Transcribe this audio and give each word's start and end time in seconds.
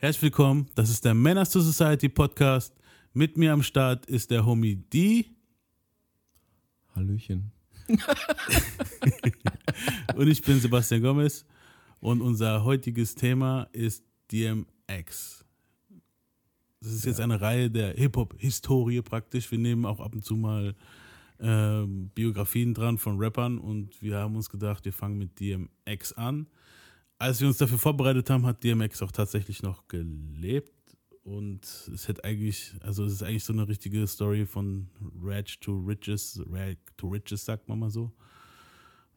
Herzlich 0.00 0.22
willkommen, 0.22 0.68
das 0.76 0.90
ist 0.90 1.04
der 1.04 1.12
Manners 1.12 1.50
to 1.50 1.60
Society 1.60 2.08
Podcast. 2.08 2.72
Mit 3.14 3.36
mir 3.36 3.52
am 3.52 3.64
Start 3.64 4.06
ist 4.06 4.30
der 4.30 4.46
Homie 4.46 4.76
D. 4.76 5.26
Hallöchen. 6.94 7.50
und 10.14 10.28
ich 10.28 10.40
bin 10.40 10.60
Sebastian 10.60 11.02
Gomez 11.02 11.44
und 11.98 12.20
unser 12.20 12.62
heutiges 12.62 13.16
Thema 13.16 13.66
ist 13.72 14.04
DMX. 14.30 15.44
Das 16.80 16.92
ist 16.92 17.04
jetzt 17.04 17.18
eine 17.18 17.40
Reihe 17.40 17.68
der 17.68 17.94
Hip-Hop-Historie 17.94 19.02
praktisch. 19.02 19.50
Wir 19.50 19.58
nehmen 19.58 19.84
auch 19.84 19.98
ab 19.98 20.14
und 20.14 20.24
zu 20.24 20.36
mal 20.36 20.76
äh, 21.40 21.82
Biografien 22.14 22.72
dran 22.72 22.98
von 22.98 23.18
Rappern 23.18 23.58
und 23.58 24.00
wir 24.00 24.18
haben 24.18 24.36
uns 24.36 24.48
gedacht, 24.48 24.84
wir 24.84 24.92
fangen 24.92 25.18
mit 25.18 25.40
DMX 25.40 26.12
an. 26.12 26.46
Als 27.18 27.40
wir 27.40 27.48
uns 27.48 27.58
dafür 27.58 27.78
vorbereitet 27.78 28.30
haben, 28.30 28.46
hat 28.46 28.62
DMX 28.62 29.02
auch 29.02 29.12
tatsächlich 29.12 29.62
noch 29.62 29.88
gelebt 29.88 30.72
und 31.24 31.64
es 31.92 32.08
hätte 32.08 32.24
eigentlich, 32.24 32.74
also 32.80 33.04
es 33.04 33.14
ist 33.14 33.22
eigentlich 33.22 33.44
so 33.44 33.52
eine 33.52 33.68
richtige 33.68 34.06
Story 34.06 34.46
von 34.46 34.88
Rag 35.20 35.60
to 35.60 35.76
Riches, 35.76 36.40
Rag 36.48 36.76
to 36.96 37.08
Riches 37.08 37.44
sagt 37.44 37.68
man 37.68 37.78
mal 37.80 37.90
so. 37.90 38.12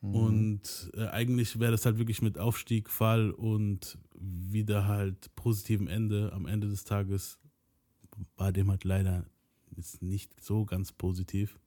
Mhm. 0.01 0.15
Und 0.15 0.91
äh, 0.95 1.07
eigentlich 1.07 1.59
wäre 1.59 1.71
das 1.71 1.85
halt 1.85 1.99
wirklich 1.99 2.21
mit 2.21 2.37
Aufstieg, 2.37 2.89
Fall 2.89 3.31
und 3.31 3.97
wieder 4.13 4.87
halt 4.87 5.33
positivem 5.35 5.87
Ende 5.87 6.33
am 6.33 6.47
Ende 6.47 6.67
des 6.67 6.83
Tages 6.83 7.39
war 8.35 8.51
dem 8.51 8.69
halt 8.69 8.83
leider 8.83 9.25
jetzt 9.75 10.01
nicht 10.01 10.41
so 10.41 10.65
ganz 10.65 10.91
positiv. 10.91 11.59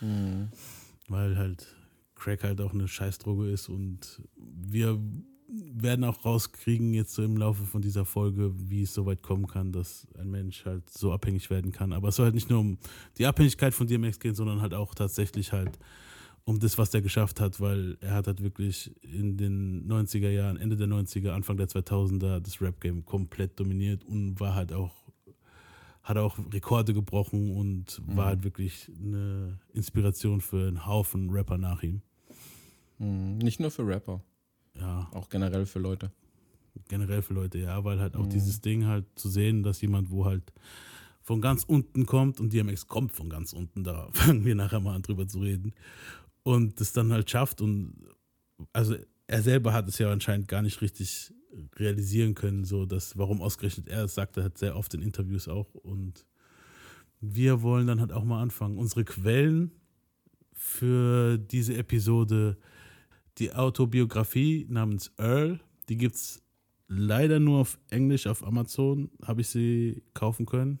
Mhm. 0.00 0.48
Weil 1.08 1.36
halt 1.36 1.66
Crack 2.14 2.42
halt 2.42 2.60
auch 2.60 2.72
eine 2.72 2.88
Scheißdroge 2.88 3.50
ist 3.50 3.68
und 3.68 4.22
wir 4.36 5.00
werden 5.74 6.04
auch 6.04 6.24
rauskriegen 6.24 6.94
jetzt 6.94 7.14
so 7.14 7.22
im 7.22 7.36
Laufe 7.36 7.64
von 7.64 7.82
dieser 7.82 8.04
Folge, 8.04 8.52
wie 8.68 8.82
es 8.82 8.94
so 8.94 9.06
weit 9.06 9.22
kommen 9.22 9.46
kann, 9.46 9.72
dass 9.72 10.06
ein 10.18 10.30
Mensch 10.30 10.64
halt 10.64 10.88
so 10.90 11.12
abhängig 11.12 11.50
werden 11.50 11.72
kann. 11.72 11.92
Aber 11.92 12.08
es 12.08 12.16
soll 12.16 12.26
halt 12.26 12.34
nicht 12.34 12.50
nur 12.50 12.60
um 12.60 12.78
die 13.18 13.26
Abhängigkeit 13.26 13.74
von 13.74 13.86
DMX 13.86 14.18
gehen, 14.18 14.34
sondern 14.34 14.60
halt 14.60 14.74
auch 14.74 14.94
tatsächlich 14.94 15.52
halt 15.52 15.78
um 16.44 16.58
das, 16.60 16.76
was 16.76 16.92
er 16.92 17.00
geschafft 17.00 17.40
hat, 17.40 17.60
weil 17.60 17.96
er 18.00 18.14
hat 18.14 18.26
halt 18.26 18.42
wirklich 18.42 18.94
in 19.02 19.36
den 19.36 19.88
90er 19.88 20.28
Jahren, 20.28 20.58
Ende 20.58 20.76
der 20.76 20.88
90er, 20.88 21.30
Anfang 21.30 21.56
der 21.56 21.68
2000er 21.68 22.40
das 22.40 22.60
Rap-Game 22.60 23.04
komplett 23.04 23.58
dominiert 23.58 24.04
und 24.04 24.38
war 24.40 24.54
halt 24.54 24.72
auch 24.72 25.04
hat 26.02 26.18
auch 26.18 26.38
Rekorde 26.52 26.92
gebrochen 26.92 27.56
und 27.56 28.02
mhm. 28.06 28.16
war 28.16 28.26
halt 28.26 28.44
wirklich 28.44 28.92
eine 29.02 29.58
Inspiration 29.72 30.42
für 30.42 30.68
einen 30.68 30.86
Haufen 30.86 31.30
Rapper 31.30 31.56
nach 31.56 31.82
ihm. 31.82 32.02
Mhm. 32.98 33.38
Nicht 33.38 33.58
nur 33.58 33.70
für 33.70 33.86
Rapper. 33.86 34.22
Ja. 34.78 35.08
Auch 35.12 35.28
generell 35.28 35.66
für 35.66 35.78
Leute. 35.78 36.10
Generell 36.88 37.22
für 37.22 37.34
Leute, 37.34 37.58
ja, 37.58 37.84
weil 37.84 38.00
halt 38.00 38.16
auch 38.16 38.24
mhm. 38.24 38.30
dieses 38.30 38.60
Ding 38.60 38.86
halt 38.86 39.06
zu 39.14 39.28
sehen, 39.28 39.62
dass 39.62 39.80
jemand, 39.80 40.10
wo 40.10 40.24
halt 40.24 40.52
von 41.22 41.40
ganz 41.40 41.64
unten 41.64 42.04
kommt 42.04 42.40
und 42.40 42.52
DMX 42.52 42.86
kommt 42.86 43.12
von 43.12 43.30
ganz 43.30 43.52
unten, 43.52 43.84
da 43.84 44.08
fangen 44.12 44.44
wir 44.44 44.54
nachher 44.54 44.80
mal 44.80 44.94
an 44.94 45.02
drüber 45.02 45.26
zu 45.26 45.40
reden 45.40 45.72
und 46.42 46.80
das 46.80 46.92
dann 46.92 47.12
halt 47.12 47.30
schafft 47.30 47.60
und 47.60 47.94
also 48.72 48.96
er 49.26 49.42
selber 49.42 49.72
hat 49.72 49.88
es 49.88 49.98
ja 49.98 50.10
anscheinend 50.10 50.48
gar 50.48 50.62
nicht 50.62 50.80
richtig 50.82 51.32
realisieren 51.76 52.34
können, 52.34 52.64
so 52.64 52.86
dass, 52.86 53.16
warum 53.16 53.40
ausgerechnet 53.40 53.88
er 53.88 54.04
es 54.04 54.14
sagt, 54.14 54.36
er 54.36 54.44
hat 54.44 54.58
sehr 54.58 54.76
oft 54.76 54.92
in 54.94 55.02
Interviews 55.02 55.48
auch. 55.48 55.74
Und 55.74 56.26
wir 57.20 57.62
wollen 57.62 57.86
dann 57.86 58.00
halt 58.00 58.12
auch 58.12 58.24
mal 58.24 58.42
anfangen. 58.42 58.78
Unsere 58.78 59.04
Quellen 59.04 59.72
für 60.52 61.38
diese 61.38 61.76
Episode, 61.76 62.56
die 63.38 63.52
Autobiografie 63.52 64.66
namens 64.68 65.12
Earl, 65.16 65.60
die 65.88 65.96
gibt 65.96 66.14
es 66.16 66.42
leider 66.88 67.40
nur 67.40 67.60
auf 67.60 67.78
Englisch 67.90 68.26
auf 68.26 68.46
Amazon, 68.46 69.10
habe 69.22 69.40
ich 69.40 69.48
sie 69.48 70.02
kaufen 70.14 70.46
können. 70.46 70.78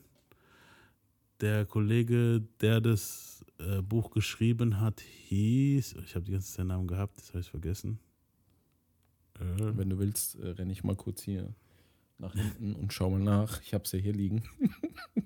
Der 1.40 1.66
Kollege, 1.66 2.42
der 2.60 2.80
das 2.80 3.44
äh, 3.58 3.82
Buch 3.82 4.10
geschrieben 4.10 4.80
hat, 4.80 5.00
hieß, 5.00 5.96
ich 6.04 6.14
habe 6.14 6.24
die 6.24 6.32
ganze 6.32 6.48
Zeit 6.48 6.60
den 6.60 6.68
Namen 6.68 6.86
gehabt, 6.86 7.18
das 7.18 7.30
habe 7.30 7.40
ich 7.40 7.50
vergessen. 7.50 7.98
Äh. 9.40 9.76
Wenn 9.76 9.90
du 9.90 9.98
willst, 9.98 10.36
äh, 10.36 10.50
renne 10.50 10.72
ich 10.72 10.84
mal 10.84 10.96
kurz 10.96 11.22
hier 11.22 11.54
nach 12.18 12.34
hinten 12.34 12.74
und 12.74 12.92
schau 12.92 13.10
mal 13.10 13.20
nach. 13.20 13.60
Ich 13.62 13.74
habe 13.74 13.88
sie 13.88 14.00
hier 14.00 14.12
liegen. 14.12 14.44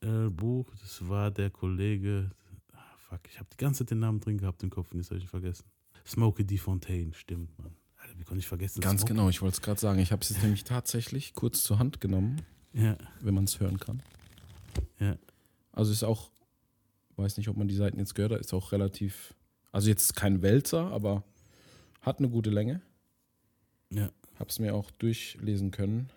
äh, 0.00 0.28
Buch, 0.30 0.72
das 0.80 1.08
war 1.08 1.30
der 1.30 1.50
Kollege. 1.50 2.30
Fuck, 3.10 3.22
ich 3.28 3.40
habe 3.40 3.48
die 3.52 3.56
ganze 3.56 3.78
Zeit 3.80 3.90
den 3.90 3.98
Namen 3.98 4.20
drin 4.20 4.38
gehabt 4.38 4.62
im 4.62 4.70
Kopf 4.70 4.92
und 4.92 4.98
jetzt 4.98 5.10
habe 5.10 5.18
ich 5.18 5.28
vergessen. 5.28 5.64
Smokey 6.06 6.44
D. 6.44 6.58
Fontaine, 6.58 7.12
stimmt, 7.12 7.58
man. 7.58 7.74
Alter, 7.96 8.16
wie 8.16 8.22
konnte 8.22 8.38
ich 8.38 8.46
vergessen? 8.46 8.80
Ganz 8.80 9.00
Smokey? 9.00 9.14
genau, 9.14 9.28
ich 9.28 9.42
wollte 9.42 9.54
es 9.54 9.62
gerade 9.62 9.80
sagen. 9.80 9.98
Ich 9.98 10.12
habe 10.12 10.22
es 10.22 10.40
nämlich 10.40 10.62
tatsächlich 10.62 11.34
kurz 11.34 11.64
zur 11.64 11.80
Hand 11.80 12.00
genommen. 12.00 12.42
Ja. 12.72 12.96
Wenn 13.20 13.34
man 13.34 13.44
es 13.44 13.58
hören 13.58 13.80
kann. 13.80 14.00
Ja. 15.00 15.16
Also 15.72 15.90
ist 15.90 16.04
auch, 16.04 16.30
weiß 17.16 17.36
nicht, 17.36 17.48
ob 17.48 17.56
man 17.56 17.66
die 17.66 17.74
Seiten 17.74 17.98
jetzt 17.98 18.14
gehört 18.14 18.30
hat, 18.32 18.40
ist 18.40 18.54
auch 18.54 18.70
relativ, 18.70 19.34
also 19.72 19.88
jetzt 19.88 20.14
kein 20.14 20.40
Wälzer, 20.42 20.92
aber 20.92 21.24
hat 22.02 22.18
eine 22.18 22.28
gute 22.28 22.50
Länge. 22.50 22.80
Ja. 23.90 24.12
Hab's 24.38 24.60
mir 24.60 24.72
auch 24.72 24.92
durchlesen 24.92 25.72
können, 25.72 26.10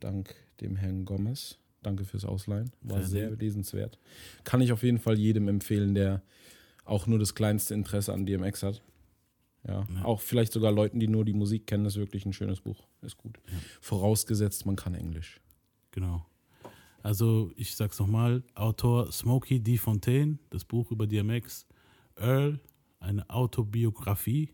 dank 0.00 0.34
dem 0.62 0.76
Herrn 0.76 1.04
Gomez. 1.04 1.58
Danke 1.82 2.04
fürs 2.04 2.24
Ausleihen. 2.24 2.70
War 2.82 3.02
sehr 3.02 3.30
lesenswert. 3.30 3.98
Kann 4.44 4.60
ich 4.60 4.72
auf 4.72 4.82
jeden 4.82 4.98
Fall 4.98 5.18
jedem 5.18 5.48
empfehlen, 5.48 5.94
der 5.94 6.22
auch 6.84 7.06
nur 7.06 7.18
das 7.18 7.34
kleinste 7.34 7.74
Interesse 7.74 8.12
an 8.12 8.26
DMX 8.26 8.62
hat. 8.62 8.82
Ja. 9.66 9.86
ja. 9.94 10.04
Auch 10.04 10.20
vielleicht 10.20 10.52
sogar 10.52 10.72
Leuten, 10.72 10.98
die 10.98 11.08
nur 11.08 11.24
die 11.24 11.34
Musik 11.34 11.66
kennen, 11.66 11.86
ist 11.86 11.96
wirklich 11.96 12.26
ein 12.26 12.32
schönes 12.32 12.60
Buch. 12.60 12.86
Ist 13.02 13.16
gut. 13.16 13.38
Ja. 13.46 13.58
Vorausgesetzt, 13.80 14.66
man 14.66 14.76
kann 14.76 14.94
Englisch. 14.94 15.40
Genau. 15.90 16.26
Also, 17.02 17.52
ich 17.56 17.76
sag's 17.76 17.98
nochmal: 17.98 18.42
Autor 18.54 19.12
Smokey 19.12 19.60
D. 19.60 19.76
Fontaine, 19.76 20.38
das 20.50 20.64
Buch 20.64 20.90
über 20.90 21.06
DMX. 21.06 21.66
Earl, 22.16 22.58
eine 22.98 23.28
Autobiografie 23.30 24.52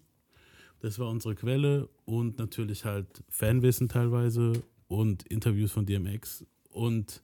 das 0.85 0.99
war 0.99 1.09
unsere 1.09 1.35
Quelle 1.35 1.89
und 2.05 2.39
natürlich 2.39 2.85
halt 2.85 3.25
Fanwissen 3.31 3.89
teilweise 3.89 4.63
und 4.87 5.23
Interviews 5.23 5.73
von 5.73 5.87
DMX 5.87 6.45
und 6.75 7.23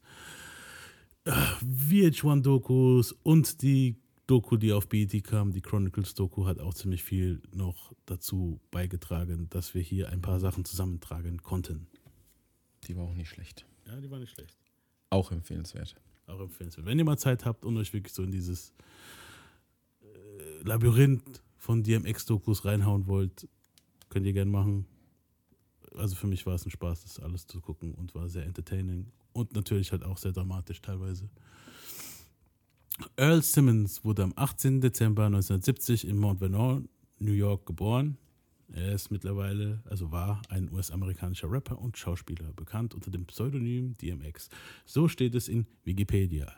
äh, 1.24 1.32
VH1-Dokus 1.32 3.12
und 3.22 3.62
die 3.62 3.96
Doku, 4.26 4.56
die 4.56 4.72
auf 4.72 4.88
BET 4.88 5.24
kam, 5.24 5.52
die 5.52 5.60
Chronicles-Doku, 5.60 6.46
hat 6.46 6.60
auch 6.60 6.72
ziemlich 6.72 7.02
viel 7.02 7.42
noch 7.52 7.92
dazu 8.06 8.60
beigetragen, 8.70 9.48
dass 9.50 9.74
wir 9.74 9.82
hier 9.82 10.10
ein 10.10 10.22
paar 10.22 10.38
Sachen 10.38 10.64
zusammentragen 10.64 11.42
konnten. 11.42 11.88
Die 12.84 12.96
war 12.96 13.04
auch 13.04 13.14
nicht 13.14 13.28
schlecht. 13.28 13.66
Ja, 13.86 14.00
die 14.00 14.08
war 14.08 14.20
nicht 14.20 14.32
schlecht. 14.32 14.56
Auch 15.10 15.32
empfehlenswert. 15.32 15.96
Auch 16.28 16.40
empfehlenswert. 16.40 16.86
Wenn 16.86 16.98
ihr 16.98 17.04
mal 17.04 17.18
Zeit 17.18 17.44
habt 17.44 17.64
und 17.64 17.76
euch 17.76 17.92
wirklich 17.92 18.14
so 18.14 18.22
in 18.22 18.30
dieses 18.30 18.72
äh, 20.00 20.62
Labyrinth 20.62 21.42
von 21.56 21.82
DMX-Dokus 21.82 22.64
reinhauen 22.64 23.08
wollt, 23.08 23.48
könnt 24.10 24.26
ihr 24.26 24.32
gerne 24.32 24.50
machen. 24.50 24.86
Also 25.96 26.14
für 26.14 26.28
mich 26.28 26.46
war 26.46 26.54
es 26.54 26.64
ein 26.64 26.70
Spaß, 26.70 27.02
das 27.02 27.18
alles 27.18 27.48
zu 27.48 27.60
gucken 27.60 27.94
und 27.94 28.14
war 28.14 28.28
sehr 28.28 28.46
entertaining 28.46 29.10
und 29.32 29.54
natürlich 29.54 29.92
halt 29.92 30.04
auch 30.04 30.18
sehr 30.18 30.32
dramatisch 30.32 30.80
teilweise. 30.80 31.28
Earl 33.16 33.42
Simmons 33.42 34.04
wurde 34.04 34.24
am 34.24 34.32
18. 34.36 34.80
Dezember 34.80 35.26
1970 35.26 36.06
in 36.06 36.18
Mount 36.18 36.40
Vernon, 36.40 36.88
New 37.18 37.32
York 37.32 37.66
geboren. 37.66 38.18
Er 38.72 38.92
ist 38.92 39.10
mittlerweile, 39.10 39.82
also 39.84 40.12
war 40.12 40.42
ein 40.48 40.70
US-amerikanischer 40.72 41.50
Rapper 41.50 41.78
und 41.78 41.96
Schauspieler, 41.96 42.52
bekannt 42.52 42.94
unter 42.94 43.10
dem 43.10 43.26
Pseudonym 43.26 43.96
DMX. 43.98 44.48
So 44.84 45.08
steht 45.08 45.34
es 45.34 45.48
in 45.48 45.66
Wikipedia. 45.84 46.52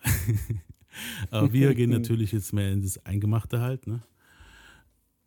Aber 1.30 1.52
wir 1.52 1.74
gehen 1.74 1.90
natürlich 1.90 2.32
jetzt 2.32 2.52
mehr 2.52 2.70
in 2.72 2.82
das 2.82 3.04
Eingemachte 3.06 3.60
halt, 3.60 3.86
ne? 3.86 4.02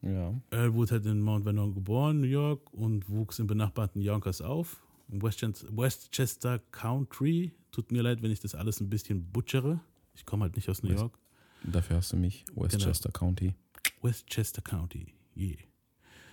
Ja. 0.03 0.39
Er 0.51 0.73
wurde 0.75 0.91
halt 0.91 1.05
in 1.07 1.19
Mount 1.19 1.45
Vernon 1.45 1.73
geboren, 1.73 2.21
New 2.21 2.27
York, 2.27 2.71
und 2.71 3.09
wuchs 3.09 3.39
im 3.39 3.47
benachbarten 3.47 4.01
Yonkers 4.01 4.41
auf. 4.41 4.84
Westchester 5.07 6.59
Country. 6.71 7.53
Tut 7.71 7.91
mir 7.91 8.01
leid, 8.03 8.21
wenn 8.21 8.31
ich 8.31 8.39
das 8.39 8.55
alles 8.55 8.79
ein 8.79 8.89
bisschen 8.89 9.31
butchere. 9.31 9.79
Ich 10.13 10.25
komme 10.25 10.43
halt 10.43 10.55
nicht 10.55 10.69
aus 10.69 10.83
New 10.83 10.89
West, 10.89 11.01
York. 11.01 11.19
Dafür 11.63 11.97
hast 11.97 12.13
du 12.13 12.17
mich. 12.17 12.45
Westchester 12.55 13.09
genau. 13.09 13.19
County. 13.19 13.55
Westchester 14.01 14.61
County, 14.61 15.13
yeah. 15.35 15.57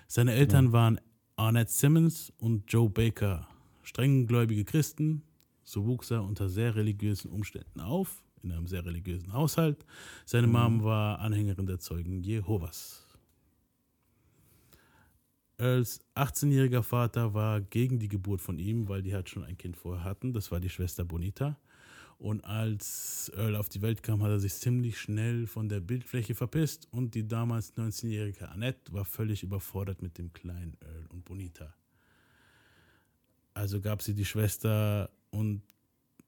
Seine 0.06 0.34
Eltern 0.34 0.66
ja. 0.66 0.72
waren 0.72 1.00
Arnett 1.36 1.70
Simmons 1.70 2.32
und 2.36 2.70
Joe 2.70 2.90
Baker, 2.90 3.48
strenggläubige 3.82 4.64
Christen. 4.64 5.22
So 5.64 5.86
wuchs 5.86 6.10
er 6.10 6.22
unter 6.22 6.48
sehr 6.48 6.74
religiösen 6.74 7.30
Umständen 7.30 7.80
auf, 7.80 8.22
in 8.42 8.52
einem 8.52 8.66
sehr 8.66 8.84
religiösen 8.84 9.32
Haushalt. 9.32 9.86
Seine 10.26 10.48
mhm. 10.48 10.52
Mom 10.52 10.84
war 10.84 11.20
Anhängerin 11.20 11.66
der 11.66 11.78
Zeugen 11.78 12.22
Jehovas. 12.22 13.01
Earls 15.62 16.00
18-jähriger 16.16 16.82
Vater 16.82 17.34
war 17.34 17.60
gegen 17.60 17.98
die 18.00 18.08
Geburt 18.08 18.40
von 18.40 18.58
ihm, 18.58 18.88
weil 18.88 19.02
die 19.02 19.14
halt 19.14 19.28
schon 19.28 19.44
ein 19.44 19.56
Kind 19.56 19.76
vorher 19.76 20.02
hatten. 20.04 20.32
Das 20.32 20.50
war 20.50 20.58
die 20.58 20.68
Schwester 20.68 21.04
Bonita. 21.04 21.56
Und 22.18 22.44
als 22.44 23.30
Earl 23.36 23.56
auf 23.56 23.68
die 23.68 23.80
Welt 23.80 24.02
kam, 24.02 24.22
hat 24.22 24.30
er 24.30 24.40
sich 24.40 24.54
ziemlich 24.54 24.98
schnell 25.00 25.46
von 25.46 25.68
der 25.68 25.80
Bildfläche 25.80 26.34
verpisst 26.34 26.86
und 26.92 27.14
die 27.14 27.26
damals 27.26 27.76
19-jährige 27.76 28.48
Annette 28.48 28.92
war 28.92 29.04
völlig 29.04 29.42
überfordert 29.42 30.02
mit 30.02 30.18
dem 30.18 30.32
kleinen 30.32 30.76
Earl 30.80 31.06
und 31.10 31.24
Bonita. 31.24 31.74
Also 33.54 33.80
gab 33.80 34.02
sie 34.02 34.14
die 34.14 34.24
Schwester 34.24 35.10
und 35.30 35.62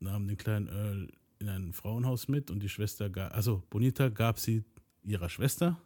nahm 0.01 0.27
den 0.29 0.37
kleinen 0.37 0.69
Earl 0.69 1.09
in 1.39 1.49
ein 1.49 1.73
Frauenhaus 1.73 2.29
mit 2.29 2.51
und 2.51 2.61
die 2.63 2.69
Schwester, 2.69 3.09
ga- 3.11 3.29
also 3.29 3.63
Bonita 3.71 4.09
gab 4.09 4.39
sie 4.39 4.65
ihrer 5.05 5.29
Schwester 5.29 5.81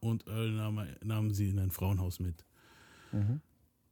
und 0.00 0.26
Earl 0.26 0.52
nahm, 0.52 0.86
nahm 1.02 1.30
sie 1.32 1.50
in 1.50 1.58
ein 1.58 1.70
Frauenhaus 1.70 2.20
mit. 2.20 2.44
Mhm. 3.12 3.40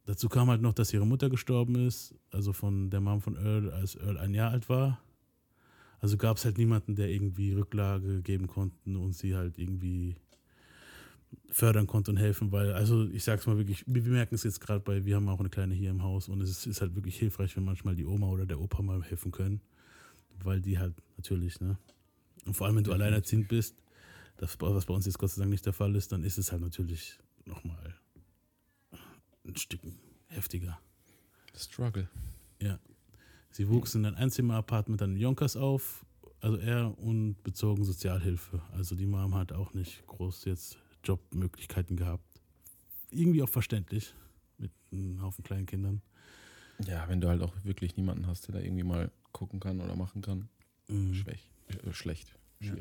Dazu 0.05 0.29
kam 0.29 0.49
halt 0.49 0.61
noch, 0.61 0.73
dass 0.73 0.93
ihre 0.93 1.05
Mutter 1.05 1.29
gestorben 1.29 1.75
ist, 1.75 2.15
also 2.31 2.53
von 2.53 2.89
der 2.89 3.01
Mom 3.01 3.21
von 3.21 3.35
Earl, 3.35 3.71
als 3.71 3.95
Earl 3.95 4.17
ein 4.17 4.33
Jahr 4.33 4.51
alt 4.51 4.69
war. 4.69 5.01
Also 5.99 6.15
gab 6.15 6.37
es 6.37 6.45
halt 6.45 6.57
niemanden, 6.57 6.95
der 6.95 7.09
irgendwie 7.09 7.53
Rücklage 7.53 8.21
geben 8.21 8.47
konnte 8.47 8.97
und 8.97 9.13
sie 9.13 9.35
halt 9.35 9.57
irgendwie 9.57 10.15
fördern 11.49 11.87
konnte 11.87 12.11
und 12.11 12.17
helfen, 12.17 12.51
weil, 12.51 12.71
also 12.71 13.05
ich 13.09 13.23
sag's 13.23 13.47
mal 13.47 13.57
wirklich, 13.57 13.83
wir 13.85 14.05
wir 14.05 14.13
merken 14.13 14.35
es 14.35 14.43
jetzt 14.43 14.61
gerade 14.61 14.79
bei, 14.79 15.03
wir 15.05 15.15
haben 15.15 15.27
auch 15.27 15.39
eine 15.39 15.49
kleine 15.49 15.73
hier 15.73 15.89
im 15.89 16.03
Haus 16.03 16.29
und 16.29 16.39
es 16.41 16.49
ist, 16.49 16.67
ist 16.67 16.81
halt 16.81 16.95
wirklich 16.95 17.17
hilfreich, 17.17 17.57
wenn 17.57 17.65
manchmal 17.65 17.95
die 17.95 18.05
Oma 18.05 18.27
oder 18.27 18.45
der 18.45 18.59
Opa 18.59 18.81
mal 18.81 19.03
helfen 19.03 19.31
können, 19.31 19.59
weil 20.41 20.61
die 20.61 20.79
halt 20.79 20.93
natürlich, 21.17 21.59
ne? 21.59 21.77
Und 22.45 22.53
vor 22.53 22.67
allem, 22.67 22.77
wenn 22.77 22.83
du 22.85 22.93
alleinerziehend 22.93 23.49
bist, 23.49 23.75
das, 24.37 24.57
was 24.61 24.85
bei 24.85 24.93
uns 24.93 25.05
jetzt 25.05 25.17
Gott 25.17 25.31
sei 25.31 25.41
Dank 25.41 25.51
nicht 25.51 25.65
der 25.65 25.73
Fall 25.73 25.95
ist, 25.95 26.13
dann 26.13 26.23
ist 26.23 26.37
es 26.37 26.51
halt 26.51 26.61
natürlich 26.61 27.19
nochmal 27.45 27.95
ein 29.47 29.55
Stück 29.55 29.81
heftiger. 30.27 30.79
Struggle. 31.55 32.07
Ja. 32.61 32.79
Sie 33.51 33.67
wuchs 33.69 33.95
in 33.95 34.05
ein 34.05 34.15
Einzimmer-Apartment 34.15 35.01
an 35.01 35.15
Yonkers 35.15 35.55
auf, 35.55 36.05
also 36.41 36.57
er 36.57 36.97
und 36.99 37.41
bezogen 37.43 37.83
Sozialhilfe. 37.83 38.61
Also 38.73 38.95
die 38.95 39.07
Mom 39.07 39.33
hat 39.33 39.51
auch 39.51 39.73
nicht 39.73 40.05
groß 40.05 40.45
jetzt 40.45 40.77
Jobmöglichkeiten 41.03 41.97
gehabt. 41.97 42.23
Irgendwie 43.09 43.41
auch 43.41 43.49
verständlich 43.49 44.13
mit 44.57 44.71
einem 44.91 45.21
Haufen 45.21 45.43
kleinen 45.43 45.65
Kindern. 45.65 46.01
Ja, 46.85 47.07
wenn 47.09 47.21
du 47.21 47.29
halt 47.29 47.41
auch 47.41 47.53
wirklich 47.63 47.97
niemanden 47.97 48.27
hast, 48.27 48.47
der 48.47 48.55
da 48.55 48.61
irgendwie 48.61 48.83
mal 48.83 49.11
gucken 49.31 49.59
kann 49.59 49.81
oder 49.81 49.95
machen 49.95 50.21
kann. 50.21 50.49
Mhm. 50.87 51.15
Schwäch, 51.15 51.49
äh, 51.69 51.93
schlecht. 51.93 52.35
Ja. 52.59 52.75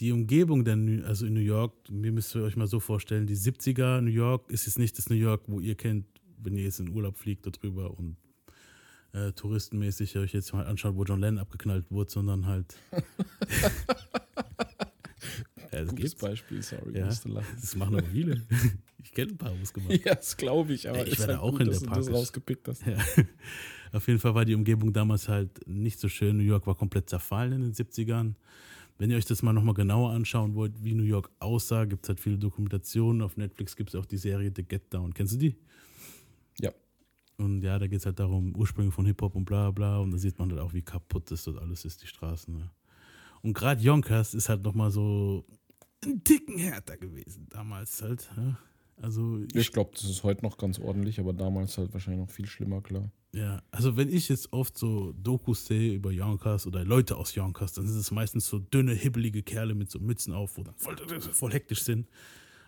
Die 0.00 0.12
Umgebung, 0.12 0.64
der, 0.64 0.76
New- 0.76 1.04
also 1.04 1.26
in 1.26 1.34
New 1.34 1.40
York, 1.40 1.72
mir 1.90 2.10
müsst 2.10 2.34
ihr 2.34 2.42
euch 2.42 2.56
mal 2.56 2.66
so 2.66 2.80
vorstellen, 2.80 3.26
die 3.26 3.36
70er 3.36 4.00
New 4.00 4.10
York 4.10 4.50
ist 4.50 4.66
jetzt 4.66 4.78
nicht 4.78 4.96
das 4.98 5.10
New 5.10 5.16
York, 5.16 5.42
wo 5.46 5.60
ihr 5.60 5.74
kennt, 5.74 6.06
wenn 6.42 6.56
ihr 6.56 6.64
jetzt 6.64 6.80
in 6.80 6.88
Urlaub 6.88 7.16
fliegt 7.18 7.46
darüber 7.46 7.90
und 7.96 8.16
äh, 9.12 9.32
touristenmäßig 9.32 10.16
euch 10.16 10.32
jetzt 10.32 10.52
mal 10.54 10.64
anschaut, 10.66 10.96
wo 10.96 11.04
John 11.04 11.20
Lennon 11.20 11.38
abgeknallt 11.40 11.90
wurde, 11.90 12.10
sondern 12.10 12.46
halt. 12.46 12.74
ja, 15.72 15.80
das 15.84 15.88
Gutes. 15.90 16.14
Beispiel, 16.14 16.62
sorry, 16.62 16.96
Ja. 16.98 17.06
musste 17.06 17.28
lachen. 17.28 17.46
Das 17.60 17.76
machen 17.76 17.96
aber 17.98 18.06
viele. 18.06 18.42
Ich 19.02 19.12
kenne 19.14 19.32
ein 19.32 19.38
paar, 19.38 19.50
wo 19.58 19.62
es 19.62 19.72
gemacht 19.72 19.98
Ja, 20.04 20.14
das 20.14 20.36
glaube 20.36 20.74
ich, 20.74 20.86
aber 20.88 20.98
Ey, 20.98 21.04
ich 21.06 21.12
ist 21.14 21.20
werde 21.20 21.32
halt 21.32 21.42
auch 21.42 21.52
gut, 21.52 21.62
in 21.62 21.66
dass 21.68 21.80
der 21.80 21.88
du 21.88 21.94
das 21.94 22.06
Park- 22.06 22.14
rausgepickt 22.16 22.68
hast. 22.68 22.86
Ja. 22.86 22.98
Auf 23.92 24.06
jeden 24.06 24.20
Fall 24.20 24.34
war 24.34 24.44
die 24.44 24.54
Umgebung 24.54 24.92
damals 24.92 25.26
halt 25.28 25.66
nicht 25.66 25.98
so 25.98 26.08
schön. 26.08 26.36
New 26.36 26.42
York 26.44 26.66
war 26.66 26.74
komplett 26.76 27.08
zerfallen 27.08 27.54
in 27.54 27.60
den 27.62 27.72
70ern. 27.72 28.34
Wenn 29.00 29.10
ihr 29.10 29.16
euch 29.16 29.24
das 29.24 29.40
mal 29.40 29.54
nochmal 29.54 29.72
genauer 29.72 30.10
anschauen 30.10 30.54
wollt, 30.54 30.84
wie 30.84 30.92
New 30.92 31.04
York 31.04 31.30
aussah, 31.38 31.86
gibt 31.86 32.04
es 32.04 32.10
halt 32.10 32.20
viele 32.20 32.36
Dokumentationen. 32.36 33.22
Auf 33.22 33.38
Netflix 33.38 33.74
gibt 33.74 33.88
es 33.88 33.94
auch 33.94 34.04
die 34.04 34.18
Serie 34.18 34.52
The 34.54 34.62
Get 34.62 34.92
Down. 34.92 35.14
Kennst 35.14 35.32
du 35.32 35.38
die? 35.38 35.56
Ja. 36.60 36.70
Und 37.38 37.62
ja, 37.62 37.78
da 37.78 37.86
geht 37.86 38.00
es 38.00 38.04
halt 38.04 38.20
darum, 38.20 38.54
Ursprünge 38.54 38.90
von 38.90 39.06
Hip-Hop 39.06 39.36
und 39.36 39.46
bla 39.46 39.70
bla. 39.70 40.00
Und 40.00 40.10
da 40.10 40.18
sieht 40.18 40.38
man 40.38 40.50
halt 40.50 40.60
auch, 40.60 40.74
wie 40.74 40.82
kaputt 40.82 41.30
das 41.30 41.44
dort 41.44 41.56
alles 41.56 41.86
ist, 41.86 42.02
die 42.02 42.08
Straßen. 42.08 42.54
Ne? 42.54 42.70
Und 43.40 43.54
gerade 43.54 43.80
Yonkers 43.80 44.34
ist 44.34 44.50
halt 44.50 44.62
nochmal 44.64 44.90
so 44.90 45.46
ein 46.04 46.22
Ticken 46.22 46.58
härter 46.58 46.98
gewesen 46.98 47.46
damals 47.48 48.02
halt. 48.02 48.30
Ja? 48.36 48.58
Also 49.02 49.40
Ich 49.54 49.72
glaube, 49.72 49.90
das 49.94 50.04
ist 50.04 50.22
heute 50.24 50.44
noch 50.44 50.58
ganz 50.58 50.78
ordentlich, 50.78 51.18
aber 51.20 51.32
damals 51.32 51.78
halt 51.78 51.92
wahrscheinlich 51.92 52.26
noch 52.26 52.30
viel 52.30 52.46
schlimmer, 52.46 52.80
klar. 52.82 53.10
Ja, 53.32 53.62
also 53.70 53.96
wenn 53.96 54.12
ich 54.12 54.28
jetzt 54.28 54.52
oft 54.52 54.76
so 54.76 55.12
Dokus 55.12 55.66
sehe 55.66 55.94
über 55.94 56.10
Yonkers 56.10 56.66
oder 56.66 56.84
Leute 56.84 57.16
aus 57.16 57.34
Yonkers, 57.34 57.72
dann 57.72 57.86
sind 57.86 57.98
es 57.98 58.10
meistens 58.10 58.48
so 58.48 58.58
dünne, 58.58 58.92
hibbelige 58.92 59.42
Kerle 59.42 59.74
mit 59.74 59.90
so 59.90 60.00
Mützen 60.00 60.34
auf, 60.34 60.56
wo 60.56 60.64
dann 60.64 60.74
voll, 60.76 60.96
voll 61.20 61.52
hektisch 61.52 61.82
sind. 61.82 62.08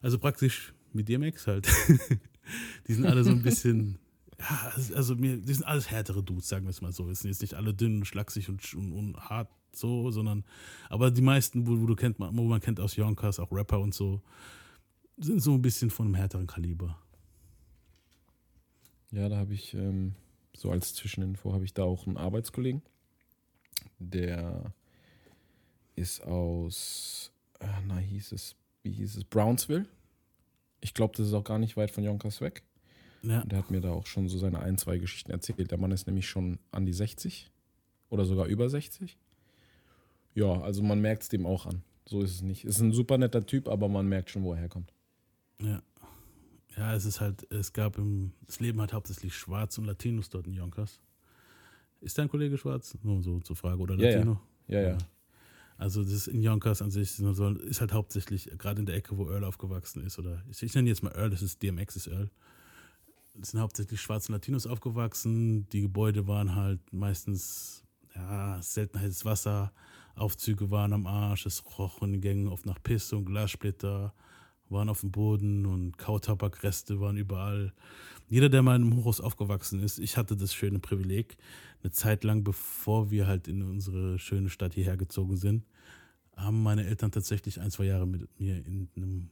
Also 0.01 0.19
praktisch 0.19 0.73
mit 0.93 1.09
DMX 1.09 1.47
halt. 1.47 1.69
die 2.89 2.95
sind 2.95 3.07
alle 3.07 3.25
so 3.25 3.31
ein 3.31 3.43
bisschen, 3.43 3.99
ja, 4.39 4.73
also 4.95 5.17
mir, 5.17 5.37
die 5.39 5.53
sind 5.53 5.65
alles 5.65 5.91
härtere 5.91 6.23
Dudes, 6.23 6.49
sagen 6.49 6.65
wir 6.65 6.71
es 6.71 6.81
mal 6.81 6.93
so. 6.93 7.11
Es 7.11 7.21
sind 7.21 7.31
jetzt 7.31 7.43
nicht 7.43 7.55
alle 7.55 7.75
dünn, 7.75 8.05
schlaksig 8.05 8.49
und, 8.49 8.73
und, 8.75 8.93
und 8.93 9.17
hart 9.17 9.49
so, 9.75 10.11
sondern, 10.11 10.45
aber 10.91 11.11
die 11.11 11.23
meisten, 11.23 11.67
wo, 11.67 11.81
wo 11.81 11.87
du 11.87 11.97
kennt, 11.97 12.19
wo 12.19 12.43
man 12.43 12.61
kennt 12.61 12.79
aus 12.79 12.97
Yonkers, 12.97 13.41
auch 13.41 13.51
Rapper 13.51 13.81
und 13.81 13.95
so, 13.95 14.23
sind 15.17 15.41
so 15.41 15.55
ein 15.55 15.63
bisschen 15.63 15.91
von 15.91 16.07
einem 16.07 16.15
härteren 16.15 16.47
Kaliber. 16.47 16.99
Ja, 19.11 19.29
da 19.29 19.37
habe 19.37 19.55
ich, 19.55 19.75
ähm, 19.75 20.15
so 20.55 20.71
als 20.71 20.95
Zwischeninfo, 20.95 21.53
habe 21.53 21.65
ich 21.65 21.75
da 21.75 21.85
auch 21.85 22.07
einen 22.07 22.17
Arbeitskollegen. 22.17 22.83
Der 23.99 24.73
ist 25.97 26.23
aus, 26.23 27.33
äh, 27.61 27.67
na 27.87 27.99
hieß 27.99 28.33
es, 28.33 28.57
wie 28.83 28.93
hieß 28.93 29.17
es, 29.17 29.25
Brownsville. 29.25 29.87
Ich 30.81 30.95
glaube, 30.95 31.15
das 31.17 31.29
ist 31.29 31.35
auch 31.35 31.45
gar 31.45 31.59
nicht 31.59 31.77
weit 31.77 31.91
von 31.91 32.05
Yonkers 32.05 32.41
weg. 32.41 32.63
Ja, 33.23 33.43
Und 33.43 33.53
der 33.53 33.59
hat 33.59 33.71
mir 33.71 33.81
da 33.81 33.91
auch 33.93 34.07
schon 34.07 34.29
so 34.29 34.39
seine 34.39 34.61
ein, 34.61 34.79
zwei 34.79 34.99
Geschichten 34.99 35.31
erzählt. 35.31 35.71
Der 35.71 35.79
Mann 35.79 35.93
ist 35.93 36.07
nämlich 36.07 36.29
schon 36.29 36.59
an 36.73 36.87
die 36.87 36.93
60 36.93 37.51
oder 38.09 38.25
sogar 38.25 38.47
über 38.47 38.69
60. 38.69 39.17
Ja, 40.35 40.61
also 40.61 40.83
man 40.83 41.01
merkt 41.01 41.23
es 41.23 41.29
dem 41.29 41.47
auch 41.47 41.67
an. 41.67 41.83
So 42.07 42.23
ist 42.23 42.33
es 42.33 42.43
nicht. 42.43 42.65
Ist 42.65 42.81
ein 42.81 42.93
super 42.93 43.19
netter 43.19 43.47
Typ, 43.47 43.69
aber 43.69 43.89
man 43.89 44.09
merkt 44.09 44.31
schon, 44.31 44.43
wo 44.43 44.55
er 44.55 44.59
herkommt. 44.59 44.93
Ja. 45.61 45.83
Ja, 46.77 46.95
es 46.95 47.05
ist 47.05 47.21
halt, 47.21 47.51
es 47.53 47.73
gab 47.73 47.99
im, 47.99 48.33
das 48.47 48.61
Leben 48.61 48.81
hat 48.81 48.93
hauptsächlich 48.93 49.37
Schwarz 49.37 49.77
und 49.77 49.85
Latinos 49.85 50.31
dort 50.31 50.47
in 50.47 50.55
Yonkers. 50.55 51.01
Ist 52.01 52.19
dein 52.19 52.29
Kollege 52.29 52.57
schwarz? 52.57 52.97
Nur 53.03 53.23
so 53.23 53.41
zur 53.41 53.57
Frage. 53.57 53.81
Oder 53.81 53.97
Ja, 53.97 54.09
ja. 54.09 54.17
Latino? 54.17 54.41
Ja, 54.69 54.81
ja. 54.81 54.99
Also 55.77 56.03
das 56.03 56.13
ist 56.13 56.29
in 56.29 56.43
Yonkers 56.43 56.81
an 56.81 56.91
sich 56.91 57.19
ist 57.19 57.81
halt 57.81 57.93
hauptsächlich, 57.93 58.51
gerade 58.57 58.81
in 58.81 58.87
der 58.87 58.95
Ecke, 58.95 59.17
wo 59.17 59.29
Earl 59.29 59.45
aufgewachsen 59.45 60.05
ist, 60.07 60.19
oder 60.19 60.43
ich, 60.49 60.63
ich 60.63 60.75
nenne 60.75 60.89
jetzt 60.89 61.03
mal 61.03 61.13
Earl, 61.13 61.31
das 61.31 61.43
ist 61.43 61.63
DMX 61.63 61.97
ist 61.97 62.07
Earl. 62.07 62.31
Es 63.41 63.51
sind 63.51 63.61
hauptsächlich 63.61 64.01
schwarze 64.01 64.31
Latinos 64.31 64.67
aufgewachsen. 64.67 65.69
Die 65.71 65.81
Gebäude 65.81 66.29
waren 66.29 66.55
halt 66.55 66.81
meistens, 66.93 67.83
ja, 68.15 68.61
selten 68.63 69.01
heißes 69.01 69.25
Wasser. 69.25 69.73
Aufzüge 70.15 70.71
waren 70.71 70.93
am 70.93 71.07
Arsch, 71.07 71.47
es 71.47 71.65
roch 71.79 72.03
in 72.03 72.13
den 72.13 72.21
Gängen 72.21 72.49
oft 72.49 72.67
nach 72.67 72.83
Pisse 72.83 73.17
und 73.17 73.25
Glassplitter, 73.25 74.15
waren 74.73 74.89
auf 74.89 75.01
dem 75.01 75.11
Boden 75.11 75.67
und 75.67 75.99
Kautabakreste 75.99 77.01
waren 77.01 77.17
überall. 77.17 77.73
Jeder, 78.29 78.49
der 78.49 78.63
mal 78.63 78.77
in 78.77 78.83
einem 78.83 78.97
Hochhaus 78.97 79.21
aufgewachsen 79.21 79.83
ist, 79.83 79.99
ich 79.99 80.17
hatte 80.17 80.37
das 80.37 80.55
schöne 80.55 80.79
Privileg, 80.79 81.37
eine 81.83 81.93
Zeit 81.93 82.25
lang, 82.25 82.45
bevor 82.45 83.11
wir 83.11 83.27
halt 83.27 83.49
in 83.49 83.63
unsere 83.63 84.19
schöne 84.19 84.49
Stadt 84.49 84.75
hierher 84.75 84.97
gezogen 84.97 85.37
sind, 85.37 85.65
haben 86.37 86.63
meine 86.63 86.87
Eltern 86.87 87.11
tatsächlich 87.11 87.61
ein, 87.61 87.71
zwei 87.71 87.85
Jahre 87.85 88.07
mit 88.07 88.29
mir 88.41 88.57
in 88.65 88.89
einem 88.97 89.31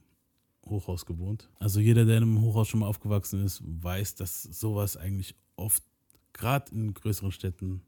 Hochhaus 0.65 1.05
gewohnt. 1.05 1.49
Also 1.59 1.79
jeder, 1.79 2.05
der 2.05 2.17
in 2.17 2.23
einem 2.23 2.41
Hochhaus 2.41 2.67
schon 2.67 2.81
mal 2.81 2.87
aufgewachsen 2.87 3.43
ist, 3.43 3.61
weiß, 3.63 4.15
dass 4.15 4.43
sowas 4.43 4.97
eigentlich 4.97 5.35
oft, 5.55 5.83
gerade 6.33 6.71
in 6.71 6.93
größeren 6.93 7.31
Städten, 7.31 7.81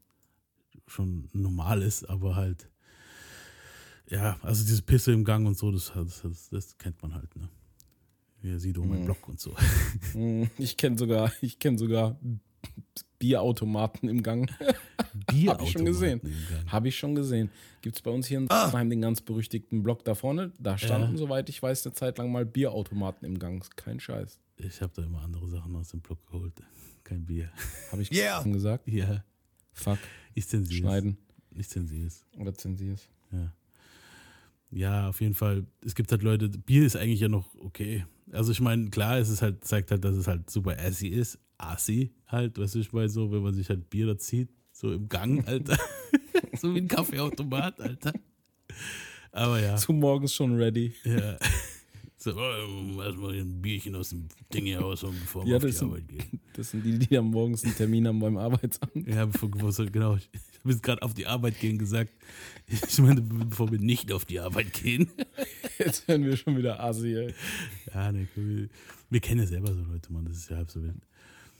schon 0.86 1.28
normal 1.32 1.82
ist, 1.82 2.04
aber 2.04 2.36
halt, 2.36 2.68
ja, 4.10 4.38
also 4.42 4.64
diese 4.64 4.82
Pisse 4.82 5.12
im 5.12 5.24
Gang 5.24 5.46
und 5.46 5.56
so, 5.56 5.70
das, 5.72 5.92
das, 5.94 6.48
das, 6.50 6.78
kennt 6.78 7.00
man 7.02 7.14
halt, 7.14 7.34
ne? 7.36 7.48
Hier 8.42 8.58
sieht 8.60 8.76
um 8.78 8.88
meinen 8.88 9.00
Mhm. 9.02 9.04
Block 9.06 9.28
und 9.28 9.40
so. 9.40 9.54
Mm, 10.14 10.44
Ich 10.58 10.76
kenne 10.76 10.98
sogar, 10.98 11.32
ich 11.40 11.58
kenne 11.58 11.78
sogar 11.78 12.18
Bierautomaten 13.18 14.08
im 14.08 14.22
Gang. 14.22 14.50
Bier 15.28 15.52
Hab 15.52 15.62
ich 15.62 15.70
schon 15.72 15.84
gesehen. 15.86 16.20
Habe 16.66 16.88
ich 16.88 16.96
schon 16.98 17.14
gesehen. 17.14 17.50
Gibt 17.80 17.96
es 17.96 18.02
bei 18.02 18.10
uns 18.10 18.26
hier 18.26 18.38
in 18.38 18.46
Sachsenheim 18.48 18.90
den 18.90 19.00
ganz 19.00 19.20
berüchtigten 19.22 19.82
Block 19.82 20.04
da 20.04 20.14
vorne. 20.14 20.52
Da 20.58 20.76
standen, 20.76 21.12
Ja. 21.12 21.18
soweit 21.18 21.48
ich 21.48 21.62
weiß, 21.62 21.86
eine 21.86 21.94
Zeit 21.94 22.18
lang 22.18 22.30
mal 22.32 22.44
Bierautomaten 22.44 23.26
im 23.26 23.38
Gang. 23.38 23.64
Kein 23.76 24.00
Scheiß. 24.00 24.38
Ich 24.58 24.80
habe 24.82 24.92
da 24.94 25.02
immer 25.04 25.22
andere 25.22 25.48
Sachen 25.48 25.74
aus 25.76 25.88
dem 25.90 26.00
Block 26.00 26.24
geholt. 26.26 26.52
Kein 27.02 27.24
Bier. 27.24 27.50
Habe 27.92 28.02
ich 28.02 28.10
Yeah. 28.12 28.42
schon 28.42 28.52
gesagt? 28.52 28.86
Ja, 28.88 29.24
Fuck. 29.72 29.98
ich 30.34 30.46
zensiere 30.46 30.74
es. 30.74 30.80
Schneiden 30.80 31.16
Ich 31.54 31.68
zensiere 31.68 32.06
es. 32.06 32.24
oder 32.38 32.54
zensier's. 32.54 33.08
Ja. 33.32 33.52
Ja, 34.70 35.08
auf 35.08 35.20
jeden 35.20 35.34
Fall. 35.34 35.66
Es 35.84 35.94
gibt 35.94 36.10
halt 36.10 36.22
Leute, 36.22 36.48
Bier 36.48 36.84
ist 36.84 36.96
eigentlich 36.96 37.20
ja 37.20 37.28
noch 37.28 37.54
okay. 37.56 38.04
Also 38.32 38.52
ich 38.52 38.60
meine, 38.60 38.90
klar, 38.90 39.18
es 39.18 39.28
ist 39.28 39.42
halt, 39.42 39.64
zeigt 39.64 39.90
halt, 39.90 40.04
dass 40.04 40.16
es 40.16 40.26
halt 40.26 40.50
super 40.50 40.76
assy 40.78 41.08
ist. 41.08 41.38
Assi 41.58 42.12
halt, 42.26 42.58
weißt 42.58 42.74
du, 42.74 42.78
ich 42.80 42.92
meine 42.92 43.08
so, 43.08 43.30
wenn 43.30 43.42
man 43.42 43.54
sich 43.54 43.68
halt 43.68 43.88
Bier 43.90 44.06
da 44.06 44.18
zieht, 44.18 44.50
so 44.72 44.92
im 44.92 45.08
Gang, 45.08 45.44
Alter. 45.46 45.78
so 46.58 46.74
wie 46.74 46.78
ein 46.78 46.88
Kaffeeautomat, 46.88 47.80
Alter. 47.80 48.12
Aber 49.30 49.60
ja. 49.60 49.76
Zu 49.76 49.92
morgens 49.92 50.34
schon 50.34 50.56
ready. 50.56 50.94
ja. 51.04 51.36
So, 52.24 52.34
oh, 52.34 53.02
erstmal 53.02 53.34
ein 53.34 53.60
Bierchen 53.60 53.94
aus 53.96 54.08
dem 54.08 54.28
Ding 54.50 54.64
hier 54.64 54.80
rausholen, 54.80 55.14
bevor 55.20 55.44
wir 55.44 55.50
Ja, 55.50 55.56
auf 55.58 55.64
die 55.64 55.72
sind- 55.72 55.88
Arbeit 55.88 56.08
gehen. 56.08 56.40
Das 56.54 56.70
sind 56.70 56.82
die, 56.82 56.98
die 56.98 57.08
dann 57.08 57.26
morgens 57.26 57.64
einen 57.64 57.76
Termin 57.76 58.06
haben 58.08 58.18
beim 58.18 58.38
Arbeitsamt. 58.38 59.06
Ja, 59.06 59.26
bevor, 59.26 59.50
genau. 59.50 60.16
Ich 60.16 60.30
habe 60.60 60.70
jetzt 60.70 60.82
gerade 60.82 61.02
auf 61.02 61.12
die 61.12 61.26
Arbeit 61.26 61.60
gehen 61.60 61.76
gesagt. 61.78 62.12
Ich 62.66 62.98
meine, 62.98 63.20
bevor 63.20 63.70
wir 63.70 63.78
nicht 63.78 64.10
auf 64.10 64.24
die 64.24 64.40
Arbeit 64.40 64.72
gehen. 64.72 65.10
Jetzt 65.78 66.08
werden 66.08 66.24
wir 66.24 66.34
schon 66.38 66.56
wieder 66.56 66.80
Asi, 66.80 67.14
ey. 67.14 67.34
Ja, 67.92 68.10
ne, 68.10 68.26
wir, 68.36 68.68
wir 69.10 69.20
kennen 69.20 69.40
ja 69.40 69.46
selber 69.46 69.74
so 69.74 69.82
Leute, 69.82 70.10
Mann, 70.10 70.24
das 70.24 70.38
ist 70.38 70.48
ja 70.48 70.56
halb 70.56 70.70
so 70.70 70.82
wild. 70.82 70.94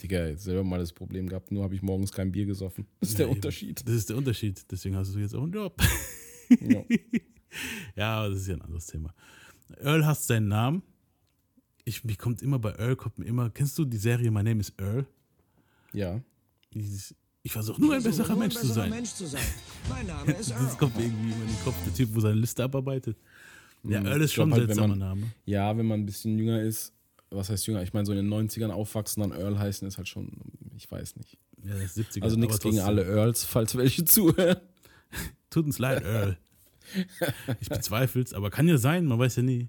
Digga, 0.00 0.28
jetzt 0.28 0.44
selber 0.44 0.64
mal 0.64 0.78
das 0.78 0.92
Problem 0.94 1.28
gehabt, 1.28 1.52
nur 1.52 1.62
habe 1.62 1.74
ich 1.74 1.82
morgens 1.82 2.10
kein 2.10 2.32
Bier 2.32 2.46
gesoffen. 2.46 2.86
Das 3.00 3.10
ist 3.10 3.18
der 3.18 3.26
eben. 3.26 3.34
Unterschied. 3.34 3.86
Das 3.86 3.94
ist 3.96 4.08
der 4.08 4.16
Unterschied. 4.16 4.64
Deswegen 4.70 4.96
hast 4.96 5.14
du 5.14 5.18
jetzt 5.18 5.34
auch 5.34 5.42
einen 5.42 5.52
Job. 5.52 5.76
Ja. 6.60 6.84
ja, 7.96 8.16
aber 8.20 8.30
das 8.30 8.38
ist 8.40 8.46
ja 8.48 8.54
ein 8.54 8.62
anderes 8.62 8.86
Thema. 8.86 9.12
Earl 9.78 10.06
hast 10.06 10.26
seinen 10.26 10.48
Namen. 10.48 10.82
Ich, 11.84 12.04
mir 12.04 12.16
kommt 12.16 12.40
immer 12.42 12.58
bei 12.58 12.72
Earl, 12.78 12.96
kommt 12.96 13.18
mir 13.18 13.26
immer, 13.26 13.50
kennst 13.50 13.78
du 13.78 13.84
die 13.84 13.96
Serie 13.98 14.30
My 14.30 14.42
Name 14.42 14.60
is 14.60 14.72
Earl? 14.78 15.06
ja. 15.92 16.20
Dieses, 16.72 17.14
ich 17.44 17.52
versuche 17.52 17.80
nur 17.80 17.94
ein 17.94 18.02
besserer 18.02 18.30
Nur 18.30 18.38
Mensch 18.38 18.54
zu 18.56 18.66
sein. 18.66 18.90
Mensch 18.90 19.10
zu 19.12 19.26
sein. 19.26 19.42
Mein 19.88 20.06
Name 20.08 20.32
ist 20.32 20.50
Das 20.50 20.60
Earl. 20.60 20.76
kommt 20.76 20.96
mir 20.96 21.04
irgendwie 21.04 21.30
immer 21.32 21.42
in 21.42 21.46
den 21.48 21.60
Kopf, 21.62 21.76
der 21.84 21.94
Typ, 21.94 22.08
wo 22.12 22.18
seine 22.18 22.34
Liste 22.34 22.64
abarbeitet. 22.64 23.16
Ja, 23.84 24.00
Mhm. 24.00 24.06
Earl 24.06 24.22
ist 24.22 24.32
schon 24.32 24.48
ein 24.48 24.52
halt, 24.54 24.62
wenn 24.62 24.66
seltsamer 24.68 24.88
man- 24.96 24.98
Name. 24.98 25.26
Ja, 25.44 25.76
wenn 25.76 25.86
man 25.86 26.00
ein 26.00 26.06
bisschen 26.06 26.36
jünger 26.36 26.60
ist, 26.62 26.92
was 27.30 27.50
heißt 27.50 27.66
jünger? 27.68 27.82
Ich 27.82 27.92
meine, 27.92 28.06
so 28.06 28.12
in 28.12 28.18
den 28.18 28.28
90ern 28.28 28.70
aufwachsen, 28.70 29.20
dann 29.22 29.30
Earl 29.38 29.56
heißen, 29.58 29.86
ist 29.86 29.98
halt 29.98 30.08
schon, 30.08 30.30
ich 30.76 30.90
weiß 30.90 31.14
nicht. 31.16 31.38
Ja, 31.62 31.74
das 31.74 31.96
ist 31.96 32.16
70er. 32.16 32.22
Also 32.24 32.36
nichts 32.38 32.58
gegen 32.58 32.80
alle 32.80 33.04
Earls, 33.04 33.44
falls 33.44 33.76
welche 33.76 34.04
zuhören. 34.04 34.56
Tut 35.50 35.66
uns 35.66 35.78
leid, 35.78 36.02
Earl. 36.04 36.38
Ich 37.60 37.68
bezweifle 37.68 38.22
es, 38.22 38.34
aber 38.34 38.50
kann 38.50 38.68
ja 38.68 38.78
sein, 38.78 39.06
man 39.06 39.18
weiß 39.18 39.36
ja 39.36 39.42
nie. 39.42 39.68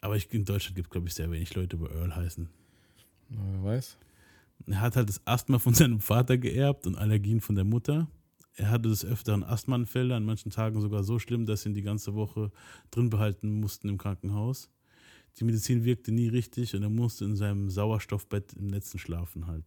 Aber 0.00 0.16
ich, 0.16 0.32
in 0.32 0.44
Deutschland 0.44 0.76
gibt 0.76 0.88
es, 0.88 0.90
glaube 0.90 1.08
ich, 1.08 1.14
sehr 1.14 1.30
wenig 1.30 1.54
Leute, 1.54 1.80
wo 1.80 1.86
Earl 1.86 2.14
heißen. 2.14 2.48
Na, 3.30 3.40
wer 3.52 3.64
weiß. 3.64 3.98
Er 4.66 4.80
hat 4.80 4.96
halt 4.96 5.08
das 5.08 5.20
Asthma 5.26 5.58
von 5.58 5.74
seinem 5.74 6.00
Vater 6.00 6.38
geerbt 6.38 6.86
und 6.86 6.96
Allergien 6.96 7.40
von 7.40 7.54
der 7.54 7.64
Mutter. 7.64 8.08
Er 8.54 8.70
hatte 8.70 8.88
des 8.88 9.04
Öfteren 9.04 9.44
Asthmaanfälle, 9.44 10.14
an 10.14 10.24
manchen 10.24 10.50
Tagen 10.50 10.80
sogar 10.80 11.04
so 11.04 11.18
schlimm, 11.18 11.44
dass 11.44 11.62
sie 11.62 11.68
ihn 11.70 11.74
die 11.74 11.82
ganze 11.82 12.14
Woche 12.14 12.50
drin 12.90 13.10
behalten 13.10 13.60
mussten 13.60 13.88
im 13.88 13.98
Krankenhaus. 13.98 14.70
Die 15.38 15.44
Medizin 15.44 15.84
wirkte 15.84 16.12
nie 16.12 16.28
richtig 16.28 16.74
und 16.74 16.82
er 16.82 16.88
musste 16.88 17.26
in 17.26 17.36
seinem 17.36 17.68
Sauerstoffbett 17.68 18.54
im 18.54 18.68
Netzen 18.68 18.98
schlafen 18.98 19.46
halt. 19.46 19.64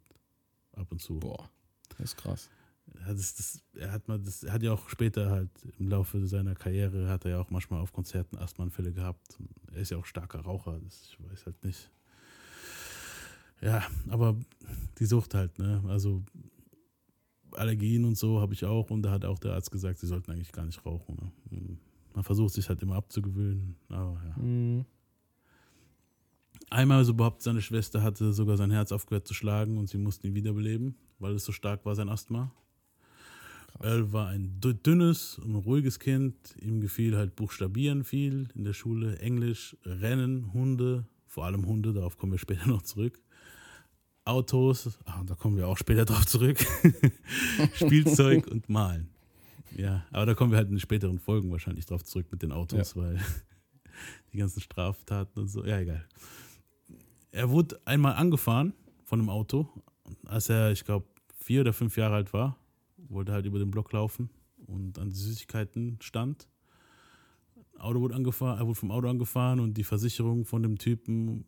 Ab 0.73 0.91
und 0.91 1.01
zu. 1.01 1.19
Boah, 1.19 1.49
das 1.89 1.99
ist 1.99 2.17
krass. 2.17 2.49
Er 2.95 3.05
hat, 3.05 3.17
das, 3.17 3.35
das, 3.35 3.63
er, 3.75 3.91
hat 3.91 4.07
mal 4.07 4.19
das, 4.19 4.43
hat 4.49 4.63
ja 4.63 4.73
auch 4.73 4.89
später 4.89 5.29
halt 5.29 5.49
im 5.77 5.87
Laufe 5.87 6.25
seiner 6.27 6.55
Karriere 6.55 7.07
hat 7.09 7.25
er 7.25 7.31
ja 7.31 7.39
auch 7.39 7.49
manchmal 7.49 7.81
auf 7.81 7.93
Konzerten 7.93 8.37
Asthmaanfälle 8.37 8.91
gehabt. 8.91 9.37
Er 9.73 9.81
ist 9.81 9.91
ja 9.91 9.97
auch 9.97 10.05
starker 10.05 10.39
Raucher, 10.39 10.79
das, 10.83 11.09
ich 11.11 11.31
weiß 11.31 11.45
halt 11.45 11.63
nicht. 11.63 11.91
Ja, 13.61 13.85
aber 14.09 14.37
die 14.97 15.05
Sucht 15.05 15.33
halt, 15.33 15.59
ne? 15.59 15.83
Also 15.87 16.23
Allergien 17.53 18.05
und 18.05 18.17
so 18.17 18.39
habe 18.39 18.53
ich 18.53 18.65
auch 18.65 18.89
und 18.89 19.01
da 19.01 19.11
hat 19.11 19.25
auch 19.25 19.39
der 19.39 19.53
Arzt 19.53 19.71
gesagt, 19.71 19.99
sie 19.99 20.07
sollten 20.07 20.31
eigentlich 20.31 20.51
gar 20.51 20.65
nicht 20.65 20.85
rauchen. 20.85 21.31
Ne? 21.49 21.77
Man 22.13 22.23
versucht 22.23 22.53
sich 22.53 22.69
halt 22.69 22.81
immer 22.81 22.95
abzugewöhnen, 22.95 23.75
aber 23.89 24.21
ja. 24.25 24.43
Mhm. 24.43 24.85
Einmal 26.69 27.03
so 27.03 27.15
behauptet 27.15 27.41
seine 27.41 27.61
Schwester 27.61 28.03
hatte 28.03 28.31
sogar 28.31 28.55
sein 28.55 28.71
Herz 28.71 28.91
aufgehört 28.91 29.27
zu 29.27 29.33
schlagen 29.33 29.77
und 29.77 29.89
sie 29.89 29.97
mussten 29.97 30.27
ihn 30.27 30.35
wiederbeleben, 30.35 30.95
weil 31.17 31.33
es 31.33 31.45
so 31.45 31.51
stark 31.51 31.85
war, 31.85 31.95
sein 31.95 32.09
Asthma. 32.09 32.51
Earl 33.81 34.11
war 34.11 34.27
ein 34.27 34.59
dü- 34.61 34.73
dünnes 34.73 35.37
und 35.39 35.55
ruhiges 35.55 35.99
Kind. 35.99 36.35
Ihm 36.61 36.81
gefiel 36.81 37.15
halt 37.17 37.35
Buchstabieren 37.35 38.03
viel 38.03 38.47
in 38.55 38.63
der 38.65 38.73
Schule, 38.73 39.19
Englisch, 39.19 39.77
Rennen, 39.85 40.51
Hunde, 40.53 41.05
vor 41.27 41.45
allem 41.45 41.65
Hunde, 41.65 41.93
darauf 41.93 42.17
kommen 42.17 42.33
wir 42.33 42.39
später 42.39 42.67
noch 42.67 42.81
zurück. 42.81 43.21
Autos, 44.25 44.99
ah, 45.05 45.23
da 45.25 45.33
kommen 45.35 45.57
wir 45.57 45.67
auch 45.67 45.77
später 45.77 46.05
drauf 46.05 46.25
zurück. 46.27 46.59
Spielzeug 47.73 48.47
und 48.47 48.69
Malen. 48.69 49.09
Ja, 49.75 50.05
aber 50.11 50.25
da 50.27 50.33
kommen 50.35 50.51
wir 50.51 50.57
halt 50.57 50.67
in 50.67 50.75
den 50.75 50.79
späteren 50.79 51.19
Folgen 51.19 51.51
wahrscheinlich 51.51 51.85
drauf 51.85 52.03
zurück 52.03 52.27
mit 52.31 52.41
den 52.41 52.51
Autos, 52.51 52.95
weil 52.95 53.19
die 54.33 54.37
ganzen 54.37 54.61
Straftaten 54.61 55.39
und 55.39 55.47
so. 55.47 55.65
Ja, 55.65 55.79
egal. 55.79 56.05
Er 57.31 57.49
wurde 57.49 57.79
einmal 57.85 58.13
angefahren 58.15 58.73
von 59.05 59.19
einem 59.19 59.29
Auto, 59.29 59.67
als 60.25 60.49
er, 60.49 60.71
ich 60.71 60.83
glaube, 60.83 61.05
vier 61.39 61.61
oder 61.61 61.73
fünf 61.73 61.97
Jahre 61.97 62.15
alt 62.15 62.33
war. 62.33 62.57
Wollte 63.09 63.33
halt 63.33 63.45
über 63.45 63.59
den 63.59 63.71
Block 63.71 63.91
laufen 63.91 64.29
und 64.65 64.97
an 64.99 65.09
die 65.09 65.15
Süßigkeiten 65.15 65.97
stand. 66.01 66.47
Auto 67.77 68.01
wurde 68.01 68.15
angefahren, 68.15 68.59
er 68.59 68.67
wurde 68.67 68.79
vom 68.79 68.91
Auto 68.91 69.09
angefahren 69.09 69.59
und 69.59 69.75
die 69.75 69.83
Versicherung 69.83 70.45
von 70.45 70.63
dem 70.63 70.77
Typen 70.77 71.45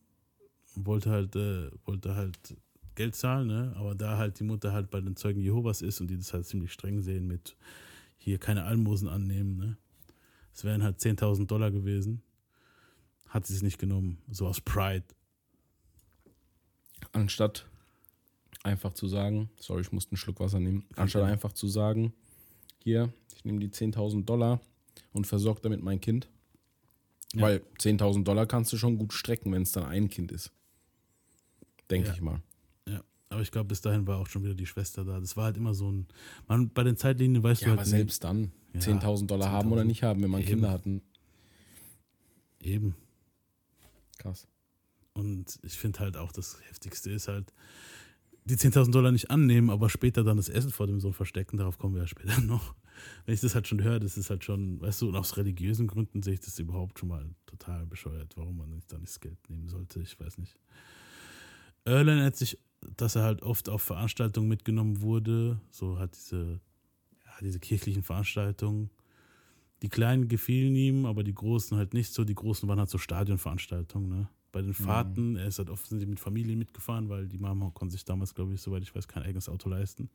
wollte 0.76 1.10
halt, 1.10 1.36
äh, 1.36 1.70
wollte 1.86 2.16
halt 2.16 2.56
Geld 2.96 3.16
zahlen, 3.16 3.48
ne? 3.48 3.74
aber 3.78 3.96
da 3.96 4.18
halt 4.18 4.40
die 4.40 4.44
Mutter 4.44 4.74
halt 4.74 4.90
bei 4.90 5.02
den 5.02 5.16
Zeugen 5.16 5.42
Jehovas 5.42 5.82
ist 5.82 6.02
und 6.02 6.08
die 6.08 6.18
das 6.18 6.34
halt 6.34 6.46
ziemlich 6.46 6.72
streng 6.72 7.02
sehen 7.02 7.28
mit 7.28 7.56
hier 8.18 8.38
keine 8.38 8.66
Almosen 8.66 9.08
annehmen, 9.08 9.58
ne? 9.58 9.78
Es 10.54 10.64
wären 10.64 10.84
halt 10.84 11.00
10.000 11.00 11.48
Dollar 11.48 11.72
gewesen. 11.72 12.22
Hat 13.30 13.48
sie 13.48 13.56
es 13.56 13.62
nicht 13.62 13.80
genommen, 13.80 14.18
so 14.30 14.48
aus 14.48 14.60
Pride. 14.60 15.06
Anstatt 17.14 17.71
einfach 18.64 18.94
zu 18.94 19.08
sagen, 19.08 19.50
sorry, 19.60 19.82
ich 19.82 19.92
musste 19.92 20.12
einen 20.12 20.18
Schluck 20.18 20.40
Wasser 20.40 20.60
nehmen, 20.60 20.86
anstatt 20.96 21.24
einfach 21.24 21.54
zu 21.54 21.68
sagen, 21.68 22.14
hier, 22.84 23.12
ich 23.36 23.44
nehme 23.46 23.60
die 23.60 23.70
10.000 23.70 24.26
Dollar 24.26 24.60
und 25.14 25.28
versorge 25.28 25.62
damit 25.62 25.82
mein 25.84 26.00
Kind. 26.02 26.30
Ja. 27.34 27.44
Weil 27.44 27.62
10.000 27.80 28.24
Dollar 28.24 28.46
kannst 28.46 28.74
du 28.74 28.78
schon 28.78 28.98
gut 28.98 29.14
strecken, 29.14 29.52
wenn 29.52 29.62
es 29.62 29.72
dann 29.72 29.86
ein 29.86 30.10
Kind 30.10 30.32
ist. 30.32 30.52
Denke 31.90 32.10
Ja. 32.10 32.14
ich 32.14 32.22
mal. 32.22 32.42
Ja, 32.88 33.02
aber 33.30 33.42
ich 33.42 33.52
glaube, 33.52 33.68
bis 33.70 33.82
dahin 33.82 34.06
war 34.08 34.18
auch 34.20 34.28
schon 34.28 34.44
wieder 34.44 34.54
die 34.56 34.66
Schwester 34.66 35.06
da. 35.06 35.20
Das 35.20 35.38
war 35.38 35.46
halt 35.46 35.58
immer 35.58 35.74
so 35.74 35.90
ein. 35.92 36.08
Man, 36.48 36.70
bei 36.70 36.84
den 36.84 36.98
Zeitlinien 36.98 37.42
weißt 37.42 37.62
Ja, 37.62 37.68
du 37.68 37.72
aber 37.74 37.82
halt 37.82 37.90
selbst 37.90 38.24
dann 38.24 38.52
Ja, 38.74 38.82
10.000 38.82 39.28
Dollar 39.28 39.50
haben 39.52 39.72
oder 39.72 39.82
10.000. 39.82 39.86
nicht 39.86 40.04
haben, 40.04 40.22
wenn 40.24 40.30
man 40.32 40.42
Eben. 40.42 40.50
Kinder 40.50 40.72
hatten. 40.72 41.02
Eben. 42.62 42.96
Krass. 44.18 44.48
Und 45.14 45.60
ich 45.64 45.78
finde 45.78 46.00
halt 46.00 46.18
auch, 46.18 46.32
das 46.32 46.58
Heftigste 46.70 47.12
ist 47.12 47.28
halt, 47.28 47.54
die 48.46 48.56
10.000 48.56 48.92
Dollar 48.92 49.12
nicht 49.12 49.30
annehmen, 49.30 49.70
aber 49.70 49.90
später 49.90 50.24
dann 50.24 50.38
das 50.38 50.50
Essen 50.50 50.72
vor 50.72 50.88
dem 50.88 51.00
Sohn 51.00 51.14
verstecken. 51.14 51.58
Darauf 51.58 51.78
kommen 51.78 51.96
wir 51.96 52.02
ja 52.02 52.08
später 52.08 52.42
noch. 52.46 52.76
Wenn 53.26 53.34
ich 53.34 53.42
das 53.42 53.56
halt 53.56 53.68
schon 53.68 53.84
höre, 53.84 54.00
das 54.00 54.18
ist 54.18 54.30
halt 54.30 54.44
schon, 54.44 54.82
weißt 54.82 55.02
du, 55.02 55.10
und 55.10 55.16
aus 55.16 55.38
religiösen 55.38 55.88
Gründen 55.88 56.22
sehe 56.24 56.34
ich 56.34 56.40
das 56.40 56.60
überhaupt 56.60 57.00
schon 57.00 57.10
mal 57.10 57.30
total 57.46 57.86
bescheuert, 57.86 58.34
warum 58.36 58.58
man 58.58 58.70
da 58.88 58.98
nicht 58.98 59.10
das 59.10 59.20
Geld 59.20 59.38
nehmen 59.50 59.68
sollte. 59.68 60.02
Ich 60.02 60.20
weiß 60.20 60.38
nicht. 60.38 60.58
Earl 61.86 62.08
erinnert 62.08 62.36
sich, 62.36 62.60
dass 62.98 63.16
er 63.16 63.24
halt 63.24 63.44
oft 63.44 63.70
auf 63.70 63.82
Veranstaltungen 63.82 64.48
mitgenommen 64.48 65.02
wurde, 65.02 65.60
so 65.72 65.98
halt 65.98 66.16
diese, 66.16 66.60
ja, 67.26 67.32
diese 67.42 67.60
kirchlichen 67.60 68.04
Veranstaltungen. 68.04 68.90
Die 69.82 69.90
kleinen 69.90 70.28
gefielen 70.28 70.76
ihm, 70.76 71.06
aber 71.06 71.24
die 71.24 71.34
großen 71.34 71.78
halt 71.78 71.94
nicht 71.94 72.14
so. 72.14 72.24
Die 72.24 72.36
großen 72.36 72.70
waren 72.70 72.80
halt 72.80 72.90
so 72.90 73.00
Stadionveranstaltungen, 73.00 74.10
ne? 74.10 74.30
Bei 74.52 74.62
den 74.62 74.74
Fahrten, 74.74 75.38
er 75.38 75.48
ist 75.48 75.60
halt 75.60 75.70
offensichtlich 75.70 76.10
mit 76.10 76.20
Familie 76.20 76.58
mitgefahren, 76.58 77.08
weil 77.08 77.28
die 77.28 77.38
Mama 77.38 77.72
konnte 77.74 77.94
sich 77.94 78.04
damals, 78.04 78.36
glaube 78.36 78.54
ich, 78.54 78.62
soweit 78.62 78.84
ich 78.84 78.94
weiß, 78.94 79.08
kein 79.08 79.24
eigenes 79.24 79.48
Auto 79.48 79.70
leisten. 79.70 80.10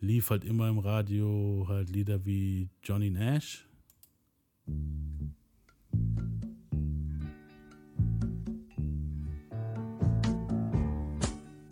Lief 0.00 0.30
halt 0.30 0.44
immer 0.44 0.68
im 0.68 0.78
Radio 0.80 1.66
halt 1.68 1.88
Lieder 1.90 2.24
wie 2.26 2.70
Johnny 2.82 3.10
Nash. 3.10 3.68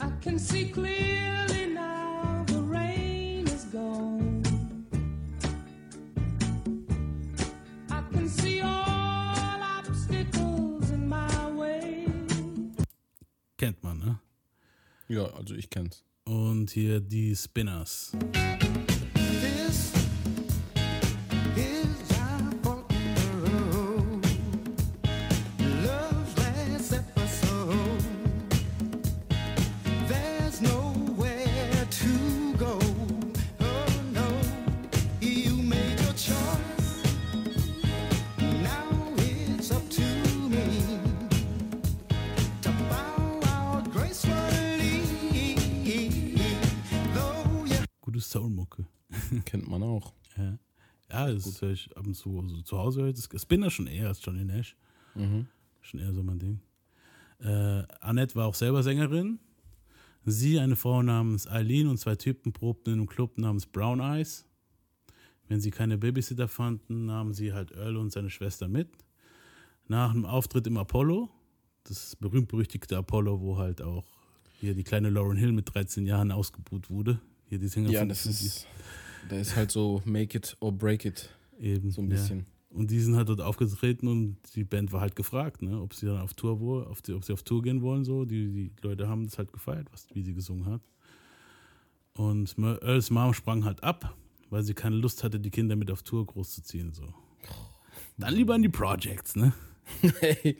I 0.00 0.11
can 0.20 0.38
see 0.38 0.70
clearly 0.70 1.39
Ja, 15.11 15.25
also 15.25 15.57
ich 15.57 15.69
kenn's. 15.71 16.05
Und 16.25 16.71
hier 16.71 17.00
die 17.00 17.35
Spinners. 17.35 18.12
Das 51.47 51.62
höre 51.62 51.70
ich 51.70 51.97
ab 51.97 52.06
und 52.06 52.14
zu. 52.14 52.40
Also 52.40 52.61
zu 52.62 52.78
Hause 52.78 53.02
höre 53.02 53.09
ich 53.09 53.14
das. 53.16 53.42
Spinner 53.42 53.70
schon 53.70 53.87
eher 53.87 54.09
als 54.09 54.25
Johnny 54.25 54.44
Nash. 54.44 54.76
Schon 55.80 56.00
eher 56.00 56.12
so 56.12 56.23
mein 56.23 56.38
Ding. 56.38 56.61
Äh, 57.40 57.82
Annette 58.00 58.35
war 58.35 58.47
auch 58.47 58.54
selber 58.54 58.82
Sängerin. 58.82 59.38
Sie, 60.25 60.59
eine 60.59 60.76
Frau 60.76 61.02
namens 61.02 61.47
Eileen 61.49 61.88
und 61.88 61.99
zwei 61.99 62.14
Typen 62.14 62.52
probten 62.52 62.92
in 62.92 63.00
einem 63.00 63.09
Club 63.09 63.38
namens 63.38 63.66
Brown 63.66 64.00
Eyes. 64.00 64.47
Wenn 65.49 65.61
sie 65.61 65.70
keine 65.70 65.99
Babysitter 65.99 66.47
fanden, 66.47 67.06
nahmen 67.06 67.32
sie 67.32 67.52
halt 67.52 67.73
Earl 67.73 67.97
und 67.97 68.12
seine 68.12 68.30
Schwester 68.30 68.68
mit. 68.68 68.88
Nach 69.88 70.11
einem 70.11 70.25
Auftritt 70.26 70.66
im 70.66 70.76
Apollo, 70.76 71.30
das 71.85 72.14
berühmt-berüchtigte 72.16 72.97
Apollo, 72.97 73.40
wo 73.40 73.59
halt 73.59 73.82
auch 73.82 74.04
hier 74.61 74.75
die 74.75 74.85
kleine 74.85 75.11
Lauren 75.11 75.37
Hill 75.37 75.52
mit 75.52 75.75
13 75.75 76.06
Jahren 76.06 76.30
ausgebuht 76.30 76.90
wurde. 76.90 77.20
Hier 77.49 77.59
die 77.59 77.66
Sänger 77.66 77.90
Ja, 77.90 78.04
das 78.04 78.26
ist, 78.26 78.66
da 79.29 79.37
ist 79.37 79.57
halt 79.57 79.71
so 79.71 80.03
make 80.05 80.37
it 80.37 80.57
or 80.61 80.73
break 80.73 81.05
it, 81.05 81.31
eben 81.59 81.91
so 81.91 82.03
ein 82.03 82.11
ja. 82.11 82.17
bisschen. 82.17 82.47
Und 82.71 82.91
die 82.91 83.00
sind 83.00 83.17
halt 83.17 83.29
dort 83.29 83.41
aufgetreten 83.41 84.07
und 84.07 84.37
die 84.55 84.62
Band 84.62 84.93
war 84.93 85.00
halt 85.00 85.17
gefragt, 85.17 85.61
ne, 85.61 85.81
ob 85.81 85.93
sie 85.93 86.07
dann 86.07 86.21
auf 86.21 86.35
Tour 86.35 86.61
wo, 86.61 86.81
auf 86.83 87.03
die, 87.03 87.12
ob 87.12 87.25
sie 87.25 87.33
auf 87.33 87.43
Tour 87.43 87.62
gehen 87.62 87.83
wollen. 87.83 88.05
So, 88.05 88.25
die, 88.25 88.49
die 88.49 88.73
Leute 88.83 89.09
haben 89.09 89.25
das 89.25 89.39
halt 89.39 89.53
gefeiert, 89.53 89.89
was, 89.91 90.07
wie 90.15 90.23
sie 90.23 90.35
gesungen 90.35 90.67
hat. 90.67 90.81
Und 92.15 92.57
Earls 92.59 93.11
Mom 93.11 93.35
sprang 93.35 93.65
halt 93.65 93.83
ab, 93.83 94.17
weil 94.50 94.62
sie 94.62 94.75
keine 94.75 94.97
Lust 94.97 95.25
hatte, 95.25 95.41
die 95.41 95.50
Kinder 95.50 95.75
mit 95.75 95.91
auf 95.91 96.03
Tour 96.03 96.25
großzuziehen. 96.27 96.93
So. 96.93 97.12
Dann 98.19 98.35
lieber 98.35 98.55
an 98.55 98.62
die 98.62 98.69
Projects, 98.69 99.35
ne? 99.35 99.53
Hey, 100.21 100.57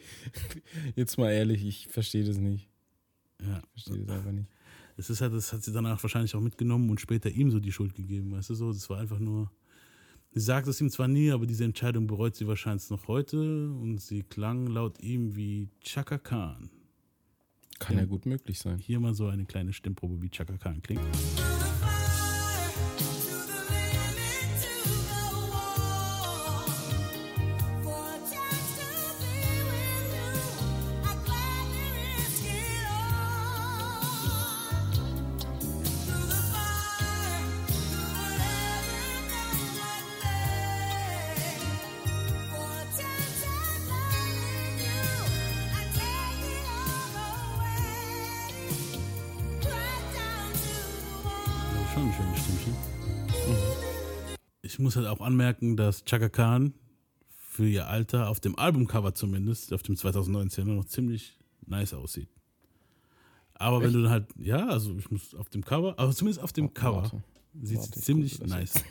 jetzt 0.95 1.17
mal 1.17 1.31
ehrlich, 1.31 1.65
ich 1.65 1.87
verstehe 1.87 2.25
das 2.25 2.37
nicht. 2.37 2.67
Ja. 3.41 3.61
Ich 3.75 3.83
verstehe 3.83 4.05
das 4.05 4.17
einfach 4.17 4.31
nicht. 4.31 4.49
Es 5.01 5.09
ist 5.09 5.19
halt, 5.21 5.33
das 5.33 5.51
hat 5.51 5.63
sie 5.63 5.71
danach 5.71 6.03
wahrscheinlich 6.03 6.35
auch 6.35 6.41
mitgenommen 6.41 6.87
und 6.91 7.01
später 7.01 7.27
ihm 7.31 7.49
so 7.49 7.59
die 7.59 7.71
Schuld 7.71 7.95
gegeben, 7.95 8.33
weißt 8.33 8.51
du 8.51 8.53
so. 8.53 8.71
Das 8.71 8.87
war 8.87 8.99
einfach 8.99 9.17
nur. 9.17 9.51
Sie 10.31 10.41
sagt 10.41 10.67
es 10.67 10.79
ihm 10.79 10.91
zwar 10.91 11.07
nie, 11.07 11.31
aber 11.31 11.47
diese 11.47 11.63
Entscheidung 11.63 12.05
bereut 12.05 12.35
sie 12.35 12.45
wahrscheinlich 12.45 12.87
noch 12.91 13.07
heute 13.07 13.71
und 13.71 13.99
sie 13.99 14.21
klang 14.21 14.67
laut 14.67 15.01
ihm 15.01 15.35
wie 15.35 15.69
Chaka 15.83 16.19
Khan. 16.19 16.69
Kann 17.79 17.97
ja 17.97 18.05
gut 18.05 18.27
möglich 18.27 18.59
sein. 18.59 18.77
Hier 18.77 18.99
mal 18.99 19.15
so 19.15 19.25
eine 19.25 19.45
kleine 19.45 19.73
Stimmprobe, 19.73 20.21
wie 20.21 20.29
Chaka 20.29 20.57
Khan 20.57 20.83
klingt. 20.83 21.01
Muss 54.91 54.97
halt 54.97 55.07
auch 55.07 55.25
anmerken, 55.25 55.77
dass 55.77 56.03
Chaka 56.03 56.27
Khan 56.27 56.73
für 57.29 57.65
ihr 57.65 57.87
Alter 57.87 58.27
auf 58.27 58.41
dem 58.41 58.59
Albumcover 58.59 59.13
zumindest, 59.13 59.71
auf 59.73 59.83
dem 59.83 59.95
2019 59.95 60.75
noch 60.75 60.83
ziemlich 60.83 61.39
nice 61.65 61.93
aussieht. 61.93 62.27
Aber 63.53 63.79
wenn 63.79 63.87
Echt? 63.87 63.95
du 63.95 64.01
dann 64.01 64.11
halt, 64.11 64.27
ja, 64.37 64.67
also 64.67 64.97
ich 64.97 65.09
muss 65.09 65.33
auf 65.33 65.47
dem 65.47 65.63
Cover, 65.63 65.97
aber 65.97 66.11
zumindest 66.11 66.43
auf 66.43 66.51
dem 66.51 66.65
Warte, 66.65 66.81
Cover 66.81 67.01
warte. 67.03 67.23
sieht 67.61 67.77
Warte, 67.77 67.91
sie 67.93 67.99
ich 67.99 68.05
ziemlich 68.05 68.39
nice 68.41 68.75
aus. 68.75 68.83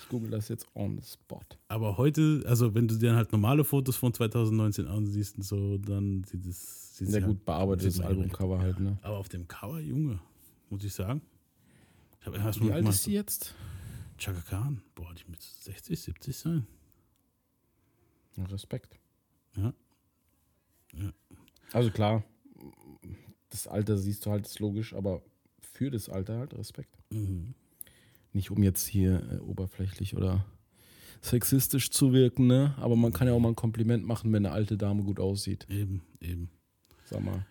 Ich 0.00 0.08
google 0.08 0.30
das 0.30 0.48
jetzt 0.48 0.68
on 0.74 1.00
the 1.00 1.04
spot. 1.04 1.40
Aber 1.66 1.96
heute, 1.96 2.44
also 2.46 2.74
wenn 2.74 2.86
du 2.86 2.96
dir 2.96 3.08
dann 3.08 3.16
halt 3.16 3.32
normale 3.32 3.64
Fotos 3.64 3.96
von 3.96 4.14
2019 4.14 4.86
ansiehst 4.86 5.36
und 5.36 5.42
so, 5.42 5.78
dann 5.78 6.22
sieht 6.24 6.46
es. 6.46 6.96
Sieht 6.96 7.08
Sehr 7.08 7.20
gut 7.22 7.36
halt, 7.36 7.44
bearbeitetes 7.44 8.00
Albumcover 8.00 8.60
halt, 8.60 8.78
ne? 8.78 8.98
Aber 9.02 9.18
auf 9.18 9.28
dem 9.28 9.48
Cover, 9.48 9.80
Junge, 9.80 10.20
muss 10.70 10.84
ich 10.84 10.92
sagen. 10.92 11.22
Ich 12.20 12.26
habe 12.26 12.38
erst 12.38 12.60
Wie 12.60 12.72
alt 12.72 12.88
ist 12.88 13.04
sie 13.04 13.12
jetzt? 13.12 13.54
Chaka 14.18 14.40
Khan, 14.40 14.82
boah, 14.94 15.14
die 15.14 15.30
mit 15.30 15.40
60, 15.40 16.00
70 16.00 16.36
sein. 16.36 16.66
Ja, 18.36 18.44
Respekt. 18.46 18.98
Ja. 19.56 19.72
Also 21.72 21.90
klar, 21.90 22.24
das 23.50 23.66
Alter 23.66 23.96
siehst 23.96 24.26
du 24.26 24.30
halt, 24.30 24.46
ist 24.46 24.58
logisch, 24.58 24.94
aber 24.94 25.22
für 25.60 25.90
das 25.90 26.08
Alter 26.08 26.38
halt 26.38 26.54
Respekt. 26.54 26.96
Mhm. 27.10 27.54
Nicht 28.32 28.50
um 28.50 28.62
jetzt 28.62 28.86
hier 28.86 29.22
äh, 29.30 29.38
oberflächlich 29.38 30.16
oder 30.16 30.44
sexistisch 31.20 31.90
zu 31.90 32.12
wirken, 32.12 32.46
ne? 32.46 32.74
Aber 32.78 32.96
man 32.96 33.12
kann 33.12 33.26
ja 33.26 33.34
auch 33.34 33.40
mal 33.40 33.48
ein 33.48 33.56
Kompliment 33.56 34.06
machen, 34.06 34.32
wenn 34.32 34.46
eine 34.46 34.54
alte 34.54 34.76
Dame 34.76 35.02
gut 35.02 35.18
aussieht. 35.18 35.66
Eben, 35.68 36.02
eben. 36.20 36.50
Sag 37.04 37.22
mal. 37.22 37.46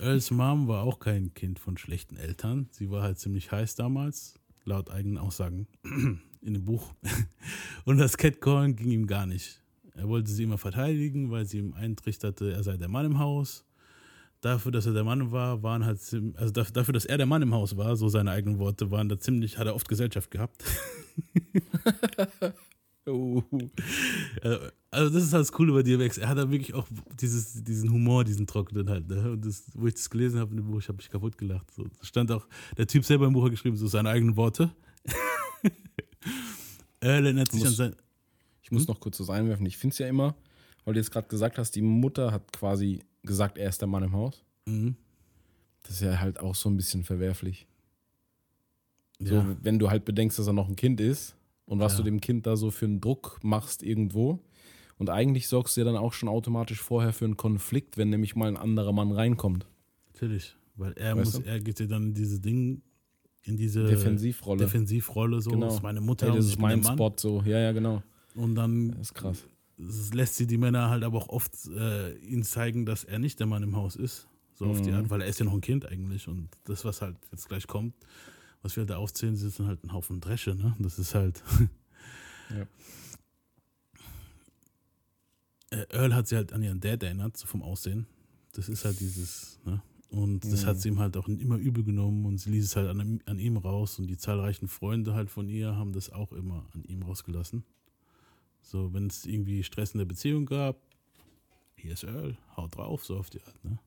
Earls 0.00 0.30
Mom 0.30 0.66
war 0.68 0.84
auch 0.84 0.98
kein 0.98 1.34
Kind 1.34 1.58
von 1.58 1.76
schlechten 1.76 2.16
Eltern. 2.16 2.68
Sie 2.70 2.90
war 2.90 3.02
halt 3.02 3.18
ziemlich 3.18 3.52
heiß 3.52 3.74
damals, 3.76 4.34
laut 4.64 4.90
eigenen 4.90 5.18
Aussagen 5.18 5.66
in 6.42 6.54
dem 6.54 6.64
Buch. 6.64 6.94
Und 7.84 7.98
das 7.98 8.16
Catcalling 8.16 8.76
ging 8.76 8.90
ihm 8.90 9.06
gar 9.06 9.26
nicht. 9.26 9.60
Er 9.94 10.08
wollte 10.08 10.30
sie 10.30 10.42
immer 10.42 10.58
verteidigen, 10.58 11.30
weil 11.30 11.46
sie 11.46 11.58
ihm 11.58 11.74
eintrichterte, 11.74 12.52
er 12.52 12.62
sei 12.62 12.76
der 12.76 12.88
Mann 12.88 13.06
im 13.06 13.18
Haus. 13.18 13.64
Dafür, 14.40 14.72
dass 14.72 14.84
er 14.84 14.92
der 14.92 15.04
Mann 15.04 15.32
war, 15.32 15.62
waren 15.62 15.86
halt, 15.86 16.00
also 16.36 16.52
dafür, 16.52 16.72
dafür, 16.72 16.92
dass 16.92 17.06
er 17.06 17.16
der 17.16 17.26
Mann 17.26 17.40
im 17.40 17.54
Haus 17.54 17.76
war, 17.76 17.96
so 17.96 18.08
seine 18.08 18.30
eigenen 18.30 18.58
Worte, 18.58 18.90
waren 18.90 19.08
da 19.08 19.18
ziemlich, 19.18 19.56
hat 19.56 19.66
er 19.66 19.74
oft 19.74 19.88
Gesellschaft 19.88 20.30
gehabt. 20.30 20.64
Oh. 23.06 23.42
Also, 24.42 24.58
also 24.94 25.12
das 25.12 25.24
ist 25.24 25.32
halt 25.32 25.42
das 25.42 25.52
Coole 25.52 25.72
bei 25.72 25.82
DMX. 25.82 26.18
Er 26.18 26.28
hat 26.28 26.38
da 26.38 26.50
wirklich 26.50 26.74
auch 26.74 26.86
dieses, 27.20 27.62
diesen 27.64 27.90
Humor, 27.92 28.24
diesen 28.24 28.46
trockenen 28.46 28.88
halt. 28.88 29.08
Ne? 29.08 29.32
Und 29.32 29.44
das, 29.44 29.64
wo 29.74 29.86
ich 29.86 29.94
das 29.94 30.08
gelesen 30.08 30.40
habe 30.40 30.50
in 30.52 30.56
dem 30.58 30.66
Buch, 30.70 30.78
ich 30.78 30.88
habe 30.88 30.96
mich 30.96 31.10
kaputt 31.10 31.36
gelacht. 31.36 31.70
So, 31.72 31.84
da 31.84 31.90
stand 32.04 32.30
auch, 32.32 32.46
der 32.76 32.86
Typ 32.86 33.04
selber 33.04 33.26
im 33.26 33.32
Buch 33.32 33.44
hat 33.44 33.50
geschrieben, 33.50 33.76
so 33.76 33.86
seine 33.86 34.08
eigenen 34.10 34.36
Worte. 34.36 34.70
er 37.00 37.10
erinnert 37.14 37.50
sich 37.52 37.62
an 37.62 37.68
Muss- 37.68 37.76
sein. 37.76 37.96
Ich 38.62 38.70
muss 38.72 38.88
noch 38.88 38.98
kurz 38.98 39.20
was 39.20 39.28
einwerfen. 39.30 39.66
Ich 39.66 39.76
finde 39.76 39.92
es 39.92 39.98
ja 39.98 40.08
immer, 40.08 40.34
weil 40.84 40.94
du 40.94 41.00
jetzt 41.00 41.10
gerade 41.10 41.28
gesagt 41.28 41.58
hast, 41.58 41.72
die 41.76 41.82
Mutter 41.82 42.32
hat 42.32 42.50
quasi 42.52 43.02
gesagt, 43.22 43.58
er 43.58 43.68
ist 43.68 43.80
der 43.80 43.88
Mann 43.88 44.02
im 44.04 44.12
Haus. 44.14 44.42
Mhm. 44.66 44.96
Das 45.82 45.96
ist 45.96 46.00
ja 46.00 46.18
halt 46.18 46.40
auch 46.40 46.54
so 46.54 46.70
ein 46.70 46.76
bisschen 46.76 47.04
verwerflich. 47.04 47.66
So, 49.18 49.34
Ja, 49.34 49.56
wenn 49.62 49.78
du 49.78 49.90
halt 49.90 50.06
bedenkst, 50.06 50.38
dass 50.38 50.46
er 50.46 50.54
noch 50.54 50.68
ein 50.68 50.76
Kind 50.76 50.98
ist 51.00 51.36
und 51.66 51.78
was 51.78 51.92
Ja. 51.92 51.98
du 51.98 52.04
dem 52.04 52.20
Kind 52.22 52.46
da 52.46 52.56
so 52.56 52.70
für 52.70 52.86
einen 52.86 53.00
Druck 53.02 53.38
machst 53.42 53.82
irgendwo. 53.82 54.40
Und 54.98 55.10
eigentlich 55.10 55.48
sorgst 55.48 55.76
du 55.76 55.80
ja 55.80 55.84
dann 55.84 55.96
auch 55.96 56.12
schon 56.12 56.28
automatisch 56.28 56.80
vorher 56.80 57.12
für 57.12 57.24
einen 57.24 57.36
Konflikt, 57.36 57.96
wenn 57.96 58.10
nämlich 58.10 58.36
mal 58.36 58.48
ein 58.48 58.56
anderer 58.56 58.92
Mann 58.92 59.10
reinkommt. 59.12 59.66
natürlich. 60.12 60.56
Weil 60.76 60.92
er 60.94 61.16
Weißt 61.16 61.34
muss, 61.34 61.42
du? 61.44 61.48
er 61.48 61.60
geht 61.60 61.78
ja 61.80 61.86
dann 61.86 62.04
in 62.08 62.14
diese 62.14 62.40
Ding, 62.40 62.82
in 63.42 63.56
diese 63.56 63.84
Defensivrolle. 63.86 64.64
Defensivrolle 64.64 65.40
so, 65.40 65.50
Genau. 65.50 65.66
das 65.66 65.74
ist 65.76 65.82
meine 65.82 66.00
Mutter 66.00 66.26
Hey, 66.28 66.36
das 66.36 66.46
ist 66.46 66.58
mein. 66.58 66.82
Spot 66.82 67.12
so. 67.16 67.42
Ja, 67.46 67.58
ja, 67.60 67.70
genau. 67.72 68.02
Und 68.34 68.54
dann 68.56 68.88
Das 68.90 69.00
ist 69.02 69.14
krass. 69.14 69.44
lässt 69.76 70.34
sie 70.36 70.46
die 70.48 70.56
Männer 70.58 70.88
halt 70.90 71.04
aber 71.04 71.18
auch 71.18 71.28
oft 71.28 71.52
äh, 71.68 72.14
ihnen 72.18 72.42
zeigen, 72.42 72.86
dass 72.86 73.04
er 73.04 73.18
nicht 73.20 73.38
der 73.38 73.46
Mann 73.46 73.62
im 73.62 73.76
Haus 73.76 73.94
ist. 73.96 74.26
So 74.54 74.66
auf 74.66 74.80
die 74.80 74.90
Mhm. 74.90 74.96
Art, 74.96 75.10
weil 75.10 75.20
er 75.22 75.28
ist 75.28 75.38
ja 75.40 75.44
noch 75.46 75.52
ein 75.54 75.60
Kind 75.60 75.86
eigentlich. 75.86 76.26
Und 76.28 76.48
das, 76.64 76.84
was 76.84 77.02
halt 77.02 77.16
jetzt 77.30 77.48
gleich 77.48 77.66
kommt, 77.68 77.94
was 78.62 78.74
wir 78.76 78.80
halt 78.82 78.90
da 78.90 78.96
aufzählen, 78.96 79.36
sind 79.36 79.58
halt 79.66 79.84
ein 79.84 79.92
Haufen 79.92 80.20
Dresche, 80.20 80.54
ne? 80.56 80.74
Das 80.78 80.98
ist 80.98 81.14
halt. 81.14 81.42
Ja. 82.50 82.66
Äh, 85.74 85.86
Earl 85.90 86.14
hat 86.14 86.28
sie 86.28 86.36
halt 86.36 86.52
an 86.52 86.62
ihren 86.62 86.80
Dad 86.80 87.02
erinnert, 87.02 87.36
so 87.36 87.46
vom 87.46 87.62
Aussehen. 87.62 88.06
Das 88.52 88.68
ist 88.68 88.84
halt 88.84 89.00
dieses, 89.00 89.58
ne? 89.64 89.82
Und 90.10 90.44
das 90.44 90.64
hat 90.64 90.76
Mhm. 90.76 90.80
sie 90.80 90.88
ihm 90.90 90.98
halt 91.00 91.16
auch 91.16 91.26
immer 91.26 91.56
übel 91.56 91.82
genommen 91.82 92.24
und 92.24 92.38
sie 92.38 92.50
ließ 92.50 92.64
es 92.64 92.76
halt 92.76 92.88
an, 92.88 93.00
ihm- 93.00 93.20
an 93.26 93.38
ihm 93.40 93.56
raus 93.56 93.98
und 93.98 94.06
die 94.06 94.16
zahlreichen 94.16 94.68
Freunde 94.68 95.12
halt 95.14 95.28
von 95.28 95.48
ihr 95.48 95.74
haben 95.76 95.92
das 95.92 96.10
auch 96.10 96.32
immer 96.32 96.64
an 96.72 96.84
ihm 96.84 97.02
rausgelassen. 97.02 97.64
So, 98.62 98.94
wenn 98.94 99.08
es 99.08 99.26
irgendwie 99.26 99.64
Stress 99.64 99.92
in 99.92 99.98
der 99.98 100.04
Beziehung 100.04 100.46
gab, 100.46 100.76
hier 101.74 101.92
ist 101.92 102.04
Earl, 102.04 102.36
haut 102.56 102.76
drauf, 102.76 103.04
so 103.04 103.16
auf 103.16 103.28
die 103.30 103.42
Art, 103.42 103.64
ne? 103.64 103.78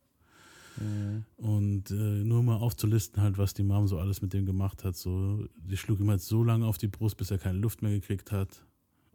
Mhm. 0.80 1.24
Und 1.38 1.92
äh, 1.92 1.94
nur 2.24 2.44
mal 2.44 2.58
aufzulisten, 2.58 3.22
halt, 3.24 3.38
was 3.38 3.54
die 3.54 3.64
Mom 3.64 3.88
so 3.88 3.98
alles 3.98 4.22
mit 4.22 4.34
dem 4.34 4.46
gemacht 4.46 4.84
hat. 4.84 4.96
So, 4.98 5.48
die 5.58 5.78
schlug 5.78 6.00
ihm 6.02 6.10
halt 6.10 6.22
so 6.22 6.44
lange 6.44 6.68
auf 6.68 6.78
die 6.78 6.88
Brust, 6.88 7.18
bis 7.18 7.32
er 7.32 7.38
keine 7.40 7.58
Luft 7.58 7.82
mehr 7.82 7.92
gekriegt 7.92 8.32
hat. 8.32 8.64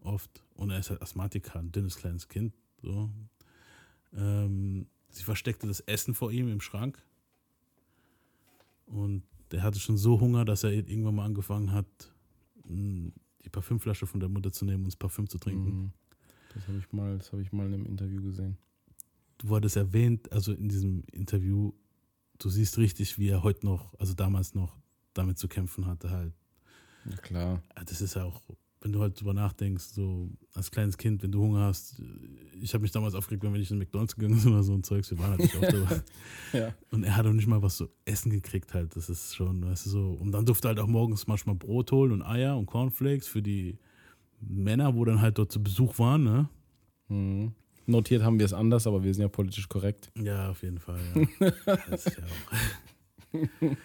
Oft. 0.03 0.43
Und 0.55 0.71
er 0.71 0.79
ist 0.81 0.91
halt 0.91 1.03
Asthmatiker, 1.03 1.59
ein 1.61 1.71
dünnes 1.71 1.97
kleines 1.97 2.27
Kind. 2.29 2.53
So. 2.83 3.11
Ähm, 4.15 4.87
sie 5.11 5.23
versteckte 5.25 5.67
das 5.67 5.81
Essen 5.81 6.15
vor 6.15 6.31
ihm 6.33 6.49
im 6.49 6.61
Schrank. 6.61 7.03
Und 8.87 9.23
der 9.51 9.63
hatte 9.63 9.79
schon 9.81 9.97
so 9.97 10.21
Hunger, 10.21 10.45
dass 10.45 10.65
er 10.65 10.73
irgendwann 10.73 11.15
mal 11.15 11.25
angefangen 11.25 11.73
hat, 11.73 11.87
mh, 12.69 13.13
die 13.45 13.49
Parfümflasche 13.49 14.07
von 14.07 14.21
der 14.21 14.29
Mutter 14.29 14.53
zu 14.53 14.65
nehmen 14.65 14.85
und 14.85 14.89
das 14.89 14.97
Parfüm 14.97 15.29
zu 15.29 15.39
trinken. 15.39 15.71
Mhm. 15.71 15.93
Das 16.55 16.69
habe 16.69 16.79
ich 16.79 16.93
mal, 16.93 17.19
das 17.19 17.33
habe 17.33 17.43
ich 17.43 17.53
mal 17.53 17.67
in 17.67 17.75
einem 17.75 17.87
Interview 17.87 18.23
gesehen. 18.23 18.59
du 19.39 19.49
wurdest 19.49 19.77
erwähnt, 19.77 20.31
also 20.33 20.53
in 20.53 20.69
diesem 20.69 21.05
Interview, 21.13 21.73
du 22.39 22.49
siehst 22.51 22.77
richtig, 22.79 23.19
wie 23.19 23.29
er 23.29 23.43
heute 23.43 23.65
noch, 23.67 23.95
also 23.99 24.13
damals 24.15 24.55
noch, 24.55 24.77
damit 25.15 25.39
zu 25.39 25.49
kämpfen 25.49 25.87
hatte 25.87 26.11
halt. 26.11 26.35
Ja, 27.07 27.17
klar. 27.17 27.63
Ah, 27.75 27.85
Das 27.85 28.01
ist 28.01 28.15
ja 28.15 28.25
auch, 28.25 28.43
wenn 28.83 28.93
du 28.93 29.01
halt 29.01 29.21
drüber 29.21 29.33
nachdenkst, 29.33 29.85
so 29.85 30.29
als 30.55 30.71
kleines 30.71 30.99
Kind, 30.99 31.23
wenn 31.23 31.31
du 31.31 31.41
Hunger 31.41 31.67
hast, 31.67 32.03
ich 32.61 32.75
habe 32.75 32.83
mich 32.83 32.91
damals 32.91 33.15
aufgeregt, 33.15 33.43
wenn 33.45 33.55
ich 33.55 33.71
in 33.71 33.79
McDonalds 33.79 34.17
gegangen 34.17 34.41
bin 34.43 34.53
oder 34.53 34.63
so 34.63 34.75
ein 34.75 34.83
Zeugs, 34.83 35.11
wir 35.11 35.19
waren 35.19 35.31
halt 35.31 35.41
nicht 35.41 35.57
oft 35.57 35.73
dabei. 35.73 36.03
Ja. 36.53 36.75
Und 36.91 37.05
er 37.05 37.17
hat 37.17 37.27
auch 37.27 37.33
nicht 37.33 37.47
mal 37.47 37.63
was 37.63 37.77
zu 37.77 37.89
essen 38.05 38.31
gekriegt 38.31 38.75
halt, 38.75 38.95
das 38.95 39.09
ist 39.09 39.35
schon, 39.35 39.65
weißt 39.65 39.87
du, 39.87 39.91
so. 39.91 40.11
Und 40.11 40.33
dann 40.33 40.45
durfte 40.45 40.69
halt 40.69 40.79
auch 40.79 40.87
morgens 40.87 41.27
manchmal 41.27 41.55
Brot 41.55 41.93
holen 41.93 42.13
und 42.13 42.23
Eier 42.23 42.59
und 42.59 42.67
Cornflakes 42.67 43.27
für 43.27 43.41
die 43.41 43.79
Männer, 44.41 44.95
wo 44.95 45.05
dann 45.05 45.21
halt 45.21 45.39
dort 45.39 45.53
zu 45.53 45.63
Besuch 45.63 45.99
waren, 45.99 46.25
ne? 46.25 46.49
Mhm. 47.09 47.53
Notiert 47.87 48.23
haben 48.23 48.39
wir 48.39 48.47
es 48.47 48.53
anders, 48.53 48.87
aber 48.87 49.03
wir 49.03 49.15
sind 49.15 49.23
ja 49.23 49.29
politisch 49.29 49.69
korrekt. 49.69 50.11
Ja, 50.17 50.51
auf 50.51 50.63
jeden 50.63 50.79
Fall, 50.79 51.01
ja. 51.15 51.51
das 51.89 52.07
ist 52.07 52.19
ja 52.19 52.25
auch. 52.25 53.77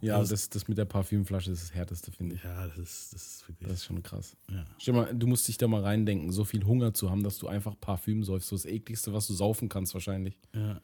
Ja, 0.00 0.18
Das- 0.18 0.28
das, 0.30 0.48
das 0.50 0.68
mit 0.68 0.78
der 0.78 0.84
Parfümflasche 0.86 1.50
ist 1.52 1.62
das 1.62 1.74
härteste, 1.74 2.10
finde 2.12 2.34
ich. 2.36 2.42
Ja, 2.42 2.66
das 2.66 2.78
ist, 2.78 3.12
das 3.14 3.26
ist 3.26 3.48
wirklich. 3.48 3.68
Das 3.68 3.78
ist 3.78 3.84
schon 3.84 4.02
krass. 4.02 4.36
ja. 4.50 4.64
Stell 4.78 4.94
mal, 4.94 5.14
du 5.14 5.26
musst 5.26 5.46
dich 5.48 5.58
da 5.58 5.68
mal 5.68 5.82
reindenken, 5.82 6.32
so 6.32 6.44
viel 6.44 6.64
Hunger 6.64 6.94
zu 6.94 7.10
haben, 7.10 7.22
dass 7.22 7.38
du 7.38 7.48
einfach 7.48 7.74
Parfüm 7.80 8.24
säufst. 8.24 8.48
So 8.48 8.56
das 8.56 8.64
ekligste, 8.64 9.12
was 9.12 9.26
du 9.26 9.34
saufen 9.34 9.68
kannst 9.68 9.94
wahrscheinlich. 9.94 10.38
ja. 10.54 10.80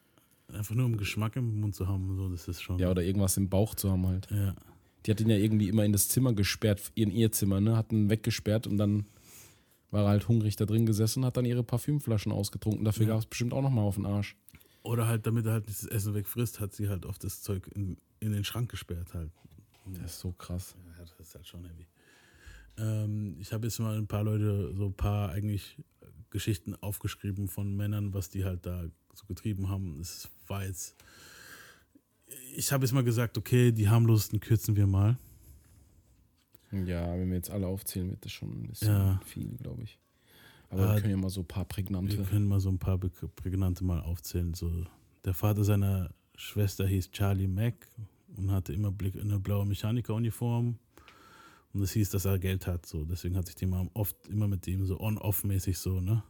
Einfach 0.52 0.74
nur 0.74 0.84
um 0.84 0.98
Geschmack 0.98 1.36
im 1.36 1.60
Mund 1.60 1.74
zu 1.74 1.88
haben, 1.88 2.14
so, 2.16 2.28
das 2.28 2.46
ist 2.48 2.60
schon. 2.60 2.78
Ja, 2.78 2.90
oder 2.90 3.02
irgendwas 3.02 3.38
im 3.38 3.48
Bauch 3.48 3.74
zu 3.74 3.90
haben 3.90 4.06
halt. 4.06 4.28
ja. 4.30 4.54
Die 5.06 5.10
hat 5.10 5.20
ihn 5.20 5.28
ja 5.30 5.36
irgendwie 5.36 5.68
immer 5.68 5.84
in 5.84 5.92
das 5.92 6.08
Zimmer 6.08 6.32
gesperrt, 6.34 6.92
in 6.94 7.10
ihr 7.10 7.32
Zimmer, 7.32 7.60
ne? 7.60 7.76
Hat 7.76 7.92
ihn 7.92 8.08
weggesperrt 8.10 8.66
und 8.66 8.76
dann 8.78 9.06
war 9.90 10.04
er 10.04 10.08
halt 10.10 10.28
hungrig 10.28 10.56
da 10.56 10.64
drin 10.66 10.84
gesessen, 10.86 11.24
hat 11.24 11.36
dann 11.38 11.44
ihre 11.46 11.62
Parfümflaschen 11.64 12.30
ausgetrunken. 12.32 12.84
Dafür 12.84 13.06
Ja. 13.06 13.12
gab 13.14 13.20
es 13.20 13.26
bestimmt 13.26 13.52
auch 13.54 13.62
nochmal 13.62 13.84
auf 13.84 13.94
den 13.96 14.04
Arsch. 14.06 14.36
Oder 14.82 15.06
halt, 15.06 15.26
damit 15.26 15.46
er 15.46 15.52
halt 15.52 15.68
das 15.68 15.84
Essen 15.86 16.14
wegfrisst, 16.14 16.60
hat 16.60 16.74
sie 16.74 16.88
halt 16.90 17.06
oft 17.06 17.24
das 17.24 17.40
Zeug 17.42 17.68
in, 17.74 17.96
in 18.24 18.32
den 18.32 18.44
Schrank 18.44 18.70
gesperrt 18.70 19.12
halt. 19.14 19.30
Das 19.86 20.12
ist 20.12 20.20
so 20.20 20.32
krass. 20.32 20.74
Ja, 20.86 21.04
das 21.04 21.12
ist 21.20 21.34
halt 21.34 21.46
schon 21.46 21.64
heavy. 21.64 21.86
Ähm, 22.78 23.36
ich 23.38 23.52
habe 23.52 23.66
jetzt 23.66 23.78
mal 23.78 23.96
ein 23.96 24.06
paar 24.06 24.24
Leute, 24.24 24.74
so 24.74 24.86
ein 24.86 24.94
paar 24.94 25.30
eigentlich 25.30 25.76
Geschichten 26.30 26.74
aufgeschrieben 26.76 27.48
von 27.48 27.76
Männern, 27.76 28.12
was 28.14 28.30
die 28.30 28.44
halt 28.44 28.66
da 28.66 28.84
so 29.12 29.26
getrieben 29.26 29.68
haben. 29.68 30.00
Es 30.00 30.28
war 30.46 30.64
jetzt. 30.64 30.96
Ich 32.56 32.72
habe 32.72 32.84
jetzt 32.84 32.92
mal 32.92 33.04
gesagt, 33.04 33.38
okay, 33.38 33.70
die 33.72 33.88
harmlosesten 33.88 34.40
kürzen 34.40 34.74
wir 34.74 34.86
mal. 34.86 35.18
Ja, 36.72 37.12
wenn 37.12 37.28
wir 37.28 37.36
jetzt 37.36 37.50
alle 37.50 37.66
aufzählen, 37.68 38.10
wird 38.10 38.24
das 38.24 38.32
schon 38.32 38.50
ein 38.64 38.66
bisschen 38.68 38.88
Ja. 38.88 39.20
viel, 39.24 39.56
glaube 39.58 39.82
ich. 39.84 39.98
Aber 40.70 40.88
Ah, 40.88 40.94
wir 40.94 41.00
können 41.02 41.12
ja 41.12 41.16
mal 41.18 41.30
so 41.30 41.42
ein 41.42 41.46
paar 41.46 41.66
prägnante. 41.66 42.18
Wir 42.18 42.24
können 42.24 42.48
mal 42.48 42.58
so 42.58 42.68
ein 42.70 42.78
paar 42.78 42.98
prägnante 42.98 43.84
mal 43.84 44.00
aufzählen. 44.00 44.54
So, 44.54 44.84
der 45.24 45.34
Vater 45.34 45.62
seiner 45.62 46.10
Schwester 46.34 46.84
hieß 46.88 47.12
Charlie 47.12 47.46
Mack 47.46 47.86
und 48.36 48.50
hatte 48.50 48.72
immer 48.72 48.90
Blick 48.90 49.14
in 49.14 49.30
eine 49.30 49.40
blaue 49.40 49.66
Mechanikeruniform. 49.66 50.78
Und 51.72 51.80
das 51.80 51.92
hieß, 51.92 52.10
dass 52.10 52.24
er 52.24 52.38
Geld 52.38 52.66
hat. 52.66 52.86
So. 52.86 53.04
Deswegen 53.04 53.36
hat 53.36 53.46
sich 53.46 53.56
die 53.56 53.66
Mom 53.66 53.90
oft 53.94 54.28
immer 54.28 54.46
mit 54.46 54.66
ihm 54.68 54.84
so 54.84 55.00
on-off-mäßig 55.00 55.78
so, 55.78 56.00
ne? 56.00 56.22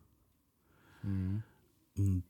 Mhm. 1.03 1.43
Und 1.97 2.25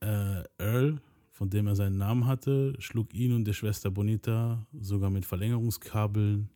äh, 0.00 0.42
Earl, 0.58 1.00
von 1.30 1.48
dem 1.48 1.68
er 1.68 1.76
seinen 1.76 1.98
Namen 1.98 2.26
hatte, 2.26 2.74
schlug 2.80 3.14
ihn 3.14 3.32
und 3.32 3.44
der 3.44 3.52
Schwester 3.52 3.90
Bonita 3.90 4.66
sogar 4.72 5.10
mit 5.10 5.24
Verlängerungskabeln. 5.26 6.50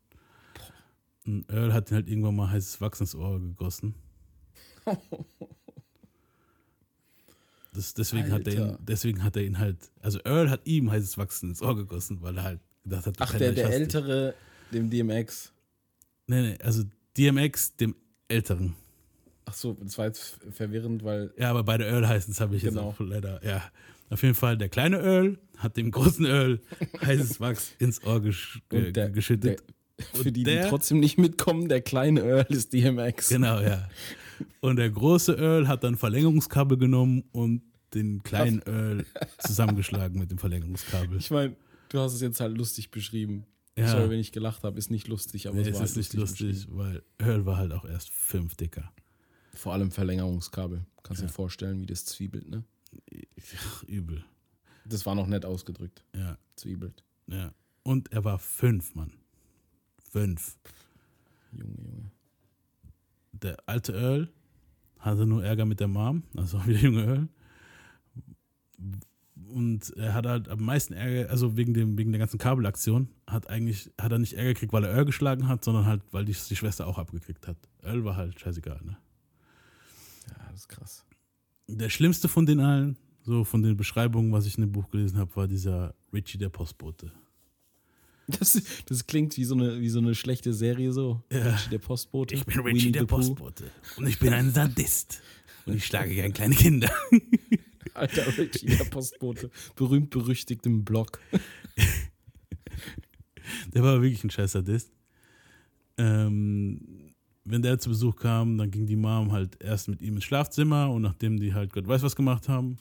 Und 1.24 1.48
Earl 1.48 1.72
hat 1.72 1.90
ihn 1.90 1.94
halt 1.94 2.08
irgendwann 2.08 2.36
mal 2.36 2.50
heißes 2.50 2.80
Wachs 2.80 3.00
ins 3.00 3.14
Ohr 3.14 3.38
gegossen. 3.38 3.94
Das, 7.74 7.94
deswegen, 7.94 8.30
hat 8.32 8.46
er 8.46 8.52
ihn, 8.54 8.78
deswegen 8.86 9.24
hat 9.24 9.34
er 9.36 9.42
ihn 9.44 9.58
halt, 9.58 9.78
also 10.00 10.18
Earl 10.24 10.50
hat 10.50 10.60
ihm 10.66 10.90
heißes 10.90 11.16
Wachs 11.16 11.42
ins 11.42 11.62
Ohr 11.62 11.74
gegossen, 11.74 12.18
weil 12.20 12.36
er 12.36 12.42
halt 12.44 12.60
gedacht 12.84 13.06
hat, 13.06 13.14
Ach, 13.18 13.34
der, 13.34 13.52
der 13.52 13.70
ältere, 13.70 14.34
dem 14.72 14.90
DMX. 14.90 15.52
Nee, 16.26 16.42
nee, 16.42 16.58
also 16.62 16.82
DMX, 17.16 17.76
dem 17.76 17.94
Älteren. 18.28 18.74
Ach 19.46 19.54
so, 19.54 19.72
das 19.82 19.96
war 19.98 20.06
jetzt 20.06 20.38
verwirrend, 20.50 21.02
weil. 21.02 21.32
Ja, 21.38 21.50
aber 21.50 21.64
beide 21.64 21.84
Earl 21.86 22.06
heißen, 22.06 22.32
das 22.32 22.40
habe 22.40 22.56
ich 22.56 22.62
Genau. 22.62 22.90
jetzt 22.90 23.00
auch 23.00 23.04
leider. 23.04 23.42
Ja, 23.44 23.62
auf 24.10 24.22
jeden 24.22 24.34
Fall, 24.34 24.56
der 24.58 24.68
kleine 24.68 24.98
Earl 24.98 25.38
hat 25.56 25.76
dem 25.78 25.90
großen 25.90 26.26
Earl 26.26 26.60
heißes 27.04 27.40
Wachs 27.40 27.72
ins 27.78 28.02
Ohr 28.04 28.20
gesch 28.20 28.60
Und 28.70 28.78
äh, 28.78 28.92
der- 28.92 29.10
geschüttet. 29.10 29.62
Für 30.14 30.24
die, 30.24 30.32
die 30.32 30.44
der- 30.44 30.68
trotzdem 30.68 31.00
nicht 31.00 31.16
mitkommen, 31.18 31.68
der 31.68 31.80
kleine 31.80 32.20
Earl 32.22 32.46
ist 32.50 32.72
DMX. 32.72 33.28
Genau, 33.30 33.60
ja. 33.60 33.88
Und 34.60 34.76
der 34.76 34.90
große 34.90 35.34
Earl 35.36 35.68
hat 35.68 35.84
dann 35.84 35.96
Verlängerungskabel 35.96 36.78
genommen 36.78 37.24
und 37.32 37.62
den 37.94 38.22
kleinen 38.22 38.60
Earl 38.62 39.04
zusammengeschlagen 39.38 40.18
mit 40.18 40.30
dem 40.30 40.38
Verlängerungskabel. 40.38 41.18
Ich 41.18 41.30
meine, 41.30 41.56
du 41.90 41.98
hast 42.00 42.14
es 42.14 42.20
jetzt 42.20 42.40
halt 42.40 42.56
lustig 42.56 42.90
beschrieben. 42.90 43.44
Ja. 43.76 43.88
Sorry, 43.88 44.10
wenn 44.10 44.18
ich 44.20 44.32
gelacht 44.32 44.64
habe, 44.64 44.78
ist 44.78 44.90
nicht 44.90 45.08
lustig, 45.08 45.46
aber 45.46 45.56
Nee, 45.56 45.62
es 45.62 45.68
es 45.68 45.74
war 45.76 45.84
ist 45.84 45.90
halt 45.90 45.96
nicht 45.98 46.12
lustig, 46.14 46.66
weil 46.70 47.02
Earl 47.18 47.46
war 47.46 47.56
halt 47.56 47.72
auch 47.72 47.84
erst 47.84 48.10
fünf 48.10 48.54
dicker. 48.54 48.92
Vor 49.54 49.72
allem 49.72 49.90
Verlängerungskabel. 49.90 50.84
Kannst 51.02 51.22
Ja. 51.22 51.28
dir 51.28 51.32
vorstellen, 51.32 51.80
wie 51.80 51.86
das 51.86 52.04
zwiebelt, 52.04 52.48
ne? 52.48 52.64
Ach, 53.66 53.82
übel. 53.84 54.24
Das 54.84 55.06
war 55.06 55.14
noch 55.14 55.26
nett 55.26 55.44
ausgedrückt. 55.46 56.04
Ja, 56.14 56.36
Zwiebelt. 56.56 57.02
ja. 57.28 57.52
Und 57.84 58.12
er 58.12 58.24
war 58.24 58.38
fünf, 58.38 58.94
Mann. 58.94 59.12
Fünf. 60.10 60.56
Junge, 61.52 61.74
Junge. 61.82 62.10
Der 63.42 63.56
alte 63.66 63.92
Earl 63.92 64.28
hatte 64.98 65.26
nur 65.26 65.44
Ärger 65.44 65.64
mit 65.64 65.80
der 65.80 65.88
Mom, 65.88 66.22
also 66.36 66.58
auch 66.58 66.66
wieder 66.66 66.80
junge 66.80 67.04
Earl. 67.04 67.28
Und 69.48 69.90
er 69.96 70.14
hat 70.14 70.26
halt 70.26 70.48
am 70.48 70.64
meisten 70.64 70.94
Ärger, 70.94 71.30
also 71.30 71.56
wegen, 71.56 71.74
dem, 71.74 71.98
wegen 71.98 72.12
der 72.12 72.18
ganzen 72.18 72.38
Kabelaktion, 72.38 73.08
hat 73.26 73.50
eigentlich, 73.50 73.90
hat 74.00 74.12
er 74.12 74.18
nicht 74.18 74.34
Ärger 74.34 74.54
gekriegt, 74.54 74.72
weil 74.72 74.84
er 74.84 74.92
Earl 74.92 75.04
geschlagen 75.04 75.48
hat, 75.48 75.64
sondern 75.64 75.86
halt, 75.86 76.02
weil 76.10 76.24
die, 76.24 76.32
die 76.32 76.56
Schwester 76.56 76.86
auch 76.86 76.98
abgekriegt 76.98 77.46
hat. 77.46 77.56
Earl 77.82 78.04
war 78.04 78.16
halt 78.16 78.40
scheißegal, 78.40 78.80
ne? 78.82 78.96
Ja, 80.28 80.50
das 80.50 80.60
ist 80.60 80.68
krass. 80.68 81.04
Der 81.68 81.90
schlimmste 81.90 82.28
von 82.28 82.46
den 82.46 82.60
allen, 82.60 82.96
so 83.22 83.44
von 83.44 83.62
den 83.62 83.76
Beschreibungen, 83.76 84.32
was 84.32 84.46
ich 84.46 84.56
in 84.56 84.62
dem 84.62 84.72
Buch 84.72 84.88
gelesen 84.90 85.18
habe, 85.18 85.34
war 85.36 85.46
dieser 85.46 85.94
Richie 86.12 86.38
der 86.38 86.48
Postbote. 86.48 87.12
Das, 88.28 88.62
das 88.86 89.06
klingt 89.06 89.36
wie 89.36 89.44
so, 89.44 89.54
eine, 89.54 89.80
wie 89.80 89.88
so 89.88 89.98
eine 89.98 90.14
schlechte 90.14 90.54
Serie 90.54 90.92
so. 90.92 91.22
Ja. 91.32 91.54
Richie 91.54 91.70
der 91.70 91.78
Postbote. 91.78 92.34
Ich 92.34 92.46
bin 92.46 92.60
Richie 92.60 92.82
Winnie 92.82 92.92
der. 92.92 93.04
Postbote. 93.04 93.70
Und 93.96 94.06
ich 94.06 94.18
bin 94.18 94.32
ein 94.32 94.52
Sadist. 94.52 95.20
Und 95.66 95.74
ich 95.74 95.86
schlage 95.86 96.14
gern 96.14 96.32
kleine 96.32 96.54
Kinder. 96.54 96.90
Alter 97.94 98.26
Richie 98.38 98.66
der 98.66 98.84
Postbote. 98.84 99.50
Berühmt 99.76 100.10
berüchtigt 100.10 100.64
im 100.66 100.84
Blog. 100.84 101.20
Der 103.74 103.82
war 103.82 104.00
wirklich 104.00 104.24
ein 104.24 104.30
scheiß 104.30 104.52
Sadist. 104.52 104.92
Ähm, 105.98 107.14
wenn 107.44 107.62
der 107.62 107.78
zu 107.78 107.90
Besuch 107.90 108.16
kam, 108.16 108.56
dann 108.56 108.70
ging 108.70 108.86
die 108.86 108.96
Mom 108.96 109.32
halt 109.32 109.60
erst 109.60 109.88
mit 109.88 110.00
ihm 110.00 110.14
ins 110.14 110.24
Schlafzimmer 110.24 110.90
und 110.90 111.02
nachdem 111.02 111.38
die 111.38 111.54
halt 111.54 111.72
Gott 111.72 111.86
weiß 111.86 112.02
was 112.02 112.16
gemacht 112.16 112.48
haben, 112.48 112.78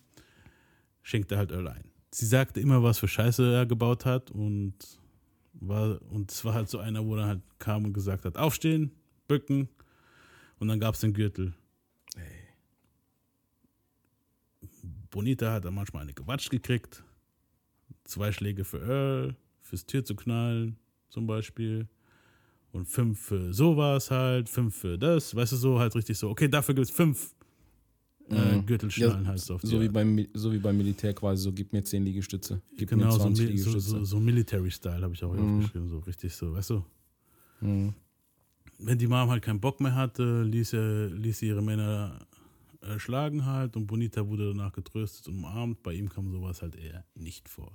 schenkte 1.02 1.36
er 1.36 1.40
halt 1.40 1.52
Earl 1.52 1.68
ein. 1.68 1.84
Sie 2.14 2.26
sagte 2.26 2.60
immer, 2.60 2.84
was 2.84 3.00
für 3.00 3.08
Scheiße 3.08 3.54
er 3.54 3.66
gebaut 3.66 4.06
hat 4.06 4.32
und 4.32 4.76
war, 5.62 6.02
und 6.12 6.32
es 6.32 6.44
war 6.44 6.54
halt 6.54 6.70
so 6.70 6.80
einer, 6.80 7.06
wo 7.06 7.16
dann 7.16 7.28
halt 7.28 7.42
kam 7.60 7.86
und 7.86 7.94
gesagt 7.94 8.26
hat, 8.26 8.38
aufstehen, 8.38 8.92
bücken 9.28 9.70
und 10.60 10.68
dann 10.68 10.80
gab 10.80 10.96
es 10.96 11.02
den 11.02 11.14
Gürtel. 11.14 11.54
Bonita 15.10 15.52
hat 15.52 15.66
dann 15.66 15.76
manchmal 15.76 16.04
eine 16.04 16.14
gewatscht 16.14 16.50
gekriegt. 16.50 17.04
Zwei 18.06 18.32
Schläge 18.32 18.64
für 18.64 18.80
Earl, 18.80 19.36
fürs 19.62 19.86
Tür 19.86 20.04
zu 20.04 20.16
knallen, 20.16 20.78
zum 21.10 21.28
Beispiel. 21.28 21.88
Und 22.72 22.86
fünf 22.86 23.20
für 23.20 23.54
sowas 23.54 24.10
halt, 24.10 24.48
fünf 24.48 24.76
für 24.76 24.98
das, 24.98 25.36
weißt 25.36 25.52
du, 25.52 25.58
so 25.58 25.80
halt 25.80 25.94
richtig 25.96 26.18
so. 26.18 26.30
Okay, 26.30 26.48
dafür 26.48 26.74
gibt 26.74 26.88
es 26.88 26.92
fünf 26.92 27.36
äh, 28.32 28.58
Mhm. 28.58 28.66
Gürtelschnallen 28.66 29.24
Ja, 29.24 29.30
halt 29.30 29.40
so 29.40 29.56
auf 29.56 29.62
So 29.62 29.80
wie, 29.82 29.90
beim, 29.90 30.28
so 30.34 30.52
wie 30.54 30.58
beim 30.60 30.78
Militär 30.78 31.14
quasi, 31.14 31.44
so 31.44 31.52
gib 31.52 31.74
mir 31.74 31.84
10 31.84 32.04
Liegestütze. 32.06 32.62
Gib 32.78 32.90
Genau, 32.90 33.06
mir 33.08 33.12
so, 33.12 33.20
20 33.20 33.50
mi- 33.50 33.58
so, 33.58 33.70
Liegestütze. 33.72 33.90
so, 34.00 34.04
so 34.06 34.20
Military-Style 34.20 35.02
habe 35.02 35.14
ich 35.14 35.24
auch 35.24 35.34
Mhm. 35.34 35.58
aufgeschrieben, 35.60 35.90
so 35.90 36.00
richtig 36.00 36.34
so, 36.36 36.54
weißt 36.54 36.70
du. 36.72 36.86
Mhm. 37.62 37.94
Wenn 38.80 38.98
die 38.98 39.08
Mom 39.08 39.30
halt 39.30 39.44
keinen 39.44 39.60
Bock 39.60 39.80
mehr 39.80 39.94
hatte, 39.96 40.44
ließ, 40.44 40.74
er, 40.74 41.08
ließ 41.10 41.40
sie 41.40 41.48
ihre 41.48 41.62
Männer 41.62 42.20
äh, 42.82 42.98
schlagen 42.98 43.46
halt 43.46 43.76
und 43.76 43.86
Bonita 43.86 44.28
wurde 44.28 44.50
danach 44.54 44.74
getröstet 44.74 45.28
und 45.28 45.36
umarmt. 45.36 45.84
Bei 45.84 45.94
ihm 45.94 46.10
kam 46.10 46.32
sowas 46.32 46.64
halt 46.64 46.76
eher 46.76 47.06
nicht 47.14 47.48
vor. 47.48 47.72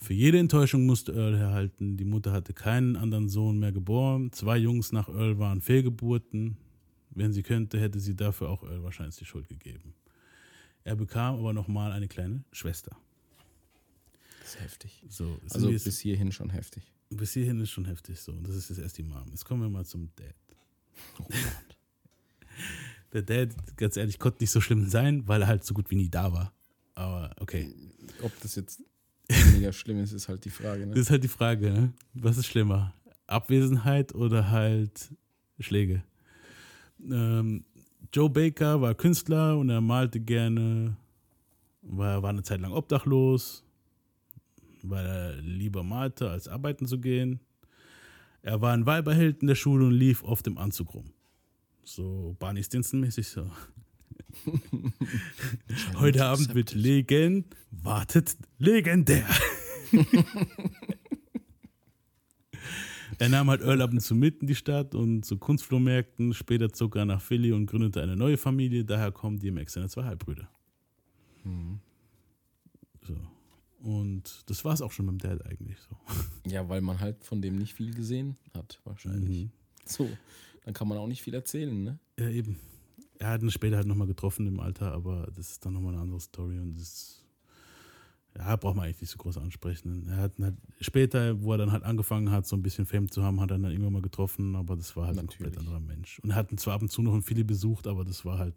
Für 0.00 0.14
jede 0.14 0.38
Enttäuschung 0.40 0.84
musste 0.86 1.12
Earl 1.12 1.38
herhalten. 1.38 1.96
Die 1.96 2.04
Mutter 2.04 2.32
hatte 2.32 2.52
keinen 2.52 2.96
anderen 2.96 3.28
Sohn 3.28 3.60
mehr 3.60 3.70
geboren. 3.70 4.32
Zwei 4.32 4.56
Jungs 4.58 4.90
nach 4.90 5.08
Earl 5.08 5.38
waren 5.38 5.60
Fehlgeburten. 5.60 6.56
Wenn 7.14 7.32
sie 7.32 7.42
könnte, 7.42 7.80
hätte 7.80 8.00
sie 8.00 8.14
dafür 8.16 8.48
auch 8.50 8.62
Earl 8.62 8.82
wahrscheinlich 8.82 9.16
die 9.16 9.24
Schuld 9.24 9.48
gegeben. 9.48 9.94
Er 10.84 10.96
bekam 10.96 11.36
aber 11.36 11.52
nochmal 11.52 11.92
eine 11.92 12.08
kleine 12.08 12.44
Schwester. 12.52 12.96
Das 14.40 14.54
ist 14.54 14.60
heftig. 14.60 15.02
So, 15.08 15.38
Also 15.50 15.70
jetzt- 15.70 15.84
bis 15.84 16.00
hierhin 16.00 16.32
schon 16.32 16.50
heftig. 16.50 16.82
bis 17.10 17.32
hierhin 17.32 17.60
ist 17.60 17.70
schon 17.70 17.84
heftig 17.86 18.20
so. 18.20 18.32
Und 18.32 18.46
das 18.46 18.56
ist 18.56 18.68
jetzt 18.70 18.78
erst 18.78 18.98
die 18.98 19.02
Mom. 19.04 19.26
Jetzt 19.30 19.44
kommen 19.44 19.62
wir 19.62 19.68
mal 19.70 19.84
zum 19.86 20.10
Dad. 20.16 20.34
Der 23.12 23.22
Dad, 23.22 23.54
ganz 23.76 23.96
ehrlich, 23.96 24.18
konnte 24.18 24.42
nicht 24.42 24.50
so 24.50 24.60
schlimm 24.60 24.88
sein, 24.88 25.26
weil 25.28 25.42
er 25.42 25.48
halt 25.48 25.64
so 25.64 25.72
gut 25.74 25.90
wie 25.90 25.96
nie 25.96 26.08
da 26.08 26.32
war. 26.32 26.52
Aber 26.94 27.34
okay. 27.40 27.72
Ob 28.22 28.32
das 28.40 28.56
jetzt 28.56 28.82
weniger 29.28 29.72
schlimm 29.72 29.98
ist, 30.02 30.12
ist 30.12 30.28
halt 30.28 30.44
die 30.44 30.50
Frage. 30.50 30.86
Das 30.86 30.94
Ne? 30.94 31.00
ist 31.00 31.10
halt 31.10 31.24
die 31.24 31.28
Frage, 31.28 31.70
ne? 31.70 31.92
Was 32.14 32.36
ist 32.38 32.46
schlimmer? 32.46 32.92
Abwesenheit 33.26 34.14
oder 34.14 34.50
halt 34.50 35.12
Schläge? 35.60 36.02
Ähm, 37.10 37.64
Joe 38.12 38.30
Baker 38.30 38.80
war 38.80 38.94
Künstler 38.94 39.58
und 39.58 39.70
er 39.70 39.80
malte 39.80 40.20
gerne, 40.20 40.96
war, 41.82 42.22
war 42.22 42.30
eine 42.30 42.42
Zeit 42.42 42.60
lang 42.60 42.72
obdachlos, 42.72 43.64
weil 44.82 45.04
er 45.04 45.36
lieber 45.36 45.82
malte, 45.82 46.30
als 46.30 46.48
arbeiten 46.48 46.86
zu 46.86 46.98
gehen. 47.00 47.40
Er 48.42 48.60
war 48.60 48.72
ein 48.72 48.86
Weiberheld 48.86 49.40
in 49.40 49.48
der 49.48 49.54
Schule 49.54 49.86
und 49.86 49.94
lief 49.94 50.22
oft 50.22 50.46
im 50.46 50.58
Anzug 50.58 50.94
rum. 50.94 51.12
So 51.82 52.36
Barney 52.38 52.62
Stinson-mäßig 52.62 53.26
so. 53.26 53.50
Heute 55.98 56.24
Abend 56.24 56.54
wird 56.54 56.74
Legend, 56.74 57.46
wartet 57.70 58.36
legendär. 58.58 59.26
er 63.18 63.28
nahm 63.28 63.50
halt 63.50 63.62
Earl 63.62 63.82
und 63.82 64.00
zu 64.00 64.14
mit 64.14 64.40
in 64.40 64.46
die 64.46 64.54
Stadt 64.54 64.94
und 64.94 65.24
zu 65.24 65.38
Kunstflohmärkten. 65.38 66.34
Später 66.34 66.72
zog 66.72 66.96
er 66.96 67.04
nach 67.04 67.20
Philly 67.20 67.52
und 67.52 67.66
gründete 67.66 68.02
eine 68.02 68.16
neue 68.16 68.36
Familie. 68.36 68.84
Daher 68.84 69.12
kommen 69.12 69.38
DMX 69.38 69.74
seine 69.74 69.88
zwei 69.88 70.04
Halbbrüder. 70.04 70.48
So. 73.06 73.16
Und 73.80 74.44
das 74.46 74.64
war 74.64 74.72
es 74.72 74.80
auch 74.80 74.92
schon 74.92 75.06
mit 75.06 75.20
dem 75.20 75.30
Dad 75.30 75.46
eigentlich. 75.46 75.76
So. 75.78 75.96
Ja, 76.50 76.68
weil 76.68 76.80
man 76.80 77.00
halt 77.00 77.24
von 77.24 77.40
dem 77.40 77.56
nicht 77.56 77.74
viel 77.74 77.94
gesehen 77.94 78.36
hat, 78.54 78.80
wahrscheinlich. 78.84 79.44
Mhm. 79.44 79.50
So, 79.86 80.08
dann 80.64 80.74
kann 80.74 80.88
man 80.88 80.98
auch 80.98 81.06
nicht 81.06 81.22
viel 81.22 81.34
erzählen, 81.34 81.82
ne? 81.82 81.98
Ja, 82.18 82.28
eben. 82.28 82.58
Er 83.18 83.30
hat 83.30 83.42
ihn 83.42 83.50
später 83.50 83.76
halt 83.76 83.86
nochmal 83.86 84.06
getroffen 84.06 84.46
im 84.46 84.60
Alter, 84.60 84.92
aber 84.92 85.30
das 85.34 85.52
ist 85.52 85.64
dann 85.64 85.74
nochmal 85.74 85.94
eine 85.94 86.02
andere 86.02 86.20
Story 86.20 86.58
und 86.58 86.74
das 86.78 87.23
ja, 88.36 88.56
braucht 88.56 88.76
man 88.76 88.86
eigentlich 88.86 89.00
nicht 89.00 89.10
so 89.10 89.18
groß 89.18 89.38
ansprechen. 89.38 90.08
Er 90.08 90.16
hat 90.16 90.38
halt, 90.40 90.56
später, 90.80 91.40
wo 91.42 91.52
er 91.52 91.58
dann 91.58 91.72
halt 91.72 91.84
angefangen 91.84 92.30
hat, 92.30 92.46
so 92.46 92.56
ein 92.56 92.62
bisschen 92.62 92.84
Fame 92.84 93.10
zu 93.10 93.22
haben, 93.22 93.40
hat 93.40 93.50
er 93.50 93.58
dann 93.58 93.70
irgendwann 93.70 93.92
mal 93.92 94.02
getroffen, 94.02 94.56
aber 94.56 94.76
das 94.76 94.96
war 94.96 95.06
halt 95.06 95.18
ein 95.18 95.26
Natürlich. 95.26 95.54
komplett 95.54 95.58
anderer 95.58 95.80
Mensch. 95.80 96.18
Und 96.20 96.30
er 96.30 96.36
hat 96.36 96.48
zwar 96.58 96.74
ab 96.74 96.82
und 96.82 96.90
zu 96.90 97.02
noch 97.02 97.14
in 97.14 97.22
Philly 97.22 97.44
besucht, 97.44 97.86
aber 97.86 98.04
das 98.04 98.24
war 98.24 98.38
halt, 98.38 98.56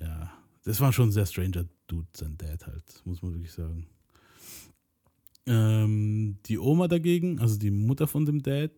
ja, 0.00 0.32
das 0.64 0.80
war 0.80 0.92
schon 0.92 1.08
ein 1.08 1.12
sehr 1.12 1.26
stranger 1.26 1.66
Dude, 1.86 2.08
sein 2.12 2.36
Dad 2.36 2.66
halt, 2.66 3.02
muss 3.04 3.22
man 3.22 3.32
wirklich 3.32 3.52
sagen. 3.52 3.86
Ähm, 5.46 6.38
die 6.46 6.58
Oma 6.58 6.88
dagegen, 6.88 7.38
also 7.38 7.58
die 7.58 7.70
Mutter 7.70 8.08
von 8.08 8.26
dem 8.26 8.42
Dad, 8.42 8.72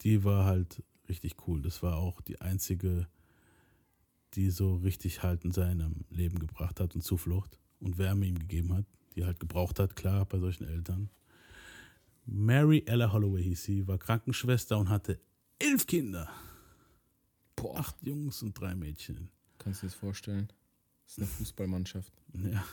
die 0.00 0.24
war 0.24 0.46
halt 0.46 0.82
richtig 1.08 1.36
cool. 1.46 1.60
Das 1.60 1.82
war 1.82 1.96
auch 1.96 2.22
die 2.22 2.40
einzige, 2.40 3.06
die 4.34 4.50
so 4.50 4.76
richtig 4.76 5.22
halt 5.22 5.44
in 5.44 5.52
seinem 5.52 6.06
Leben 6.08 6.38
gebracht 6.38 6.80
hat 6.80 6.94
und 6.94 7.02
Zuflucht 7.02 7.61
und 7.82 7.98
Wärme 7.98 8.26
ihm 8.26 8.38
gegeben 8.38 8.72
hat, 8.74 8.86
die 9.14 9.20
er 9.20 9.26
halt 9.26 9.40
gebraucht 9.40 9.78
hat, 9.78 9.96
klar, 9.96 10.24
bei 10.24 10.38
solchen 10.38 10.66
Eltern. 10.66 11.10
Mary 12.24 12.84
Ella 12.86 13.12
Holloway 13.12 13.42
hieß 13.42 13.64
sie, 13.64 13.86
war 13.88 13.98
Krankenschwester 13.98 14.78
und 14.78 14.88
hatte 14.88 15.20
elf 15.58 15.86
Kinder. 15.86 16.30
Boah, 17.56 17.78
Acht 17.80 17.96
Jungs 18.02 18.42
und 18.42 18.58
drei 18.58 18.74
Mädchen. 18.74 19.28
kannst 19.58 19.82
du 19.82 19.86
dir 19.86 19.90
das 19.90 19.98
vorstellen? 19.98 20.48
Das 21.04 21.12
ist 21.12 21.18
eine 21.18 21.26
Fußballmannschaft. 21.26 22.12
Ja. 22.32 22.64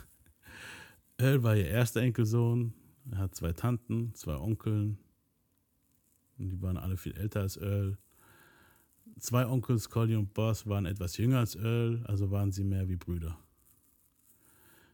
Earl 1.17 1.43
war 1.43 1.55
ihr 1.55 1.67
erster 1.67 2.01
Enkelsohn. 2.01 2.73
Er 3.11 3.17
hat 3.17 3.35
zwei 3.35 3.51
Tanten, 3.53 4.13
zwei 4.15 4.35
Onkeln. 4.35 4.97
Und 6.37 6.49
die 6.49 6.61
waren 6.61 6.77
alle 6.77 6.95
viel 6.95 7.13
älter 7.17 7.41
als 7.41 7.57
Earl. 7.57 7.97
Zwei 9.19 9.45
Onkels, 9.45 9.89
Collie 9.89 10.17
und 10.17 10.33
Boss, 10.33 10.65
waren 10.67 10.85
etwas 10.85 11.17
jünger 11.17 11.39
als 11.39 11.55
Earl, 11.55 12.05
also 12.05 12.31
waren 12.31 12.51
sie 12.53 12.63
mehr 12.63 12.87
wie 12.87 12.95
Brüder. 12.95 13.37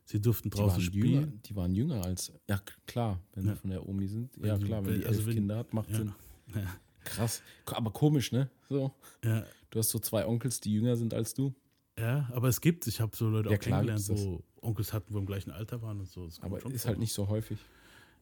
Sie 0.07 0.21
durften 0.21 0.49
Die 0.49 0.55
draußen 0.57 0.73
waren, 0.77 0.81
spielen. 0.81 1.11
jünger, 1.13 1.27
die 1.45 1.55
waren 1.55 1.73
jünger 1.75 2.05
als. 2.05 2.31
Ja, 2.47 2.61
klar, 2.85 3.19
wenn 3.33 3.45
Ja. 3.47 3.53
sie 3.53 3.59
von 3.59 3.69
der 3.71 3.87
Omi 3.89 4.07
sind. 4.07 4.29
Wenn 4.37 4.47
Ja, 4.49 4.57
die- 4.57 4.65
klar, 4.65 4.85
wenn 4.85 4.93
wenn- 4.93 4.99
die 5.01 5.05
also 5.07 5.19
elf 5.19 5.27
wenn- 5.27 5.33
Kinder 5.35 5.57
hat, 5.57 5.73
macht 5.73 5.89
ja. 5.89 5.97
Sinn. 5.97 6.13
Ja. 6.53 6.75
Krass. 7.03 7.41
Aber 7.65 7.91
komisch, 7.91 8.31
ne? 8.31 8.49
So. 8.69 8.91
Ja, 9.23 9.45
Du 9.71 9.79
hast 9.79 9.89
so 9.89 9.99
zwei 9.99 10.25
Onkels, 10.25 10.59
die 10.61 10.71
jünger 10.73 10.95
sind 10.95 11.13
als 11.13 11.33
du. 11.33 11.53
ja, 11.99 12.29
aber 12.33 12.47
es 12.47 12.61
gibt, 12.61 12.87
ich 12.87 13.01
habe 13.01 13.15
so 13.15 13.27
Leute 13.29 13.49
Ja, 13.49 13.55
auch 13.55 13.59
klar 13.59 13.81
kennengelernt, 13.83 14.07
wo 14.09 14.43
Onkels 14.61 14.93
hatten, 14.93 15.13
wo 15.13 15.17
im 15.19 15.25
gleichen 15.25 15.51
Alter 15.51 15.81
waren 15.81 15.99
und 15.99 16.07
so. 16.07 16.29
Aber 16.41 16.57
ist 16.65 16.81
vor. 16.83 16.89
halt 16.89 16.99
nicht 16.99 17.11
so 17.13 17.27
häufig. 17.27 17.57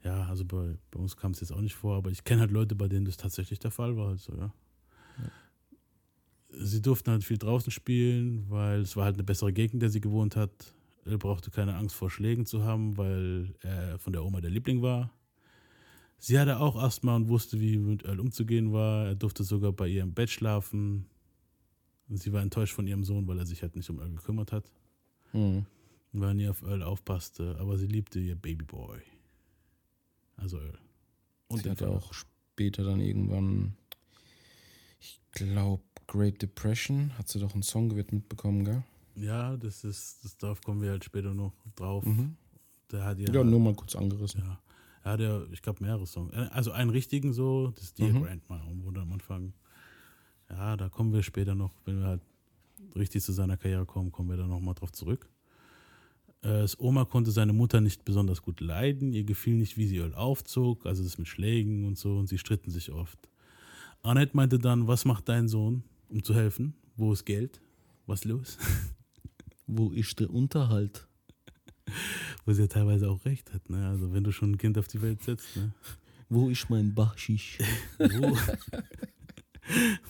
Ja, 0.03 0.23
also 0.25 0.43
bei, 0.45 0.77
bei 0.91 0.99
uns 0.99 1.15
kam 1.15 1.31
es 1.31 1.39
jetzt 1.41 1.51
auch 1.53 1.61
nicht 1.61 1.75
vor, 1.75 1.95
aber 1.97 2.09
ich 2.11 2.23
kenne 2.23 2.41
halt 2.41 2.51
Leute, 2.51 2.75
bei 2.75 2.87
denen 2.87 3.05
das 3.05 3.17
tatsächlich 3.17 3.59
der 3.59 3.71
Fall 3.71 3.95
war. 3.95 4.09
Also, 4.09 4.35
ja. 4.35 4.53
Sie 6.49 6.81
durften 6.81 7.09
halt 7.11 7.23
viel 7.23 7.37
draußen 7.37 7.71
spielen, 7.71 8.45
weil 8.49 8.81
es 8.81 8.95
war 8.95 9.05
halt 9.05 9.15
eine 9.15 9.23
bessere 9.23 9.51
Gegend, 9.53 9.75
in 9.75 9.79
der 9.79 9.89
sie 9.89 10.01
gewohnt 10.01 10.35
hat. 10.35 10.51
Er 11.05 11.17
brauchte 11.17 11.51
keine 11.51 11.75
Angst 11.75 11.95
vor 11.95 12.09
Schlägen 12.09 12.45
zu 12.45 12.63
haben, 12.63 12.97
weil 12.97 13.55
er 13.61 13.99
von 13.99 14.13
der 14.13 14.23
Oma 14.23 14.41
der 14.41 14.51
Liebling 14.51 14.81
war. 14.81 15.11
Sie 16.17 16.39
hatte 16.39 16.59
auch 16.59 16.77
Asthma 16.77 17.15
und 17.17 17.27
wusste, 17.27 17.59
wie 17.59 17.77
mit 17.77 18.05
Earl 18.05 18.21
umzugehen 18.21 18.71
war. 18.71 19.07
Er 19.07 19.15
durfte 19.15 19.43
sogar 19.43 19.73
bei 19.73 19.89
ihr 19.89 20.03
im 20.03 20.13
Bett 20.13 20.29
schlafen. 20.29 21.07
Und 22.07 22.21
sie 22.21 22.31
war 22.31 22.41
enttäuscht 22.41 22.73
von 22.73 22.87
ihrem 22.87 23.03
Sohn, 23.03 23.27
weil 23.27 23.39
er 23.39 23.45
sich 23.45 23.61
halt 23.61 23.75
nicht 23.75 23.89
um 23.89 23.99
Earl 23.99 24.11
gekümmert 24.11 24.53
hat. 24.53 24.63
Mhm. 25.33 25.65
Weil 26.13 26.29
er 26.29 26.33
nie 26.33 26.47
auf 26.47 26.61
Earl 26.61 26.83
aufpasste. 26.83 27.57
Aber 27.59 27.77
sie 27.77 27.87
liebte 27.87 28.19
ihr 28.19 28.35
Babyboy. 28.35 29.01
Also 30.37 30.59
Earl. 30.59 30.77
Und 31.49 31.63
Sie 31.63 31.69
hatte 31.69 31.85
Vater. 31.85 31.97
auch 31.97 32.13
später 32.13 32.83
dann 32.83 33.01
irgendwann, 33.01 33.75
ich 35.01 35.19
glaube, 35.31 35.83
Great 36.07 36.41
Depression, 36.41 37.17
hat 37.17 37.27
sie 37.27 37.39
doch 37.39 37.53
einen 37.53 37.63
Song 37.63 37.89
gewidmet 37.89 38.29
bekommen, 38.29 38.63
gell? 38.63 38.83
Ja, 39.15 39.55
das 39.57 39.83
ist, 39.83 40.23
das, 40.23 40.37
darauf 40.37 40.61
kommen 40.61 40.81
wir 40.81 40.91
halt 40.91 41.03
später 41.03 41.33
noch 41.33 41.53
drauf. 41.75 42.05
Mhm. 42.05 42.35
Der 42.91 43.05
hat 43.05 43.19
ja, 43.19 43.31
Ja, 43.33 43.43
nur 43.43 43.59
mal 43.59 43.75
kurz 43.75 43.95
angerissen. 43.95 44.41
ja, 44.41 44.59
er 45.03 45.11
hat 45.11 45.19
ja, 45.19 45.43
ich 45.51 45.61
glaube, 45.61 45.83
mehrere 45.83 46.05
Songs. 46.07 46.33
Äh, 46.33 46.47
Also 46.51 46.71
einen 46.71 46.89
richtigen 46.89 47.33
so, 47.33 47.71
das 47.75 47.83
ist 47.83 47.99
Dear 47.99 48.09
Mhm. 48.13 48.23
Grandma, 48.23 48.61
wo 48.83 48.91
dann 48.91 49.03
am 49.03 49.13
Anfang, 49.13 49.53
ja, 50.49 50.75
da 50.77 50.89
kommen 50.89 51.13
wir 51.13 51.23
später 51.23 51.55
noch, 51.55 51.71
wenn 51.85 51.99
wir 51.99 52.05
halt 52.07 52.21
richtig 52.95 53.23
zu 53.23 53.31
seiner 53.33 53.57
Karriere 53.57 53.85
kommen, 53.85 54.11
kommen 54.11 54.29
wir 54.29 54.37
da 54.37 54.47
nochmal 54.47 54.73
drauf 54.75 54.91
zurück. 54.91 55.29
Äh, 56.41 56.47
Das 56.61 56.79
Oma 56.79 57.05
konnte 57.05 57.31
seine 57.31 57.53
Mutter 57.53 57.81
nicht 57.81 58.05
besonders 58.05 58.41
gut 58.41 58.59
leiden, 58.61 59.13
ihr 59.13 59.23
gefiel 59.23 59.55
nicht, 59.55 59.77
wie 59.77 59.87
sie 59.87 59.97
Earl 59.97 60.13
aufzog, 60.15 60.85
also 60.85 61.03
das 61.03 61.17
mit 61.17 61.27
Schlägen 61.27 61.85
und 61.85 61.97
so, 61.97 62.17
und 62.17 62.27
sie 62.27 62.37
stritten 62.37 62.71
sich 62.71 62.91
oft. 62.91 63.17
Annette 64.01 64.35
meinte 64.35 64.59
dann, 64.59 64.87
was 64.87 65.05
macht 65.05 65.29
dein 65.29 65.47
Sohn, 65.47 65.83
um 66.09 66.23
zu 66.23 66.33
helfen? 66.35 66.73
Wo 66.97 67.13
ist 67.13 67.25
Geld? 67.25 67.61
Was 68.05 68.25
los? 68.25 68.57
Wo 69.75 69.91
ist 69.91 70.19
der 70.19 70.29
Unterhalt? 70.29 71.07
Wo 72.45 72.53
sie 72.53 72.61
ja 72.61 72.67
teilweise 72.67 73.09
auch 73.09 73.25
recht 73.25 73.53
hat, 73.53 73.69
ne? 73.69 73.87
Also 73.87 74.13
wenn 74.13 74.23
du 74.23 74.31
schon 74.31 74.51
ein 74.51 74.57
Kind 74.57 74.77
auf 74.77 74.87
die 74.87 75.01
Welt 75.01 75.23
setzt, 75.23 75.55
ne? 75.55 75.73
Wo 76.29 76.49
ist 76.49 76.69
mein 76.69 76.93
Baschisch? 76.93 77.57
Wo, 77.97 78.37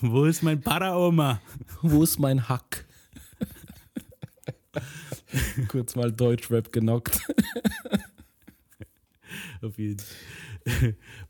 Wo 0.00 0.24
ist 0.24 0.42
mein 0.42 0.60
Paraoma? 0.60 1.40
Wo 1.82 2.02
ist 2.02 2.18
mein 2.18 2.48
Hack? 2.48 2.86
Kurz 5.68 5.96
mal 5.96 6.12
Deutschrap 6.12 6.72
genockt. 6.72 7.20
Auf 9.62 9.78
jeden. 9.78 10.02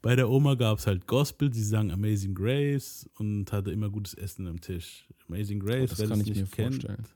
Bei 0.03 0.17
der 0.17 0.29
Oma 0.29 0.55
gab 0.55 0.79
es 0.79 0.87
halt 0.87 1.07
Gospel, 1.07 1.53
sie 1.53 1.65
sang 1.65 1.91
Amazing 1.91 2.35
Grace 2.35 3.09
und 3.19 3.51
hatte 3.53 3.71
immer 3.71 3.91
gutes 3.91 4.15
Essen 4.15 4.47
am 4.47 4.61
Tisch. 4.61 5.07
Amazing 5.29 5.61
Grace, 5.61 5.91
das 5.91 5.99
wer 5.99 6.09
kann 6.09 6.21
ich 6.21 6.29
nicht 6.29 6.41
mir 6.41 6.47
kennt, 6.47 6.83
vorstellen. 6.83 7.07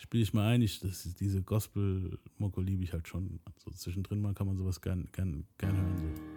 Spiele 0.00 0.22
ich 0.22 0.32
mal 0.32 0.46
ein. 0.48 0.62
Ich, 0.62 0.80
das 0.80 1.14
diese 1.14 1.42
Gospel-Moko 1.42 2.60
liebe 2.60 2.82
ich 2.82 2.92
halt 2.92 3.06
schon. 3.06 3.40
So 3.58 3.70
zwischendrin 3.70 4.20
mal 4.20 4.34
kann 4.34 4.46
man 4.46 4.56
sowas 4.56 4.80
gern, 4.80 5.08
gern, 5.12 5.44
gern 5.58 5.76
hören. 5.76 5.96
So. 5.98 6.29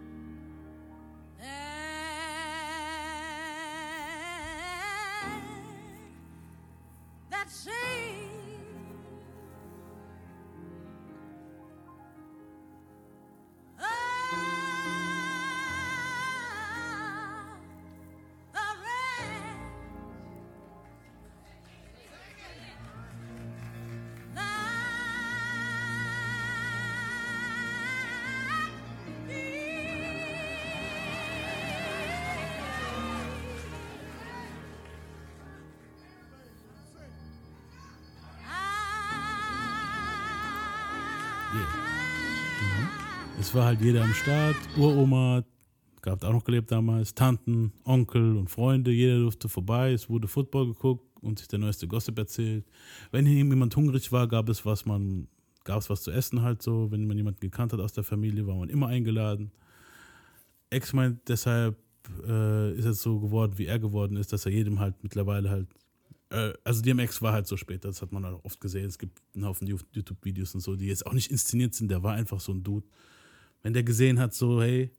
Es 43.54 43.58
war 43.60 43.66
halt 43.66 43.82
jeder 43.82 44.04
am 44.04 44.12
Start, 44.16 44.56
Uroma, 44.78 45.44
gab 46.02 46.24
auch 46.24 46.34
noch 46.34 46.44
gelebt 46.44 46.72
damals, 46.72 47.13
Tanten, 47.13 47.72
Onkel 47.84 48.36
und 48.36 48.50
Freunde, 48.50 48.89
jeder 48.89 49.20
durfte 49.20 49.48
vorbei, 49.48 49.94
es 49.94 50.10
wurde 50.10 50.28
Football 50.28 50.70
geguckt 50.70 51.06
und 51.22 51.38
sich 51.38 51.48
der 51.50 51.60
neueste 51.60 51.88
Gossip 51.88 52.18
erzählt. 52.18 52.66
Wenn 53.12 53.28
jemand 53.28 53.76
hungrig 53.76 54.12
war, 54.12 54.28
gab 54.28 54.50
es 54.50 54.66
was 54.66 54.88
man, 54.88 55.28
gab 55.66 55.78
es 55.78 55.92
was 55.92 56.02
zu 56.02 56.10
essen 56.10 56.42
halt 56.42 56.63
so, 56.63 56.89
wenn 56.89 57.06
man 57.06 57.16
jemanden 57.16 57.42
gekannt 57.42 57.74
hat 57.74 57.80
aus 57.80 57.94
der 57.94 58.04
Familie, 58.04 58.48
war 58.48 58.56
man 58.56 58.70
immer 58.70 58.88
eingeladen. 58.88 59.52
Ex 60.72 60.92
meint 60.92 61.20
deshalb 61.28 61.78
äh, 62.28 62.74
ist 62.76 62.86
es 62.86 63.04
so 63.04 63.20
geworden, 63.20 63.54
wie 63.58 63.68
er 63.68 63.78
geworden 63.78 64.18
ist, 64.18 64.34
dass 64.34 64.48
er 64.48 64.52
jedem 64.52 64.80
halt 64.80 64.96
mittlerweile 65.04 65.52
halt 65.52 65.68
äh, 66.32 66.54
also 66.63 66.82
DMX 66.82 67.22
war 67.22 67.34
halt 67.34 67.46
so 67.46 67.56
später, 67.56 67.89
das 67.89 68.02
hat 68.02 68.12
man 68.12 68.26
halt 68.26 68.34
auch 68.34 68.46
oft 68.46 68.60
gesehen. 68.60 68.88
Es 68.88 68.98
gibt 68.98 69.22
einen 69.36 69.46
Haufen 69.46 69.68
YouTube-Videos 69.68 70.56
und 70.56 70.62
so, 70.62 70.76
die 70.76 70.88
jetzt 70.88 71.06
auch 71.06 71.13
nicht 71.13 71.30
inszeniert 71.30 71.76
sind. 71.76 71.92
Der 71.92 72.02
war 72.02 72.16
einfach 72.16 72.39
so 72.39 72.52
ein 72.52 72.63
Dude. 72.63 72.88
Wenn 73.63 73.73
der 73.73 73.84
gesehen 73.84 74.19
hat, 74.19 74.34
so, 74.34 74.62
hey, 74.62 74.91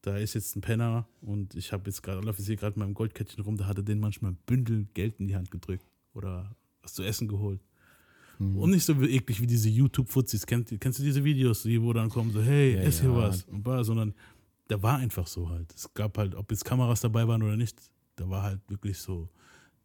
da 0.00 0.16
ist 0.16 0.34
jetzt 0.34 0.56
ein 0.56 0.62
Penner 0.62 1.06
und 1.20 1.54
ich 1.54 1.72
habe 1.72 1.84
jetzt 1.86 2.02
gerade, 2.02 2.20
laufe 2.20 2.40
ich 2.40 2.46
hier 2.46 2.56
gerade 2.56 2.78
mit 2.78 2.86
meinem 2.86 2.94
Goldkettchen 2.94 3.44
rum, 3.44 3.56
da 3.56 3.66
hat 3.66 3.76
er 3.76 3.82
den 3.82 4.00
manchmal 4.00 4.32
ein 4.32 4.38
Bündel 4.46 4.86
Geld 4.94 5.20
in 5.20 5.28
die 5.28 5.36
Hand 5.36 5.50
gedrückt 5.50 5.84
oder 6.14 6.56
was 6.82 6.94
zu 6.94 7.02
essen 7.02 7.28
geholt. 7.28 7.60
Und 8.38 8.70
nicht 8.70 8.84
so 8.84 8.94
eklig 8.94 9.40
wie 9.40 9.46
diese 9.46 9.68
YouTube-Fuzis. 9.68 10.46
Kennst, 10.46 10.74
kennst 10.80 10.98
du 10.98 11.04
diese 11.04 11.22
Videos, 11.22 11.62
die 11.62 11.80
wo 11.80 11.92
dann 11.92 12.08
kommen, 12.08 12.32
so, 12.32 12.42
hey, 12.42 12.74
Ja, 12.74 12.80
ess 12.80 13.00
hier 13.00 13.10
ja. 13.10 13.16
was 13.16 13.44
und 13.44 13.64
war, 13.64 13.84
sondern 13.84 14.14
der 14.68 14.82
war 14.82 14.98
einfach 14.98 15.26
so 15.26 15.48
halt. 15.48 15.72
Es 15.74 15.92
gab 15.94 16.18
halt, 16.18 16.34
ob 16.34 16.50
jetzt 16.50 16.64
Kameras 16.64 17.00
dabei 17.00 17.28
waren 17.28 17.42
oder 17.42 17.56
nicht, 17.56 17.78
da 18.16 18.28
war 18.28 18.42
halt 18.42 18.60
wirklich 18.68 18.98
so 18.98 19.28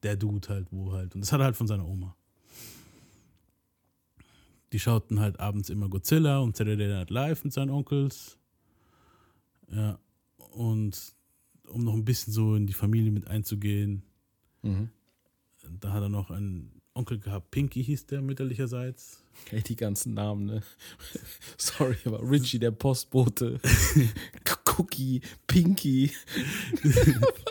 der 0.02 0.16
Dude 0.16 0.48
halt, 0.50 0.68
wo 0.72 0.92
halt. 0.94 1.14
Und 1.14 1.22
das 1.22 1.32
hat 1.32 1.40
er 1.40 1.46
halt 1.46 1.56
von 1.56 1.68
seiner 1.68 1.88
Oma. 1.88 2.16
Die 4.74 4.80
schauten 4.80 5.20
halt 5.20 5.40
abends 5.40 5.70
immer 5.70 5.88
Godzilla 5.90 6.40
und 6.40 6.58
Saturday 6.58 6.88
Night 6.90 7.10
Live 7.10 7.44
mit 7.44 7.54
seinen 7.54 7.70
Onkels. 7.70 8.38
Ja. 9.72 10.00
Und 10.52 11.14
um 11.68 11.84
noch 11.84 11.94
ein 11.94 12.06
bisschen 12.06 12.34
so 12.34 12.56
in 12.56 12.68
die 12.68 12.74
Familie 12.74 13.12
mit 13.12 13.28
einzugehen, 13.28 14.04
Mhm. 14.64 14.90
da 15.80 15.92
hat 15.94 16.02
er 16.02 16.10
noch 16.10 16.32
einen 16.32 16.72
Onkel 16.94 17.20
gehabt, 17.20 17.52
Pinky 17.52 17.84
hieß 17.84 18.08
der 18.08 18.22
mütterlicherseits. 18.24 19.24
Ey, 19.52 19.62
die 19.62 19.76
ganzen 19.76 20.16
Namen, 20.16 20.46
ne? 20.48 20.64
Sorry, 21.58 21.96
aber 22.06 22.20
Richie, 22.30 22.58
der 22.60 22.72
Postbote. 22.72 23.60
Cookie, 24.78 25.22
Pinky. 25.46 26.12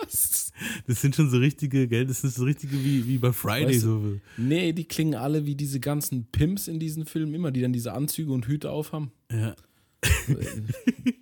Was? 0.02 0.45
Das 0.86 1.00
sind 1.00 1.14
schon 1.14 1.30
so 1.30 1.38
richtige, 1.38 1.86
gell, 1.88 2.06
das 2.06 2.24
ist 2.24 2.36
so 2.36 2.44
richtige 2.44 2.82
wie, 2.84 3.06
wie 3.06 3.18
bei 3.18 3.32
Friday. 3.32 3.74
Weißt 3.74 3.84
du- 3.84 4.00
so. 4.14 4.20
Nee, 4.36 4.72
die 4.72 4.84
klingen 4.84 5.14
alle 5.14 5.46
wie 5.46 5.54
diese 5.54 5.80
ganzen 5.80 6.26
Pimps 6.26 6.68
in 6.68 6.78
diesen 6.80 7.06
Filmen 7.06 7.34
immer, 7.34 7.50
die 7.50 7.60
dann 7.60 7.72
diese 7.72 7.92
Anzüge 7.92 8.32
und 8.32 8.46
Hüte 8.46 8.70
aufhaben. 8.70 9.10
Ja. 9.30 9.54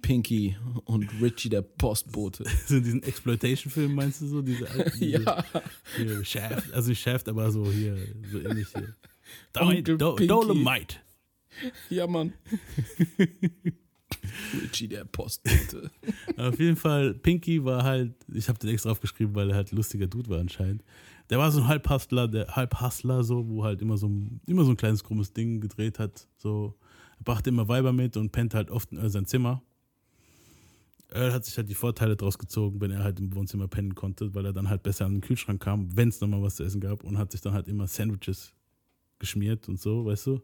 Pinky 0.02 0.56
und 0.84 1.08
Richie, 1.22 1.48
der 1.48 1.62
Postbote. 1.62 2.44
So 2.66 2.76
in 2.76 2.84
diesen 2.84 3.02
Exploitation-Filmen 3.02 3.94
meinst 3.94 4.20
du 4.20 4.26
so? 4.26 4.42
Diese 4.42 4.68
alten, 4.70 4.98
diese, 5.00 5.22
Ja. 5.24 5.44
Hier, 5.96 6.24
Shaft, 6.24 6.72
also 6.72 6.88
nicht 6.90 7.00
Shaft, 7.02 7.28
aber 7.28 7.50
so 7.50 7.70
hier, 7.70 7.96
so 8.30 8.38
ähnlich 8.40 8.68
hier. 8.74 8.94
Dolomite. 9.52 10.96
Ja, 11.88 12.06
Mann. 12.06 12.32
Richie, 14.62 14.88
der 14.88 15.04
Postbote. 15.04 15.90
Auf 16.36 16.58
jeden 16.58 16.76
Fall, 16.76 17.14
Pinky 17.14 17.64
war 17.64 17.82
halt, 17.82 18.14
ich 18.32 18.48
habe 18.48 18.58
den 18.58 18.70
extra 18.70 18.90
aufgeschrieben, 18.90 19.34
weil 19.34 19.50
er 19.50 19.56
halt 19.56 19.72
lustiger 19.72 20.06
Dude 20.06 20.28
war 20.30 20.40
anscheinend. 20.40 20.82
Der 21.30 21.38
war 21.38 21.50
so 21.50 21.60
ein 21.60 21.68
Halbhustler, 21.68 22.28
der 22.28 22.48
Halbhustler 22.54 23.24
so, 23.24 23.48
wo 23.48 23.64
halt 23.64 23.80
immer 23.80 23.96
so, 23.96 24.08
ein- 24.08 24.40
immer 24.46 24.64
so 24.64 24.70
ein 24.70 24.76
kleines 24.76 25.02
krummes 25.04 25.32
Ding 25.32 25.60
gedreht 25.60 25.98
hat. 25.98 26.28
So, 26.36 26.74
er 27.18 27.24
brachte 27.24 27.50
immer 27.50 27.66
Weiber 27.68 27.92
mit 27.92 28.16
und 28.16 28.30
pennt 28.32 28.54
halt 28.54 28.70
oft 28.70 28.92
in 28.92 28.98
Earl 28.98 29.10
sein 29.10 29.26
Zimmer. 29.26 29.62
Earl 31.10 31.32
hat 31.32 31.44
sich 31.44 31.56
halt 31.56 31.68
die 31.68 31.74
Vorteile 31.74 32.16
draus 32.16 32.38
gezogen, 32.38 32.80
wenn 32.80 32.90
er 32.90 33.04
halt 33.04 33.20
im 33.20 33.34
Wohnzimmer 33.34 33.68
pennen 33.68 33.94
konnte, 33.94 34.34
weil 34.34 34.46
er 34.46 34.52
dann 34.52 34.68
halt 34.68 34.82
besser 34.82 35.06
an 35.06 35.12
den 35.14 35.20
Kühlschrank 35.20 35.62
kam, 35.62 35.96
wenn 35.96 36.08
es 36.08 36.20
nochmal 36.20 36.42
was 36.42 36.56
zu 36.56 36.64
essen 36.64 36.80
gab 36.80 37.04
und 37.04 37.18
hat 37.18 37.32
sich 37.32 37.40
dann 37.40 37.52
halt 37.52 37.68
immer 37.68 37.86
Sandwiches 37.86 38.52
geschmiert 39.18 39.68
und 39.68 39.80
so, 39.80 40.04
weißt 40.04 40.26
du. 40.26 40.42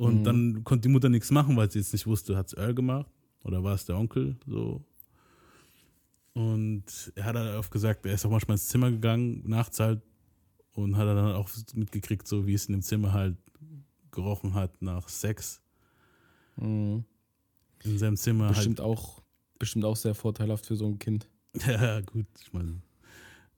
Und 0.00 0.20
Mhm. 0.20 0.24
dann 0.24 0.64
konnte 0.64 0.88
die 0.88 0.92
Mutter 0.92 1.10
nichts 1.10 1.30
machen, 1.30 1.56
weil 1.58 1.70
sie 1.70 1.78
jetzt 1.78 1.92
nicht 1.92 2.06
wusste, 2.06 2.34
hat 2.34 2.46
es 2.46 2.54
Earl 2.54 2.74
gemacht 2.74 3.10
oder 3.44 3.62
war 3.62 3.74
es 3.74 3.84
der 3.84 3.98
Onkel, 3.98 4.36
so. 4.46 4.82
Und 6.32 7.12
er 7.16 7.24
hat 7.24 7.36
halt 7.36 7.56
oft 7.58 7.70
gesagt, 7.70 8.06
er 8.06 8.14
ist 8.14 8.24
auch 8.24 8.30
manchmal 8.30 8.54
ins 8.54 8.68
Zimmer 8.68 8.90
gegangen, 8.90 9.42
nachts 9.46 9.78
halt, 9.78 10.00
und 10.72 10.96
hat 10.96 11.06
dann 11.06 11.34
auch 11.34 11.50
mitgekriegt, 11.74 12.26
so 12.26 12.46
wie 12.46 12.54
es 12.54 12.66
in 12.66 12.72
dem 12.72 12.82
Zimmer 12.82 13.12
halt 13.12 13.36
gerochen 14.10 14.54
hat 14.54 14.80
nach 14.80 15.08
Sex 15.08 15.60
Mhm. 16.56 17.04
in 17.84 17.98
seinem 17.98 18.16
Zimmer. 18.16 18.48
Bestimmt, 18.48 18.80
auch, 18.80 19.22
bestimmt 19.58 19.84
auch 19.84 19.96
sehr 19.96 20.14
vorteilhaft 20.14 20.64
für 20.66 20.76
so 20.76 20.86
ein 20.86 20.98
Kind. 20.98 21.28
Halt, 21.60 21.80
ja, 21.82 22.00
gut, 22.00 22.26
ich 22.40 22.52
meine. 22.54 22.80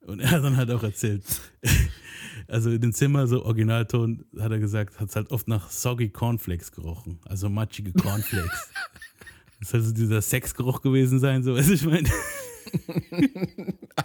Und 0.06 0.20
er 0.20 0.30
hat 0.30 0.44
dann 0.44 0.56
halt 0.56 0.70
auch 0.70 0.82
erzählt, 0.82 1.22
also 2.48 2.70
in 2.70 2.80
dem 2.80 2.92
Zimmer, 2.92 3.26
so 3.26 3.44
Originalton, 3.44 4.24
hat 4.38 4.50
er 4.50 4.58
gesagt, 4.58 4.98
hat 5.00 5.08
es 5.08 5.16
halt 5.16 5.30
oft 5.30 5.48
nach 5.48 5.70
soggy 5.70 6.08
Cornflakes 6.08 6.72
gerochen, 6.72 7.20
also 7.24 7.48
matschige 7.48 7.92
Cornflakes. 7.92 8.70
das 9.60 9.70
soll 9.70 9.80
so 9.80 9.92
dieser 9.92 10.20
Sexgeruch 10.20 10.82
gewesen 10.82 11.20
sein, 11.20 11.42
so, 11.42 11.54
du, 11.54 11.72
ich 11.72 11.84
meine. 11.84 12.08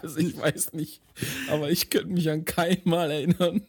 Also 0.01 0.17
ich 0.17 0.37
weiß 0.37 0.73
nicht, 0.73 1.01
aber 1.49 1.71
ich 1.71 1.89
könnte 1.89 2.09
mich 2.09 2.29
an 2.29 2.43
kein 2.43 2.81
Mal 2.83 3.09
erinnern, 3.09 3.61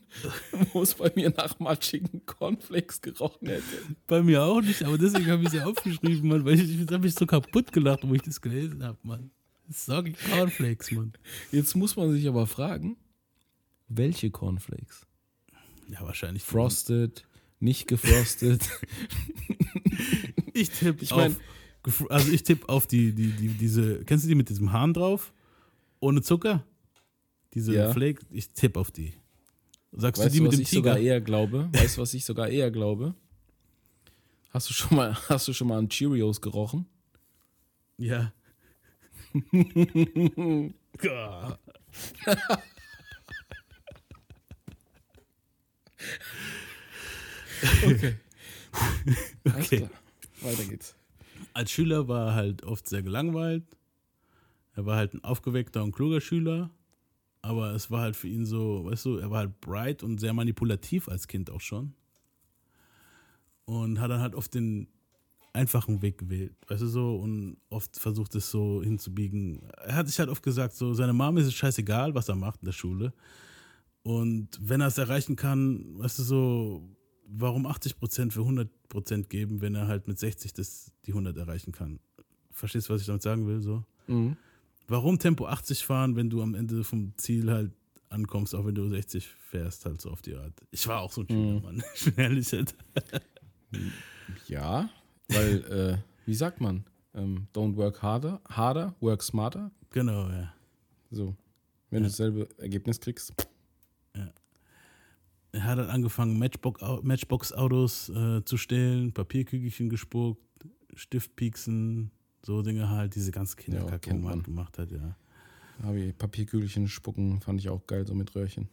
wo 0.72 0.82
es 0.82 0.94
bei 0.94 1.12
mir 1.14 1.30
nach 1.30 1.58
matschigen 1.60 2.26
Cornflakes 2.26 3.00
gerochen 3.00 3.48
hätte. 3.48 3.62
Bei 4.06 4.22
mir 4.22 4.42
auch 4.42 4.60
nicht, 4.60 4.82
aber 4.82 4.98
deswegen 4.98 5.30
habe 5.30 5.42
ich 5.42 5.48
es 5.48 5.54
ja 5.54 5.64
aufgeschrieben, 5.64 6.28
Mann, 6.28 6.44
weil 6.44 6.54
ich, 6.54 6.80
ich 6.80 6.80
habe 6.80 6.98
mich 6.98 7.14
so 7.14 7.26
kaputt 7.26 7.72
gelacht, 7.72 8.00
wo 8.02 8.14
ich 8.14 8.22
das 8.22 8.40
gelesen 8.40 8.82
habe, 8.82 8.98
Mann. 9.02 9.30
Soggy 9.70 10.12
Cornflakes, 10.12 10.90
Mann. 10.92 11.12
Jetzt 11.52 11.74
muss 11.76 11.96
man 11.96 12.12
sich 12.12 12.26
aber 12.28 12.46
fragen, 12.46 12.96
welche 13.88 14.30
Cornflakes? 14.30 15.06
Ja, 15.88 16.00
wahrscheinlich. 16.02 16.42
Frosted, 16.42 17.26
nicht 17.60 17.86
gefrostet. 17.86 18.68
Ich 20.54 20.70
tippe 20.70 21.04
Ich 21.04 21.10
mein- 21.14 21.36
auf, 21.84 22.10
also 22.10 22.32
ich 22.32 22.42
tippe 22.42 22.68
auf 22.68 22.86
die, 22.88 23.12
die, 23.12 23.30
die, 23.30 23.48
diese, 23.48 24.04
kennst 24.04 24.24
du 24.24 24.28
die 24.28 24.34
mit 24.34 24.48
diesem 24.48 24.72
Hahn 24.72 24.92
drauf? 24.92 25.32
Ohne 26.00 26.20
Zucker? 26.20 26.64
Diese 27.54 27.72
Ja. 27.74 27.92
Flake, 27.92 28.22
ich 28.30 28.50
tippe 28.50 28.80
auf 28.80 28.90
die. 28.90 29.12
Sagst 29.92 30.20
Weißt 30.20 30.30
du 30.30 30.32
die 30.32 30.38
du, 30.38 30.42
mit 30.44 30.52
was 30.52 30.56
dem 30.58 30.62
ich 30.62 30.70
sogar 30.70 30.98
eher 30.98 31.20
glaube? 31.20 31.68
Weißt 31.72 31.96
du, 31.96 32.00
was 32.02 32.12
ich 32.14 32.24
sogar 32.24 32.48
eher 32.48 32.70
glaube? 32.72 33.14
Hast 34.50 34.68
du 34.68 34.74
schon 34.74 34.96
mal, 34.96 35.14
hast 35.28 35.46
du 35.46 35.52
schon 35.52 35.68
mal 35.68 35.78
an 35.78 35.88
Cheerios 35.88 36.40
gerochen? 36.40 36.86
Ja. 37.98 38.32
Okay. 47.82 48.16
Alles 49.44 49.66
Okay. 49.66 49.76
klar. 49.78 49.90
Weiter 50.40 50.64
geht's. 50.64 50.94
Als 51.54 51.70
Schüler 51.70 52.08
war 52.08 52.28
er 52.28 52.34
halt 52.34 52.62
oft 52.64 52.86
sehr 52.88 53.02
gelangweilt. 53.02 53.64
Er 54.74 54.86
war 54.86 54.96
halt 54.96 55.14
ein 55.14 55.24
aufgeweckter 55.24 55.82
und 55.82 55.92
kluger 55.92 56.20
Schüler. 56.20 56.70
Aber 57.42 57.72
es 57.72 57.90
war 57.90 58.02
halt 58.02 58.16
für 58.16 58.28
ihn 58.28 58.46
so, 58.46 58.84
weißt 58.84 59.04
du, 59.06 59.16
er 59.16 59.30
war 59.30 59.38
halt 59.38 59.60
bright 59.60 60.02
und 60.02 60.18
sehr 60.18 60.32
manipulativ 60.32 61.08
als 61.08 61.28
Kind 61.28 61.50
auch 61.50 61.60
schon. 61.60 61.94
Und 63.64 64.00
hat 64.00 64.10
dann 64.10 64.20
halt 64.20 64.34
oft 64.34 64.54
den 64.54 64.88
einfachen 65.52 66.02
Weg 66.02 66.18
gewählt, 66.18 66.54
weißt 66.68 66.82
du 66.82 66.86
so, 66.86 67.16
und 67.16 67.56
oft 67.70 67.96
versucht 67.98 68.34
es 68.34 68.50
so 68.50 68.82
hinzubiegen. 68.82 69.62
Er 69.84 69.96
hat 69.96 70.08
sich 70.08 70.18
halt 70.18 70.28
oft 70.28 70.42
gesagt, 70.42 70.74
so, 70.74 70.94
seine 70.94 71.12
Mama 71.12 71.40
ist 71.40 71.46
es 71.46 71.54
scheißegal, 71.54 72.14
was 72.14 72.28
er 72.28 72.36
macht 72.36 72.60
in 72.62 72.66
der 72.66 72.72
Schule. 72.72 73.12
Und 74.02 74.48
wenn 74.60 74.80
er 74.80 74.86
es 74.88 74.98
erreichen 74.98 75.36
kann, 75.36 75.98
weißt 75.98 76.18
du 76.20 76.22
so, 76.22 76.96
warum 77.26 77.66
80% 77.66 78.30
für 78.32 78.40
100% 78.40 79.24
geben, 79.28 79.60
wenn 79.60 79.74
er 79.74 79.86
halt 79.86 80.06
mit 80.08 80.18
60 80.18 80.52
das, 80.54 80.92
die 81.06 81.10
100 81.12 81.36
erreichen 81.36 81.72
kann? 81.72 82.00
Verstehst 82.50 82.88
du, 82.88 82.94
was 82.94 83.00
ich 83.02 83.06
damit 83.06 83.22
sagen 83.22 83.46
will? 83.46 83.60
So? 83.60 83.84
Mhm. 84.06 84.36
Warum 84.86 85.18
Tempo 85.18 85.46
80 85.46 85.84
fahren, 85.84 86.16
wenn 86.16 86.30
du 86.30 86.40
am 86.42 86.54
Ende 86.54 86.82
vom 86.84 87.12
Ziel 87.18 87.50
halt 87.50 87.72
ankommst, 88.08 88.54
auch 88.54 88.64
wenn 88.64 88.74
du 88.74 88.88
60 88.88 89.26
fährst, 89.26 89.84
halt 89.84 90.00
so 90.00 90.10
auf 90.10 90.22
die 90.22 90.34
Art. 90.34 90.54
Ich 90.70 90.86
war 90.88 91.00
auch 91.00 91.12
so 91.12 91.20
ein 91.22 91.28
Schüler, 91.28 91.56
Mhm. 91.58 91.62
Mann. 91.62 91.82
Ich 91.94 92.04
bin 92.14 92.14
ehrlich. 92.16 92.50
Halt. 92.52 92.74
Ja, 94.46 94.88
weil, 95.28 95.64
äh, 95.64 95.98
wie 96.26 96.34
sagt 96.34 96.60
man? 96.60 96.84
Ähm, 97.14 97.48
don't 97.54 97.76
work 97.76 98.02
harder, 98.02 98.40
harder, 98.48 98.94
work 99.00 99.22
smarter. 99.22 99.70
Genau, 99.90 100.28
ja. 100.28 100.52
So. 101.10 101.34
Wenn 101.90 102.02
du 102.02 102.08
dasselbe 102.08 102.48
Ergebnis 102.58 103.00
kriegst. 103.00 103.32
Er 105.52 105.64
hat 105.64 105.78
halt 105.78 105.88
angefangen, 105.88 106.38
Matchbox- 106.38 107.02
Matchbox-Autos 107.02 108.10
äh, 108.10 108.44
zu 108.44 108.58
stehlen, 108.58 109.12
Papierkügelchen 109.12 109.88
gespuckt, 109.88 110.42
Stiftpieksen, 110.94 112.10
so 112.44 112.60
Dinge 112.62 112.90
halt, 112.90 113.14
diese 113.14 113.30
ganze 113.30 113.56
Kinderkacke, 113.56 114.10
wo 114.10 114.16
man 114.16 114.34
halt 114.34 114.44
gemacht 114.44 114.78
hat, 114.78 114.90
ja. 114.90 115.16
Habe 115.82 116.00
ich 116.00 116.18
Papierkügelchen 116.18 116.88
spucken, 116.88 117.40
fand 117.40 117.60
ich 117.60 117.68
auch 117.70 117.86
geil, 117.86 118.06
so 118.06 118.14
mit 118.14 118.34
Röhrchen. 118.34 118.68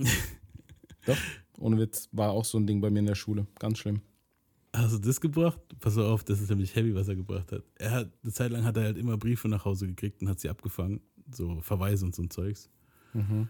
Doch, 1.06 1.16
ohne 1.58 1.78
Witz, 1.78 2.08
war 2.12 2.30
auch 2.30 2.44
so 2.44 2.58
ein 2.58 2.66
Ding 2.66 2.80
bei 2.80 2.90
mir 2.90 2.98
in 3.00 3.06
der 3.06 3.14
Schule. 3.14 3.46
Ganz 3.58 3.78
schlimm. 3.78 4.00
Hast 4.74 4.94
du 4.94 4.98
das 4.98 5.20
gebracht? 5.20 5.58
Pass 5.80 5.96
auf, 5.96 6.24
das 6.24 6.40
ist 6.40 6.50
nämlich 6.50 6.74
heavy, 6.74 6.94
was 6.94 7.08
er 7.08 7.16
gebracht 7.16 7.52
hat. 7.52 7.62
Er 7.76 7.90
hat, 7.90 8.12
eine 8.22 8.32
Zeit 8.32 8.50
lang 8.50 8.64
hat 8.64 8.76
er 8.76 8.84
halt 8.84 8.98
immer 8.98 9.16
Briefe 9.16 9.48
nach 9.48 9.64
Hause 9.64 9.86
gekriegt 9.86 10.20
und 10.22 10.28
hat 10.28 10.40
sie 10.40 10.48
abgefangen, 10.48 11.00
so 11.32 11.60
Verweise 11.60 12.04
und 12.04 12.14
so 12.14 12.22
ein 12.22 12.30
Zeugs. 12.30 12.68
Mhm. 13.14 13.48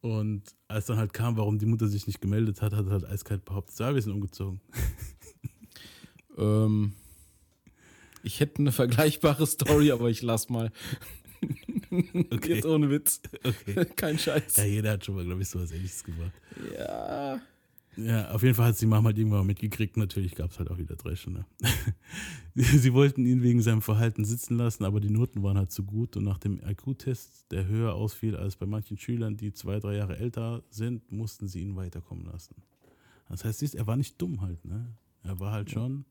Und 0.00 0.42
als 0.68 0.86
dann 0.86 0.96
halt 0.96 1.12
kam, 1.12 1.36
warum 1.36 1.58
die 1.58 1.66
Mutter 1.66 1.88
sich 1.88 2.06
nicht 2.06 2.20
gemeldet 2.20 2.62
hat, 2.62 2.72
hat 2.72 2.86
er 2.86 2.92
halt 2.92 3.04
eiskalt 3.04 3.44
behauptet, 3.44 3.78
ja, 3.78 3.94
wir 3.94 4.00
sind 4.00 4.12
umgezogen. 4.12 4.60
Ähm, 6.38 6.94
ich 8.22 8.40
hätte 8.40 8.60
eine 8.60 8.72
vergleichbare 8.72 9.46
Story, 9.46 9.92
aber 9.92 10.08
ich 10.08 10.22
lass 10.22 10.48
mal. 10.48 10.70
Okay. 12.30 12.54
Jetzt 12.54 12.66
ohne 12.66 12.88
Witz. 12.88 13.20
Okay. 13.42 13.84
Kein 13.96 14.16
Scheiß. 14.16 14.58
Ja, 14.58 14.64
jeder 14.64 14.92
hat 14.92 15.04
schon 15.04 15.16
mal, 15.16 15.24
glaube 15.24 15.42
ich, 15.42 15.48
sowas 15.48 15.72
ähnliches 15.72 16.04
gemacht. 16.04 16.30
Ja. 16.78 17.40
Ja, 17.96 18.30
auf 18.30 18.42
jeden 18.42 18.54
Fall 18.54 18.68
hat 18.68 18.78
sie 18.78 18.86
Mama 18.86 19.08
halt 19.08 19.18
irgendwann 19.18 19.46
mitgekriegt. 19.46 19.96
Natürlich 19.96 20.34
gab 20.34 20.50
es 20.50 20.58
halt 20.58 20.70
auch 20.70 20.78
wieder 20.78 20.96
Dresche. 20.96 21.30
Ne? 21.30 21.44
sie 22.54 22.94
wollten 22.94 23.26
ihn 23.26 23.42
wegen 23.42 23.62
seinem 23.62 23.82
Verhalten 23.82 24.24
sitzen 24.24 24.56
lassen, 24.56 24.84
aber 24.84 25.00
die 25.00 25.10
Noten 25.10 25.42
waren 25.42 25.58
halt 25.58 25.72
zu 25.72 25.84
gut. 25.84 26.16
Und 26.16 26.24
nach 26.24 26.38
dem 26.38 26.60
IQ-Test, 26.64 27.50
der 27.50 27.66
höher 27.66 27.94
ausfiel 27.94 28.36
als 28.36 28.56
bei 28.56 28.66
manchen 28.66 28.96
Schülern, 28.96 29.36
die 29.36 29.52
zwei, 29.52 29.80
drei 29.80 29.96
Jahre 29.96 30.18
älter 30.18 30.62
sind, 30.70 31.10
mussten 31.10 31.48
sie 31.48 31.60
ihn 31.60 31.76
weiterkommen 31.76 32.26
lassen. 32.26 32.54
Das 33.28 33.44
heißt, 33.44 33.58
siehst, 33.60 33.74
er 33.74 33.86
war 33.86 33.96
nicht 33.96 34.20
dumm 34.20 34.40
halt, 34.40 34.64
ne? 34.64 34.86
Er 35.22 35.38
war 35.38 35.52
halt 35.52 35.70
schon. 35.70 36.04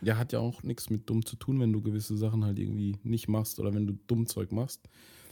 Ja, 0.00 0.16
hat 0.16 0.32
ja 0.32 0.38
auch 0.38 0.62
nichts 0.62 0.90
mit 0.90 1.10
dumm 1.10 1.24
zu 1.24 1.36
tun, 1.36 1.60
wenn 1.60 1.72
du 1.72 1.82
gewisse 1.82 2.16
Sachen 2.16 2.44
halt 2.44 2.58
irgendwie 2.58 2.96
nicht 3.02 3.28
machst 3.28 3.58
oder 3.58 3.74
wenn 3.74 3.86
du 3.86 3.98
dumm 4.06 4.26
Zeug 4.26 4.52
machst. 4.52 4.88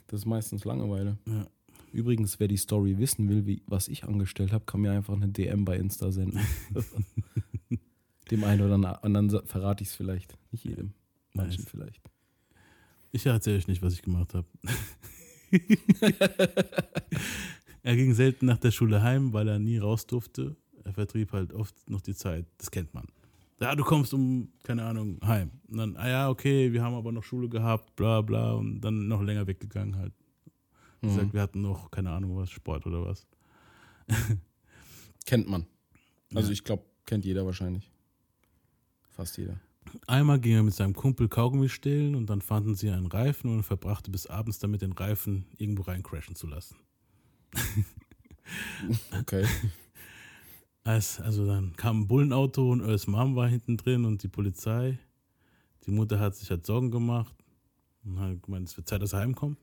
Das 0.08 0.20
ist 0.20 0.26
meistens 0.26 0.64
Langeweile. 0.64 1.18
Ja. 1.26 1.46
Übrigens, 1.96 2.38
wer 2.38 2.46
die 2.46 2.58
Story 2.58 2.98
wissen 2.98 3.26
will, 3.30 3.46
wie, 3.46 3.62
was 3.66 3.88
ich 3.88 4.04
angestellt 4.04 4.52
habe, 4.52 4.66
kann 4.66 4.82
mir 4.82 4.92
einfach 4.92 5.14
eine 5.14 5.28
DM 5.28 5.64
bei 5.64 5.78
Insta 5.78 6.12
senden. 6.12 6.40
Dem 8.30 8.44
einen 8.44 8.60
oder 8.60 9.02
anderen 9.02 9.46
verrate 9.46 9.82
ich 9.82 9.88
es 9.88 9.94
vielleicht. 9.94 10.36
Nicht 10.52 10.64
jedem. 10.64 10.92
Manchen 11.32 11.62
Nice. 11.62 11.70
vielleicht. 11.70 12.02
Ich 13.12 13.24
erzähle 13.24 13.56
euch 13.56 13.66
nicht, 13.66 13.80
was 13.80 13.94
ich 13.94 14.02
gemacht 14.02 14.34
habe. 14.34 14.46
er 17.82 17.96
ging 17.96 18.12
selten 18.12 18.44
nach 18.44 18.58
der 18.58 18.72
Schule 18.72 19.02
heim, 19.02 19.32
weil 19.32 19.48
er 19.48 19.58
nie 19.58 19.78
raus 19.78 20.06
durfte. 20.06 20.54
Er 20.84 20.92
vertrieb 20.92 21.32
halt 21.32 21.54
oft 21.54 21.88
noch 21.88 22.02
die 22.02 22.14
Zeit. 22.14 22.44
Das 22.58 22.70
kennt 22.70 22.92
man. 22.92 23.06
Ja, 23.58 23.74
du 23.74 23.84
kommst 23.84 24.12
um, 24.12 24.50
keine 24.64 24.84
Ahnung, 24.84 25.18
heim. 25.24 25.50
Und 25.68 25.78
dann, 25.78 25.96
ah 25.96 26.08
ja, 26.10 26.28
okay, 26.28 26.74
wir 26.74 26.82
haben 26.82 26.94
aber 26.94 27.10
noch 27.10 27.24
Schule 27.24 27.48
gehabt, 27.48 27.96
bla 27.96 28.20
bla. 28.20 28.52
Und 28.52 28.82
dann 28.82 29.08
noch 29.08 29.22
länger 29.22 29.46
weggegangen 29.46 29.96
halt. 29.96 30.12
Wie 31.00 31.08
gesagt, 31.08 31.32
wir 31.32 31.42
hatten 31.42 31.60
noch, 31.62 31.90
keine 31.90 32.10
Ahnung 32.10 32.36
was, 32.36 32.50
Sport 32.50 32.86
oder 32.86 33.04
was. 33.04 33.26
Kennt 35.26 35.48
man. 35.48 35.66
Also 36.34 36.48
Ja. 36.48 36.52
ich 36.52 36.64
glaube, 36.64 36.84
kennt 37.04 37.24
jeder 37.24 37.44
wahrscheinlich. 37.46 37.90
Fast 39.10 39.36
jeder. 39.38 39.60
Einmal 40.06 40.40
ging 40.40 40.52
er 40.56 40.62
mit 40.62 40.74
seinem 40.74 40.94
Kumpel 40.94 41.28
Kaugummi 41.28 41.68
stehlen 41.68 42.14
und 42.16 42.26
dann 42.28 42.40
fanden 42.40 42.74
sie 42.74 42.90
einen 42.90 43.06
Reifen 43.06 43.50
und 43.50 43.58
er 43.60 43.62
verbrachte 43.62 44.10
bis 44.10 44.26
abends 44.26 44.58
damit, 44.58 44.82
den 44.82 44.92
Reifen 44.92 45.46
irgendwo 45.58 45.82
rein 45.82 46.02
crashen 46.02 46.34
zu 46.36 46.46
lassen. 46.46 46.76
Okay. 49.20 49.44
Als, 50.84 51.20
also 51.20 51.44
dann 51.46 51.74
kam 51.74 52.02
ein 52.02 52.06
Bullenauto 52.06 52.70
und 52.70 52.80
Earls 52.80 53.08
Mom 53.08 53.34
war 53.34 53.48
hinten 53.48 53.76
drin 53.76 54.04
und 54.04 54.22
die 54.22 54.28
Polizei. 54.28 55.00
Die 55.84 55.90
Mutter 55.90 56.20
hat 56.20 56.36
sich 56.36 56.48
halt 56.50 56.64
Sorgen 56.64 56.92
gemacht 56.92 57.34
und 58.04 58.20
hat 58.20 58.40
gemeint, 58.44 58.68
es 58.68 58.76
wird 58.76 58.88
Zeit, 58.88 59.02
dass 59.02 59.12
er 59.12 59.18
heimkommt. 59.20 59.58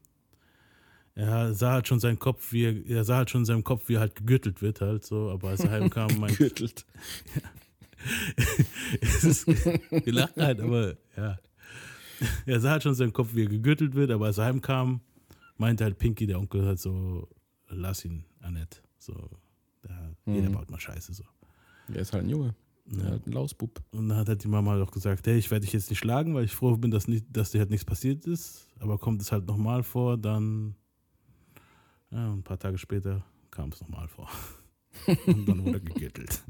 Er 1.15 1.53
sah 1.53 1.73
halt 1.73 1.87
schon 1.87 1.99
seinen 1.99 2.17
Kopf, 2.17 2.51
wie 2.53 2.63
er, 2.63 2.85
er 2.89 3.03
sah 3.03 3.17
halt 3.17 3.29
schon 3.29 3.41
in 3.41 3.45
seinem 3.45 3.63
Kopf, 3.63 3.87
wie 3.87 3.93
er 3.95 3.99
halt 3.99 4.15
gegürtelt 4.15 4.61
wird 4.61 4.81
halt 4.81 5.05
so, 5.05 5.29
aber 5.29 5.49
als 5.49 5.59
er 5.63 5.69
heimkam, 5.71 6.09
meinte 6.19 6.37
Gürtelt. 6.37 6.85
es 9.01 9.23
ist, 9.23 9.47
wir 9.47 10.13
lachen 10.13 10.41
halt, 10.43 10.59
aber 10.59 10.95
ja. 11.15 11.37
Er 12.45 12.59
sah 12.59 12.71
halt 12.71 12.83
schon 12.83 12.93
in 12.93 12.97
seinem 12.97 13.13
Kopf, 13.13 13.33
wie 13.33 13.43
er 13.43 13.49
gegürtelt 13.49 13.95
wird, 13.95 14.11
aber 14.11 14.27
als 14.27 14.37
er 14.37 14.45
heimkam, 14.45 15.01
meinte 15.57 15.83
halt 15.83 15.97
Pinky, 15.97 16.25
der 16.25 16.39
Onkel, 16.39 16.65
halt 16.65 16.79
so, 16.79 17.27
lass 17.69 18.05
ihn, 18.05 18.23
Annette. 18.39 18.79
So, 18.99 19.13
jeder 20.25 20.49
Mhm. 20.49 20.53
baut 20.53 20.71
mal 20.71 20.79
Scheiße 20.79 21.13
so. 21.13 21.23
Der 21.89 22.01
ist 22.01 22.13
halt 22.13 22.23
ein 22.23 22.29
Junge. 22.29 22.55
Ja. 22.87 23.03
halt 23.05 23.27
ein 23.27 23.31
Lausbub. 23.31 23.81
Und 23.91 24.09
dann 24.09 24.17
hat 24.17 24.27
halt 24.29 24.43
die 24.43 24.47
Mama 24.47 24.71
halt 24.71 24.81
auch 24.87 24.91
gesagt, 24.91 25.25
hey, 25.27 25.37
ich 25.37 25.51
werde 25.51 25.63
dich 25.65 25.73
jetzt 25.73 25.89
nicht 25.89 25.99
schlagen, 25.99 26.33
weil 26.33 26.45
ich 26.45 26.51
froh 26.53 26.75
bin, 26.77 26.91
dass, 26.91 27.07
nicht, 27.07 27.25
dass 27.29 27.51
dir 27.51 27.59
halt 27.59 27.69
nichts 27.69 27.85
passiert 27.85 28.25
ist. 28.25 28.67
Aber 28.79 28.97
kommt 28.97 29.21
es 29.21 29.31
halt 29.31 29.45
nochmal 29.45 29.83
vor, 29.83 30.17
dann, 30.17 30.75
ja, 32.13 32.31
ein 32.31 32.43
paar 32.43 32.59
Tage 32.59 32.77
später 32.77 33.23
kam 33.51 33.69
es 33.69 33.81
nochmal 33.81 34.07
vor. 34.07 34.29
Und 35.25 35.47
dann 35.47 35.63
wurde 35.63 35.77
er 35.77 35.79
gegürtelt. 35.79 36.43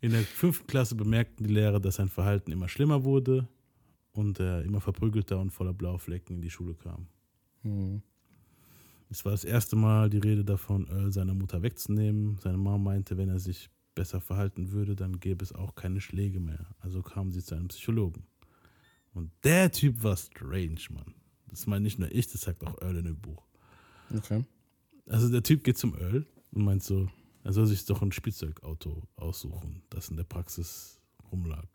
In 0.00 0.10
der 0.10 0.22
fünften 0.22 0.66
Klasse 0.66 0.96
bemerkten 0.96 1.46
die 1.46 1.52
Lehrer, 1.52 1.80
dass 1.80 1.94
sein 1.96 2.08
Verhalten 2.08 2.52
immer 2.52 2.68
schlimmer 2.68 3.04
wurde 3.04 3.48
und 4.12 4.38
er 4.38 4.62
immer 4.62 4.80
verprügelter 4.80 5.38
und 5.38 5.50
voller 5.50 5.72
blaue 5.72 5.98
Flecken 5.98 6.34
in 6.34 6.42
die 6.42 6.50
Schule 6.50 6.74
kam. 6.74 7.06
Mhm. 7.62 8.02
Es 9.08 9.24
war 9.24 9.32
das 9.32 9.44
erste 9.44 9.76
Mal 9.76 10.10
die 10.10 10.18
Rede 10.18 10.44
davon, 10.44 10.88
Earl 10.88 11.12
seiner 11.12 11.34
Mutter 11.34 11.62
wegzunehmen. 11.62 12.36
Seine 12.38 12.58
Mama 12.58 12.78
meinte, 12.78 13.16
wenn 13.16 13.28
er 13.28 13.38
sich 13.38 13.70
besser 13.94 14.20
verhalten 14.20 14.72
würde, 14.72 14.96
dann 14.96 15.20
gäbe 15.20 15.44
es 15.44 15.54
auch 15.54 15.74
keine 15.74 16.00
Schläge 16.00 16.40
mehr. 16.40 16.66
Also 16.80 17.00
kamen 17.00 17.30
sie 17.30 17.42
zu 17.42 17.54
einem 17.54 17.68
Psychologen. 17.68 18.24
Und 19.12 19.30
der 19.44 19.70
Typ 19.70 20.02
war 20.02 20.16
strange, 20.16 20.80
Mann. 20.90 21.14
Das 21.54 21.68
meine 21.68 21.84
nicht 21.84 22.00
nur 22.00 22.10
ich, 22.10 22.26
das 22.26 22.40
sagt 22.40 22.64
auch 22.64 22.80
Earl 22.82 22.96
in 22.96 23.04
dem 23.04 23.20
Buch. 23.20 23.46
Okay. 24.12 24.44
Also 25.06 25.28
der 25.28 25.44
Typ 25.44 25.62
geht 25.62 25.78
zum 25.78 25.94
Earl 25.96 26.26
und 26.50 26.64
meint 26.64 26.82
so, 26.82 27.08
er 27.44 27.52
soll 27.52 27.66
sich 27.66 27.84
doch 27.84 28.02
ein 28.02 28.10
Spielzeugauto 28.10 29.06
aussuchen, 29.14 29.82
das 29.88 30.08
in 30.08 30.16
der 30.16 30.24
Praxis 30.24 30.98
rumlag. 31.30 31.66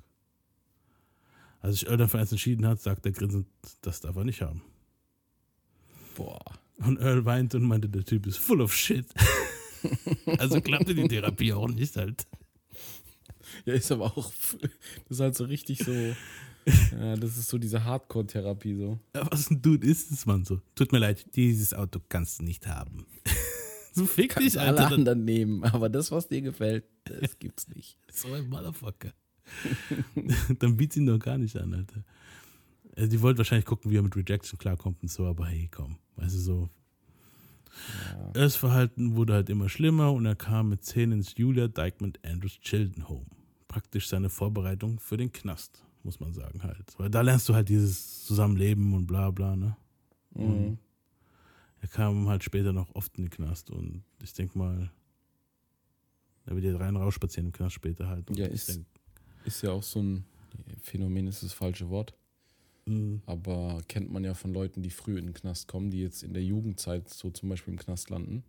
Als 1.61 1.79
sich 1.79 1.87
Earl 1.87 1.95
dann 1.95 2.09
für 2.09 2.19
eins 2.19 2.31
entschieden 2.31 2.67
hat, 2.67 2.81
sagt 2.81 3.05
er 3.05 3.13
grinsend, 3.13 3.47
das 3.81 4.01
darf 4.01 4.17
er 4.17 4.25
nicht 4.25 4.41
haben. 4.41 4.61
Boah. 6.15 6.43
Und 6.77 6.99
Earl 6.99 7.23
weinte 7.23 7.55
und 7.55 7.63
meinte, 7.63 7.87
der 7.87 8.03
Typ 8.03 8.27
ist 8.27 8.37
full 8.37 8.59
of 8.59 8.75
shit. 8.75 9.07
also 10.37 10.59
klappte 10.59 10.93
die 10.93 11.07
Therapie 11.07 11.53
auch 11.53 11.69
nicht 11.69 11.95
halt. 11.95 12.27
Ja, 13.63 13.73
ist 13.75 13.91
aber 13.93 14.17
auch. 14.17 14.33
Das 15.07 15.17
ist 15.17 15.19
halt 15.21 15.35
so 15.35 15.45
richtig 15.45 15.79
so. 15.79 16.15
Ja, 16.91 17.15
das 17.15 17.37
ist 17.37 17.47
so 17.49 17.57
diese 17.57 17.83
Hardcore-Therapie 17.83 18.75
so. 18.75 18.99
Ja, 19.15 19.27
Was 19.31 19.49
ein 19.49 19.61
Dude 19.61 19.87
ist 19.87 20.11
es, 20.11 20.25
Mann, 20.25 20.45
so. 20.45 20.61
Tut 20.75 20.91
mir 20.91 20.99
leid, 20.99 21.25
dieses 21.35 21.73
Auto 21.73 21.99
kannst 22.09 22.39
du 22.39 22.43
nicht 22.43 22.67
haben. 22.67 23.05
so 23.93 24.05
fick 24.05 24.31
Kannst 24.31 24.55
dich, 24.55 24.59
alle 24.59 24.79
Alter. 24.81 24.95
anderen 24.95 25.25
nehmen, 25.25 25.63
aber 25.63 25.89
das, 25.89 26.11
was 26.11 26.27
dir 26.27 26.41
gefällt, 26.41 26.85
das 27.05 27.39
gibt's 27.39 27.67
nicht. 27.69 27.97
So 28.11 28.33
ein 28.33 28.47
Motherfucker. 28.49 29.13
Dann 30.59 30.77
bietet 30.77 30.97
ihn 30.97 31.05
doch 31.07 31.19
gar 31.19 31.37
nicht 31.37 31.55
an, 31.57 31.73
Alter. 31.73 32.03
Also 32.95 33.09
die 33.09 33.21
wollten 33.21 33.37
wahrscheinlich 33.37 33.65
gucken, 33.65 33.89
wie 33.91 33.97
er 33.97 34.03
mit 34.03 34.15
Rejection 34.15 34.59
klarkommt 34.59 35.01
und 35.01 35.09
so, 35.09 35.25
aber 35.25 35.47
hey, 35.47 35.69
komm. 35.71 35.97
Weißt 36.17 36.35
du, 36.35 36.39
so. 36.39 36.69
Das 38.33 38.55
Verhalten 38.55 39.15
wurde 39.15 39.33
halt 39.33 39.49
immer 39.49 39.69
schlimmer 39.69 40.11
und 40.11 40.25
er 40.25 40.35
kam 40.35 40.69
mit 40.69 40.83
10 40.83 41.13
ins 41.13 41.35
Julia 41.37 41.67
Dykeman 41.67 42.13
Andrews 42.23 42.59
Children 42.59 43.07
Home. 43.07 43.25
Praktisch 43.67 44.07
seine 44.09 44.29
Vorbereitung 44.29 44.99
für 44.99 45.15
den 45.17 45.31
Knast, 45.31 45.83
muss 46.09 46.19
man 46.19 46.33
sagen 46.33 46.63
halt. 46.63 46.97
Weil 46.97 47.11
da 47.11 47.21
lernst 47.21 47.47
du 47.47 47.53
halt 47.53 47.69
dieses 47.69 48.25
Zusammenleben 48.25 48.93
und 48.95 49.05
bla 49.05 49.29
bla, 49.29 49.55
ne? 49.55 49.75
Mhm. 50.33 50.79
Er 51.81 51.87
kam 51.87 52.27
halt 52.27 52.43
später 52.43 52.73
noch 52.73 52.93
oft 52.95 53.15
in 53.19 53.25
den 53.25 53.29
Knast 53.29 53.69
und 53.69 54.03
ich 54.23 54.33
denke 54.33 54.57
mal, 54.57 54.89
er 56.45 56.55
wird 56.55 56.65
jetzt 56.65 56.79
rein 56.79 56.95
raus 56.95 57.13
spazieren 57.13 57.47
im 57.47 57.51
Knast 57.53 57.75
später 57.75 58.07
halt. 58.07 58.27
Und 58.29 58.37
Ja, 58.39 58.47
ist- 58.47 58.69
denk, 58.69 58.85
Ist 59.45 59.61
ja 59.61 59.71
auch 59.71 59.83
so 59.83 60.01
ein 60.01 60.25
Phänomen, 60.81 61.27
ist 61.27 61.43
das 61.43 61.53
falsche 61.53 61.89
Wort. 61.89 62.15
mh, 62.87 63.19
Aber 63.27 63.81
kennt 63.87 64.11
man 64.11 64.23
ja 64.23 64.33
von 64.33 64.51
Leuten, 64.51 64.81
die 64.81 64.89
früh 64.89 65.17
in 65.19 65.27
den 65.27 65.33
Knast 65.33 65.67
kommen, 65.67 65.91
die 65.91 66.01
jetzt 66.01 66.23
in 66.23 66.33
der 66.33 66.43
Jugendzeit 66.43 67.07
so 67.07 67.29
zum 67.29 67.49
Beispiel 67.49 67.73
im 67.73 67.79
Knast 67.79 68.09
landen, 68.09 68.43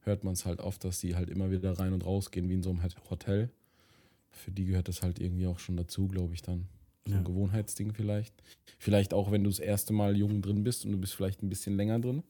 hört 0.00 0.22
man 0.22 0.34
es 0.34 0.44
halt 0.44 0.60
oft, 0.60 0.84
dass 0.84 1.00
die 1.00 1.16
halt 1.16 1.30
immer 1.30 1.50
wieder 1.50 1.78
rein 1.78 1.94
und 1.94 2.04
raus 2.04 2.30
gehen, 2.30 2.48
wie 2.50 2.54
in 2.54 2.62
so 2.62 2.70
einem 2.70 2.82
Hotel. 3.08 3.50
Für 4.30 4.52
die 4.52 4.64
gehört 4.66 4.86
das 4.86 5.02
halt 5.02 5.18
irgendwie 5.18 5.46
auch 5.48 5.58
schon 5.58 5.76
dazu, 5.76 6.06
glaube 6.06 6.34
ich 6.34 6.42
dann. 6.42 6.68
So 7.06 7.12
Ja. 7.12 7.18
ein 7.18 7.24
Gewohnheitsding 7.24 7.92
vielleicht. 7.92 8.34
Vielleicht 8.78 9.14
auch, 9.14 9.30
wenn 9.30 9.42
du 9.44 9.50
das 9.50 9.58
erste 9.58 9.92
Mal 9.92 10.16
jung 10.16 10.42
drin 10.42 10.62
bist 10.64 10.84
und 10.84 10.92
du 10.92 10.98
bist 10.98 11.14
vielleicht 11.14 11.42
ein 11.42 11.48
bisschen 11.48 11.76
länger 11.76 11.98
drin, 11.98 12.22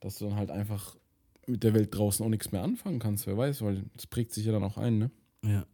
dass 0.00 0.18
du 0.18 0.26
dann 0.26 0.36
halt 0.36 0.50
einfach 0.50 0.96
mit 1.46 1.62
der 1.62 1.74
Welt 1.74 1.94
draußen 1.94 2.24
auch 2.24 2.28
nichts 2.30 2.50
mehr 2.52 2.62
anfangen 2.62 2.98
kannst, 2.98 3.26
wer 3.26 3.36
weiß, 3.36 3.62
weil 3.62 3.84
es 3.96 4.06
prägt 4.06 4.32
sich 4.32 4.44
ja 4.46 4.52
dann 4.52 4.64
auch 4.64 4.76
ein, 4.76 4.98
ne? 4.98 5.10
Ja. 5.44 5.64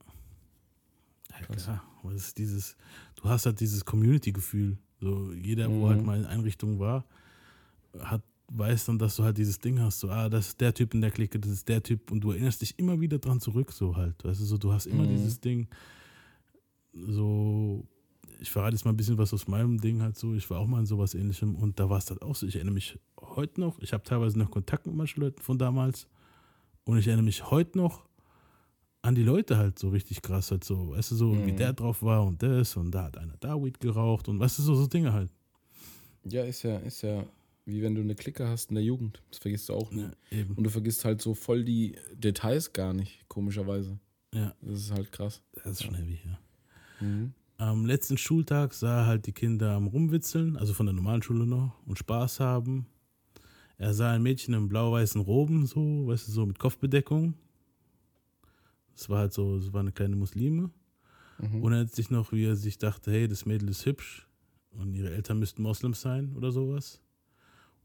Ja, 1.31 1.47
klar. 1.47 1.83
Aber 2.03 2.13
es 2.13 2.27
ist 2.29 2.39
dieses, 2.39 2.77
du 3.17 3.25
hast 3.25 3.47
halt 3.47 3.59
dieses 3.61 3.85
Community-Gefühl. 3.85 4.77
So, 5.01 5.33
jeder, 5.33 5.69
wo 5.71 5.85
Mhm. 5.85 5.89
halt 5.89 6.05
mal 6.05 6.19
in 6.19 6.27
Einrichtung 6.27 6.79
war, 6.79 7.05
hat, 7.99 8.23
weiß 8.49 8.85
dann, 8.85 8.99
dass 8.99 9.17
du 9.17 9.25
halt 9.25 9.39
dieses 9.39 9.59
Ding 9.59 9.81
hast. 9.81 10.01
So, 10.01 10.11
ah, 10.11 10.29
das 10.29 10.49
ist 10.49 10.61
der 10.61 10.75
Typ 10.75 10.93
in 10.95 11.01
der 11.01 11.11
Clique, 11.11 11.41
das 11.41 11.51
ist 11.51 11.69
der 11.69 11.83
Typ 11.83 12.11
und 12.11 12.21
du 12.21 12.33
erinnerst 12.33 12.61
dich 12.61 12.79
immer 12.79 13.01
wieder 13.01 13.19
dran 13.19 13.41
zurück, 13.41 13.73
so 13.73 13.97
halt. 13.97 14.23
Weißt 14.25 14.41
du, 14.41 14.45
so, 14.45 14.59
du 14.59 14.73
hast 14.73 14.87
immer 14.87 15.05
Mhm. 15.05 15.09
dieses 15.09 15.41
Ding, 15.41 15.69
so, 16.93 17.87
ich 18.43 18.51
verrate 18.51 18.75
jetzt 18.75 18.85
mal 18.85 18.91
ein 18.93 18.97
bisschen 18.97 19.19
was 19.19 19.33
aus 19.33 19.47
meinem 19.49 19.81
Ding 19.81 20.03
halt 20.03 20.19
so. 20.19 20.35
Ich 20.35 20.49
war 20.51 20.59
auch 20.61 20.67
mal 20.67 20.81
in 20.81 20.87
sowas 20.87 21.15
ähnlichem 21.15 21.55
und 21.57 21.79
da 21.81 21.89
war 21.89 21.99
es 21.99 22.11
halt 22.11 22.21
auch 22.23 22.35
so. 22.35 22.47
Ich 22.47 22.57
erinnere 22.57 22.75
mich 22.75 22.99
heute 23.21 23.61
noch, 23.61 23.79
ich 23.81 23.93
habe 23.93 24.03
teilweise 24.03 24.39
noch 24.39 24.51
Kontakt 24.51 24.87
mit 24.87 24.95
manchen 24.95 25.21
Leuten 25.21 25.41
von 25.41 25.59
damals 25.59 26.07
und 26.85 26.99
ich 26.99 27.07
erinnere 27.07 27.25
mich 27.25 27.51
heute 27.51 27.79
noch 27.79 28.05
an 29.03 29.15
die 29.15 29.23
Leute 29.25 29.57
halt 29.57 29.79
so 29.79 29.89
richtig 29.89 30.23
krass 30.23 30.51
halt 30.51 30.63
so, 30.65 30.91
weißt 30.91 31.13
du, 31.13 31.15
so 31.17 31.33
wie 31.47 31.53
Mhm. 31.53 31.57
der 31.57 31.73
drauf 31.73 32.03
war 32.03 32.25
und 32.25 32.43
das 32.43 32.77
und 32.77 32.91
da 32.93 33.05
hat 33.05 33.17
einer 33.19 33.37
da 33.41 33.57
Weed 33.63 33.81
geraucht 33.81 34.29
und 34.29 34.39
weißt 34.39 34.59
du, 34.59 34.63
so, 34.63 34.75
so 34.75 34.87
Dinge 34.87 35.13
halt. 35.13 35.31
Ja, 36.25 36.45
ist 36.45 36.63
ja, 36.63 36.79
ist 36.79 37.03
ja 37.03 37.25
wie 37.65 37.81
wenn 37.83 37.95
du 37.95 38.01
eine 38.01 38.15
Clique 38.17 38.47
hast 38.49 38.71
in 38.71 38.75
der 38.77 38.85
Jugend. 38.85 39.23
Das 39.31 39.39
vergisst 39.39 39.69
du 39.69 39.75
auch 39.75 39.91
nicht. 39.93 40.09
Ja. 40.31 40.45
Und 40.57 40.65
du 40.65 40.71
vergisst 40.71 41.05
halt 41.05 41.21
so 41.23 41.35
voll 41.35 41.65
die 41.65 41.97
Details 42.15 42.73
gar 42.73 42.93
nicht, 42.93 43.29
komischerweise. 43.29 43.99
Ja, 44.35 44.55
Das 44.63 44.81
ist 44.81 44.91
halt 44.93 45.13
krass. 45.13 45.43
das 45.63 45.73
ist 45.73 45.83
schon 45.85 45.95
heavy, 45.95 46.19
ja. 46.25 46.39
Mhm. 47.07 47.35
Am 47.63 47.87
letzten 47.87 48.19
Schultag 48.19 48.75
sah 48.75 49.03
er 49.03 49.07
halt 49.07 49.27
die 49.27 49.33
Kinder 49.33 49.77
am 49.77 49.87
Rumwitzeln, 49.87 50.57
also 50.57 50.75
von 50.75 50.87
der 50.87 50.95
normalen 50.95 51.23
Schule 51.23 51.47
noch, 51.47 51.81
und 51.87 51.97
Spaß 51.97 52.41
haben. 52.41 52.87
Er 53.79 53.95
sah 53.95 54.11
ein 54.11 54.23
Mädchen 54.25 54.53
in 54.53 54.69
blau-weißen 54.69 55.21
Roben, 55.21 55.65
so, 55.67 56.09
weißt 56.09 56.27
du, 56.27 56.33
so 56.33 56.45
mit 56.45 56.59
Kopfbedeckung. 56.59 57.35
Das 58.97 59.09
war 59.09 59.21
halt 59.21 59.33
so, 59.33 59.61
das 59.61 59.73
war 59.73 59.79
eine 59.79 59.93
kleine 59.93 60.17
Muslime. 60.17 60.71
Mhm. 61.39 61.63
Und 61.63 61.73
er 61.73 61.81
hat 61.83 61.95
sich 61.95 62.11
noch, 62.11 62.33
wie 62.33 62.47
er 62.47 62.57
sich 62.57 62.79
dachte, 62.79 63.13
hey, 63.13 63.29
das 63.29 63.47
Mädel 63.47 63.69
ist 63.69 63.87
hübsch 63.87 64.27
und 64.71 64.93
ihre 64.95 65.15
Eltern 65.15 65.39
müssten 65.39 65.63
Moslems 65.63 66.01
sein 66.01 66.35
oder 66.35 66.51
sowas. 66.51 67.01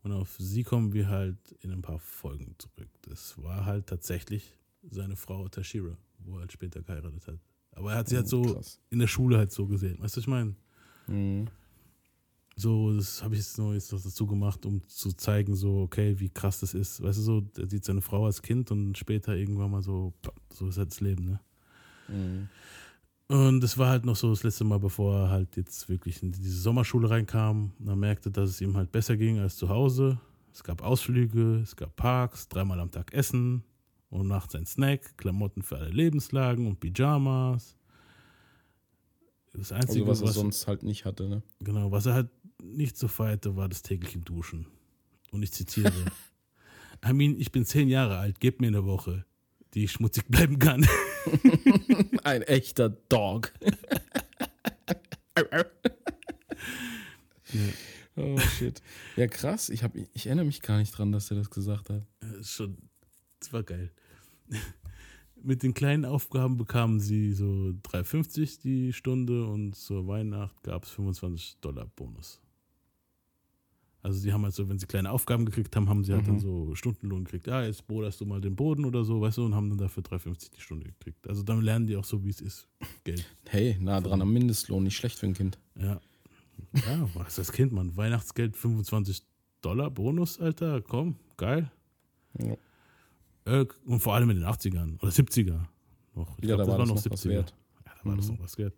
Und 0.01 0.11
auf 0.11 0.37
sie 0.39 0.63
kommen 0.63 0.93
wir 0.93 1.07
halt 1.07 1.37
in 1.61 1.71
ein 1.71 1.83
paar 1.83 1.99
Folgen 1.99 2.55
zurück. 2.57 2.89
Das 3.03 3.39
war 3.43 3.65
halt 3.65 3.85
tatsächlich 3.85 4.57
seine 4.89 5.15
Frau 5.15 5.47
Tashira, 5.49 5.95
wo 6.17 6.37
er 6.37 6.39
halt 6.39 6.51
später 6.51 6.81
geheiratet 6.81 7.27
hat. 7.27 7.39
Aber 7.77 7.91
er 7.91 7.99
hat 7.99 8.09
sie 8.09 8.15
halt 8.15 8.27
so 8.27 8.41
krass. 8.41 8.79
in 8.89 8.99
der 8.99 9.07
Schule 9.07 9.37
halt 9.37 9.51
so 9.51 9.67
gesehen. 9.67 9.99
Weißt 9.99 10.15
du, 10.15 10.19
was 10.19 10.23
ich 10.23 10.27
meine? 10.27 10.55
Mhm. 11.07 11.47
So, 12.55 12.91
das 12.91 13.21
habe 13.21 13.35
ich 13.35 13.41
jetzt 13.41 13.59
nur 13.59 13.75
jetzt 13.75 13.91
noch 13.93 14.01
dazu 14.01 14.25
gemacht, 14.25 14.65
um 14.65 14.81
zu 14.87 15.13
zeigen, 15.13 15.55
so, 15.55 15.81
okay, 15.81 16.19
wie 16.19 16.29
krass 16.29 16.59
das 16.59 16.73
ist. 16.73 17.03
Weißt 17.03 17.19
du, 17.19 17.21
so, 17.21 17.43
er 17.55 17.67
sieht 17.67 17.85
seine 17.85 18.01
Frau 18.01 18.25
als 18.25 18.41
Kind 18.41 18.71
und 18.71 18.97
später 18.97 19.35
irgendwann 19.35 19.69
mal 19.69 19.83
so, 19.83 20.13
so 20.51 20.67
ist 20.67 20.79
halt 20.79 20.89
das 20.89 20.99
Leben, 20.99 21.25
ne? 21.25 21.39
Mhm. 22.07 22.49
Und 23.27 23.61
das 23.61 23.77
war 23.77 23.89
halt 23.89 24.05
noch 24.05 24.15
so 24.15 24.29
das 24.31 24.41
letzte 24.41 24.63
Mal, 24.63 24.79
bevor 24.79 25.15
er 25.15 25.29
halt 25.29 25.55
jetzt 25.55 25.87
wirklich 25.87 26.23
in 26.23 26.31
diese 26.31 26.59
Sommerschule 26.59 27.09
reinkam. 27.09 27.73
Und 27.77 27.87
er 27.87 27.95
merkte, 27.95 28.31
dass 28.31 28.49
es 28.49 28.61
ihm 28.61 28.75
halt 28.75 28.91
besser 28.91 29.17
ging 29.17 29.37
als 29.37 29.57
zu 29.57 29.69
Hause. 29.69 30.17
Es 30.51 30.63
gab 30.63 30.81
Ausflüge, 30.81 31.59
es 31.61 31.75
gab 31.75 31.95
Parks, 31.95 32.47
dreimal 32.47 32.79
am 32.79 32.89
Tag 32.89 33.13
Essen 33.13 33.63
und 34.09 34.27
nachts 34.27 34.55
ein 34.55 34.65
Snack, 34.65 35.17
Klamotten 35.17 35.61
für 35.61 35.77
alle 35.77 35.89
Lebenslagen 35.89 36.67
und 36.67 36.79
Pyjamas. 36.79 37.75
Das 39.53 39.71
Einzige, 39.71 40.05
Also 40.05 40.07
was 40.07 40.21
er 40.21 40.27
was, 40.27 40.35
sonst 40.35 40.67
halt 40.67 40.83
nicht 40.83 41.05
hatte, 41.05 41.27
ne? 41.27 41.41
genau, 41.59 41.91
was 41.91 42.05
er 42.05 42.13
halt 42.13 42.29
nicht 42.61 42.97
so 42.97 43.07
feierte, 43.07 43.55
war 43.55 43.69
das 43.69 43.81
tägliche 43.81 44.19
Duschen. 44.19 44.67
Und 45.31 45.43
ich 45.43 45.51
zitiere: 45.51 45.91
I 47.05 47.13
mean, 47.13 47.39
ich 47.39 47.51
bin 47.51 47.65
zehn 47.65 47.89
Jahre 47.89 48.17
alt, 48.17 48.39
gib 48.39 48.61
mir 48.61 48.67
eine 48.67 48.85
Woche, 48.85 49.25
die 49.73 49.83
ich 49.85 49.91
schmutzig 49.91 50.25
bleiben 50.27 50.59
kann. 50.59 50.87
Ein 52.23 52.41
echter 52.43 52.89
Dog. 52.89 53.53
Oh 58.15 58.37
shit. 58.39 58.81
Ja, 59.15 59.27
krass. 59.27 59.69
Ich, 59.69 59.83
hab, 59.83 59.95
ich 59.95 60.25
erinnere 60.25 60.45
mich 60.45 60.61
gar 60.61 60.79
nicht 60.79 60.91
dran, 60.97 61.11
dass 61.11 61.29
er 61.29 61.37
das 61.37 61.51
gesagt 61.51 61.91
hat. 61.91 62.01
Schon, 62.41 62.77
das 63.47 63.53
war 63.53 63.63
geil. 63.63 63.91
Mit 65.41 65.63
den 65.63 65.73
kleinen 65.73 66.03
Aufgaben 66.05 66.57
bekamen 66.57 66.99
sie 66.99 67.31
so 67.31 67.45
3,50 67.83 68.61
die 68.61 68.91
Stunde 68.91 69.45
und 69.45 69.75
zur 69.75 70.07
Weihnacht 70.07 70.61
gab 70.63 70.83
es 70.83 70.89
25 70.91 71.57
Dollar 71.61 71.85
Bonus. 71.95 72.41
Also 74.01 74.19
sie 74.19 74.31
haben 74.33 74.43
halt 74.43 74.53
so, 74.53 74.67
wenn 74.67 74.79
sie 74.79 74.85
kleine 74.87 75.11
Aufgaben 75.11 75.45
gekriegt 75.45 75.75
haben, 75.75 75.89
haben 75.89 76.03
sie 76.03 76.13
halt 76.13 76.27
dann 76.27 76.35
Mhm. 76.35 76.39
so 76.39 76.75
Stundenlohn 76.75 77.23
gekriegt. 77.25 77.47
Ja, 77.47 77.63
jetzt 77.63 77.85
bohrst 77.87 78.19
du 78.21 78.25
mal 78.25 78.41
den 78.41 78.55
Boden 78.55 78.85
oder 78.85 79.03
so, 79.03 79.21
weißt 79.21 79.37
du, 79.37 79.45
und 79.45 79.53
haben 79.55 79.69
dann 79.69 79.77
dafür 79.77 80.01
3,50 80.03 80.51
die 80.55 80.61
Stunde 80.61 80.87
gekriegt. 80.87 81.27
Also 81.27 81.43
dann 81.43 81.61
lernen 81.61 81.87
die 81.87 81.95
auch 81.97 82.05
so, 82.05 82.23
wie 82.23 82.29
es 82.29 82.41
ist. 82.41 82.67
Geld. 83.03 83.25
Hey, 83.47 83.77
nah 83.79 84.01
dran 84.01 84.21
am 84.21 84.31
Mindestlohn, 84.33 84.83
nicht 84.83 84.95
schlecht 84.95 85.19
für 85.19 85.27
ein 85.27 85.33
Kind. 85.33 85.59
Ja. 85.79 85.99
Ja, 86.73 87.09
was 87.13 87.29
ist 87.29 87.37
das 87.37 87.51
Kind, 87.51 87.71
Mann? 87.73 87.95
Weihnachtsgeld 87.95 88.55
25 88.57 89.23
Dollar 89.61 89.91
Bonus, 89.91 90.39
Alter. 90.39 90.81
Komm, 90.81 91.17
geil. 91.37 91.71
Ja. 92.39 92.55
Äh, 93.47 93.65
und 93.85 94.01
vor 94.01 94.13
allem 94.13 94.29
in 94.29 94.37
den 94.37 94.45
80ern 94.45 94.99
oder 95.01 95.11
70er. 95.11 95.65
Noch. 96.15 96.37
Ich 96.39 96.49
Ja, 96.49 96.55
glaub, 96.55 96.57
da 96.57 96.65
das 96.65 96.67
war 96.67 96.77
das 96.95 97.05
noch 97.05 97.11
was 97.11 97.25
wert. 97.25 97.53
Ja, 97.85 97.93
da 98.03 98.09
war 98.09 98.15
das 98.17 98.27
Mhm. 98.27 98.33
noch 98.35 98.43
was 98.43 98.57
wert. 98.57 98.73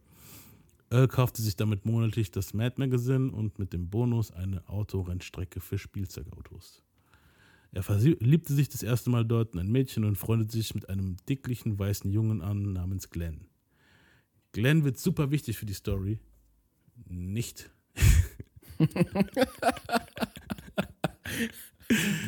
Earl 0.91 1.07
kaufte 1.07 1.41
sich 1.41 1.55
damit 1.55 1.85
monatlich 1.85 2.31
das 2.31 2.53
Mad 2.53 2.75
Magazine 2.77 3.31
und 3.31 3.57
mit 3.59 3.73
dem 3.73 3.89
Bonus 3.89 4.31
eine 4.31 4.67
Autorennstrecke 4.69 5.59
für 5.59 5.77
Spielzeugautos. 5.77 6.83
Er 7.71 7.83
verliebte 7.83 8.53
sich 8.53 8.69
das 8.69 8.81
erste 8.81 9.09
Mal 9.11 9.23
dort 9.25 9.53
in 9.53 9.59
ein 9.59 9.71
Mädchen 9.71 10.03
und 10.03 10.15
freundete 10.17 10.53
sich 10.53 10.73
mit 10.73 10.89
einem 10.89 11.17
dicklichen 11.27 11.77
weißen 11.77 12.11
Jungen 12.11 12.41
an 12.41 12.73
namens 12.73 13.09
Glenn. 13.11 13.45
Glenn 14.51 14.83
wird 14.83 14.97
super 14.97 15.29
wichtig 15.29 15.57
für 15.57 15.67
die 15.67 15.73
Story. 15.73 16.19
Nicht. 17.07 17.69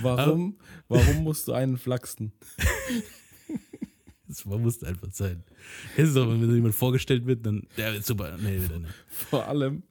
Warum, 0.01 0.57
warum 0.87 1.23
musst 1.23 1.47
du 1.47 1.53
einen 1.53 1.77
flachsen? 1.77 2.31
Das 4.27 4.45
musste 4.45 4.87
einfach 4.87 5.09
sein. 5.11 5.43
Kennst 5.95 6.15
du 6.15 6.21
doch, 6.23 6.31
wenn 6.31 6.55
jemand 6.55 6.73
vorgestellt 6.73 7.25
wird, 7.25 7.45
dann, 7.45 7.67
der 7.75 7.93
wird 7.93 8.05
super. 8.05 8.37
Nee, 8.41 8.61
wieder 8.63 8.79
nicht. 8.79 8.93
Vor 9.09 9.45
allem, 9.45 9.83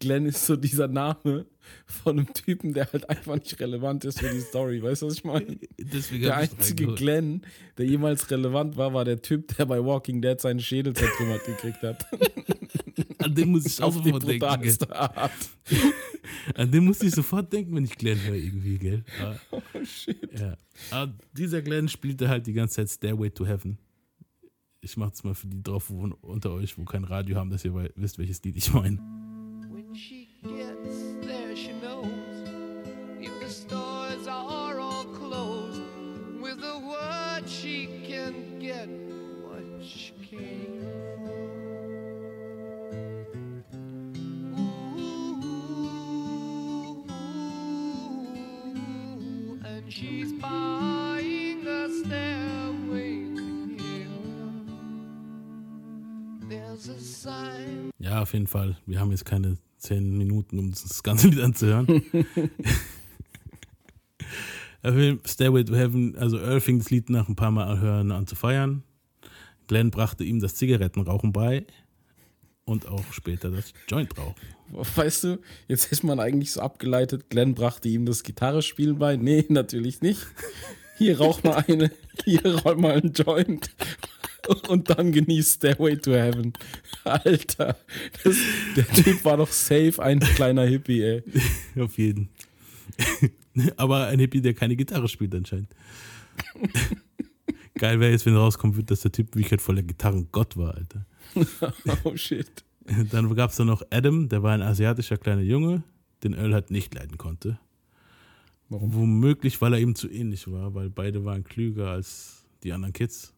Glenn 0.00 0.24
ist 0.24 0.46
so 0.46 0.56
dieser 0.56 0.88
Name 0.88 1.44
von 1.84 2.18
einem 2.18 2.32
Typen, 2.32 2.72
der 2.72 2.90
halt 2.90 3.08
einfach 3.10 3.34
nicht 3.34 3.60
relevant 3.60 4.06
ist 4.06 4.20
für 4.20 4.30
die 4.32 4.40
Story. 4.40 4.82
Weißt 4.82 5.02
du, 5.02 5.06
was 5.08 5.14
ich 5.14 5.24
meine? 5.24 5.58
Deswegen 5.78 6.22
Der 6.22 6.38
einzige. 6.38 6.94
Glenn, 6.94 7.42
der 7.76 7.84
jemals 7.84 8.30
relevant 8.30 8.78
war, 8.78 8.94
war 8.94 9.04
der 9.04 9.20
Typ, 9.20 9.54
der 9.58 9.66
bei 9.66 9.84
Walking 9.84 10.22
Dead 10.22 10.40
seinen 10.40 10.60
Schädel 10.60 10.94
zertrümmert 10.94 11.44
gekriegt 11.44 11.82
hat. 11.82 12.06
An 13.18 13.34
den 13.34 13.50
muss 13.50 13.66
ich 13.66 13.80
auch 13.82 13.94
Auf 13.94 14.02
die 14.02 14.12
denken. 14.12 14.92
Art. 14.92 15.32
An 16.54 16.70
den 16.70 16.84
muss 16.84 17.02
ich 17.02 17.12
sofort 17.14 17.52
denken, 17.52 17.74
wenn 17.74 17.84
ich 17.84 17.96
Glenn 17.96 18.20
höre, 18.22 18.34
irgendwie, 18.36 18.78
gell? 18.78 19.04
Ah, 19.20 19.34
Oh 19.50 19.84
shit. 19.84 20.18
ja. 20.38 20.56
Aber 20.90 21.12
dieser 21.32 21.62
Glenn 21.62 21.88
spielte 21.88 22.28
halt 22.28 22.46
die 22.46 22.52
ganze 22.52 22.76
Zeit 22.76 22.90
Stairway 22.90 23.30
to 23.30 23.46
Heaven. 23.46 23.78
Ich 24.80 24.96
mach's 24.96 25.22
mal 25.24 25.34
für 25.34 25.46
die 25.46 25.62
drauf 25.62 25.90
wo, 25.90 26.10
unter 26.22 26.52
euch, 26.52 26.76
wo 26.78 26.84
kein 26.84 27.04
Radio 27.04 27.36
haben, 27.36 27.50
dass 27.50 27.64
ihr 27.64 27.74
wisst, 27.96 28.18
welches 28.18 28.42
Lied 28.42 28.56
ich 28.56 28.72
meine. 28.72 28.98
When 29.70 29.94
she 29.94 30.28
gets 30.42 31.01
Sign. 57.22 57.90
Ja, 57.98 58.22
auf 58.22 58.32
jeden 58.32 58.48
Fall. 58.48 58.76
Wir 58.84 58.98
haben 58.98 59.12
jetzt 59.12 59.24
keine 59.24 59.56
zehn 59.78 60.18
Minuten, 60.18 60.58
um 60.58 60.70
das 60.72 61.02
ganze 61.02 61.28
Lied 61.30 61.40
anzuhören. 61.40 62.02
Stairway 65.24 65.64
to 65.64 65.76
Heaven, 65.76 66.16
also 66.18 66.38
Earl 66.38 66.60
fing 66.60 66.78
das 66.80 66.90
Lied 66.90 67.08
nach 67.10 67.28
ein 67.28 67.36
paar 67.36 67.52
Mal 67.52 67.78
hören 67.80 68.10
an 68.10 68.26
zu 68.26 68.34
feiern. 68.34 68.82
Glenn 69.68 69.92
brachte 69.92 70.24
ihm 70.24 70.40
das 70.40 70.56
Zigarettenrauchen 70.56 71.32
bei 71.32 71.64
und 72.64 72.88
auch 72.88 73.12
später 73.12 73.50
das 73.50 73.72
Jointrauchen. 73.86 74.34
Weißt 74.70 75.22
du, 75.24 75.38
jetzt 75.68 75.92
ist 75.92 76.02
man 76.02 76.18
eigentlich 76.18 76.50
so 76.50 76.60
abgeleitet, 76.60 77.30
Glenn 77.30 77.54
brachte 77.54 77.88
ihm 77.88 78.04
das 78.04 78.24
Gitarrespielen 78.24 78.98
bei. 78.98 79.16
Nee, 79.16 79.44
natürlich 79.48 80.00
nicht. 80.00 80.26
Hier 80.98 81.18
rauch 81.18 81.44
mal 81.44 81.64
eine, 81.68 81.92
hier 82.24 82.44
roll 82.62 82.76
mal 82.76 82.94
einen 82.94 83.12
Joint 83.12 83.70
und 84.68 84.90
dann 84.90 85.12
genießt 85.12 85.56
Stairway 85.56 85.96
to 85.96 86.12
Heaven. 86.12 86.52
Alter, 87.04 87.76
das, 88.24 88.36
der 88.76 88.86
Typ 88.88 89.24
war 89.24 89.36
doch 89.36 89.50
safe 89.50 90.02
ein 90.02 90.20
kleiner 90.20 90.64
Hippie, 90.64 91.02
ey. 91.02 91.22
Auf 91.80 91.98
jeden. 91.98 92.28
Aber 93.76 94.06
ein 94.06 94.18
Hippie, 94.18 94.40
der 94.40 94.54
keine 94.54 94.76
Gitarre 94.76 95.08
spielt 95.08 95.34
anscheinend. 95.34 95.68
Geil 97.74 98.00
wäre 98.00 98.10
jetzt, 98.10 98.26
wenn 98.26 98.36
rauskommen 98.36 98.76
wird, 98.76 98.90
dass 98.90 99.00
der 99.00 99.12
Typ 99.12 99.34
wirklich 99.34 99.50
halt 99.50 99.60
voller 99.60 99.82
Gitarrengott 99.82 100.56
war, 100.56 100.74
Alter. 100.74 101.06
Oh 102.04 102.16
shit. 102.16 102.64
Dann 103.10 103.34
gab 103.34 103.50
es 103.50 103.56
da 103.56 103.64
noch 103.64 103.82
Adam, 103.90 104.28
der 104.28 104.42
war 104.42 104.52
ein 104.52 104.62
asiatischer 104.62 105.16
kleiner 105.16 105.42
Junge, 105.42 105.82
den 106.24 106.34
Earl 106.34 106.54
halt 106.54 106.70
nicht 106.70 106.94
leiden 106.94 107.16
konnte. 107.16 107.58
Warum? 108.68 108.94
Womöglich, 108.94 109.60
weil 109.60 109.74
er 109.74 109.80
ihm 109.80 109.94
zu 109.94 110.10
ähnlich 110.10 110.50
war, 110.50 110.74
weil 110.74 110.90
beide 110.90 111.24
waren 111.24 111.44
klüger 111.44 111.90
als 111.90 112.44
die 112.62 112.72
anderen 112.72 112.92
Kids. 112.92 113.31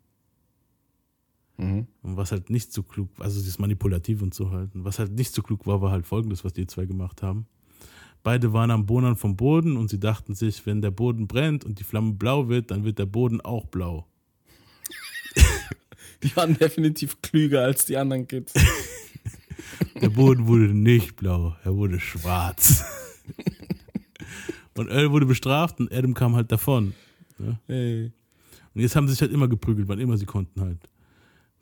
Mhm. 1.56 1.86
Und 2.02 2.16
was 2.16 2.32
halt 2.32 2.50
nicht 2.50 2.72
so 2.72 2.82
klug, 2.82 3.08
also 3.18 3.38
dieses 3.38 3.58
Manipulativ 3.58 4.22
und 4.22 4.34
so 4.34 4.50
halt. 4.50 4.74
Und 4.74 4.84
was 4.84 4.98
halt 4.98 5.12
nicht 5.12 5.34
so 5.34 5.42
klug 5.42 5.66
war, 5.66 5.80
war 5.80 5.90
halt 5.90 6.06
folgendes, 6.06 6.44
was 6.44 6.52
die 6.52 6.66
zwei 6.66 6.86
gemacht 6.86 7.22
haben. 7.22 7.46
Beide 8.22 8.52
waren 8.52 8.70
am 8.70 8.86
Bohnern 8.86 9.16
vom 9.16 9.36
Boden 9.36 9.76
und 9.76 9.90
sie 9.90 10.00
dachten 10.00 10.34
sich, 10.34 10.64
wenn 10.66 10.80
der 10.80 10.90
Boden 10.90 11.28
brennt 11.28 11.64
und 11.64 11.78
die 11.78 11.84
Flamme 11.84 12.14
blau 12.14 12.48
wird, 12.48 12.70
dann 12.70 12.84
wird 12.84 12.98
der 12.98 13.06
Boden 13.06 13.40
auch 13.42 13.66
blau. 13.66 14.06
Die 16.22 16.34
waren 16.34 16.56
definitiv 16.56 17.20
klüger 17.20 17.62
als 17.62 17.84
die 17.84 17.98
anderen 17.98 18.26
Kids. 18.26 18.54
Der 20.00 20.08
Boden 20.08 20.46
wurde 20.46 20.72
nicht 20.74 21.16
blau, 21.16 21.54
er 21.64 21.76
wurde 21.76 22.00
schwarz. 22.00 22.84
Und 24.74 24.88
Earl 24.88 25.10
wurde 25.12 25.26
bestraft 25.26 25.78
und 25.78 25.92
Adam 25.92 26.14
kam 26.14 26.34
halt 26.34 26.50
davon. 26.50 26.94
Ey. 27.68 28.12
Und 28.74 28.80
jetzt 28.80 28.96
haben 28.96 29.06
sie 29.06 29.12
sich 29.12 29.20
halt 29.20 29.32
immer 29.32 29.46
geprügelt, 29.46 29.86
wann 29.86 30.00
immer 30.00 30.16
sie 30.16 30.26
konnten 30.26 30.60
halt. 30.60 30.78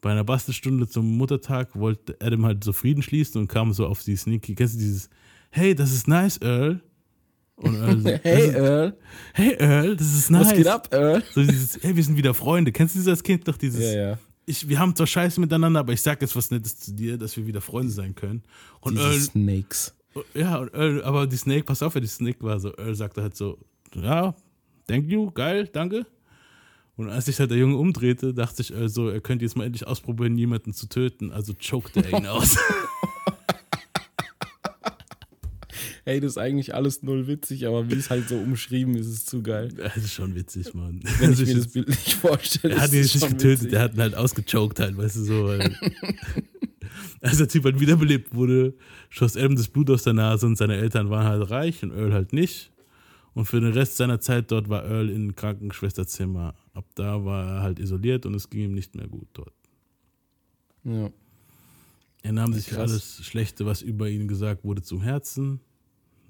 Bei 0.03 0.11
einer 0.11 0.25
Bastelstunde 0.25 0.89
zum 0.89 1.17
Muttertag 1.17 1.75
wollte 1.79 2.17
Adam 2.21 2.45
halt 2.45 2.65
so 2.65 2.73
Frieden 2.73 3.03
schließen 3.03 3.41
und 3.41 3.49
kam 3.49 3.73
so 3.73 3.87
auf 3.87 4.03
die 4.03 4.17
Sneaky. 4.17 4.55
Kennst 4.57 4.75
du 4.75 4.79
dieses, 4.79 5.09
hey, 5.51 5.75
das 5.75 5.93
ist 5.93 6.09
nice, 6.09 6.39
Earl? 6.43 6.83
Und 7.55 7.77
Earl 7.77 8.01
so, 8.03 8.09
Hey 8.25 8.35
das 8.35 8.45
ist, 8.49 8.55
Earl, 8.57 8.99
hey 9.35 9.57
Earl, 9.61 9.97
das 9.97 10.15
ist 10.15 10.31
nice. 10.31 10.47
was 10.47 10.55
geht 10.55 10.67
ab, 10.67 10.89
Earl? 10.93 11.23
So 11.33 11.41
dieses, 11.43 11.83
hey, 11.83 11.95
wir 11.97 12.03
sind 12.03 12.17
wieder 12.17 12.35
Freunde. 12.35 12.73
Kennst 12.73 12.97
du 12.97 12.99
dieses 12.99 13.23
Kind 13.23 13.47
doch, 13.47 13.57
dieses, 13.57 13.81
Ja, 13.81 13.93
ja. 14.11 14.19
ich, 14.45 14.69
wir 14.69 14.79
haben 14.81 14.97
zwar 14.97 15.07
Scheiße 15.07 15.41
miteinander, 15.41 15.79
aber 15.81 15.93
ich 15.93 16.03
sag 16.03 16.21
jetzt 16.21 16.35
was 16.35 16.51
Nettes 16.51 16.79
zu 16.81 16.93
dir, 16.93 17.17
dass 17.17 17.37
wir 17.37 17.47
wieder 17.47 17.61
Freunde 17.61 17.93
sein 17.93 18.15
können. 18.17 18.43
Und 18.81 18.95
Diese 18.95 19.05
Earl, 19.05 19.21
Snakes. 19.21 19.95
Ja, 20.35 20.57
und 20.59 20.75
Earl, 20.75 21.05
aber 21.05 21.29
die 21.29 21.37
Snake, 21.37 21.63
pass 21.63 21.81
auf, 21.81 21.95
wer 21.95 22.01
die 22.01 22.09
Snake 22.09 22.43
war. 22.43 22.59
So, 22.59 22.77
Earl 22.77 22.97
sagte 22.97 23.23
halt 23.23 23.37
so, 23.37 23.57
ja, 23.95 24.35
thank 24.89 25.09
you, 25.09 25.31
geil, 25.31 25.69
danke. 25.73 26.07
Und 26.97 27.09
als 27.09 27.25
sich 27.25 27.39
halt 27.41 27.51
der 27.51 27.59
Junge 27.59 27.77
umdrehte, 27.77 28.35
dachte 28.35 28.57
sich 28.57 28.73
Earl 28.73 28.89
so, 28.89 29.09
er 29.09 29.21
könnte 29.21 29.45
jetzt 29.45 29.57
mal 29.57 29.65
endlich 29.65 29.87
ausprobieren, 29.87 30.37
jemanden 30.37 30.73
zu 30.75 30.89
töten. 30.89 31.31
Also 31.33 31.55
chokte 31.55 32.05
er 32.05 32.19
ihn 32.19 32.27
aus. 32.27 32.57
Ey, 36.05 36.19
das 36.21 36.33
ist 36.33 36.39
eigentlich 36.39 36.75
alles 36.75 37.03
null 37.05 37.29
witzig, 37.29 37.65
aber 37.67 37.89
wie 37.89 37.95
es 37.95 38.11
halt 38.11 38.29
so 38.29 38.37
umschrieben 38.37 38.97
ist, 38.97 39.07
ist 39.07 39.31
zu 39.31 39.41
geil. 39.41 39.69
Das 39.77 39.97
ist 39.97 40.13
schon 40.13 40.35
witzig, 40.35 40.75
Mann. 40.75 41.01
Wenn 41.21 41.31
Also 41.31 41.45
ich 41.45 41.49
mir 41.51 41.59
ich- 41.59 41.65
das 41.65 41.73
Bild 41.73 41.89
nicht 41.89 42.15
vorstelle. 42.15 42.75
Er 42.75 42.81
hat 42.81 42.93
ihn 42.93 43.01
es 43.01 43.15
nicht 43.15 43.29
getötet, 43.29 43.51
witzig. 43.61 43.71
der 43.71 43.81
hat 43.83 43.95
ihn 43.95 44.01
halt 44.01 44.15
ausgechoked 44.17 44.81
halt, 44.81 44.97
weißt 44.97 45.17
du 45.17 45.23
so. 45.23 45.47
Als 47.21 47.39
der 47.39 47.47
Typ 47.47 47.65
halt 47.65 47.79
wiederbelebt 47.79 48.35
wurde, 48.35 48.75
schoss 49.11 49.37
Adam 49.37 49.55
das 49.55 49.69
Blut 49.69 49.89
aus 49.91 50.03
der 50.03 50.13
Nase 50.13 50.45
und 50.47 50.57
seine 50.57 50.77
Eltern 50.77 51.09
waren 51.09 51.25
halt 51.25 51.49
reich 51.51 51.85
und 51.85 51.93
Earl 51.93 52.13
halt 52.13 52.33
nicht. 52.33 52.73
Und 53.35 53.45
für 53.45 53.61
den 53.61 53.73
Rest 53.73 53.97
seiner 53.97 54.19
Zeit 54.21 54.51
dort 54.51 54.69
war 54.69 54.85
Earl 54.85 55.09
in 55.09 55.37
Krankenschwesterzimmer. 55.37 56.55
Ab 56.75 56.87
da 56.95 57.25
war 57.25 57.47
er 57.47 57.63
halt 57.63 57.79
isoliert 57.79 58.25
und 58.27 58.35
es 58.35 58.49
ging 58.49 58.63
ihm 58.63 58.75
nicht 58.75 58.95
mehr 58.95 59.07
gut 59.07 59.29
dort. 59.33 59.53
Ja. 60.85 61.11
Er 62.23 62.33
nahm 62.33 62.53
sich 62.53 62.77
alles 62.77 63.25
Schlechte, 63.25 63.67
was 63.67 63.83
über 63.83 64.09
ihn 64.09 64.29
gesagt 64.29 64.65
wurde, 64.65 64.83
zum 64.83 65.03
Herzen. 65.03 65.61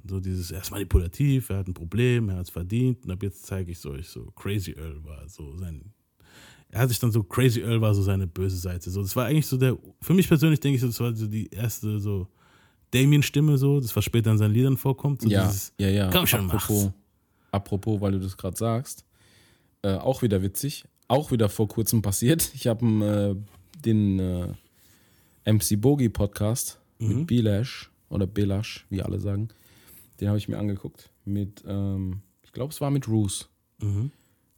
So 0.04 0.18
dieses, 0.18 0.50
er 0.50 0.62
ist 0.62 0.70
manipulativ, 0.70 1.50
er 1.50 1.58
hat 1.58 1.68
ein 1.68 1.74
Problem, 1.74 2.28
er 2.28 2.36
hat 2.36 2.46
es 2.46 2.50
verdient 2.50 3.04
und 3.04 3.10
ab 3.10 3.22
jetzt 3.22 3.46
zeige 3.46 3.70
ich 3.70 3.78
es 3.78 3.86
euch 3.86 4.08
so. 4.08 4.32
Crazy 4.34 4.72
Earl 4.72 5.04
war 5.04 5.28
so 5.28 5.56
sein. 5.58 5.92
Er 6.70 6.80
hat 6.80 6.88
sich 6.88 6.98
dann 6.98 7.12
so, 7.12 7.22
Crazy 7.22 7.60
Earl 7.60 7.80
war 7.80 7.94
so 7.94 8.02
seine 8.02 8.26
böse 8.26 8.56
Seite. 8.56 8.90
So, 8.90 9.02
das 9.02 9.14
war 9.14 9.26
eigentlich 9.26 9.46
so 9.46 9.56
der, 9.56 9.78
für 10.00 10.14
mich 10.14 10.26
persönlich 10.26 10.58
denke 10.58 10.76
ich, 10.76 10.82
das 10.82 10.98
war 10.98 11.14
so 11.14 11.26
die 11.26 11.48
erste 11.48 12.00
so 12.00 12.26
Damien-Stimme 12.90 13.58
so, 13.58 13.78
das 13.78 13.94
was 13.94 14.04
später 14.04 14.32
in 14.32 14.38
seinen 14.38 14.54
Liedern 14.54 14.76
vorkommt. 14.76 15.22
So 15.22 15.28
ja, 15.28 15.46
dieses, 15.46 15.72
ja, 15.78 15.88
ja. 15.88 16.10
Komm 16.10 16.26
schon, 16.26 16.50
apropos, 16.50 16.84
mach's. 16.86 16.94
apropos, 17.52 18.00
weil 18.00 18.12
du 18.12 18.20
das 18.20 18.36
gerade 18.36 18.56
sagst, 18.56 19.04
äh, 19.82 19.94
auch 19.94 20.22
wieder 20.22 20.42
witzig, 20.42 20.84
auch 21.08 21.30
wieder 21.30 21.48
vor 21.48 21.68
kurzem 21.68 22.02
passiert. 22.02 22.50
Ich 22.54 22.66
habe 22.66 23.36
äh, 23.36 23.80
den 23.84 24.18
äh, 24.18 25.52
MC 25.52 25.80
Bogie 25.80 26.08
Podcast 26.08 26.78
Mhm. 26.98 27.08
mit 27.18 27.26
Bilash 27.26 27.90
oder 28.10 28.26
Belash, 28.28 28.86
wie 28.88 29.02
alle 29.02 29.18
sagen. 29.18 29.48
Den 30.20 30.28
habe 30.28 30.38
ich 30.38 30.46
mir 30.48 30.56
angeguckt. 30.58 31.10
Mit, 31.24 31.64
ähm, 31.66 32.20
ich 32.44 32.52
glaube, 32.52 32.72
es 32.72 32.80
war 32.80 32.90
mit 32.92 33.08
Roos. 33.08 33.48
Mhm. 33.80 34.12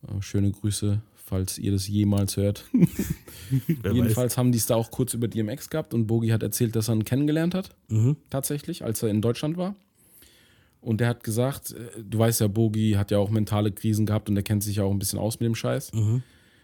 Äh, 0.06 0.20
schöne 0.20 0.50
Grüße, 0.52 1.00
falls 1.14 1.56
ihr 1.58 1.72
das 1.72 1.88
jemals 1.88 2.36
hört. 2.36 2.66
Jedenfalls 3.82 4.36
haben 4.36 4.52
die 4.52 4.58
es 4.58 4.66
da 4.66 4.74
auch 4.76 4.90
kurz 4.90 5.14
über 5.14 5.28
DMX 5.28 5.70
gehabt 5.70 5.94
und 5.94 6.06
Bogie 6.06 6.32
hat 6.34 6.42
erzählt, 6.42 6.76
dass 6.76 6.88
er 6.88 6.94
ihn 6.96 7.04
kennengelernt 7.04 7.54
hat 7.54 7.70
weiß. 7.88 7.98
Mhm. 7.98 8.16
tatsächlich, 8.30 8.84
als 8.84 9.02
er 9.02 9.08
in 9.08 9.22
Deutschland 9.22 9.56
war. 9.56 9.74
Und 10.84 11.00
der 11.00 11.08
hat 11.08 11.24
gesagt, 11.24 11.72
äh, 11.72 12.02
du 12.02 12.18
weißt 12.18 12.40
ja, 12.40 12.46
Bogi 12.48 12.92
hat 12.92 13.10
ja 13.10 13.18
auch 13.18 13.30
mentale 13.30 13.72
Krisen 13.72 14.06
gehabt 14.06 14.28
und 14.28 14.34
der 14.34 14.44
kennt 14.44 14.62
sich 14.62 14.76
ja 14.76 14.84
auch 14.84 14.90
ein 14.92 14.98
bisschen 14.98 15.18
aus 15.18 15.40
mit 15.40 15.46
dem 15.46 15.54
Scheiß. 15.54 15.92
Mhm. 15.92 16.22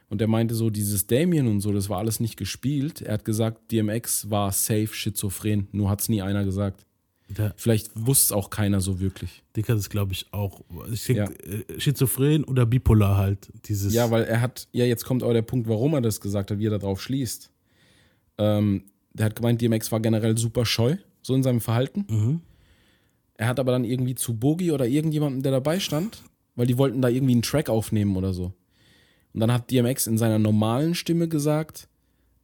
Und 0.08 0.20
der 0.20 0.28
meinte 0.28 0.54
so, 0.54 0.70
dieses 0.70 1.06
Damien 1.06 1.46
und 1.46 1.60
so, 1.60 1.72
das 1.72 1.88
war 1.88 1.98
alles 1.98 2.18
nicht 2.20 2.36
gespielt. 2.36 3.00
Er 3.00 3.14
hat 3.14 3.24
gesagt, 3.24 3.70
DMX 3.72 4.28
war 4.28 4.50
safe 4.52 4.88
schizophren, 4.88 5.68
nur 5.72 5.88
hat 5.88 6.00
es 6.00 6.08
nie 6.08 6.20
einer 6.20 6.44
gesagt. 6.44 6.84
Der 7.28 7.54
Vielleicht 7.56 7.90
wusste 7.94 8.24
es 8.24 8.32
auch 8.32 8.50
keiner 8.50 8.80
so 8.80 8.98
wirklich. 8.98 9.44
Dick 9.56 9.68
hat 9.68 9.78
es, 9.78 9.88
glaube 9.88 10.12
ich, 10.12 10.26
auch. 10.32 10.62
Ich 10.92 11.04
denke, 11.06 11.32
Ja. 11.46 11.52
äh, 11.76 11.80
Schizophren 11.80 12.42
oder 12.42 12.66
bipolar 12.66 13.16
halt. 13.18 13.52
Dieses, 13.66 13.94
Ja, 13.94 14.10
weil 14.10 14.24
er 14.24 14.40
hat, 14.40 14.66
ja, 14.72 14.84
jetzt 14.84 15.04
kommt 15.04 15.22
aber 15.22 15.32
der 15.32 15.42
Punkt, 15.42 15.68
warum 15.68 15.94
er 15.94 16.00
das 16.00 16.20
gesagt 16.20 16.50
hat, 16.50 16.58
wie 16.58 16.66
er 16.66 16.76
darauf 16.76 17.00
schließt. 17.00 17.48
Ähm, 18.38 18.82
der 19.12 19.26
hat 19.26 19.36
gemeint, 19.36 19.60
DMX 19.62 19.92
war 19.92 20.00
generell 20.00 20.36
super 20.38 20.66
scheu, 20.66 20.96
so 21.22 21.34
in 21.36 21.44
seinem 21.44 21.60
Verhalten. 21.60 22.04
Mhm. 22.10 22.40
Er 23.41 23.47
hat 23.47 23.59
aber 23.59 23.72
dann 23.72 23.84
irgendwie 23.84 24.14
zu 24.14 24.38
Bogi 24.38 24.70
oder 24.70 24.86
irgendjemandem, 24.86 25.43
der 25.43 25.53
dabei 25.53 25.80
stand, 25.80 26.22
weil 26.57 26.66
die 26.66 26.76
wollten 26.76 27.01
da 27.01 27.09
irgendwie 27.09 27.32
einen 27.32 27.41
Track 27.41 27.70
aufnehmen 27.70 28.14
oder 28.16 28.34
so. 28.34 28.53
Und 29.32 29.41
dann 29.41 29.51
hat 29.51 29.70
DMX 29.70 30.07
in 30.09 30.18
seiner 30.18 30.38
normalen 30.38 30.95
Stimme 30.95 31.26
gesagt, 31.26 31.88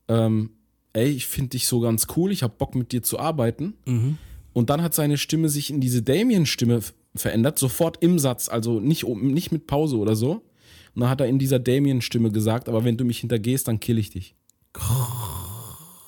ähm, 0.09 0.53
ey, 0.94 1.11
ich 1.11 1.26
finde 1.26 1.51
dich 1.51 1.66
so 1.66 1.80
ganz 1.80 2.07
cool, 2.16 2.32
ich 2.32 2.42
habe 2.42 2.55
Bock 2.57 2.74
mit 2.74 2.92
dir 2.92 3.03
zu 3.03 3.18
arbeiten. 3.18 3.74
Mhm. 3.84 4.16
Und 4.55 4.70
dann 4.70 4.80
hat 4.80 4.94
seine 4.94 5.18
Stimme 5.18 5.51
sich 5.51 5.68
in 5.68 5.82
diese 5.82 6.01
Damien-Stimme 6.01 6.80
verändert, 7.14 7.59
sofort 7.59 8.03
im 8.03 8.18
Satz, 8.18 8.49
also 8.49 8.80
nicht, 8.80 9.07
nicht 9.07 9.53
mit 9.53 9.66
Pause 9.66 9.99
oder 9.99 10.16
so. 10.16 10.44
Und 10.94 11.01
dann 11.03 11.11
hat 11.11 11.20
er 11.20 11.26
in 11.26 11.38
dieser 11.38 11.59
Damien-Stimme 11.59 12.32
gesagt, 12.32 12.70
aber 12.70 12.84
wenn 12.84 12.97
du 12.97 13.05
mich 13.05 13.18
hintergehst, 13.18 13.68
dann 13.68 13.80
kill 13.80 13.99
ich 13.99 14.09
dich. 14.09 14.34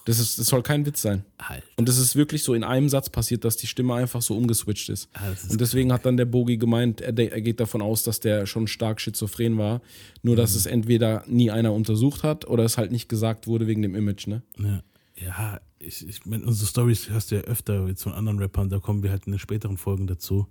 Das, 0.09 0.19
ist, 0.19 0.39
das 0.39 0.47
soll 0.47 0.63
kein 0.63 0.87
Witz 0.87 1.03
sein. 1.03 1.27
Halt. 1.39 1.63
Und 1.77 1.87
das 1.87 1.99
ist 1.99 2.17
wirklich 2.17 2.43
so 2.43 2.55
in 2.55 2.65
einem 2.65 2.89
Satz 2.89 3.11
passiert, 3.11 3.45
dass 3.45 3.59
die 3.59 3.67
Stimme 3.67 3.93
einfach 3.93 4.23
so 4.23 4.35
umgeswitcht 4.35 4.89
ist. 4.89 5.11
Ah, 5.13 5.29
ist 5.29 5.51
und 5.51 5.61
deswegen 5.61 5.93
hat 5.93 6.07
dann 6.07 6.17
der 6.17 6.25
Bogi 6.25 6.57
gemeint, 6.57 7.03
er, 7.03 7.19
er 7.19 7.43
geht 7.43 7.61
davon 7.61 7.83
aus, 7.83 8.05
dass 8.05 8.19
der 8.19 8.47
schon 8.47 8.69
stark 8.69 9.03
schizophren 9.03 9.59
war. 9.59 9.83
Nur, 10.23 10.35
dass 10.35 10.55
es 10.55 10.65
entweder 10.65 11.25
nie 11.27 11.51
einer 11.51 11.75
untersucht 11.75 12.23
hat 12.23 12.49
oder 12.49 12.65
es 12.65 12.79
halt 12.79 12.91
nicht 12.91 13.11
gesagt 13.11 13.47
wurde 13.47 13.67
wegen 13.67 13.83
dem 13.83 13.95
Image, 13.95 14.29
ne? 14.29 14.41
Ja, 14.59 14.83
ja 15.17 15.61
ich, 15.79 16.09
ich 16.09 16.25
meine, 16.25 16.47
unsere 16.47 16.67
Stories 16.67 17.11
hörst 17.11 17.31
du 17.31 17.35
ja 17.35 17.43
öfter 17.43 17.87
jetzt 17.87 18.03
von 18.03 18.15
anderen 18.15 18.39
Rappern, 18.39 18.71
da 18.71 18.79
kommen 18.79 19.03
wir 19.03 19.11
halt 19.11 19.27
in 19.27 19.33
den 19.33 19.39
späteren 19.39 19.77
Folgen 19.77 20.07
dazu. 20.07 20.47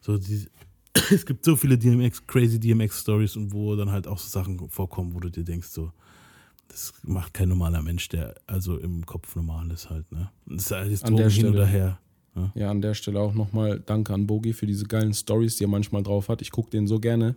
So 0.00 0.16
die, 0.16 0.46
es 1.10 1.26
gibt 1.26 1.44
so 1.44 1.54
viele 1.54 1.76
DMX, 1.76 2.26
crazy 2.26 2.58
DMX-Stories 2.58 3.36
und 3.36 3.52
wo 3.52 3.76
dann 3.76 3.90
halt 3.90 4.06
auch 4.06 4.16
so 4.16 4.30
Sachen 4.30 4.70
vorkommen, 4.70 5.12
wo 5.12 5.20
du 5.20 5.28
dir 5.28 5.44
denkst, 5.44 5.68
so, 5.68 5.92
das 6.70 6.92
macht 7.02 7.34
kein 7.34 7.48
normaler 7.48 7.82
Mensch, 7.82 8.08
der 8.08 8.34
also 8.46 8.78
im 8.78 9.04
Kopf 9.04 9.34
normal 9.34 9.70
ist 9.70 9.90
halt, 9.90 10.10
ne? 10.12 10.30
Das 10.46 10.66
ist 10.66 10.72
alles 10.72 11.02
An 11.02 11.16
der 11.16 11.28
Stelle. 11.30 11.50
oder 11.50 11.66
her. 11.66 11.98
Ja, 12.54 12.70
an 12.70 12.80
der 12.80 12.94
Stelle 12.94 13.20
auch 13.20 13.34
nochmal 13.34 13.80
Danke 13.80 14.14
an 14.14 14.26
Bogi 14.26 14.52
für 14.52 14.66
diese 14.66 14.86
geilen 14.86 15.12
Stories, 15.12 15.56
die 15.56 15.64
er 15.64 15.68
manchmal 15.68 16.02
drauf 16.02 16.28
hat. 16.28 16.40
Ich 16.40 16.52
gucke 16.52 16.70
den 16.70 16.86
so 16.86 17.00
gerne. 17.00 17.36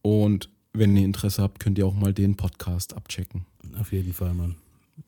Und 0.00 0.48
wenn 0.72 0.96
ihr 0.96 1.04
Interesse 1.04 1.42
habt, 1.42 1.60
könnt 1.60 1.78
ihr 1.78 1.86
auch 1.86 1.94
mal 1.94 2.14
den 2.14 2.36
Podcast 2.36 2.96
abchecken. 2.96 3.44
Auf 3.78 3.92
jeden 3.92 4.12
Fall, 4.12 4.32
Mann. 4.34 4.56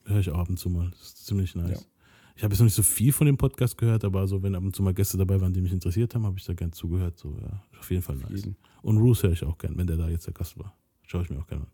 Höre 0.05 0.19
ich 0.19 0.29
auch 0.29 0.37
ab 0.37 0.49
und 0.49 0.59
zu 0.59 0.69
mal. 0.69 0.89
Das 0.91 1.01
ist 1.01 1.25
ziemlich 1.25 1.55
nice. 1.55 1.81
Ja. 1.81 1.85
Ich 2.37 2.43
habe 2.43 2.53
jetzt 2.53 2.59
noch 2.59 2.65
nicht 2.65 2.75
so 2.75 2.83
viel 2.83 3.11
von 3.11 3.25
dem 3.25 3.37
Podcast 3.37 3.77
gehört, 3.77 4.05
aber 4.05 4.27
so, 4.27 4.43
wenn 4.43 4.55
ab 4.55 4.63
und 4.63 4.75
zu 4.75 4.83
mal 4.83 4.93
Gäste 4.93 5.17
dabei 5.17 5.41
waren, 5.41 5.51
die 5.51 5.61
mich 5.61 5.73
interessiert 5.73 6.13
haben, 6.13 6.25
habe 6.25 6.37
ich 6.37 6.45
da 6.45 6.53
gern 6.53 6.71
zugehört. 6.71 7.17
So, 7.17 7.35
ja, 7.41 7.63
auf 7.79 7.89
jeden 7.89 8.03
Fall 8.03 8.17
nice. 8.17 8.29
jeden. 8.31 8.55
Und 8.81 8.97
Roos 8.97 9.23
höre 9.23 9.31
ich 9.31 9.43
auch 9.43 9.57
gern, 9.57 9.77
wenn 9.77 9.87
der 9.87 9.97
da 9.97 10.09
jetzt 10.09 10.27
der 10.27 10.33
Gast 10.33 10.57
war. 10.59 10.73
Schaue 11.07 11.23
ich 11.23 11.29
mir 11.29 11.39
auch 11.39 11.47
gerne 11.47 11.63
an. 11.63 11.71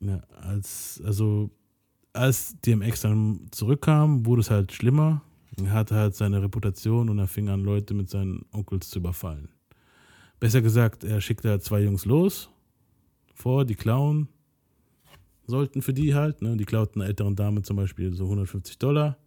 Ja, 0.00 0.20
als, 0.40 1.00
also, 1.04 1.50
als 2.12 2.56
DMX 2.60 3.02
dann 3.02 3.48
zurückkam, 3.50 4.26
wurde 4.26 4.40
es 4.40 4.50
halt 4.50 4.72
schlimmer. 4.72 5.22
Er 5.56 5.72
hatte 5.72 5.96
halt 5.96 6.14
seine 6.14 6.42
Reputation 6.42 7.08
und 7.08 7.18
er 7.18 7.26
fing 7.26 7.48
an, 7.48 7.64
Leute 7.64 7.94
mit 7.94 8.08
seinen 8.08 8.44
Onkels 8.52 8.90
zu 8.90 9.00
überfallen. 9.00 9.48
Besser 10.38 10.62
gesagt, 10.62 11.02
er 11.02 11.20
schickte 11.20 11.50
halt 11.50 11.64
zwei 11.64 11.80
Jungs 11.80 12.04
los 12.04 12.48
vor, 13.34 13.64
die 13.64 13.74
klauen 13.74 14.28
sollten 15.46 15.82
für 15.82 15.94
die 15.94 16.14
halt. 16.14 16.42
Ne? 16.42 16.56
Die 16.56 16.64
klauten 16.64 17.00
einer 17.00 17.08
älteren 17.08 17.34
Dame 17.34 17.62
zum 17.62 17.76
Beispiel 17.76 18.12
so 18.12 18.24
150 18.24 18.78
Dollar. 18.78 19.18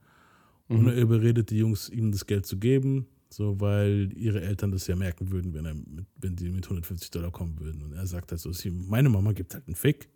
Und 0.67 0.87
er 0.87 0.95
überredet 0.95 1.49
die 1.49 1.57
Jungs, 1.57 1.89
ihm 1.89 2.13
das 2.13 2.25
Geld 2.25 2.45
zu 2.45 2.57
geben, 2.57 3.05
so 3.29 3.59
weil 3.59 4.09
ihre 4.15 4.39
Eltern 4.39 4.71
das 4.71 4.87
ja 4.87 4.95
merken 4.95 5.29
würden, 5.29 5.53
wenn, 5.53 5.65
er 5.65 5.73
mit, 5.73 6.05
wenn 6.15 6.37
die 6.37 6.49
mit 6.49 6.63
150 6.63 7.11
Dollar 7.11 7.29
kommen 7.29 7.59
würden. 7.59 7.83
Und 7.83 7.91
er 7.91 8.07
sagt 8.07 8.31
halt 8.31 8.39
so, 8.39 8.53
sie, 8.53 8.71
meine 8.71 9.09
Mama 9.09 9.33
gibt 9.33 9.53
halt 9.53 9.67
einen 9.67 9.75
Fick, 9.75 10.07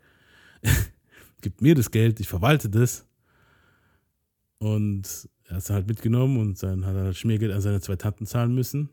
gibt 1.41 1.61
mir 1.61 1.75
das 1.75 1.91
Geld, 1.91 2.19
ich 2.19 2.27
verwalte 2.27 2.69
das. 2.69 3.05
Und 4.57 5.29
er 5.45 5.51
hat 5.51 5.57
es 5.59 5.65
dann 5.65 5.75
halt 5.75 5.87
mitgenommen 5.87 6.37
und 6.37 6.61
dann 6.63 6.85
hat 6.85 6.95
er 6.95 7.03
halt 7.05 7.17
Schmiergeld 7.17 7.51
an 7.51 7.61
seine 7.61 7.81
zwei 7.81 7.95
Tanten 7.95 8.25
zahlen 8.25 8.55
müssen, 8.55 8.89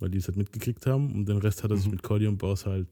weil 0.00 0.10
die 0.10 0.18
es 0.18 0.26
halt 0.26 0.36
mitgekriegt 0.36 0.86
haben. 0.86 1.14
Und 1.14 1.28
den 1.28 1.38
Rest 1.38 1.62
hat 1.62 1.70
er 1.70 1.76
sich 1.76 1.90
mit 1.90 2.02
Cordy 2.02 2.26
und 2.26 2.38
Baus 2.38 2.66
halt 2.66 2.88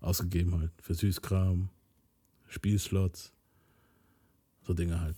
ausgegeben 0.00 0.58
halt. 0.58 0.72
Für 0.80 0.94
Süßkram, 0.94 1.68
Spielslots, 2.48 3.32
so 4.62 4.74
Dinge 4.74 5.00
halt. 5.00 5.16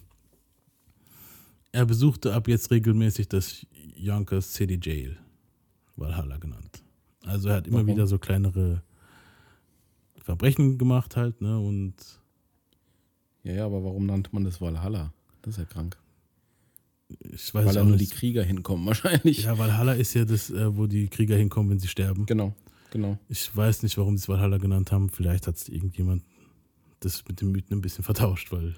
Er 1.72 1.86
besuchte 1.86 2.34
ab 2.34 2.48
jetzt 2.48 2.70
regelmäßig 2.70 3.28
das 3.28 3.66
Yonkers 3.94 4.54
City 4.54 4.78
Jail, 4.82 5.18
Valhalla 5.96 6.38
genannt. 6.38 6.82
Also 7.24 7.48
er 7.48 7.56
hat 7.56 7.66
immer 7.66 7.78
Warum? 7.78 7.88
wieder 7.88 8.06
so 8.06 8.18
kleinere 8.18 8.82
Verbrechen 10.28 10.76
gemacht 10.76 11.16
halt, 11.16 11.40
ne? 11.40 11.58
Und 11.58 11.94
Ja, 13.44 13.54
ja, 13.54 13.64
aber 13.64 13.82
warum 13.82 14.04
nannte 14.04 14.28
man 14.32 14.44
das 14.44 14.60
Valhalla? 14.60 15.14
Das 15.40 15.54
ist 15.54 15.58
ja 15.60 15.64
krank. 15.64 15.96
ich 17.08 17.54
weiß 17.54 17.64
Weil 17.64 17.68
auch 17.68 17.72
da 17.72 17.84
nur 17.84 17.96
die. 17.96 18.08
Krieger 18.08 18.42
hinkommen, 18.42 18.84
wahrscheinlich. 18.92 19.44
Ja, 19.44 19.56
Valhalla 19.56 19.94
ist 19.94 20.12
ja 20.12 20.26
das, 20.26 20.50
äh, 20.50 20.76
wo 20.76 20.86
die 20.86 21.08
Krieger 21.08 21.34
hinkommen, 21.34 21.70
wenn 21.70 21.78
sie 21.78 21.88
sterben. 21.88 22.26
Genau, 22.26 22.54
genau. 22.90 23.16
Ich 23.30 23.56
weiß 23.56 23.82
nicht, 23.82 23.96
warum 23.96 24.18
sie 24.18 24.22
es 24.24 24.28
Valhalla 24.28 24.58
genannt 24.58 24.92
haben. 24.92 25.08
Vielleicht 25.08 25.46
hat 25.46 25.56
es 25.56 25.66
irgendjemand 25.70 26.24
das 27.00 27.24
mit 27.26 27.40
den 27.40 27.50
Mythen 27.52 27.78
ein 27.78 27.80
bisschen 27.80 28.04
vertauscht, 28.10 28.52
weil. 28.52 28.74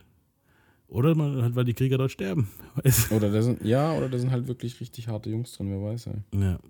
Oder 0.87 1.17
man 1.17 1.43
halt, 1.43 1.57
weil 1.57 1.65
die 1.65 1.75
Krieger 1.75 1.99
dort 1.99 2.13
sterben. 2.13 2.49
Weiß. 2.77 3.11
Oder 3.11 3.33
da 3.33 3.43
sind, 3.43 3.65
ja, 3.65 3.93
oder 3.93 4.09
da 4.09 4.19
sind 4.19 4.31
halt 4.31 4.47
wirklich 4.47 4.81
richtig 4.81 5.09
harte 5.09 5.31
Jungs 5.31 5.53
drin, 5.55 5.69
wer 5.71 5.83
weiß, 5.83 6.07
ey. 6.07 6.23
Ja. 6.41 6.61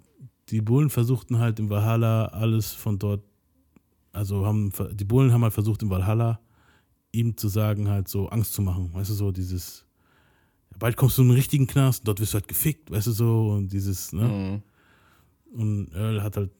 Die 0.48 0.62
Bullen 0.62 0.88
versuchten 0.88 1.38
halt 1.38 1.58
im 1.58 1.68
Valhalla 1.68 2.24
alles 2.26 2.72
von 2.72 2.98
dort, 2.98 3.22
also 4.12 4.46
haben, 4.46 4.72
die 4.92 5.04
Bullen 5.04 5.32
haben 5.32 5.42
halt 5.42 5.54
versucht 5.54 5.82
im 5.82 5.90
Valhalla 5.90 6.40
ihm 7.12 7.36
zu 7.36 7.48
sagen, 7.48 7.88
halt 7.88 8.08
so 8.08 8.28
Angst 8.28 8.54
zu 8.54 8.62
machen. 8.62 8.92
Weißt 8.92 9.10
du, 9.10 9.14
so 9.14 9.32
dieses, 9.32 9.84
bald 10.78 10.96
kommst 10.96 11.18
du 11.18 11.22
in 11.22 11.28
einen 11.28 11.36
richtigen 11.36 11.66
Knast, 11.66 12.06
dort 12.06 12.20
wirst 12.20 12.34
du 12.34 12.38
halt 12.38 12.48
gefickt, 12.48 12.90
weißt 12.90 13.08
du 13.08 13.12
so, 13.12 13.50
und 13.50 13.72
dieses, 13.72 14.12
ne? 14.12 14.22
Mhm. 14.22 14.62
Und 15.52 15.92
Earl 15.94 16.22
hat 16.22 16.36
halt 16.36 16.50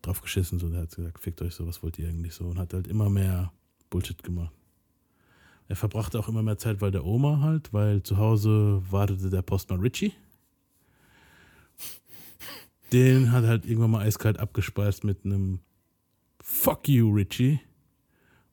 drauf 0.00 0.22
geschissen, 0.22 0.58
so, 0.58 0.68
der 0.68 0.82
hat 0.82 0.94
gesagt, 0.94 1.18
fickt 1.18 1.42
euch 1.42 1.54
so, 1.54 1.66
was 1.66 1.82
wollt 1.82 1.98
ihr 1.98 2.08
eigentlich 2.08 2.34
so, 2.34 2.44
und 2.46 2.58
hat 2.58 2.72
halt 2.72 2.86
immer 2.86 3.10
mehr 3.10 3.52
Bullshit 3.90 4.22
gemacht. 4.22 4.54
Er 5.68 5.76
verbrachte 5.76 6.18
auch 6.18 6.28
immer 6.28 6.42
mehr 6.42 6.56
Zeit 6.56 6.78
bei 6.78 6.90
der 6.90 7.04
Oma 7.04 7.40
halt, 7.40 7.72
weil 7.74 8.02
zu 8.02 8.16
Hause 8.16 8.82
wartete 8.90 9.28
der 9.28 9.42
Postmann 9.42 9.80
Richie. 9.80 10.12
Den 12.90 13.32
hat 13.32 13.44
halt 13.44 13.66
irgendwann 13.66 13.90
mal 13.90 14.06
eiskalt 14.06 14.38
abgespeist 14.38 15.04
mit 15.04 15.26
einem 15.26 15.60
Fuck 16.50 16.88
you, 16.88 17.10
Richie. 17.12 17.60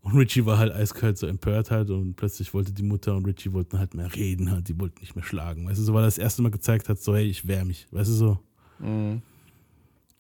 Und 0.02 0.18
Richie 0.18 0.46
war 0.46 0.58
halt 0.58 0.74
eiskalt 0.74 1.18
so 1.18 1.28
empört 1.28 1.72
halt 1.72 1.90
und 1.90 2.16
plötzlich 2.16 2.54
wollte 2.54 2.74
die 2.74 2.84
Mutter 2.84 3.16
und 3.16 3.26
Richie 3.26 3.54
wollten 3.54 3.80
halt 3.80 3.94
mehr 3.94 4.14
reden 4.14 4.52
halt, 4.52 4.68
die 4.68 4.78
wollten 4.78 5.00
nicht 5.00 5.16
mehr 5.16 5.24
schlagen. 5.24 5.66
Weißt 5.66 5.80
du, 5.80 5.84
so 5.84 5.94
weil 5.94 6.04
er 6.04 6.08
das 6.08 6.18
erste 6.18 6.42
Mal 6.42 6.52
gezeigt 6.52 6.90
hat, 6.90 7.00
so 7.00 7.16
hey, 7.16 7.26
ich 7.26 7.48
wehr 7.48 7.64
mich. 7.64 7.88
Weißt 7.92 8.10
du 8.10 8.14
so. 8.14 8.40
Mhm. 8.80 9.22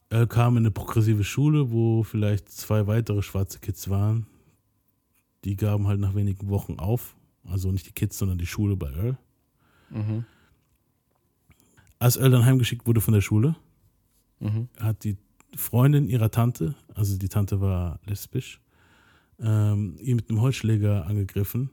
Er 0.09 0.25
kam 0.25 0.53
in 0.55 0.63
eine 0.63 0.71
progressive 0.71 1.25
Schule, 1.25 1.69
wo 1.69 2.01
vielleicht 2.03 2.49
zwei 2.49 2.87
weitere 2.87 3.21
schwarze 3.21 3.59
Kids 3.59 3.89
waren. 3.89 4.25
Die 5.43 5.57
gaben 5.57 5.85
halt 5.87 5.99
nach 5.99 6.15
wenigen 6.15 6.47
Wochen 6.47 6.79
auf. 6.79 7.17
Also 7.43 7.71
nicht 7.73 7.87
die 7.87 7.91
Kids, 7.91 8.17
sondern 8.17 8.37
die 8.37 8.47
Schule 8.47 8.77
bei 8.77 8.89
Earl. 8.91 9.17
Mhm. 9.89 10.25
Als 11.99 12.15
Earl 12.15 12.31
dann 12.31 12.45
heimgeschickt 12.45 12.87
wurde 12.87 13.01
von 13.01 13.13
der 13.13 13.21
Schule, 13.21 13.55
Mhm. 14.39 14.69
hat 14.79 15.03
die 15.03 15.17
Freundin 15.55 16.07
ihrer 16.07 16.31
Tante, 16.31 16.75
also 16.93 17.17
die 17.17 17.29
Tante 17.29 17.61
war 17.61 17.99
lesbisch, 18.05 18.61
ähm, 19.39 19.97
ihn 19.99 20.15
mit 20.15 20.29
einem 20.29 20.41
Holzschläger 20.41 21.05
angegriffen 21.05 21.69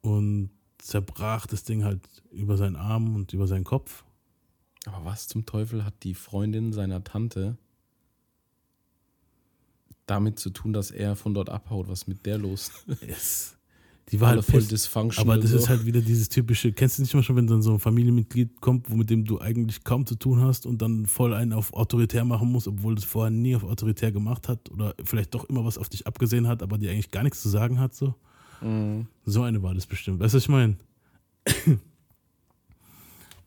und 0.00 0.50
zerbrach 0.78 1.46
das 1.46 1.64
Ding 1.64 1.84
halt 1.84 2.00
über 2.30 2.56
seinen 2.56 2.76
Arm 2.76 3.14
und 3.14 3.32
über 3.32 3.46
seinen 3.46 3.64
Kopf. 3.64 4.04
Aber 4.86 5.04
was 5.04 5.28
zum 5.28 5.46
Teufel 5.46 5.84
hat 5.84 5.94
die 6.02 6.14
Freundin 6.14 6.72
seiner 6.72 7.04
Tante 7.04 7.56
damit 10.06 10.38
zu 10.38 10.50
tun, 10.50 10.72
dass 10.72 10.90
er 10.90 11.14
von 11.16 11.34
dort 11.34 11.50
abhaut? 11.50 11.88
Was 11.88 12.02
ist 12.02 12.08
mit 12.08 12.26
der 12.26 12.38
los? 12.38 12.70
Yes. 13.06 13.56
Die 14.10 14.20
war 14.20 14.30
halt 14.30 14.44
voll 14.44 14.60
pissed. 14.60 14.72
dysfunctional. 14.72 15.34
Aber 15.34 15.40
das 15.40 15.52
so. 15.52 15.56
ist 15.56 15.68
halt 15.68 15.86
wieder 15.86 16.00
dieses 16.00 16.28
typische, 16.28 16.72
kennst 16.72 16.98
du 16.98 17.02
nicht 17.02 17.14
mal 17.14 17.22
schon, 17.22 17.36
wenn 17.36 17.46
dann 17.46 17.62
so 17.62 17.72
ein 17.72 17.78
Familienmitglied 17.78 18.60
kommt, 18.60 18.88
mit 18.94 19.08
dem 19.10 19.24
du 19.24 19.40
eigentlich 19.40 19.84
kaum 19.84 20.04
zu 20.06 20.16
tun 20.16 20.40
hast 20.40 20.66
und 20.66 20.82
dann 20.82 21.06
voll 21.06 21.32
einen 21.32 21.52
auf 21.52 21.72
autoritär 21.72 22.24
machen 22.24 22.50
muss, 22.50 22.66
obwohl 22.68 22.94
das 22.94 23.04
vorher 23.04 23.30
nie 23.30 23.54
auf 23.56 23.64
autoritär 23.64 24.12
gemacht 24.12 24.48
hat 24.48 24.70
oder 24.70 24.94
vielleicht 25.04 25.32
doch 25.34 25.44
immer 25.44 25.64
was 25.64 25.78
auf 25.78 25.88
dich 25.88 26.06
abgesehen 26.06 26.46
hat, 26.48 26.62
aber 26.62 26.78
dir 26.78 26.90
eigentlich 26.90 27.10
gar 27.10 27.22
nichts 27.22 27.40
zu 27.42 27.48
sagen 27.48 27.78
hat, 27.78 27.94
so. 27.94 28.14
Mhm. 28.60 29.06
So 29.24 29.42
eine 29.42 29.62
war 29.62 29.72
das 29.74 29.86
bestimmt. 29.86 30.20
Weißt 30.20 30.34
du, 30.34 30.36
was 30.36 30.42
ich 30.44 30.48
meine? 30.48 30.76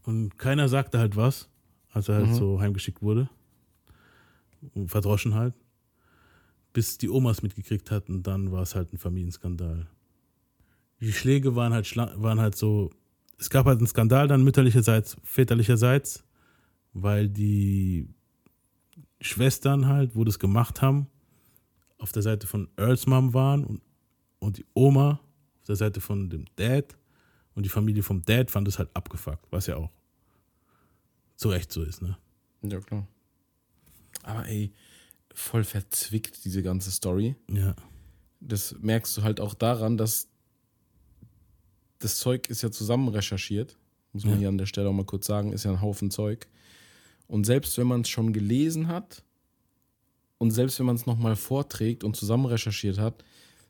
Und 0.04 0.38
keiner 0.38 0.70
sagte 0.70 1.00
halt 1.00 1.16
was, 1.16 1.50
als 1.92 2.10
er 2.10 2.16
halt 2.16 2.28
Mhm. 2.30 2.36
so 2.36 2.60
heimgeschickt 2.60 3.02
wurde. 3.02 3.30
Verdroschen 4.88 5.34
halt. 5.36 5.54
Bis 6.74 6.98
die 6.98 7.10
Omas 7.10 7.42
mitgekriegt 7.42 7.92
hatten, 7.92 8.22
dann 8.24 8.52
war 8.52 8.62
es 8.62 8.76
halt 8.76 8.92
ein 8.94 8.98
Familienskandal. 8.98 9.88
Die 11.02 11.14
Schläge 11.14 11.56
waren 11.56 11.74
halt, 11.74 11.96
waren 11.96 12.40
halt 12.40 12.56
so. 12.56 12.92
Es 13.38 13.50
gab 13.50 13.66
halt 13.66 13.80
einen 13.80 13.88
Skandal 13.88 14.28
dann 14.28 14.44
mütterlicherseits, 14.44 15.18
väterlicherseits, 15.24 16.24
weil 16.94 17.28
die 17.28 18.08
Schwestern 19.20 19.88
halt, 19.88 20.16
wo 20.16 20.24
das 20.24 20.40
gemacht 20.40 20.82
haben, 20.82 21.08
auf 21.98 22.12
der 22.12 22.22
Seite 22.22 22.48
von 22.48 22.70
Earls 22.78 23.08
Mom 23.08 23.34
waren 23.34 23.66
und, 23.66 23.82
und 24.40 24.58
die 24.58 24.66
Oma 24.74 25.20
auf 25.60 25.66
der 25.68 25.76
Seite 25.76 26.00
von 26.00 26.30
dem 26.30 26.46
Dad 26.56 26.96
und 27.56 27.64
die 27.64 27.70
Familie 27.70 28.04
vom 28.04 28.24
Dad 28.24 28.52
fand 28.52 28.68
es 28.68 28.80
halt 28.80 28.90
abgefuckt, 28.94 29.52
was 29.52 29.68
ja 29.68 29.78
auch 29.78 29.90
zu 31.36 31.50
Recht 31.50 31.72
so 31.72 31.84
ist, 31.84 32.02
ne? 32.02 32.18
Ja, 32.62 32.80
klar. 32.80 33.08
Aber 34.24 34.48
ey, 34.48 34.74
voll 35.34 35.64
verzwickt, 35.64 36.46
diese 36.46 36.64
ganze 36.64 36.92
Story. 36.92 37.36
Ja. 37.50 37.76
Das 38.40 38.76
merkst 38.80 39.18
du 39.18 39.24
halt 39.24 39.40
auch 39.40 39.54
daran, 39.54 39.98
dass 39.98 40.30
das 42.00 42.18
Zeug 42.18 42.50
ist 42.50 42.62
ja 42.62 42.72
zusammen 42.72 43.08
recherchiert. 43.10 43.78
Muss 44.14 44.24
man 44.24 44.34
Ja. 44.36 44.40
hier 44.40 44.50
an 44.50 44.58
der 44.58 44.66
Stelle 44.66 44.90
auch 44.90 44.94
mal 44.94 45.06
kurz 45.06 45.26
sagen, 45.28 45.52
ist 45.54 45.66
ja 45.66 45.72
ein 45.72 45.82
Haufen 45.82 46.12
Zeug. 46.12 46.48
Und 47.28 47.46
selbst 47.46 47.78
wenn 47.78 47.88
man 47.88 48.02
es 48.02 48.10
schon 48.10 48.34
gelesen 48.34 48.88
hat 48.88 49.24
und 50.38 50.52
selbst 50.52 50.80
wenn 50.80 50.86
man 50.86 50.96
es 50.96 51.06
nochmal 51.06 51.36
vorträgt 51.36 52.04
und 52.04 52.16
zusammen 52.16 52.46
recherchiert 52.46 52.98
hat, 52.98 53.24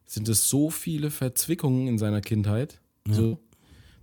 sind 0.05 0.27
es 0.29 0.49
so 0.49 0.69
viele 0.69 1.09
Verzwickungen 1.09 1.87
in 1.87 1.97
seiner 1.97 2.21
Kindheit. 2.21 2.79
Ja. 3.07 3.13
So, 3.13 3.39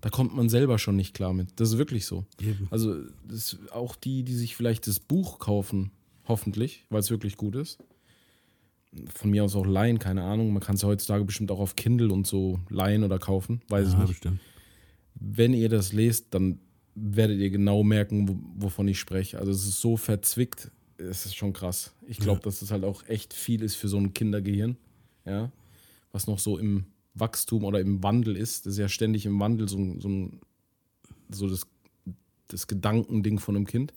da 0.01 0.11
kommt 0.11 0.35
man 0.35 0.49
selber 0.49 0.79
schon 0.79 0.97
nicht 0.97 1.15
klar 1.15 1.33
mit. 1.33 1.49
Das 1.57 1.71
ist 1.71 1.79
wirklich 1.79 2.07
so. 2.07 2.25
Eben. 2.41 2.67
Also 2.71 2.97
das, 3.29 3.57
auch 3.73 3.95
die, 3.95 4.25
die 4.25 4.35
sich 4.35 4.57
vielleicht 4.57 4.87
das 4.89 4.99
Buch 4.99 5.39
kaufen, 5.39 5.93
hoffentlich, 6.27 6.85
weil 6.91 7.01
es 7.01 7.11
wirklich 7.11 7.37
gut 7.37 7.55
ist. 7.55 7.79
Von 9.15 9.31
mir 9.31 9.43
aus 9.45 9.57
auch 9.57 9.65
leihen, 9.67 9.99
keine 9.99 10.23
Ahnung. 10.23 10.53
Man 10.53 10.63
kann 10.63 10.75
es 10.75 10.83
ja 10.83 10.89
heutzutage 10.89 11.25
bestimmt 11.25 11.51
auch 11.51 11.61
auf 11.61 11.77
Kindle 11.77 12.13
und 12.13 12.27
so 12.27 12.61
leihen 12.69 13.05
oder 13.05 13.19
kaufen, 13.19 13.63
weiß 13.69 13.89
ich 13.89 13.93
Ja, 13.95 14.01
nicht. 14.01 14.09
bestimmt. 14.09 14.41
Wenn 15.15 15.55
ihr 15.55 15.69
das 15.69 15.93
lest, 15.93 16.35
dann 16.35 16.59
werdet 16.95 17.39
ihr 17.41 17.49
genau 17.51 17.83
merken, 17.83 18.29
wo, 18.29 18.37
wovon 18.67 18.89
ich 18.89 18.99
spreche. 18.99 19.39
Also 19.39 19.51
es 19.51 19.67
ist 19.67 19.81
so 19.81 19.97
verzwickt, 19.97 20.71
es 20.99 21.25
ist 21.25 21.35
schon 21.37 21.55
krass. 21.55 21.95
Ich 22.07 22.19
glaube, 22.19 22.41
Ja. 22.41 22.45
dass 22.45 22.61
das 22.61 22.71
halt 22.71 22.85
auch 22.85 23.07
echt 23.09 23.33
viel 23.33 23.63
ist 23.63 23.77
für 23.77 23.89
so 23.89 23.97
ein 23.97 24.13
Kindergehirn, 24.13 24.77
ja, 25.25 25.51
was 26.13 26.27
noch 26.27 26.39
so 26.39 26.59
im 26.59 26.85
Wachstum 27.15 27.65
oder 27.65 27.81
im 27.81 28.03
Wandel 28.03 28.37
ist. 28.37 28.67
Das 28.67 28.75
ist 28.75 28.79
ja 28.79 28.89
ständig 28.89 29.25
im 29.25 29.41
Wandel 29.41 29.69
so, 29.69 29.79
ein- 29.79 30.01
so, 30.01 30.31
so 31.31 31.49
das, 31.49 31.67
das 32.49 32.67
Gedankending 32.67 33.39
von 33.39 33.57
einem 33.57 33.67
Kind. 33.67 33.95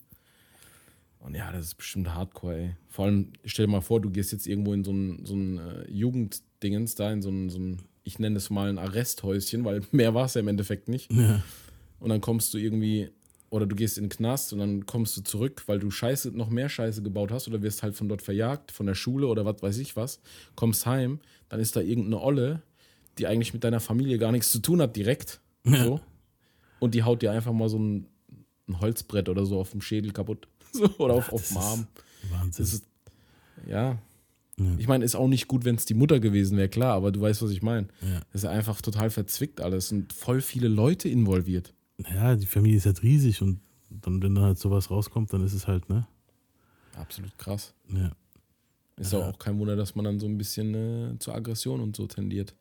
Und 1.25 1.33
ja, 1.33 1.51
das 1.51 1.65
ist 1.65 1.75
bestimmt 1.75 2.13
Hardcore, 2.13 2.55
ey. 2.55 2.75
Vor 2.87 3.05
allem, 3.05 3.33
stell 3.45 3.65
dir 3.65 3.71
mal 3.71 3.81
vor, 3.81 3.99
du 3.99 4.11
gehst 4.11 4.31
jetzt 4.31 4.45
irgendwo 4.45 4.73
in 4.73 4.83
so 4.83 4.91
ein, 4.91 5.25
so 5.25 5.33
ein 5.33 5.57
äh, 5.57 5.89
Jugenddingens 5.89 6.93
da, 6.93 7.11
in 7.11 7.23
so 7.23 7.29
ein, 7.29 7.49
so 7.49 7.57
ein, 7.57 7.81
ich 8.03 8.19
nenne 8.19 8.37
es 8.37 8.51
mal 8.51 8.69
ein 8.69 8.77
Arresthäuschen, 8.77 9.65
weil 9.65 9.81
mehr 9.91 10.13
war 10.13 10.25
es 10.25 10.35
ja 10.35 10.41
im 10.41 10.47
Endeffekt 10.47 10.87
nicht. 10.87 11.11
Ja. 11.11 11.41
Und 11.99 12.09
dann 12.09 12.21
kommst 12.21 12.53
du 12.53 12.59
irgendwie, 12.59 13.09
oder 13.49 13.65
du 13.65 13.75
gehst 13.75 13.97
in 13.97 14.03
den 14.03 14.09
Knast 14.09 14.53
und 14.53 14.59
dann 14.59 14.85
kommst 14.85 15.17
du 15.17 15.21
zurück, 15.21 15.63
weil 15.65 15.79
du 15.79 15.89
Scheiße, 15.89 16.29
noch 16.29 16.51
mehr 16.51 16.69
Scheiße 16.69 17.01
gebaut 17.01 17.31
hast 17.31 17.47
oder 17.47 17.63
wirst 17.63 17.81
halt 17.81 17.95
von 17.95 18.07
dort 18.07 18.21
verjagt, 18.21 18.71
von 18.71 18.85
der 18.85 18.93
Schule 18.93 19.25
oder 19.25 19.45
was 19.45 19.63
weiß 19.63 19.79
ich 19.79 19.95
was, 19.95 20.21
kommst 20.53 20.85
heim, 20.85 21.19
dann 21.49 21.59
ist 21.59 21.75
da 21.75 21.81
irgendeine 21.81 22.21
Olle, 22.21 22.61
die 23.17 23.25
eigentlich 23.25 23.51
mit 23.51 23.63
deiner 23.63 23.79
Familie 23.79 24.19
gar 24.19 24.31
nichts 24.31 24.51
zu 24.51 24.59
tun 24.59 24.79
hat, 24.79 24.95
direkt. 24.95 25.41
Ja. 25.63 25.85
So. 25.85 26.01
Und 26.77 26.93
die 26.93 27.01
haut 27.01 27.23
dir 27.23 27.31
einfach 27.31 27.53
mal 27.53 27.69
so 27.69 27.79
ein, 27.79 28.05
ein 28.67 28.79
Holzbrett 28.79 29.27
oder 29.27 29.47
so 29.47 29.59
auf 29.59 29.71
dem 29.71 29.81
Schädel 29.81 30.11
kaputt. 30.11 30.47
So, 30.97 31.03
oder 31.03 31.13
auf, 31.15 31.31
auf 31.31 31.41
ist 31.41 31.55
Wahnsinn. 31.55 32.63
Ist, 32.65 32.85
ja. 33.67 33.97
Ja. 34.57 34.71
Ich 34.77 34.87
meine, 34.87 35.03
ist 35.03 35.15
auch 35.15 35.27
nicht 35.27 35.47
gut, 35.47 35.65
wenn 35.65 35.75
es 35.75 35.85
die 35.85 35.93
Mutter 35.93 36.19
gewesen 36.21 36.57
wäre, 36.57 36.69
klar, 36.69 36.93
aber 36.93 37.11
du 37.11 37.19
weißt, 37.21 37.41
was 37.41 37.51
ich 37.51 37.61
meine. 37.61 37.87
ja. 38.01 38.21
Das 38.31 38.43
ist 38.43 38.49
einfach 38.49 38.81
total 38.81 39.09
verzwickt 39.09 39.59
alles 39.59 39.91
und 39.91 40.13
voll 40.13 40.39
viele 40.41 40.67
Leute 40.69 41.09
involviert. 41.09 41.73
ja, 42.13 42.35
die 42.35 42.45
Familie 42.45 42.77
ist 42.77 42.85
halt 42.85 43.03
riesig 43.03 43.41
und 43.41 43.59
dann, 43.89 44.21
wenn 44.23 44.33
dann 44.35 44.43
halt 44.45 44.57
sowas 44.59 44.89
rauskommt, 44.89 45.31
dann 45.33 45.43
ist 45.43 45.53
es 45.53 45.67
halt, 45.67 45.89
ne? 45.89 46.07
Absolut 46.95 47.37
krass. 47.37 47.73
Ja. 47.89 48.11
Ist 48.97 49.11
Ja. 49.11 49.19
auch, 49.29 49.37
kein 49.39 49.59
Wunder, 49.59 49.75
dass 49.75 49.93
man 49.95 50.05
dann 50.05 50.19
so 50.19 50.25
ein 50.25 50.37
bisschen 50.37 50.73
äh, 51.15 51.19
zur 51.19 51.35
Aggression 51.35 51.81
und 51.81 51.95
so 51.95 52.07
tendiert. 52.07 52.55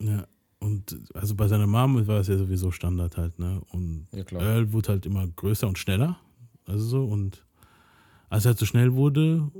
Ja. 0.00 0.26
Und 0.60 0.96
also 1.14 1.34
bei 1.34 1.48
seiner 1.48 1.66
Mom 1.66 2.06
war 2.06 2.20
es 2.20 2.28
ja 2.28 2.36
sowieso 2.36 2.70
Standard 2.70 3.16
halt, 3.16 3.38
ne? 3.40 3.60
Und 3.70 4.06
Ja, 4.12 4.22
klar. 4.24 4.42
Earl 4.42 4.72
wurde 4.72 4.90
halt 4.90 5.06
immer 5.06 5.26
größer 5.26 5.66
und 5.66 5.78
schneller. 5.78 6.18
Also 6.66 6.84
so. 6.84 7.04
Und 7.06 7.44
als 8.30 8.46
er 8.46 8.56
zu 8.56 8.64
schnell 8.64 8.94
wurde, 8.94 9.50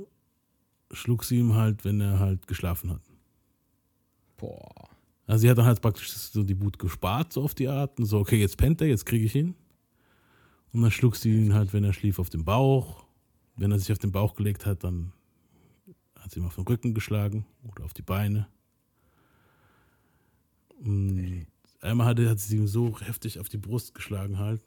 schlug 0.91 1.23
sie 1.23 1.37
ihm 1.39 1.53
halt, 1.53 1.85
wenn 1.85 2.01
er 2.01 2.19
halt 2.19 2.47
geschlafen 2.47 2.89
hat. 2.89 3.01
Boah. 4.37 4.89
Also 5.27 5.41
sie 5.41 5.49
hat 5.49 5.57
dann 5.57 5.65
halt 5.65 5.81
praktisch 5.81 6.11
so 6.11 6.41
die 6.41 6.59
Wut 6.59 6.79
gespart, 6.79 7.31
so 7.33 7.43
auf 7.43 7.53
die 7.53 7.67
Art. 7.67 7.99
Und 7.99 8.05
so, 8.05 8.17
okay, 8.17 8.39
jetzt 8.39 8.57
pennt 8.57 8.81
er, 8.81 8.87
jetzt 8.87 9.05
kriege 9.05 9.25
ich 9.25 9.35
ihn. 9.35 9.55
Und 10.73 10.81
dann 10.81 10.91
schlug 10.91 11.17
sie 11.17 11.31
ihn 11.35 11.53
halt, 11.53 11.73
wenn 11.73 11.83
er 11.83 11.93
schlief, 11.93 12.17
auf 12.17 12.29
den 12.29 12.45
Bauch. 12.45 13.05
Wenn 13.57 13.71
er 13.71 13.79
sich 13.79 13.91
auf 13.91 13.99
den 13.99 14.13
Bauch 14.13 14.35
gelegt 14.35 14.65
hat, 14.65 14.83
dann 14.83 15.11
hat 16.17 16.31
sie 16.31 16.39
ihm 16.39 16.45
auf 16.45 16.55
den 16.55 16.65
Rücken 16.65 16.93
geschlagen 16.93 17.45
oder 17.63 17.83
auf 17.83 17.93
die 17.93 18.01
Beine. 18.01 18.47
Und 20.79 21.45
einmal 21.81 22.07
hat, 22.07 22.19
hat 22.19 22.39
sie 22.39 22.55
ihm 22.55 22.67
so 22.67 22.97
heftig 23.01 23.37
auf 23.37 23.49
die 23.49 23.57
Brust 23.57 23.93
geschlagen 23.93 24.39
halt. 24.39 24.63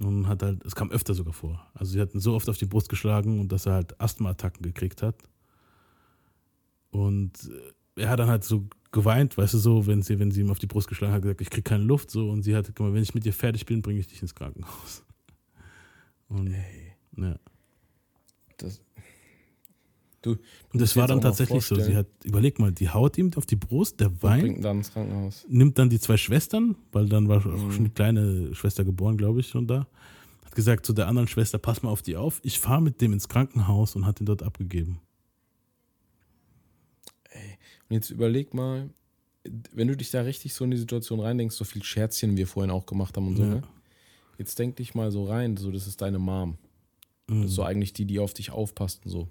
Und 0.00 0.26
hat 0.28 0.42
halt, 0.42 0.64
es 0.64 0.74
kam 0.74 0.90
öfter 0.90 1.14
sogar 1.14 1.34
vor. 1.34 1.66
Also 1.74 1.92
sie 1.92 2.00
hat 2.00 2.14
ihn 2.14 2.20
so 2.20 2.34
oft 2.34 2.48
auf 2.48 2.56
die 2.56 2.66
Brust 2.66 2.88
geschlagen 2.88 3.38
und 3.38 3.52
dass 3.52 3.66
er 3.66 3.74
halt 3.74 4.00
Asthma-Attacken 4.00 4.62
gekriegt 4.62 5.02
hat. 5.02 5.16
Und 6.90 7.32
äh, 7.96 8.02
er 8.02 8.08
hat 8.08 8.18
dann 8.18 8.28
halt 8.28 8.44
so 8.44 8.66
geweint, 8.92 9.36
weißt 9.36 9.54
du, 9.54 9.58
so, 9.58 9.86
wenn 9.86 10.02
sie, 10.02 10.18
wenn 10.18 10.30
sie 10.30 10.40
ihm 10.40 10.50
auf 10.50 10.58
die 10.58 10.66
Brust 10.66 10.88
geschlagen 10.88 11.12
hat, 11.12 11.22
gesagt, 11.22 11.42
ich 11.42 11.50
krieg 11.50 11.64
keine 11.64 11.84
Luft, 11.84 12.10
so, 12.10 12.30
und 12.30 12.42
sie 12.42 12.56
hat 12.56 12.64
gesagt, 12.64 12.80
wenn 12.80 13.02
ich 13.02 13.14
mit 13.14 13.24
dir 13.24 13.32
fertig 13.32 13.66
bin, 13.66 13.82
bringe 13.82 14.00
ich 14.00 14.06
dich 14.06 14.22
ins 14.22 14.34
Krankenhaus. 14.34 15.04
Und, 16.28 16.52
Ey, 16.52 16.92
ja, 17.16 17.36
das, 18.56 18.80
Du, 20.22 20.32
Und 20.72 20.82
das 20.82 20.96
war 20.96 21.06
dann 21.08 21.22
tatsächlich 21.22 21.64
so. 21.64 21.76
Sie 21.76 21.96
hat, 21.96 22.06
überleg 22.24 22.58
mal, 22.58 22.72
die 22.72 22.90
haut 22.90 23.16
ihm 23.16 23.30
auf 23.36 23.46
die 23.46 23.56
Brust, 23.56 24.00
der 24.00 24.22
weint, 24.22 24.62
dann 24.62 24.78
ins 24.78 24.92
Krankenhaus. 24.92 25.46
nimmt 25.48 25.78
dann 25.78 25.88
die 25.88 25.98
zwei 25.98 26.18
Schwestern, 26.18 26.76
weil 26.92 27.08
dann 27.08 27.26
war 27.28 27.38
auch 27.38 27.44
Mhm. 27.46 27.72
schon 27.72 27.84
die 27.84 27.90
kleine 27.90 28.54
Schwester 28.54 28.84
geboren, 28.84 29.16
glaube 29.16 29.40
ich, 29.40 29.48
schon 29.48 29.66
da. 29.66 29.86
Hat 30.44 30.54
gesagt 30.54 30.84
zu 30.84 30.92
der 30.92 31.08
anderen 31.08 31.26
Schwester, 31.28 31.56
pass 31.58 31.82
mal 31.82 31.88
auf 31.90 32.02
die 32.02 32.16
auf. 32.16 32.40
Ich 32.44 32.58
fahre 32.60 32.82
mit 32.82 33.00
dem 33.00 33.14
ins 33.14 33.28
Krankenhaus 33.28 33.96
und 33.96 34.04
hat 34.04 34.20
ihn 34.20 34.26
dort 34.26 34.42
abgegeben. 34.42 35.00
Und 37.88 37.94
jetzt 37.94 38.10
überleg 38.10 38.54
mal, 38.54 38.90
wenn 39.72 39.88
du 39.88 39.96
dich 39.96 40.10
da 40.10 40.20
richtig 40.22 40.54
so 40.54 40.64
in 40.64 40.70
die 40.70 40.76
Situation 40.76 41.20
reindenkst, 41.20 41.56
so 41.56 41.64
viel 41.64 41.82
Scherzchen 41.82 42.36
wir 42.36 42.46
vorhin 42.46 42.70
auch 42.70 42.86
gemacht 42.86 43.16
haben 43.16 43.28
und 43.28 43.36
so, 43.36 43.42
Ja. 43.42 43.48
ne? 43.48 43.62
Jetzt 44.38 44.58
denk 44.58 44.76
dich 44.76 44.94
mal 44.94 45.10
so 45.10 45.24
rein, 45.24 45.56
so 45.56 45.70
das 45.70 45.86
ist 45.86 46.00
deine 46.00 46.18
Mom. 46.18 46.56
Das 47.26 47.46
ist 47.46 47.54
so 47.54 47.62
eigentlich 47.62 47.92
die, 47.92 48.06
die 48.06 48.18
auf 48.18 48.34
dich 48.34 48.50
aufpasst 48.50 49.04
und 49.04 49.10
so. 49.10 49.28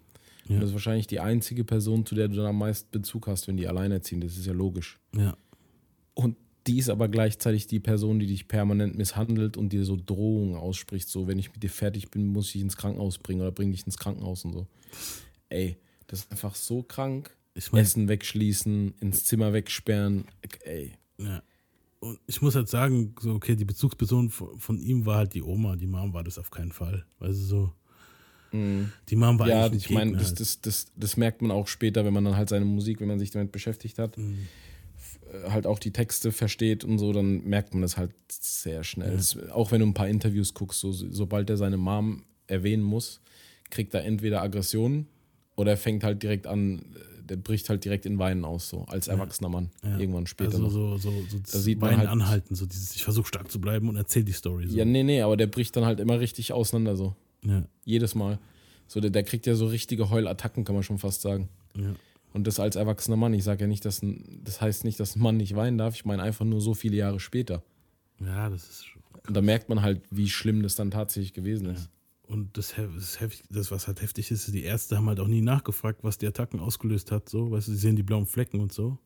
Ja. 0.49 0.59
Das 0.59 0.69
ist 0.69 0.73
wahrscheinlich 0.73 1.07
die 1.07 1.19
einzige 1.19 1.63
Person, 1.63 2.05
zu 2.05 2.15
der 2.15 2.27
du 2.27 2.35
dann 2.35 2.47
am 2.47 2.57
meisten 2.57 2.89
Bezug 2.91 3.27
hast, 3.27 3.47
wenn 3.47 3.55
die 3.55 3.67
alleinerziehen. 3.67 4.19
Das 4.19 4.35
ist 4.35 4.45
ja 4.45 4.53
logisch. 4.53 4.99
Ja, 5.15 5.37
Und 6.15 6.35
die 6.67 6.77
ist 6.79 6.89
aber 6.89 7.07
gleichzeitig 7.07 7.67
die 7.67 7.79
Person, 7.79 8.19
die 8.19 8.27
dich 8.27 8.47
permanent 8.47 8.97
misshandelt 8.97 9.57
und 9.57 9.69
dir 9.71 9.85
so 9.85 9.97
Drohungen 10.03 10.55
ausspricht. 10.55 11.07
So, 11.07 11.27
wenn 11.27 11.39
ich 11.39 11.51
mit 11.53 11.63
dir 11.63 11.69
fertig 11.69 12.11
bin, 12.11 12.27
muss 12.27 12.47
ich 12.47 12.53
dich 12.53 12.61
ins 12.63 12.77
Krankenhaus 12.77 13.17
bringen 13.17 13.41
oder 13.41 13.51
bring 13.51 13.71
dich 13.71 13.85
ins 13.85 13.97
Krankenhaus 13.97 14.43
und 14.43 14.53
so. 14.53 14.67
Ey, 15.49 15.77
das 16.07 16.19
ist 16.21 16.31
einfach 16.31 16.55
so 16.55 16.83
krank. 16.83 17.35
ich 17.55 17.71
meine, 17.71 17.83
Essen 17.83 18.07
wegschließen, 18.07 18.95
ins 18.99 19.23
Zimmer 19.23 19.53
wegsperren. 19.53 20.25
Ey, 20.63 20.93
ja. 21.17 21.41
Und 22.01 22.19
ich 22.27 22.41
muss 22.41 22.55
halt 22.55 22.69
sagen, 22.69 23.13
so, 23.19 23.33
okay, 23.33 23.55
die 23.55 23.65
Bezugsperson 23.65 24.29
von, 24.29 24.57
von 24.59 24.79
ihm 24.79 25.05
war 25.05 25.17
halt 25.17 25.33
die 25.33 25.43
Oma, 25.43 25.75
die 25.75 25.87
Mom 25.87 26.13
war 26.13 26.23
das 26.23 26.37
auf 26.37 26.49
keinen 26.49 26.71
Fall. 26.71 27.05
Weißt 27.19 27.39
du, 27.39 27.43
so. 27.43 27.73
Die 28.51 29.15
Mom 29.15 29.39
war 29.39 29.45
Mhm. 29.47 29.51
ja, 29.51 29.65
eigentlich 29.65 29.85
ein 29.85 29.89
ich 29.89 29.95
meine, 29.95 30.11
das, 30.17 30.27
halt. 30.29 30.39
das, 30.39 30.61
das, 30.61 30.87
das 30.95 31.17
merkt 31.17 31.41
man 31.41 31.51
auch 31.51 31.67
später, 31.67 32.05
wenn 32.05 32.13
man 32.13 32.25
dann 32.25 32.35
halt 32.37 32.49
seine 32.49 32.65
Musik, 32.65 32.99
wenn 33.01 33.07
man 33.07 33.19
sich 33.19 33.31
damit 33.31 33.51
beschäftigt 33.51 33.99
hat, 33.99 34.17
Mhm. 34.17 34.39
äh, 35.45 35.49
halt 35.51 35.67
auch 35.67 35.79
die 35.79 35.91
Texte 35.91 36.31
versteht 36.31 36.83
und 36.83 36.97
so, 36.99 37.13
dann 37.13 37.43
merkt 37.43 37.73
man 37.73 37.81
das 37.81 37.97
halt 37.97 38.11
sehr 38.29 38.83
schnell. 38.83 39.13
Es, 39.13 39.37
auch 39.51 39.71
wenn 39.71 39.81
du 39.81 39.87
ein 39.87 39.93
paar 39.93 40.07
Interviews 40.09 40.53
guckst, 40.53 40.79
so, 40.79 40.91
sobald 40.91 41.49
er 41.49 41.57
seine 41.57 41.77
Mom 41.77 42.23
erwähnen 42.47 42.83
muss, 42.83 43.21
kriegt 43.69 43.93
er 43.93 44.03
entweder 44.03 44.41
Aggressionen 44.41 45.05
oder 45.55 45.71
er 45.71 45.77
fängt 45.77 46.03
halt 46.03 46.23
direkt 46.23 46.47
an, 46.47 46.79
äh, 46.79 47.23
der 47.29 47.35
bricht 47.35 47.69
halt 47.69 47.85
direkt 47.85 48.07
in 48.07 48.17
Weinen 48.17 48.43
aus, 48.43 48.69
so 48.69 48.85
als 48.85 49.07
erwachsener 49.07 49.49
Mann. 49.49 49.69
Ja. 49.83 49.99
Irgendwann 49.99 50.25
später 50.25 50.53
also 50.53 50.63
noch. 50.63 50.71
so, 50.71 50.97
so, 50.97 51.11
so 51.29 51.37
Da 51.51 51.59
sieht 51.59 51.79
man 51.79 51.91
Weinen 51.91 51.99
halt- 51.99 52.09
anhalten, 52.09 52.55
so 52.55 52.65
dieses, 52.65 52.95
ich 52.95 53.03
versuche 53.03 53.27
stark 53.27 53.51
zu 53.51 53.61
bleiben 53.61 53.87
und 53.87 53.95
erzähl 53.97 54.23
die 54.23 54.31
Story. 54.31 54.65
So. 54.67 54.75
Ja, 54.75 54.83
nee, 54.85 55.03
nee, 55.03 55.21
aber 55.21 55.37
der 55.37 55.45
bricht 55.45 55.75
dann 55.75 55.85
halt 55.85 55.99
immer 55.99 56.19
richtig 56.19 56.51
auseinander, 56.53 56.95
so. 56.95 57.15
Ja, 57.43 57.63
Jedes 57.85 58.15
Mal. 58.15 58.39
So, 58.87 58.99
der, 58.99 59.11
der 59.11 59.23
kriegt 59.23 59.45
ja 59.45 59.55
so 59.55 59.67
richtige 59.67 60.09
Heulattacken, 60.09 60.65
kann 60.65 60.75
man 60.75 60.83
schon 60.83 60.97
fast 60.97 61.21
sagen. 61.21 61.49
ja. 61.75 61.95
Und 62.31 62.45
das 62.45 62.59
als 62.59 62.75
erwachsener 62.75 63.17
Mann. 63.17 63.33
Ich 63.33 63.43
sage 63.43 63.61
ja 63.61 63.67
nicht, 63.67 63.85
dass 63.85 64.03
ein, 64.03 64.41
das 64.43 64.61
heißt 64.61 64.83
nicht, 64.83 64.99
dass 64.99 65.15
ein 65.15 65.19
Mann 65.19 65.37
nicht 65.37 65.55
weinen 65.55 65.79
darf. 65.79 65.95
Ich 65.95 66.05
meine 66.05 66.21
einfach 66.21 66.45
nur 66.45 66.61
so 66.61 66.75
viele 66.75 66.95
Jahre 66.95 67.19
später. 67.19 67.63
ja, 68.19 68.49
das 68.49 68.69
ist 68.69 68.85
schon. 68.85 69.01
Und 69.27 69.35
da 69.35 69.41
merkt 69.41 69.69
man 69.69 69.81
halt, 69.81 70.01
wie 70.11 70.29
schlimm 70.29 70.61
das 70.63 70.75
dann 70.75 70.91
tatsächlich 70.91 71.33
gewesen 71.33 71.67
ist. 71.67 71.89
Und 72.23 72.57
das, 72.57 72.75
das, 72.75 73.17
das, 73.49 73.71
was 73.71 73.87
halt 73.87 74.01
heftig 74.01 74.29
ist, 74.29 74.53
die 74.53 74.63
Ärzte 74.63 74.97
haben 74.97 75.07
halt 75.07 75.19
auch 75.19 75.27
nie 75.27 75.41
nachgefragt, 75.41 76.03
was 76.03 76.19
die 76.19 76.27
Attacken 76.27 76.59
ausgelöst 76.59 77.11
hat. 77.11 77.27
So, 77.27 77.49
weißt 77.49 77.67
du, 77.67 77.71
sie 77.71 77.77
sehen 77.77 77.95
die 77.95 78.03
blauen 78.03 78.27
Flecken 78.27 78.59
und 78.59 78.71
so. 78.71 78.99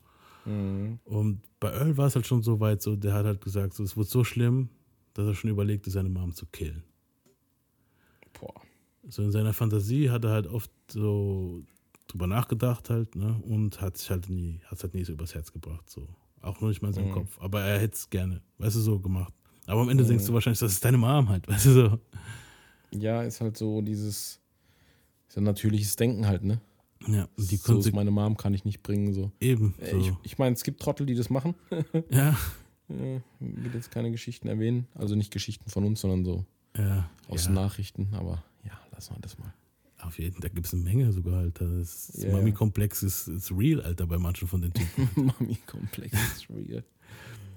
Mhm. 0.46 1.00
Und 1.06 1.42
bei 1.62 1.72
Earl 1.72 1.96
war 1.96 2.08
es 2.08 2.16
halt 2.16 2.28
schon 2.28 2.44
so 2.44 2.60
weit, 2.60 2.82
so, 2.82 2.98
der 2.98 3.14
hat 3.14 3.26
halt 3.26 3.42
gesagt, 3.42 3.74
so, 3.74 3.84
es 3.84 3.96
wird 3.96 4.10
so 4.10 4.26
schlimm, 4.26 4.68
dass 5.14 5.26
er 5.26 5.36
schon 5.36 5.50
überlegte, 5.50 5.90
seine 5.90 6.10
Mom 6.10 6.34
zu 6.34 6.46
killen. 6.48 6.84
Boah. 8.40 8.54
So 9.08 9.22
in 9.24 9.32
seiner 9.32 9.54
Fantasie 9.54 10.10
hat 10.10 10.24
er 10.24 10.32
halt 10.32 10.48
oft 10.48 10.72
so 10.90 11.64
drüber 12.08 12.28
nachgedacht 12.28 12.90
halt, 12.90 13.16
ne? 13.16 13.42
Und 13.44 13.82
hat 13.82 13.98
sich 13.98 14.10
halt 14.10 14.30
nie, 14.30 14.60
hat 14.66 14.78
es 14.78 14.84
halt 14.84 14.94
nie 14.94 15.04
so 15.04 15.14
übers 15.14 15.34
Herz 15.36 15.52
gebracht. 15.52 15.90
So. 15.90 16.08
Auch 16.42 16.60
nur 16.62 16.70
nicht 16.70 16.82
mal 16.82 16.90
in 16.90 16.94
seinem 16.94 17.12
Kopf. 17.12 17.38
Aber 17.40 17.62
er 17.62 17.80
hätte 17.80 17.96
es 17.96 18.10
gerne, 18.10 18.42
weißt 18.60 18.76
du, 18.76 18.80
so 18.82 19.00
gemacht. 19.00 19.34
Aber 19.66 19.82
am 19.82 19.90
Ende 19.90 20.04
denkst 20.06 20.26
du 20.26 20.34
wahrscheinlich, 20.34 20.60
das 20.60 20.74
ist 20.74 20.84
deine 20.86 20.98
Mom 20.98 21.30
halt, 21.30 21.48
weißt 21.48 21.66
du 21.68 21.72
so. 21.72 22.00
Ja, 22.92 23.24
ist 23.24 23.42
halt 23.42 23.58
so 23.58 23.82
dieses 23.82 24.40
ist 25.28 25.38
ein 25.38 25.44
natürliches 25.46 25.96
Denken 25.96 26.28
halt, 26.28 26.44
ne? 26.44 26.62
Ja, 27.08 27.28
die 27.38 27.56
so 27.58 27.80
ist 27.80 27.92
meine 27.94 28.12
Mom, 28.12 28.38
kann 28.38 28.54
ich 28.54 28.64
nicht 28.66 28.84
bringen. 28.84 29.14
So. 29.14 29.32
eben. 29.40 29.74
Äh, 29.80 29.92
So. 29.92 29.98
Ich, 29.98 30.12
ich 30.24 30.38
meine, 30.38 30.54
es 30.56 30.64
gibt 30.64 30.82
Trottel, 30.82 31.06
die 31.06 31.16
das 31.16 31.30
machen. 31.30 31.56
ja, 32.12 32.38
Äh, 32.90 33.20
will 33.40 33.72
jetzt 33.74 33.92
keine 33.92 34.12
Geschichten 34.12 34.48
erwähnen. 34.48 34.88
Also 34.94 35.16
nicht 35.16 35.32
Geschichten 35.32 35.70
von 35.70 35.86
uns, 35.86 36.02
sondern 36.02 36.24
so 36.24 36.46
ja. 36.78 37.10
aus 37.28 37.46
ja. 37.46 37.52
Nachrichten. 37.52 38.10
Aber 38.14 38.44
ja, 38.64 38.80
lassen 38.92 39.16
wir 39.16 39.22
das 39.22 39.38
mal. 39.38 39.54
Auf 40.00 40.20
jeden 40.20 40.34
Fall, 40.34 40.42
da 40.42 40.50
gibt 40.50 40.66
es 40.68 40.74
eine 40.74 40.84
Menge 40.84 41.12
sogar, 41.14 41.40
Alter. 41.40 41.66
Das, 41.66 42.08
das 42.08 42.24
ja. 42.24 42.32
Mami-Komplex 42.32 43.04
ist, 43.04 43.28
ist 43.28 43.52
real, 43.52 43.82
Alter, 43.82 44.06
bei 44.06 44.18
manchen 44.18 44.48
von 44.48 44.62
den 44.62 44.74
Typen. 44.74 45.10
Mami-Komplex 45.40 46.14
ist 46.14 46.50
real. 46.50 46.84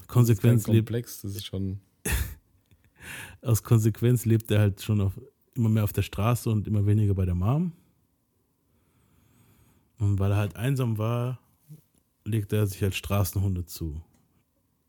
Konsequenz 0.06 0.64
Kein 0.64 0.74
lebt, 0.74 0.86
Komplex, 0.86 1.22
das 1.22 1.34
ist 1.34 1.46
schon. 1.46 1.80
aus 3.42 3.62
Konsequenz 3.62 4.24
lebt 4.24 4.50
er 4.50 4.60
halt 4.60 4.82
schon 4.82 5.00
auf, 5.00 5.20
immer 5.54 5.68
mehr 5.68 5.84
auf 5.84 5.92
der 5.92 6.02
Straße 6.02 6.48
und 6.48 6.68
immer 6.68 6.86
weniger 6.86 7.14
bei 7.14 7.24
der 7.24 7.34
Mom. 7.34 7.72
Und 9.98 10.18
weil 10.18 10.30
er 10.30 10.36
halt 10.36 10.56
einsam 10.56 10.98
war, 10.98 11.40
legte 12.24 12.56
er 12.56 12.66
sich 12.66 12.82
als 12.84 12.96
Straßenhunde 12.96 13.64
zu. 13.64 14.00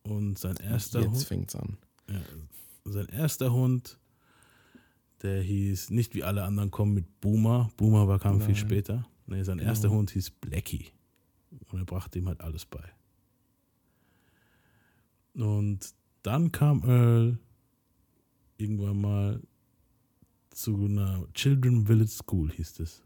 Und 0.03 0.37
sein 0.37 0.57
erster 0.57 1.01
Jetzt 1.01 1.09
Hund, 1.09 1.23
fängt's 1.23 1.55
an. 1.55 1.77
ja, 2.09 2.21
sein 2.85 3.07
erster 3.07 3.51
Hund, 3.51 3.97
der 5.23 5.41
hieß 5.41 5.89
nicht 5.89 6.13
wie 6.15 6.23
alle 6.23 6.43
anderen 6.43 6.71
kommen 6.71 6.93
mit 6.93 7.19
Boomer. 7.21 7.69
Boomer 7.77 8.07
war 8.07 8.19
kam 8.19 8.39
viel 8.39 8.53
Nein. 8.53 8.55
später. 8.55 9.07
Nee, 9.25 9.43
sein 9.43 9.57
Genau. 9.57 9.69
erster 9.69 9.89
Hund 9.89 10.11
hieß 10.11 10.31
Blackie. 10.31 10.87
Und 11.71 11.79
er 11.79 11.85
brachte 11.85 12.19
ihm 12.19 12.27
halt 12.27 12.41
alles 12.41 12.65
bei. 12.65 12.83
Und 15.35 15.93
dann 16.23 16.51
kam 16.51 16.83
Earl 16.83 17.37
irgendwann 18.57 19.01
mal 19.01 19.41
zu 20.51 20.75
einer 20.75 21.27
Children 21.33 21.85
Village 21.85 22.09
School, 22.09 22.51
hieß 22.51 22.79
es. 22.79 23.03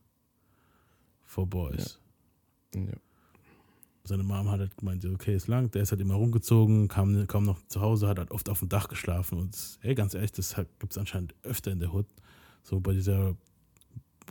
For 1.23 1.45
Boys. 1.47 1.99
Ja. 2.75 2.81
Seine 4.03 4.23
Mom 4.23 4.49
hat 4.49 4.59
halt 4.59 4.77
gemeint, 4.77 5.05
okay, 5.05 5.35
ist 5.35 5.47
lang. 5.47 5.69
Der 5.71 5.83
ist 5.83 5.91
halt 5.91 6.01
immer 6.01 6.15
rumgezogen, 6.15 6.87
kam 6.87 7.27
kaum 7.27 7.43
noch 7.43 7.61
zu 7.67 7.81
Hause, 7.81 8.07
hat 8.07 8.17
halt 8.17 8.31
oft 8.31 8.49
auf 8.49 8.59
dem 8.59 8.69
Dach 8.69 8.87
geschlafen. 8.87 9.37
Und 9.37 9.79
ey, 9.81 9.93
ganz 9.93 10.13
ehrlich, 10.15 10.31
das 10.31 10.55
gibt 10.79 10.91
es 10.91 10.97
anscheinend 10.97 11.35
öfter 11.43 11.71
in 11.71 11.79
der 11.79 11.93
Hood. 11.93 12.07
So 12.63 12.79
bei 12.79 12.93
dieser, 12.93 13.35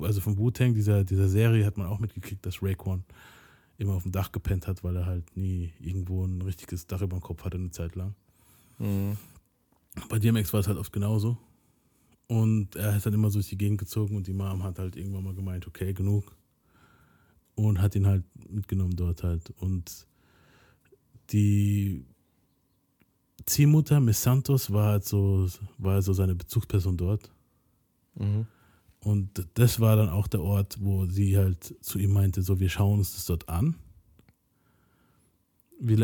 also 0.00 0.20
vom 0.20 0.38
Wu-Tang, 0.38 0.74
dieser, 0.74 1.04
dieser 1.04 1.28
Serie 1.28 1.64
hat 1.64 1.76
man 1.76 1.86
auch 1.86 2.00
mitgekriegt, 2.00 2.44
dass 2.44 2.62
Raekwon 2.62 3.04
immer 3.78 3.94
auf 3.94 4.02
dem 4.02 4.12
Dach 4.12 4.32
gepennt 4.32 4.66
hat, 4.66 4.82
weil 4.84 4.96
er 4.96 5.06
halt 5.06 5.36
nie 5.36 5.72
irgendwo 5.80 6.24
ein 6.24 6.42
richtiges 6.42 6.86
Dach 6.86 7.00
über 7.00 7.16
dem 7.16 7.22
Kopf 7.22 7.44
hatte 7.44 7.56
eine 7.56 7.70
Zeit 7.70 7.94
lang. 7.94 8.14
Mhm. 8.78 9.16
Bei 10.08 10.18
DMX 10.18 10.52
war 10.52 10.60
es 10.60 10.68
halt 10.68 10.78
oft 10.78 10.92
genauso. 10.92 11.38
Und 12.26 12.76
er 12.76 12.96
ist 12.96 13.06
halt 13.06 13.14
immer 13.14 13.30
so 13.30 13.38
durch 13.38 13.48
die 13.48 13.58
Gegend 13.58 13.78
gezogen 13.78 14.16
und 14.16 14.26
die 14.26 14.32
Mom 14.32 14.62
hat 14.62 14.78
halt 14.78 14.96
irgendwann 14.96 15.24
mal 15.24 15.34
gemeint, 15.34 15.66
okay, 15.66 15.92
genug. 15.92 16.36
Und 17.54 17.80
hat 17.80 17.94
ihn 17.94 18.06
halt 18.06 18.24
mitgenommen 18.48 18.96
dort 18.96 19.22
halt. 19.22 19.50
Und 19.58 20.06
die 21.30 22.04
Ziehmutter, 23.46 24.00
Miss 24.00 24.22
Santos, 24.22 24.72
war 24.72 24.92
halt 24.92 25.04
so, 25.04 25.48
war 25.78 25.94
halt 25.94 26.04
so 26.04 26.12
seine 26.12 26.34
Bezugsperson 26.34 26.96
dort. 26.96 27.30
Mhm. 28.14 28.46
Und 29.00 29.46
das 29.54 29.80
war 29.80 29.96
dann 29.96 30.08
auch 30.08 30.26
der 30.26 30.42
Ort, 30.42 30.78
wo 30.80 31.06
sie 31.06 31.36
halt 31.36 31.74
zu 31.82 31.98
ihm 31.98 32.12
meinte, 32.12 32.42
so, 32.42 32.60
wir 32.60 32.68
schauen 32.68 32.98
uns 32.98 33.14
das 33.14 33.26
dort 33.26 33.48
an. 33.48 33.76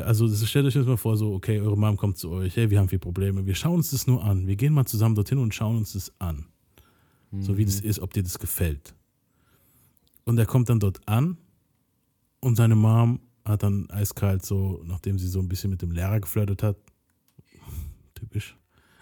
Also 0.03 0.27
das, 0.27 0.49
stellt 0.49 0.65
euch 0.65 0.75
jetzt 0.75 0.87
mal 0.87 0.97
vor, 0.97 1.19
so, 1.19 1.35
okay, 1.35 1.61
eure 1.61 1.77
Mom 1.77 1.99
kommt 1.99 2.17
zu 2.17 2.31
euch, 2.31 2.57
hey, 2.57 2.71
wir 2.71 2.79
haben 2.79 2.89
viele 2.89 3.01
Probleme, 3.01 3.45
wir 3.45 3.55
schauen 3.55 3.77
uns 3.77 3.91
das 3.91 4.07
nur 4.07 4.25
an. 4.25 4.47
Wir 4.47 4.57
gehen 4.57 4.73
mal 4.73 4.87
zusammen 4.87 5.15
dorthin 5.15 5.39
und 5.39 5.55
schauen 5.55 5.77
uns 5.77 5.93
das 5.93 6.13
an. 6.19 6.47
So 7.39 7.59
wie 7.59 7.67
das 7.67 7.81
ist, 7.81 8.01
ob 8.01 8.15
dir 8.15 8.23
das 8.23 8.39
gefällt. 8.39 8.95
Und 10.27 10.39
er 10.39 10.45
kommt 10.47 10.69
dann 10.69 10.81
dort 10.81 11.07
an 11.09 11.39
und 12.41 12.57
seine 12.57 12.75
Mom 12.75 13.21
hat 13.45 13.63
dann 13.63 13.89
eiskalt 13.91 14.45
so, 14.45 14.83
nachdem 14.85 15.19
sie 15.19 15.29
so 15.29 15.39
ein 15.41 15.49
bisschen 15.49 15.71
mit 15.71 15.81
dem 15.83 15.93
Lehrer 15.93 16.21
geflirtet 16.21 16.63
hat, 16.65 16.77
typisch, 18.15 18.57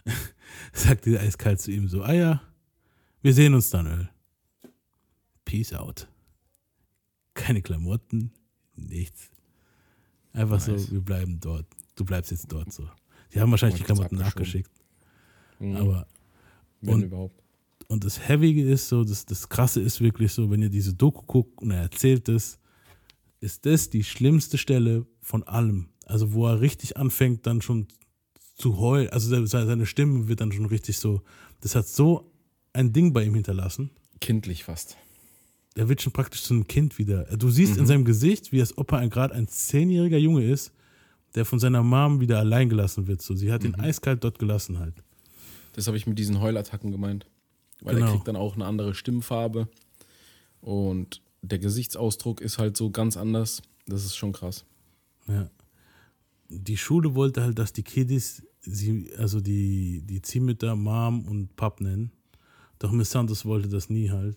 sagt 0.73 1.07
die 1.07 1.19
eiskalt 1.19 1.61
zu 1.61 1.73
ihm 1.73 1.89
so, 1.89 2.03
ah 2.03 2.13
ja, 2.13 2.43
wir 3.23 3.33
sehen 3.33 3.55
uns 3.55 3.71
dann, 3.71 3.87
Öl. 3.87 4.09
Peace 5.47 5.73
out. 5.73 6.09
Keine 7.33 7.63
Klamotten, 7.63 8.31
nichts. 8.77 9.31
Einfach 10.35 10.65
Nice. 10.67 10.87
so, 10.87 10.93
wir 10.93 11.01
bleiben 11.01 11.41
dort. 11.41 11.67
Du 11.97 12.05
bleibst 12.05 12.31
jetzt 12.33 12.53
dort 12.53 12.73
so. 12.73 12.89
Die 13.33 13.41
haben 13.41 13.51
wahrscheinlich 13.51 13.79
die 13.81 13.85
Klamotten 13.85 14.17
nachgeschickt. 14.17 14.71
Mhm. 15.59 15.77
Aber, 15.77 16.07
Wenn 16.83 16.95
und- 16.95 17.03
überhaupt. 17.05 17.43
Und 17.89 18.05
das 18.05 18.29
Heavige 18.29 18.63
ist 18.69 18.89
so, 18.89 19.05
das, 19.05 19.27
das 19.27 19.49
Krasse 19.49 19.81
ist 19.81 20.01
wirklich 20.01 20.33
so, 20.33 20.51
wenn 20.51 20.63
ihr 20.63 20.71
diese 20.71 20.95
Doku 20.95 21.23
guckt 21.23 21.63
und 21.63 21.71
er 21.71 21.83
erzählt 21.83 22.29
es, 22.29 22.59
ist 23.41 23.67
das 23.67 23.91
die 23.91 24.05
schlimmste 24.05 24.59
Stelle 24.59 25.07
von 25.21 25.43
allem. 25.43 25.89
Also 26.07 26.33
wo 26.33 26.47
er 26.47 26.61
richtig 26.61 26.97
anfängt, 26.97 27.47
dann 27.47 27.63
schon 27.63 27.87
zu 28.57 28.79
heulen. 28.79 29.09
Also 29.11 29.29
se- 29.29 29.47
seine 29.47 29.87
Stimme 29.87 30.29
wird 30.29 30.41
dann 30.41 30.53
schon 30.53 30.67
richtig 30.67 30.99
so, 30.99 31.23
das 31.61 31.75
hat 31.75 31.87
so 31.89 32.31
ein 32.73 32.93
Ding 32.93 33.13
bei 33.13 33.25
ihm 33.25 33.35
hinterlassen. 33.35 33.91
Kindlich 34.21 34.65
fast. 34.65 34.97
der 35.77 35.89
wird 35.89 36.01
schon 36.03 36.13
praktisch 36.13 36.43
zu 36.45 36.55
einem 36.55 36.69
Kind 36.69 36.99
wieder. 36.99 37.25
Du 37.37 37.51
siehst 37.51 37.77
in 37.77 37.87
seinem 37.87 38.05
Gesicht, 38.05 38.53
wie 38.53 38.59
das 38.59 38.79
Opa 38.79 38.99
ein- 38.99 39.11
gerade 39.11 39.35
ein 39.35 39.49
zehnjähriger 39.49 40.19
Junge 40.19 40.45
ist, 40.45 40.73
der 41.35 41.45
von 41.45 41.59
seiner 41.59 41.83
Mom 41.83 42.21
wieder 42.21 42.39
allein 42.39 42.69
gelassen 42.69 43.09
wird. 43.09 43.21
So, 43.23 43.35
sie 43.35 43.51
hat 43.51 43.65
ihn 43.65 43.75
eiskalt 43.75 44.23
dort 44.23 44.39
gelassen 44.39 44.79
halt. 44.79 44.95
Das 45.73 45.89
habe 45.89 45.97
ich 45.97 46.07
mit 46.07 46.17
diesen 46.19 46.41
Heulattacken 46.41 46.93
gemeint. 46.93 47.27
Weil 47.85 47.95
Genau. 47.97 48.07
er 48.07 48.13
kriegt 48.13 48.27
dann 48.27 48.37
auch 48.37 48.55
eine 48.57 48.65
andere 48.67 48.95
Stimmfarbe. 48.95 49.69
Und 50.61 51.23
der 51.43 51.59
Gesichtsausdruck 51.61 52.41
ist 52.41 52.59
halt 52.59 52.77
so 52.77 52.91
ganz 52.91 53.17
anders. 53.17 53.63
Das 53.87 54.05
ist 54.05 54.17
schon 54.17 54.33
krass. 54.33 54.65
Ja. 55.29 55.49
Die 56.49 56.77
Schule 56.77 57.15
wollte 57.15 57.43
halt, 57.43 57.59
dass 57.59 57.73
die 57.73 57.83
Kiddies 57.83 58.43
sie, 58.63 59.13
also 59.19 59.41
die, 59.41 60.03
die 60.03 60.23
Ziehmütter 60.23 60.75
Mom 60.75 61.27
und 61.29 61.55
Pap 61.57 61.81
nennen. 61.81 62.11
Doch 62.79 62.91
Miss 62.91 63.11
Santos 63.11 63.45
wollte 63.45 63.69
das 63.69 63.89
nie 63.91 64.11
halt. 64.11 64.37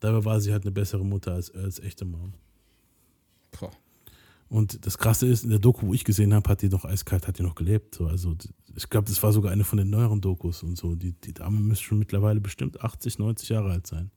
Dabei 0.00 0.24
war 0.24 0.40
sie 0.40 0.52
halt 0.52 0.64
eine 0.64 0.72
bessere 0.72 1.04
Mutter 1.04 1.32
als, 1.34 1.50
als 1.54 1.78
echte 1.78 2.04
Mom. 2.04 2.34
Boah. 3.52 3.70
Und 4.52 4.84
das 4.84 4.98
Krasse 4.98 5.26
ist, 5.26 5.44
in 5.44 5.48
der 5.48 5.58
Doku, 5.58 5.86
wo 5.86 5.94
ich 5.94 6.04
gesehen 6.04 6.34
habe, 6.34 6.50
hat 6.50 6.60
die 6.60 6.68
noch 6.68 6.84
eiskalt, 6.84 7.26
hat 7.26 7.38
die 7.38 7.42
noch 7.42 7.54
gelebt. 7.54 7.94
So, 7.94 8.06
also 8.06 8.36
ich 8.76 8.90
glaube, 8.90 9.08
das 9.08 9.22
war 9.22 9.32
sogar 9.32 9.50
eine 9.50 9.64
von 9.64 9.78
den 9.78 9.88
neueren 9.88 10.20
Dokus 10.20 10.62
und 10.62 10.76
so. 10.76 10.94
Die, 10.94 11.12
die 11.12 11.32
Dame 11.32 11.58
müsste 11.58 11.84
schon 11.86 11.98
mittlerweile 11.98 12.38
bestimmt 12.38 12.82
80, 12.82 13.18
90 13.18 13.48
Jahre 13.48 13.70
alt 13.70 13.86
sein. 13.86 14.10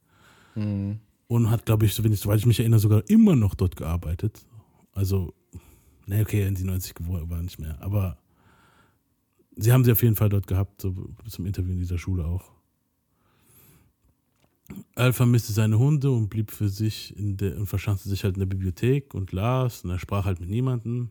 Mhm. 0.54 1.00
Und 1.26 1.50
hat, 1.50 1.64
glaube 1.64 1.86
ich, 1.86 1.94
so 1.94 2.04
wenn 2.04 2.12
ich, 2.12 2.20
soweit 2.20 2.38
ich 2.38 2.44
mich 2.44 2.60
erinnere, 2.60 2.80
sogar 2.80 3.02
immer 3.08 3.34
noch 3.34 3.54
dort 3.54 3.76
gearbeitet. 3.76 4.44
Also, 4.92 5.32
ne, 6.04 6.20
okay, 6.20 6.44
wenn 6.44 6.54
sie 6.54 6.64
90 6.64 6.94
geworden 6.94 7.30
war, 7.30 7.40
nicht 7.40 7.58
mehr. 7.58 7.80
Aber 7.80 8.18
sie 9.56 9.72
haben 9.72 9.84
sie 9.84 9.92
auf 9.92 10.02
jeden 10.02 10.16
Fall 10.16 10.28
dort 10.28 10.46
gehabt, 10.46 10.82
so 10.82 11.14
zum 11.26 11.46
Interview 11.46 11.72
in 11.72 11.78
dieser 11.78 11.96
Schule 11.96 12.26
auch. 12.26 12.52
Al 14.94 15.12
vermisste 15.12 15.52
seine 15.52 15.78
Hunde 15.78 16.10
und 16.10 16.28
blieb 16.28 16.50
für 16.50 16.68
sich 16.68 17.14
der 17.16 17.56
und 17.56 17.66
verschanzte 17.66 18.08
sich 18.08 18.24
halt 18.24 18.34
in 18.34 18.40
der 18.40 18.46
Bibliothek 18.46 19.14
und 19.14 19.32
las 19.32 19.84
und 19.84 19.90
er 19.90 19.98
sprach 19.98 20.24
halt 20.24 20.40
mit 20.40 20.48
niemandem. 20.48 21.10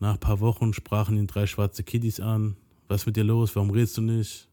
Nach 0.00 0.14
ein 0.14 0.20
paar 0.20 0.40
Wochen 0.40 0.72
sprachen 0.72 1.16
ihn 1.16 1.26
drei 1.26 1.46
schwarze 1.46 1.84
Kiddies 1.84 2.20
an. 2.20 2.56
Was 2.88 3.02
ist 3.02 3.06
mit 3.06 3.16
dir 3.16 3.24
los? 3.24 3.54
Warum 3.54 3.70
redest 3.70 3.96
du 3.98 4.02
nicht? 4.02 4.48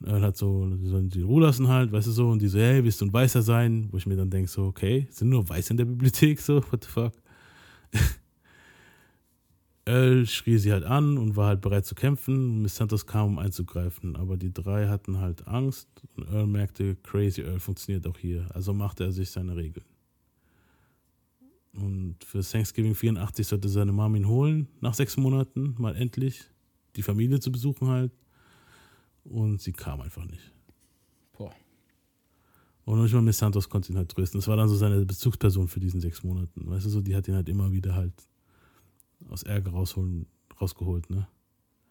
Und 0.00 0.08
Earl 0.08 0.22
hat 0.22 0.36
so, 0.36 0.68
die 0.68 0.88
sollen 0.88 1.08
die 1.08 1.22
Ruhe 1.22 1.42
lassen 1.42 1.68
halt, 1.68 1.92
weißt 1.92 2.06
du 2.06 2.12
so, 2.12 2.28
und 2.28 2.40
die 2.40 2.48
so, 2.48 2.58
hey, 2.58 2.84
willst 2.84 3.00
du 3.00 3.06
ein 3.06 3.12
Weißer 3.12 3.42
sein? 3.42 3.88
Wo 3.90 3.96
ich 3.96 4.06
mir 4.06 4.16
dann 4.16 4.30
denke, 4.30 4.48
so, 4.48 4.64
okay, 4.64 5.08
sind 5.10 5.30
nur 5.30 5.48
Weiße 5.48 5.72
in 5.72 5.78
der 5.78 5.86
Bibliothek, 5.86 6.40
so, 6.40 6.62
what 6.70 6.84
the 6.84 6.90
fuck? 6.90 7.12
Earl 9.86 10.26
schrie 10.26 10.58
sie 10.58 10.72
halt 10.72 10.84
an 10.84 11.16
und 11.16 11.36
war 11.36 11.46
halt 11.46 11.60
bereit 11.60 11.86
zu 11.86 11.94
kämpfen. 11.94 12.60
Miss 12.62 12.76
Santos 12.76 13.06
kam, 13.06 13.28
um 13.28 13.38
einzugreifen, 13.38 14.16
aber 14.16 14.36
die 14.36 14.52
drei 14.52 14.88
hatten 14.88 15.18
halt 15.18 15.46
Angst 15.46 15.88
und 16.16 16.28
Earl 16.28 16.46
merkte, 16.46 16.96
Crazy 16.96 17.42
Earl 17.42 17.60
funktioniert 17.60 18.06
auch 18.06 18.18
hier, 18.18 18.46
also 18.52 18.74
machte 18.74 19.04
er 19.04 19.12
sich 19.12 19.30
seine 19.30 19.56
Regeln. 19.56 19.86
Und 21.72 22.16
für 22.24 22.40
Thanksgiving 22.40 22.94
84 22.94 23.46
sollte 23.46 23.68
seine 23.68 23.92
Mom 23.92 24.16
ihn 24.16 24.26
holen, 24.26 24.68
nach 24.80 24.94
sechs 24.94 25.16
Monaten, 25.16 25.74
mal 25.78 25.94
endlich, 25.94 26.42
die 26.96 27.02
Familie 27.02 27.38
zu 27.38 27.52
besuchen 27.52 27.88
halt. 27.88 28.12
Und 29.24 29.60
sie 29.60 29.72
kam 29.72 30.00
einfach 30.00 30.24
nicht. 30.24 30.52
Boah. 31.36 31.52
Und 32.84 33.02
nicht 33.02 33.12
mal 33.12 33.22
Miss 33.22 33.38
Santos 33.38 33.68
konnte 33.68 33.92
ihn 33.92 33.98
halt 33.98 34.08
trösten. 34.08 34.40
Das 34.40 34.48
war 34.48 34.56
dann 34.56 34.68
so 34.68 34.76
seine 34.76 35.04
Bezugsperson 35.04 35.68
für 35.68 35.80
diesen 35.80 36.00
sechs 36.00 36.22
Monaten. 36.22 36.68
Weißt 36.68 36.86
du 36.86 36.90
so, 36.90 37.00
die 37.00 37.14
hat 37.14 37.28
ihn 37.28 37.34
halt 37.34 37.48
immer 37.48 37.70
wieder 37.72 37.94
halt 37.94 38.14
aus 39.28 39.42
Ärger 39.42 39.72
rausholen, 39.72 40.26
rausgeholt, 40.60 41.10
ne? 41.10 41.28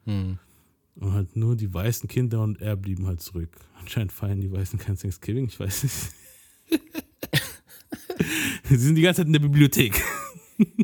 Mhm. 0.05 0.39
Und 0.95 1.13
halt 1.13 1.35
nur 1.35 1.55
die 1.55 1.73
weißen 1.73 2.07
Kinder 2.07 2.41
und 2.41 2.61
er 2.61 2.75
blieben 2.75 3.05
halt 3.07 3.21
zurück. 3.21 3.49
Anscheinend 3.79 4.11
feiern 4.11 4.41
die 4.41 4.51
Weißen 4.51 4.79
kein 4.79 4.97
Thanksgiving, 4.97 5.45
ich 5.45 5.59
weiß 5.59 5.83
nicht. 5.83 5.95
Sie 8.63 8.77
sind 8.77 8.95
die 8.95 9.01
ganze 9.01 9.21
Zeit 9.21 9.27
in 9.27 9.33
der 9.33 9.39
Bibliothek. 9.41 10.01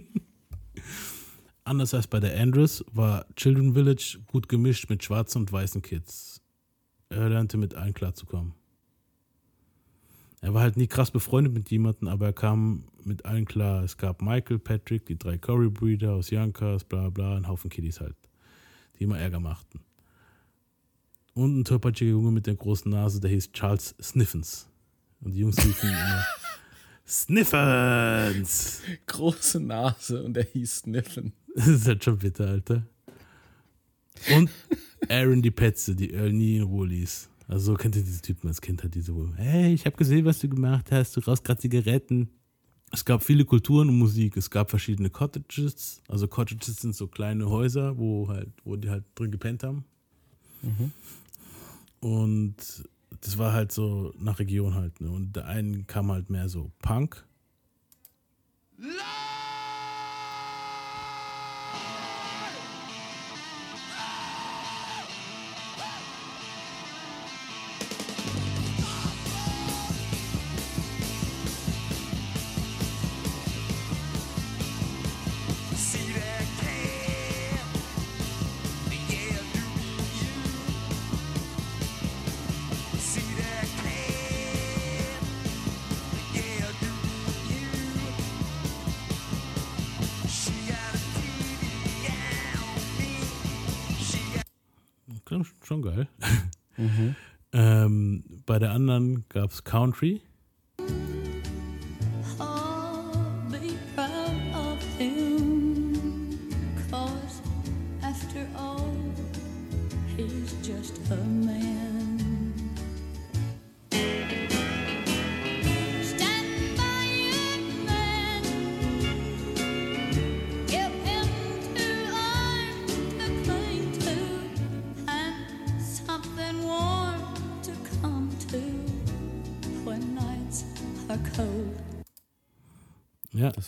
Anders 1.63 1.93
als 1.93 2.07
bei 2.07 2.19
der 2.19 2.39
Andrews 2.39 2.83
war 2.91 3.25
Children 3.35 3.73
Village 3.73 4.19
gut 4.27 4.49
gemischt 4.49 4.89
mit 4.89 5.03
schwarzen 5.03 5.39
und 5.39 5.51
weißen 5.51 5.81
Kids. 5.81 6.41
Er 7.09 7.29
lernte 7.29 7.57
mit 7.57 7.75
allen 7.75 7.93
klarzukommen. 7.93 8.53
Er 10.41 10.55
war 10.55 10.63
halt 10.63 10.75
nie 10.75 10.87
krass 10.87 11.11
befreundet 11.11 11.53
mit 11.53 11.69
jemandem, 11.69 12.07
aber 12.07 12.27
er 12.27 12.33
kam 12.33 12.85
mit 13.03 13.25
allen 13.25 13.45
klar. 13.45 13.83
Es 13.83 13.97
gab 13.97 14.23
Michael, 14.23 14.57
Patrick, 14.57 15.05
die 15.05 15.17
drei 15.17 15.37
Curry-Brüder 15.37 16.13
aus 16.13 16.31
Yonkers, 16.31 16.83
bla 16.83 17.09
bla, 17.09 17.37
ein 17.37 17.47
Haufen 17.47 17.69
Kiddies 17.69 17.99
halt, 17.99 18.15
die 18.97 19.03
immer 19.03 19.19
Ärger 19.19 19.39
machten. 19.39 19.81
Und 21.35 21.59
ein 21.59 21.63
tollpatschiger 21.63 22.11
Junge 22.11 22.31
mit 22.31 22.47
der 22.47 22.55
großen 22.55 22.91
Nase, 22.91 23.21
der 23.21 23.29
hieß 23.29 23.51
Charles 23.51 23.95
Sniffens. 24.01 24.67
Und 25.21 25.33
die 25.33 25.39
Jungs 25.39 25.57
riefen 25.63 25.89
immer 25.89 26.25
Sniffens! 27.07 28.81
Große 29.05 29.59
Nase 29.59 30.23
und 30.23 30.37
er 30.37 30.43
hieß 30.43 30.77
Sniffen. 30.77 31.33
Das 31.53 31.67
ist 31.67 31.85
halt 31.85 32.01
schon 32.01 32.17
bitter, 32.17 32.47
Alter. 32.47 32.87
Und 34.33 34.49
Aaron 35.09 35.41
die 35.41 35.51
Petze, 35.51 35.95
die 35.95 36.13
Earl 36.13 36.31
nie 36.31 36.55
in 36.55 36.63
Ruhe 36.63 36.87
ließ. 36.87 37.30
Also 37.52 37.74
so 37.74 37.78
kennt 37.78 37.97
ihr 37.97 38.04
diese 38.04 38.22
Typen 38.22 38.47
als 38.47 38.62
Kind 38.62 38.82
halt 38.82 38.95
diese 38.95 39.12
Ruhe. 39.12 39.34
Hey, 39.36 39.74
ich 39.74 39.86
habe 39.86 39.97
gesehen, 39.97 40.24
was 40.24 40.39
du 40.39 40.47
gemacht 40.47 40.89
hast. 40.89 41.18
Du 41.18 41.20
rauchst 41.20 41.43
gerade 41.43 41.60
Zigaretten. 41.60 42.30
Es 42.93 43.04
gab 43.04 43.24
viele 43.24 43.43
Kulturen 43.43 43.89
und 43.89 43.99
Musik. 43.99 44.38
Es 44.38 44.49
gab 44.49 44.70
verschiedene 44.70 45.10
Cottages. 45.10 46.02
Also 46.08 46.30
Cottages 46.30 46.78
sind 46.78 46.95
so 46.95 47.08
kleine 47.08 47.49
Häuser, 47.49 47.97
wo 47.97 48.30
halt, 48.30 48.54
wo 48.64 48.78
die 48.78 48.89
halt 48.89 49.04
drin 49.16 49.32
gepennt 49.32 49.64
haben. 49.64 49.84
Und 51.99 52.56
das 53.20 53.38
war 53.38 53.52
halt 53.52 53.74
so 53.74 54.14
nach 54.18 54.39
Region 54.39 54.76
halt. 54.76 55.02
Ne? 55.02 55.12
Und 55.12 55.36
der 55.36 55.47
einen 55.47 55.86
kam 55.88 56.10
halt 56.10 56.30
mehr 56.30 56.47
so 56.47 56.72
Punk. 56.80 57.26
See 58.78 59.20
schon 95.82 95.95
geil. 95.95 96.07
ähm, 97.53 98.23
bei 98.45 98.59
der 98.59 98.71
anderen 98.71 99.25
gab 99.29 99.51
es 99.51 99.63
Country. 99.63 100.21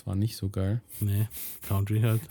War 0.05 0.15
nicht 0.15 0.35
so 0.35 0.49
geil. 0.49 0.81
nee, 0.99 1.27
Country 1.61 2.01
halt. 2.01 2.21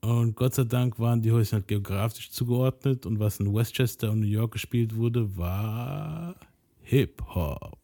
Und 0.00 0.36
Gott 0.36 0.54
sei 0.54 0.64
Dank 0.64 0.98
waren 0.98 1.22
die 1.22 1.32
Häuser 1.32 1.56
halt 1.56 1.68
geografisch 1.68 2.30
zugeordnet 2.30 3.04
und 3.04 3.18
was 3.18 3.40
in 3.40 3.52
Westchester 3.52 4.12
und 4.12 4.20
New 4.20 4.26
York 4.26 4.52
gespielt 4.52 4.94
wurde, 4.94 5.36
war 5.36 6.36
Hip-Hop. 6.82 7.77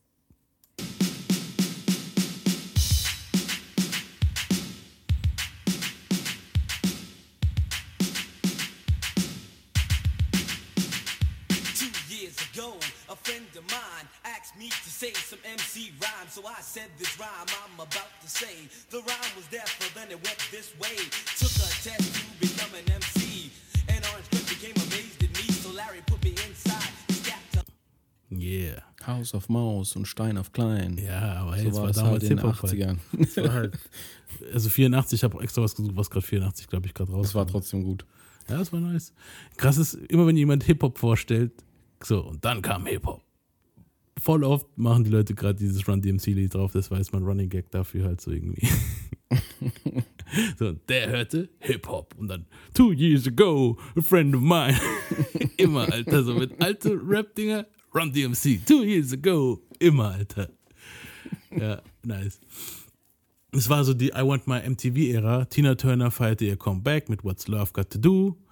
Rhyme. 16.24 16.30
So 16.30 16.42
I 16.46 16.60
said 16.60 16.88
this 16.98 17.18
rhyme 17.18 17.28
I'm 17.28 17.74
about 17.74 18.10
to 18.22 18.28
say. 18.28 18.68
The 18.90 18.98
rhyme 18.98 19.32
was 19.36 19.46
there, 19.48 19.64
but 19.78 19.90
then 19.94 20.10
it 20.10 20.22
went 20.24 20.38
this 20.50 20.72
way. 20.78 20.96
Took 21.38 21.50
a 21.50 21.70
test 21.82 22.14
to 22.14 22.40
become 22.40 22.70
an 22.74 22.92
MC. 22.92 23.50
And 23.88 24.04
Orange 24.12 24.30
Cliff 24.30 24.48
became 24.48 24.76
amazed 24.76 25.22
at 25.22 25.30
me. 25.30 25.52
So 25.52 25.70
Larry 25.72 26.02
put 26.06 26.22
me 26.24 26.30
inside. 26.30 26.90
Yeah. 28.30 28.80
House 29.02 29.34
of 29.34 29.48
Mouse 29.48 29.96
und 29.96 30.06
Stein 30.06 30.38
auf 30.38 30.52
Klein. 30.52 30.98
Ja, 30.98 31.34
aber 31.42 31.56
hey, 31.56 31.70
so 31.70 31.76
war 31.76 31.84
war 31.84 31.92
damals 31.92 32.12
halt 32.12 32.22
in 32.22 32.28
den 32.30 32.38
Hip-Hop 32.38 32.62
halt. 32.62 32.72
80ern. 32.72 32.98
Es 33.20 33.36
war 33.36 33.52
halt, 33.52 33.78
also 34.52 34.70
84, 34.70 35.20
ich 35.20 35.24
habe 35.24 35.42
extra 35.42 35.62
was 35.62 35.74
gesucht, 35.74 35.94
was 35.94 36.10
gerade 36.10 36.26
84, 36.26 36.66
glaube 36.68 36.86
ich, 36.86 36.94
gerade 36.94 37.12
raus 37.12 37.26
Das 37.26 37.34
war 37.34 37.46
trotzdem 37.46 37.84
gut. 37.84 38.06
Ja, 38.48 38.56
das 38.56 38.72
war 38.72 38.80
nice. 38.80 39.12
Krass 39.58 39.76
ist, 39.76 39.94
immer 39.94 40.26
wenn 40.26 40.38
jemand 40.38 40.64
Hip-Hop 40.64 40.98
vorstellt, 40.98 41.52
so, 42.02 42.20
und 42.22 42.44
dann 42.44 42.62
kam 42.62 42.86
Hip-Hop. 42.86 43.22
Voll 44.20 44.44
oft 44.44 44.66
machen 44.76 45.04
die 45.04 45.10
Leute 45.10 45.34
gerade 45.34 45.58
dieses 45.58 45.86
Run 45.88 46.00
DMC-Lied 46.00 46.54
drauf, 46.54 46.72
das 46.72 46.88
jetzt 46.88 47.12
mein 47.12 47.24
Running 47.24 47.48
Gag 47.48 47.70
dafür 47.70 48.04
halt 48.04 48.20
so 48.20 48.30
irgendwie. 48.30 48.66
so, 50.58 50.72
der 50.72 51.08
hörte 51.08 51.48
Hip-Hop 51.58 52.14
und 52.18 52.28
dann, 52.28 52.46
two 52.72 52.92
years 52.92 53.26
ago, 53.26 53.76
a 53.96 54.00
friend 54.00 54.34
of 54.36 54.40
mine. 54.40 54.78
immer, 55.56 55.92
Alter, 55.92 56.22
so 56.22 56.34
mit 56.34 56.62
alte 56.62 56.98
Rap-Dinger, 57.04 57.66
Run 57.92 58.12
DMC, 58.12 58.64
two 58.64 58.84
years 58.84 59.12
ago, 59.12 59.60
immer, 59.80 60.12
Alter. 60.12 60.48
Ja, 61.50 61.82
nice. 62.04 62.40
Es 63.52 63.68
war 63.68 63.84
so 63.84 63.94
die 63.94 64.08
I 64.08 64.22
Want 64.22 64.46
My 64.46 64.60
MTV-Ära. 64.68 65.44
Tina 65.44 65.76
Turner 65.76 66.10
feierte 66.10 66.44
ihr 66.44 66.56
Comeback 66.56 67.08
mit 67.08 67.22
What's 67.22 67.46
Love 67.46 67.70
Got 67.72 67.90
to 67.90 67.98
Do 67.98 68.43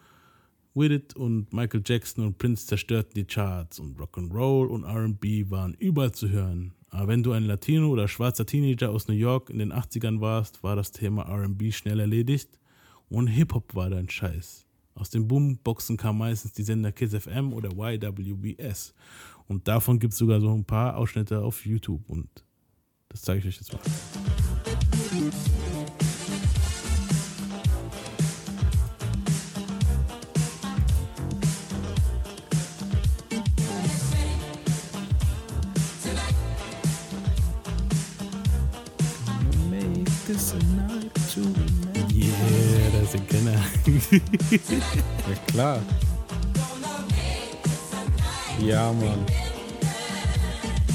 with 0.74 0.90
It 0.90 1.16
und 1.16 1.52
Michael 1.52 1.82
Jackson 1.84 2.26
und 2.26 2.38
Prince 2.38 2.66
zerstörten 2.66 3.12
die 3.14 3.24
Charts 3.24 3.78
und 3.78 3.98
Rock'n'Roll 3.98 4.66
und 4.66 4.84
RB 4.84 5.50
waren 5.50 5.74
überall 5.74 6.12
zu 6.12 6.30
hören. 6.30 6.74
Aber 6.90 7.08
wenn 7.08 7.22
du 7.22 7.32
ein 7.32 7.44
Latino 7.44 7.88
oder 7.88 8.08
schwarzer 8.08 8.44
Teenager 8.44 8.90
aus 8.90 9.08
New 9.08 9.14
York 9.14 9.50
in 9.50 9.58
den 9.58 9.72
80ern 9.72 10.20
warst, 10.20 10.62
war 10.62 10.76
das 10.76 10.92
Thema 10.92 11.22
RB 11.22 11.72
schnell 11.72 12.00
erledigt 12.00 12.58
und 13.08 13.28
Hip-Hop 13.28 13.74
war 13.74 13.90
dein 13.90 14.08
Scheiß. 14.08 14.66
Aus 14.94 15.10
den 15.10 15.26
Boomboxen 15.26 15.96
kam 15.96 16.18
meistens 16.18 16.52
die 16.52 16.62
Sender 16.62 16.92
Kiss 16.92 17.14
FM 17.14 17.52
oder 17.52 17.70
YWBS. 17.70 18.94
Und 19.48 19.66
davon 19.68 19.98
gibt 19.98 20.12
es 20.12 20.18
sogar 20.18 20.40
so 20.40 20.52
ein 20.54 20.64
paar 20.64 20.96
Ausschnitte 20.96 21.40
auf 21.40 21.64
YouTube 21.64 22.08
und 22.08 22.28
das 23.08 23.22
zeige 23.22 23.40
ich 23.40 23.46
euch 23.46 23.56
jetzt 23.56 23.72
mal. 23.72 23.80
Yeah, 40.28 40.38
das 42.92 43.02
ist 43.02 43.14
ein 43.16 43.26
Kenner. 43.26 43.60
Ja, 45.28 45.34
klar. 45.48 45.78
Ja, 48.60 48.92
Mann. 48.92 49.26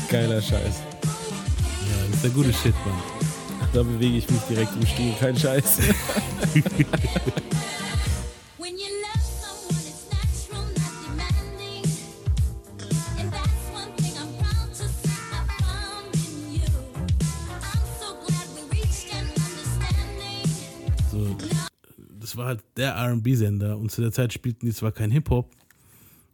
Geiler 0.09 0.41
Scheiß. 0.41 0.51
Ja, 0.53 2.05
das 2.07 2.15
ist 2.15 2.23
der 2.23 2.31
gute 2.31 2.53
Shit, 2.53 2.73
Mann. 2.85 3.01
Da 3.73 3.83
bewege 3.83 4.17
ich 4.17 4.29
mich 4.29 4.41
direkt 4.49 4.71
im 4.79 4.87
Stuhl, 4.87 5.13
kein 5.19 5.35
Scheiß. 5.35 5.79
das 22.37 22.43
war 22.43 22.47
halt 22.47 22.63
der 22.77 22.95
RB-Sender 22.95 23.77
und 23.77 23.91
zu 23.91 24.01
der 24.01 24.11
Zeit 24.11 24.31
spielten 24.31 24.65
die 24.67 24.71
zwar 24.71 24.91
kein 24.91 25.09
Hip-Hop, 25.09 25.51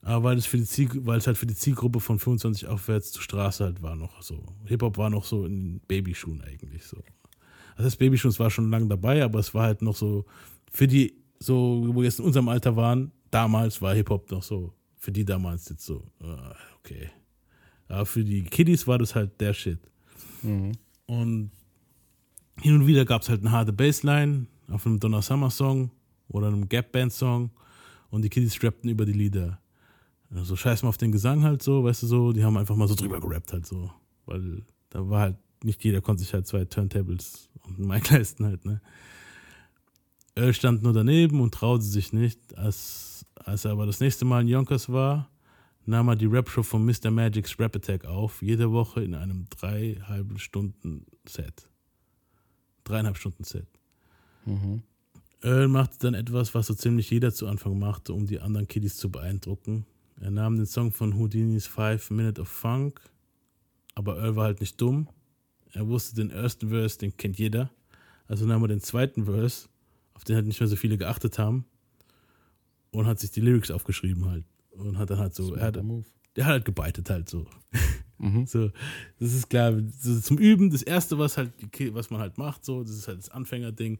aber 0.02 0.24
weil 0.26 0.38
es, 0.38 0.46
für 0.46 0.58
die 0.58 0.66
Ziel, 0.66 0.90
weil 1.06 1.18
es 1.18 1.28
halt 1.28 1.38
für 1.38 1.46
die 1.46 1.56
Zielgruppe 1.56 2.02
von 2.02 2.20
25 2.20 2.68
aufwärts 2.68 3.12
zur 3.14 3.22
Straße 3.22 3.64
halt 3.64 3.82
war 3.82 3.96
noch 3.96 4.22
so. 4.22 4.44
Hip-Hop 4.66 4.98
war 4.98 5.10
noch 5.10 5.24
so 5.24 5.46
in 5.46 5.80
Babyschuhen 5.88 6.42
eigentlich 6.42 6.84
so. 6.84 6.98
Also 7.76 7.86
das 7.86 7.96
Babyschuhen 7.96 8.32
es 8.32 8.40
war 8.40 8.52
schon 8.52 8.70
lange 8.70 8.88
dabei, 8.88 9.24
aber 9.24 9.40
es 9.40 9.54
war 9.54 9.64
halt 9.64 9.82
noch 9.82 9.96
so 9.96 10.26
für 10.72 10.88
die, 10.88 11.16
so, 11.40 11.84
wo 11.88 12.02
wir 12.02 12.04
jetzt 12.04 12.20
in 12.20 12.26
unserem 12.26 12.50
Alter 12.50 12.76
waren, 12.76 13.12
damals 13.32 13.82
war 13.82 13.96
Hip-Hop 13.96 14.30
noch 14.30 14.44
so, 14.44 14.74
für 14.98 15.14
die 15.14 15.24
damals 15.24 15.70
jetzt 15.70 15.86
so, 15.86 16.06
ah, 16.20 16.54
okay. 16.80 17.10
Aber 17.88 18.06
für 18.06 18.26
die 18.26 18.44
Kiddies 18.44 18.88
war 18.88 18.98
das 18.98 19.16
halt 19.16 19.40
der 19.40 19.54
Shit. 19.54 19.80
Und 21.06 21.52
hin 22.60 22.76
und 22.76 22.88
wieder 22.88 23.06
gab 23.06 23.22
es 23.22 23.30
halt 23.30 23.42
eine 23.42 23.52
harte 23.52 23.72
Bassline 23.72 24.48
auf 24.70 24.86
einem 24.86 25.00
Donna 25.00 25.22
Summer 25.22 25.50
Song 25.50 25.92
oder 26.30 26.48
einem 26.48 26.68
Gap 26.68 26.92
Band 26.92 27.14
Song 27.14 27.52
und 28.10 28.22
die 28.22 28.30
Kiddies 28.30 28.62
rappten 28.64 28.90
über 28.90 29.06
die 29.06 29.14
Lieder. 29.14 29.60
Also 30.36 30.56
scheiß 30.56 30.84
mal 30.84 30.90
auf 30.90 30.98
den 30.98 31.12
Gesang 31.12 31.44
halt 31.44 31.62
so, 31.62 31.84
weißt 31.84 32.04
du 32.04 32.08
so, 32.08 32.32
die 32.34 32.44
haben 32.44 32.58
einfach 32.58 32.76
mal 32.76 32.88
so 32.88 32.96
drüber 32.96 33.20
gerappt 33.20 33.54
halt 33.54 33.66
so, 33.66 33.92
weil 34.26 34.64
da 34.90 35.08
war 35.08 35.22
halt, 35.22 35.38
nicht 35.64 35.84
jeder 35.84 36.02
konnte 36.02 36.24
sich 36.24 36.34
halt 36.34 36.48
zwei 36.48 36.66
Turntables 36.66 37.50
und 37.64 37.80
ein 37.80 37.88
Mic 37.88 38.10
leisten 38.14 38.46
halt, 38.46 38.66
ne. 38.66 38.82
Earl 40.36 40.54
stand 40.54 40.82
nur 40.82 40.94
daneben 40.94 41.42
und 41.42 41.54
traute 41.54 41.84
sich 41.84 42.12
nicht. 42.12 42.58
Als, 42.58 43.26
als 43.36 43.66
er 43.66 43.72
aber 43.72 43.86
das 43.86 44.00
nächste 44.00 44.26
Mal 44.26 44.42
in 44.42 44.48
Yonkers 44.48 44.90
war, 44.90 45.30
nahm 45.86 46.08
er 46.08 46.16
die 46.16 46.26
Rap-Show 46.26 46.64
von 46.64 46.86
Mr. 46.86 47.12
Magic's 47.12 47.60
Rap 47.60 47.76
Attack 47.76 48.06
auf, 48.06 48.42
jede 48.42 48.72
Woche 48.72 49.04
in 49.04 49.14
einem 49.14 49.46
dreieinhalb 49.50 50.40
Stunden 50.40 51.06
Set. 51.28 51.70
Dreieinhalb 52.84 53.18
Stunden 53.18 53.44
Set. 53.44 53.68
Earl 55.42 55.68
machte 55.68 55.98
dann 56.00 56.14
etwas, 56.14 56.56
was 56.56 56.68
so 56.68 56.74
ziemlich 56.74 57.10
jeder 57.10 57.34
zu 57.34 57.48
Anfang 57.48 57.78
machte, 57.78 58.14
um 58.14 58.26
die 58.26 58.40
anderen 58.40 58.68
Kiddies 58.68 58.98
zu 58.98 59.12
beeindrucken. 59.12 59.86
Er 60.22 60.32
nahm 60.32 60.56
den 60.56 60.66
Song 60.66 60.92
von 60.92 61.18
Houdinis 61.18 61.68
Five 61.68 62.10
Minute 62.12 62.42
of 62.42 62.48
Funk, 62.48 63.02
aber 63.96 64.18
Earl 64.18 64.36
war 64.36 64.46
halt 64.46 64.62
nicht 64.62 64.80
dumm. 64.80 65.10
Er 65.72 65.88
wusste 65.88 66.16
den 66.16 66.30
ersten 66.30 66.70
Verse, 66.70 66.98
den 66.98 67.18
kennt 67.18 67.38
jeder. 67.38 67.72
Also 68.28 68.46
nahm 68.46 68.62
er 68.64 68.70
den 68.70 68.80
zweiten 68.80 69.26
Verse, 69.26 69.68
auf 70.14 70.24
den 70.24 70.36
halt 70.36 70.46
nicht 70.46 70.60
mehr 70.60 70.70
so 70.70 70.76
viele 70.76 70.98
geachtet 70.98 71.40
haben, 71.40 71.66
und 72.92 73.08
hat 73.08 73.20
sich 73.20 73.32
die 73.32 73.42
Lyrics 73.42 73.72
aufgeschrieben 73.72 74.26
halt. 74.30 74.46
Und 74.72 74.98
hat 74.98 75.10
dann 75.10 75.20
halt 75.20 75.36
so, 75.36 75.56
er 75.56 75.68
hat, 75.68 75.76
der 75.76 76.46
hat 76.46 76.52
halt 76.52 76.66
gebeitet 76.66 77.10
halt 77.10 77.28
so. 77.30 77.46
So, 78.46 78.72
das 79.20 79.34
ist 79.34 79.50
klar. 79.50 79.74
So 80.00 80.18
zum 80.22 80.38
Üben, 80.38 80.70
das 80.70 80.82
erste, 80.82 81.18
was 81.18 81.38
halt, 81.38 81.52
was 81.92 82.10
man 82.10 82.22
halt 82.22 82.38
macht, 82.38 82.64
so, 82.64 82.82
das 82.82 82.92
ist 82.94 83.10
halt 83.10 83.18
das 83.18 83.28
Anfängerding. 83.28 84.00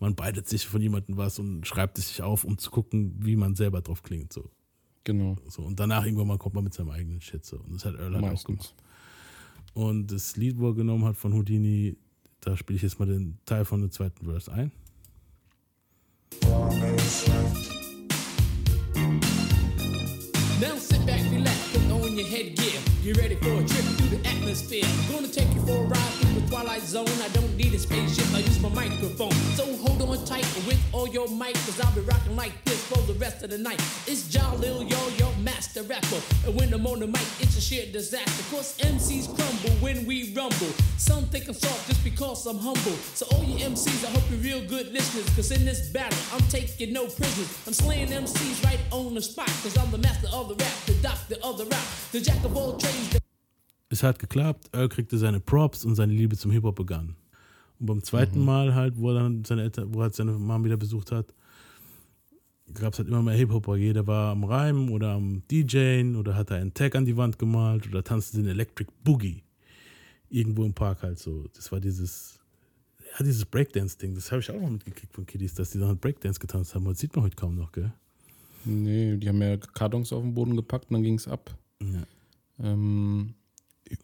Man 0.00 0.14
beitet 0.14 0.48
sich 0.48 0.66
von 0.66 0.80
jemandem 0.80 1.16
was 1.16 1.38
und 1.38 1.66
schreibt 1.66 1.98
es 1.98 2.08
sich 2.08 2.22
auf, 2.22 2.44
um 2.44 2.58
zu 2.58 2.70
gucken, 2.70 3.16
wie 3.18 3.36
man 3.36 3.54
selber 3.54 3.80
drauf 3.80 4.02
klingt. 4.02 4.32
So. 4.32 4.50
Genau. 5.04 5.36
So. 5.48 5.62
Und 5.62 5.80
danach 5.80 6.04
irgendwann 6.04 6.28
mal 6.28 6.38
kommt 6.38 6.54
man 6.54 6.64
mit 6.64 6.74
seinem 6.74 6.90
eigenen 6.90 7.20
Shit. 7.20 7.44
So. 7.44 7.58
Und 7.58 7.74
das 7.74 7.84
hat 7.84 7.94
Earl 7.94 8.14
halt 8.14 8.24
auch 8.24 8.44
gemacht. 8.44 8.74
Und 9.74 10.12
das 10.12 10.36
Lied, 10.36 10.58
wo 10.58 10.68
er 10.68 10.74
genommen 10.74 11.04
hat 11.04 11.16
von 11.16 11.32
Houdini, 11.32 11.96
da 12.40 12.56
spiele 12.56 12.76
ich 12.76 12.82
jetzt 12.82 12.98
mal 12.98 13.06
den 13.06 13.38
Teil 13.44 13.64
von 13.64 13.80
dem 13.80 13.90
zweiten 13.90 14.24
Verse 14.24 14.52
ein. 14.52 14.72
Now 20.60 20.76
sit 20.76 21.06
back, 21.06 21.22
relax, 21.32 21.58
your 22.18 22.26
headgear. 22.26 22.80
You're 23.02 23.14
ready 23.14 23.36
for 23.36 23.52
a 23.52 23.64
trip 23.64 23.84
through 23.96 24.18
the 24.18 24.28
atmosphere. 24.28 24.84
Gonna 25.10 25.28
take 25.28 25.54
you 25.54 25.60
for 25.62 25.84
a 25.84 25.86
ride 25.86 26.12
through 26.18 26.40
the 26.40 26.48
twilight 26.48 26.82
zone. 26.82 27.06
I 27.22 27.28
don't 27.28 27.56
need 27.56 27.72
a 27.74 27.78
spaceship, 27.78 28.26
I 28.34 28.40
use 28.40 28.60
my 28.60 28.70
microphone. 28.70 29.30
So 29.54 29.64
hold 29.76 30.02
on 30.02 30.08
tight 30.24 30.44
with 30.66 30.82
all 30.92 31.08
your 31.08 31.28
might, 31.28 31.54
cause 31.54 31.80
I'll 31.80 31.94
be 31.94 32.00
rocking 32.02 32.36
like 32.36 32.52
this 32.64 32.84
for 32.86 33.00
the 33.10 33.14
rest 33.14 33.42
of 33.44 33.50
the 33.50 33.58
night. 33.58 33.80
It's 34.06 34.24
Jalil, 34.28 34.88
yo, 34.90 34.98
your 35.16 35.32
master 35.38 35.82
rapper. 35.82 36.20
And 36.44 36.54
when 36.54 36.72
I'm 36.74 36.86
on 36.86 37.00
the 37.00 37.06
mic, 37.06 37.26
it's 37.40 37.56
a 37.56 37.60
sheer 37.60 37.86
disaster. 37.90 38.44
Cause 38.54 38.76
MCs 38.78 39.34
crumble 39.34 39.76
when 39.80 40.04
we 40.04 40.34
rumble. 40.34 40.72
Some 40.96 41.24
think 41.26 41.48
I'm 41.48 41.54
soft 41.54 41.86
just 41.88 42.02
because 42.04 42.46
I'm 42.46 42.58
humble. 42.58 42.98
So 43.14 43.26
all 43.32 43.44
you 43.44 43.64
MCs, 43.64 44.04
I 44.04 44.10
hope 44.10 44.24
you're 44.30 44.40
real 44.40 44.68
good 44.68 44.92
listeners. 44.92 45.28
Cause 45.36 45.50
in 45.52 45.64
this 45.64 45.88
battle, 45.90 46.18
I'm 46.34 46.42
taking 46.48 46.92
no 46.92 47.06
prisoners. 47.06 47.48
I'm 47.66 47.72
slaying 47.72 48.08
MCs 48.08 48.64
right 48.64 48.80
on 48.90 49.14
the 49.14 49.22
spot. 49.22 49.48
Cause 49.62 49.78
I'm 49.78 49.90
the 49.90 49.98
master 49.98 50.28
of 50.32 50.48
the 50.48 50.56
rap, 50.56 50.74
the 50.86 50.94
doctor 50.94 51.36
of 51.42 51.58
the 51.58 51.66
rap, 51.66 51.84
the 52.12 52.18
jack 52.18 52.44
of 52.44 52.56
all 52.56 52.76
trades. 52.78 53.10
The 53.12 53.18
es 53.90 54.02
hat 54.02 54.18
geklappt, 54.18 54.68
Earl 54.72 54.88
kriegte 54.88 55.16
seine 55.16 55.40
Props 55.40 55.84
und 55.84 55.94
seine 55.94 56.12
Liebe 56.12 56.36
zum 56.36 56.50
Hip-Hop 56.50 56.76
begann. 56.76 57.16
Und 57.80 57.86
beim 57.86 58.02
zweiten 58.02 58.44
Mal 58.44 58.74
halt, 58.74 58.98
wo 58.98 59.10
er 59.10 59.22
dann 59.22 59.44
seine 59.44 59.62
Eltern, 59.62 59.94
wo 59.94 60.00
er 60.00 60.04
halt 60.04 60.14
seine 60.14 60.32
Mom 60.32 60.64
wieder 60.64 60.76
besucht 60.76 61.10
hat, 61.12 61.32
gab 62.74 62.92
es 62.92 62.98
halt 62.98 63.08
immer 63.08 63.22
mehr 63.22 63.34
Hip-Hopper. 63.34 63.76
Jeder 63.76 64.06
war 64.06 64.32
am 64.32 64.44
Reimen 64.44 64.90
oder 64.90 65.12
am 65.12 65.42
DJen 65.50 66.16
oder 66.16 66.34
hat 66.34 66.52
einen 66.52 66.74
Tag 66.74 66.96
an 66.96 67.06
die 67.06 67.16
Wand 67.16 67.38
gemalt 67.38 67.86
oder 67.86 68.04
tanzte 68.04 68.38
den 68.38 68.48
Electric 68.48 68.90
Boogie. 69.04 69.42
Irgendwo 70.28 70.64
im 70.64 70.74
Park 70.74 71.02
halt 71.02 71.18
so. 71.18 71.46
Das 71.54 71.72
war 71.72 71.80
dieses, 71.80 72.38
ja, 72.98 73.24
dieses 73.24 73.46
Breakdance-Ding. 73.46 74.14
Das 74.14 74.30
habe 74.30 74.40
ich 74.40 74.50
auch 74.50 74.60
noch 74.60 74.68
mitgekriegt 74.68 75.14
von 75.14 75.24
Kiddies, 75.24 75.54
dass 75.54 75.70
die 75.70 75.78
dann 75.78 75.88
halt 75.88 76.00
Breakdance 76.02 76.38
getanzt 76.38 76.74
haben. 76.74 76.84
Das 76.84 76.98
sieht 76.98 77.16
man 77.16 77.24
heute 77.24 77.36
kaum 77.36 77.54
noch, 77.56 77.72
gell? 77.72 77.90
Nee, 78.66 79.16
die 79.16 79.28
haben 79.28 79.40
ja 79.40 79.56
Kartons 79.56 80.12
auf 80.12 80.22
den 80.22 80.34
Boden 80.34 80.56
gepackt 80.56 80.90
und 80.90 80.94
dann 80.94 81.02
ging 81.02 81.14
es 81.14 81.26
ab. 81.26 81.56
Ja. 81.82 82.02
Ähm, 82.60 83.34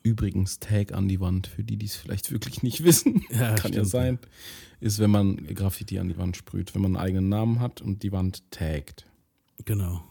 übrigens, 0.03 0.61
Tag 0.61 0.93
an 0.93 1.09
die 1.09 1.21
Wand, 1.21 1.47
für 1.47 1.65
die, 1.65 1.77
die 1.77 1.87
es 1.87 1.97
vielleicht 1.97 2.31
wirklich 2.31 2.63
nicht 2.63 2.85
wissen, 2.85 3.25
Ja, 3.31 3.55
kann 3.55 3.73
ja 3.73 3.85
stimmt. 3.85 3.89
sein, 3.89 4.19
ist, 4.81 4.99
wenn 4.99 5.11
man 5.11 5.37
Graffiti 5.55 5.99
an 5.99 6.09
die 6.09 6.17
Wand 6.19 6.37
sprüht, 6.37 6.75
wenn 6.75 6.83
man 6.83 6.97
einen 6.97 7.05
eigenen 7.05 7.29
Namen 7.29 7.61
hat 7.61 7.81
und 7.81 8.03
die 8.03 8.13
Wand 8.13 8.51
taggt. 8.51 9.07
Genau. 9.65 10.05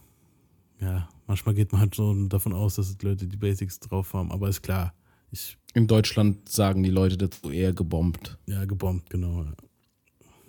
ja, 0.80 1.08
manchmal 1.28 1.54
geht 1.56 1.72
man 1.72 1.82
halt 1.82 1.96
schon 1.96 2.28
davon 2.30 2.54
aus, 2.54 2.76
dass 2.76 2.96
Leute 3.02 3.28
die 3.28 3.38
Basics 3.38 3.80
drauf 3.80 4.14
haben, 4.14 4.32
aber 4.32 4.50
ist 4.50 4.62
klar. 4.64 4.94
Ich, 5.32 5.58
In 5.74 5.88
Deutschland 5.88 6.48
sagen 6.50 6.84
die 6.84 6.90
Leute 6.90 7.18
dazu 7.18 7.50
eher 7.52 7.74
gebombt. 7.74 8.38
ja, 8.48 8.66
gebombt, 8.66 9.10
genau. 9.10 9.44
ja. 9.44 9.54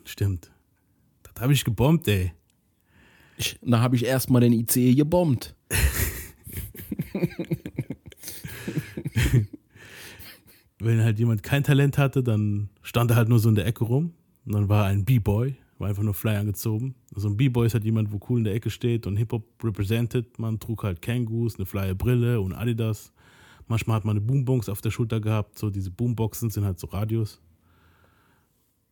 Stimmt. 0.04 0.50
Das 1.22 1.42
habe 1.42 1.52
ich 1.52 1.64
gebombt, 1.64 2.06
ey. 2.08 2.32
Ich, 3.36 3.58
da 3.62 3.80
habe 3.80 3.96
ich 3.96 4.04
erstmal 4.04 4.40
den 4.42 4.52
ICE 4.52 4.94
gebombt. 4.94 5.54
Wenn 10.78 11.02
halt 11.02 11.18
jemand 11.18 11.42
kein 11.42 11.64
Talent 11.64 11.98
hatte, 11.98 12.22
dann 12.22 12.68
stand 12.82 13.10
er 13.10 13.16
halt 13.16 13.28
nur 13.28 13.38
so 13.38 13.48
in 13.48 13.54
der 13.54 13.66
Ecke 13.66 13.84
rum. 13.84 14.12
Und 14.44 14.54
dann 14.54 14.68
war 14.68 14.84
er 14.84 14.90
ein 14.90 15.04
B-Boy, 15.04 15.56
war 15.78 15.88
einfach 15.88 16.02
nur 16.02 16.14
fly 16.14 16.36
angezogen. 16.36 16.94
Also 17.14 17.28
ein 17.28 17.36
B-Boy 17.36 17.66
ist 17.66 17.74
halt 17.74 17.84
jemand, 17.84 18.12
wo 18.12 18.20
cool 18.28 18.38
in 18.38 18.44
der 18.44 18.54
Ecke 18.54 18.70
steht 18.70 19.06
und 19.06 19.16
Hip-Hop 19.16 19.44
represented. 19.62 20.38
Man 20.38 20.60
trug 20.60 20.82
halt 20.82 21.00
Kangoos, 21.00 21.56
eine 21.56 21.66
flye 21.66 21.94
Brille 21.94 22.40
und 22.40 22.52
Adidas. 22.52 23.12
Manchmal 23.66 23.96
hat 23.96 24.04
man 24.04 24.16
eine 24.16 24.26
Boombox 24.26 24.68
auf 24.68 24.82
der 24.82 24.90
Schulter 24.90 25.20
gehabt. 25.20 25.58
So 25.58 25.70
diese 25.70 25.90
Boomboxen 25.90 26.50
sind 26.50 26.64
halt 26.64 26.78
so 26.78 26.88
Radios. 26.88 27.40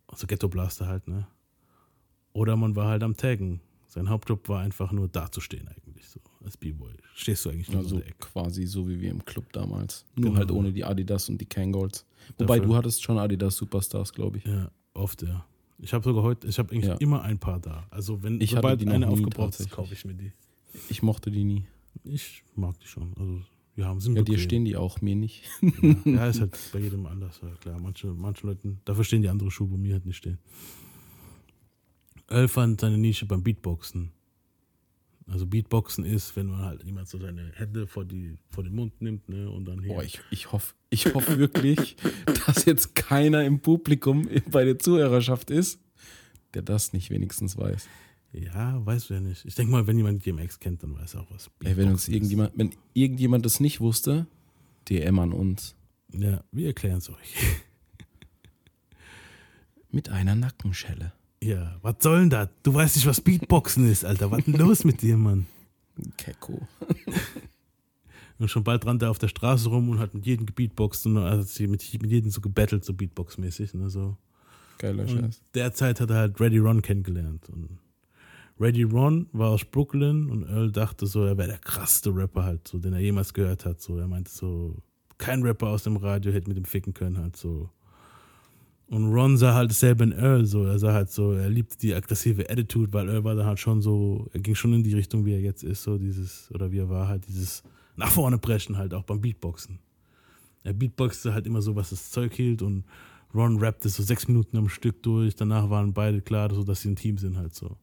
Also 0.07 0.27
Ghetto 0.27 0.49
Blaster 0.49 0.87
halt, 0.87 1.09
ne? 1.09 1.27
Oder 2.33 2.57
man 2.57 2.77
war 2.77 2.89
halt 2.89 3.03
am 3.03 3.17
Taggen. 3.17 3.61
Sein 3.89 4.09
Hauptjob 4.09 4.49
war 4.49 4.61
einfach 4.61 4.93
nur 4.93 5.09
dazustehen 5.09 5.69
eigentlich 5.69 6.09
so 6.09 6.21
als 6.45 6.57
B-Boy. 6.57 6.93
Stehst 7.15 7.45
du 7.45 7.51
eigentlich 7.51 7.69
nur 7.71 7.79
Also 7.83 8.01
quasi 8.19 8.67
so 8.67 8.89
wie 8.89 9.01
wir 9.01 9.11
im 9.11 9.25
Club 9.25 9.53
damals. 9.53 10.05
Nur 10.17 10.27
Genau. 10.31 10.39
halt 10.39 10.51
ohne 10.51 10.73
die 10.73 10.85
Adidas 10.85 11.29
und 11.29 11.39
die 11.41 11.47
Kangolds. 11.47 12.05
Wobei 12.39 12.57
Dafür- 12.59 12.67
du 12.71 12.77
hattest 12.77 13.03
schon 13.03 13.19
Adidas 13.19 13.57
Superstars, 13.57 14.13
glaube 14.13 14.39
ich. 14.39 14.45
Ja, 14.45 14.71
oft, 14.95 15.23
ja. 15.23 15.45
Ich 15.79 15.93
habe 15.93 16.05
sogar 16.05 16.23
heute, 16.23 16.47
ich 16.47 16.59
habe 16.59 16.73
eigentlich 16.73 16.87
Ja. 16.87 16.95
immer 16.97 17.23
ein 17.23 17.39
paar 17.39 17.59
da. 17.59 17.87
Also 17.91 18.23
wenn 18.23 18.41
Ich 18.41 18.51
sobald 18.51 18.87
eine 18.89 19.09
aufgebraucht 19.09 19.59
ist, 19.59 19.71
kaufe 19.71 19.93
ich 19.95 20.05
mir 20.05 20.15
die. 20.15 20.31
Ich 20.89 21.03
mochte 21.03 21.31
die 21.31 21.45
nie. 21.45 21.65
Ich 22.05 22.43
mag 22.55 22.79
die 22.81 22.87
schon. 22.87 23.13
Also 23.19 23.41
wir 23.75 23.87
haben 23.87 24.01
sind 24.01 24.17
Ja, 24.17 24.23
dir 24.23 24.39
stehen 24.39 24.65
die 24.65 24.77
auch, 24.77 25.01
mir 25.01 25.17
nicht. 25.17 25.45
Ja, 25.61 25.69
ja, 26.05 26.27
ist 26.29 26.41
halt 26.41 26.57
bei 26.73 26.79
jedem 26.79 27.07
anders, 27.07 27.41
ja, 27.43 27.49
klar. 27.61 27.81
Manche, 27.81 28.07
manche 28.09 28.47
Leuten, 28.47 28.81
dafür 28.85 29.03
stehen 29.05 29.23
die 29.23 29.29
andere 29.29 29.51
Schuhe, 29.51 29.71
wo 29.71 29.77
mir 29.77 29.95
halt 29.95 30.07
nicht 30.07 30.19
stehen. 30.19 30.39
Earl 32.29 32.49
fand 32.49 32.81
seine 32.81 32.97
Nische 32.99 33.27
beim 33.27 33.43
Beatboxen. 33.43 34.11
Also 35.27 35.47
Beatboxen 35.47 36.05
ist, 36.05 36.35
wenn 36.37 36.47
man 36.47 36.63
halt 36.63 36.85
jemand 36.85 37.09
so 37.09 37.19
seine 37.19 37.53
Hände 37.55 37.87
vor, 37.87 38.05
die, 38.05 38.37
vor 38.51 38.65
den 38.65 38.75
Mund 38.75 39.01
nimmt, 39.01 39.29
ne, 39.29 39.49
und 39.49 39.67
dann 39.67 39.81
hier. 39.81 39.95
Boah, 39.95 40.03
ich, 40.03 40.21
ich 40.31 40.53
hoffe 40.53 40.75
ich 40.91 41.15
hoff 41.15 41.29
wirklich, 41.39 41.97
dass 42.47 42.65
jetzt 42.65 42.95
keiner 42.95 43.45
im 43.45 43.61
Publikum 43.61 44.29
bei 44.51 44.65
der 44.65 44.79
Zuhörerschaft 44.79 45.51
ist, 45.51 45.81
der 46.55 46.63
das 46.63 46.93
nicht 46.93 47.11
wenigstens 47.11 47.57
weiß. 47.57 47.89
ja, 48.33 48.85
weißt 48.85 49.11
du 49.11 49.15
ja 49.15 49.21
nicht. 49.21 49.45
Ich 49.45 49.55
denke 49.55 49.73
mal, 49.73 49.87
wenn 49.87 49.97
jemand 49.97 50.27
DMX 50.27 50.59
kennt, 50.59 50.83
dann 50.83 50.95
weiß 50.95 51.15
er 51.15 51.23
auch 51.23 51.31
was. 51.31 51.51
Ey, 51.65 51.77
wenn 51.77 51.89
uns 51.89 52.09
irgendjemand, 52.09 52.53
wenn 52.57 52.75
irgendjemand 52.93 53.47
das 53.47 53.61
nicht 53.61 53.81
wusste, 53.81 54.27
DM 54.89 55.19
an 55.19 55.33
uns. 55.33 55.77
Ja, 56.13 56.45
wir 56.51 56.67
erklären 56.67 56.99
es 56.99 57.09
euch. 57.09 57.35
Mit 59.91 60.09
einer 60.09 60.35
Nackenschelle. 60.35 61.13
Ja, 61.43 61.77
was 61.83 61.97
soll 62.01 62.21
denn 62.21 62.31
das? 62.31 62.49
Du 62.63 62.73
weißt 62.73 62.97
nicht, 62.97 63.07
was 63.07 63.21
Beatboxen 63.21 63.91
ist, 63.91 64.05
Alter. 64.05 64.31
Was 64.31 64.45
denn 64.45 64.55
los 64.55 64.85
mit 64.85 65.03
dir, 65.03 65.17
Mann? 65.17 65.47
Kecko. 66.17 66.67
Und 68.39 68.49
schon 68.49 68.65
bald 68.65 68.87
rannte 68.87 69.07
er 69.07 69.11
auf 69.11 69.19
der 69.19 69.29
Straße 69.29 69.69
rum 69.69 69.91
und 69.91 70.01
hat 70.01 70.15
mit 70.15 70.27
jedem 70.27 70.47
gebeatboxt 70.47 71.07
und 71.07 71.17
hat 71.19 71.47
sie 71.47 71.69
mit, 71.69 71.85
mit 72.03 72.11
jedem 72.11 72.29
so 72.33 72.41
gebettelt, 72.41 72.85
so 72.85 72.93
Beatbox-mäßig. 72.93 73.75
Ne, 73.75 73.89
so. 73.89 74.17
Geiler 74.79 75.03
Und 75.05 75.11
Scheiß. 75.11 75.43
derzeit 75.55 76.01
hat 76.01 76.11
er 76.11 76.17
halt 76.17 76.41
Ready 76.41 76.59
Ron 76.59 76.83
kennengelernt. 76.83 77.49
Und 77.51 77.79
Ready 78.59 78.83
Ron 78.83 79.29
war 79.33 79.51
aus 79.51 79.65
Brooklyn 79.65 80.29
und 80.29 80.43
Earl 80.49 80.73
dachte 80.73 81.07
so, 81.07 81.25
er 81.25 81.39
wäre 81.39 81.49
der 81.51 81.59
krasseste 81.59 82.13
Rapper 82.13 82.43
halt, 82.43 82.67
so, 82.67 82.79
den 82.79 82.95
er 82.95 83.01
jemals 83.01 83.33
gehört 83.33 83.65
hat. 83.65 83.81
So, 83.81 83.97
er 83.99 84.09
meinte 84.09 84.31
so, 84.33 84.77
kein 85.19 85.43
Rapper 85.43 85.69
aus 85.69 85.85
dem 85.85 85.97
Radio 85.97 86.33
hätte 86.33 86.49
mit 86.49 86.57
ihm 86.59 86.65
ficken 86.65 86.95
können, 86.95 87.19
halt 87.19 87.37
so. 87.37 87.71
Und 88.93 89.11
Ron 89.11 89.39
sah 89.39 89.55
halt 89.55 89.71
dasselbe 89.71 90.05
in 90.05 90.13
Earl, 90.13 90.45
so. 90.45 90.65
Er 90.65 90.79
sah 90.79 90.93
halt 90.93 91.11
so, 91.11 91.33
er 91.33 91.49
liebte 91.49 91.79
die 91.79 91.95
aggressive 91.95 92.51
Attitude, 92.51 92.93
weil 92.93 93.09
Earl 93.09 93.25
war 93.25 93.35
dann 93.35 93.47
halt 93.47 93.59
schon 93.59 93.81
so, 93.81 94.29
er 94.35 94.41
ging 94.41 94.55
schon 94.55 94.75
in 94.75 94.83
die 94.83 94.93
Richtung, 94.93 95.25
wie 95.25 95.33
er 95.33 95.41
jetzt 95.41 95.65
ist, 95.65 95.83
so 95.83 95.97
dieses, 95.97 96.51
oder 96.53 96.71
wie 96.71 96.81
er 96.81 96.91
war, 96.91 97.09
halt 97.09 97.27
dieses 97.27 97.63
nach 97.97 98.11
vorne 98.11 98.37
brechen 98.37 98.77
halt, 98.77 98.93
auch 98.93 99.05
beim 99.05 99.23
Beatboxen. 99.23 99.79
Er 100.63 100.75
beatboxte 100.75 101.33
halt 101.33 101.47
immer 101.47 101.63
so, 101.63 101.75
was 101.75 101.89
das 101.89 102.11
Zeug 102.11 102.35
hielt 102.35 102.61
und 102.61 102.85
Ron 103.35 103.59
rappte 103.61 103.89
so 103.89 104.03
sechs 104.03 104.29
Minuten 104.29 104.59
am 104.59 104.69
Stück 104.69 105.03
durch. 105.03 105.35
Danach 105.37 105.71
waren 105.71 105.95
beide 105.95 106.21
klar, 106.21 106.53
so 106.53 106.63
dass 106.63 106.83
sie 106.83 106.91
ein 106.91 106.97
Team 106.97 107.17
sind 107.17 107.39
halt 107.39 107.55
so. 107.55 107.79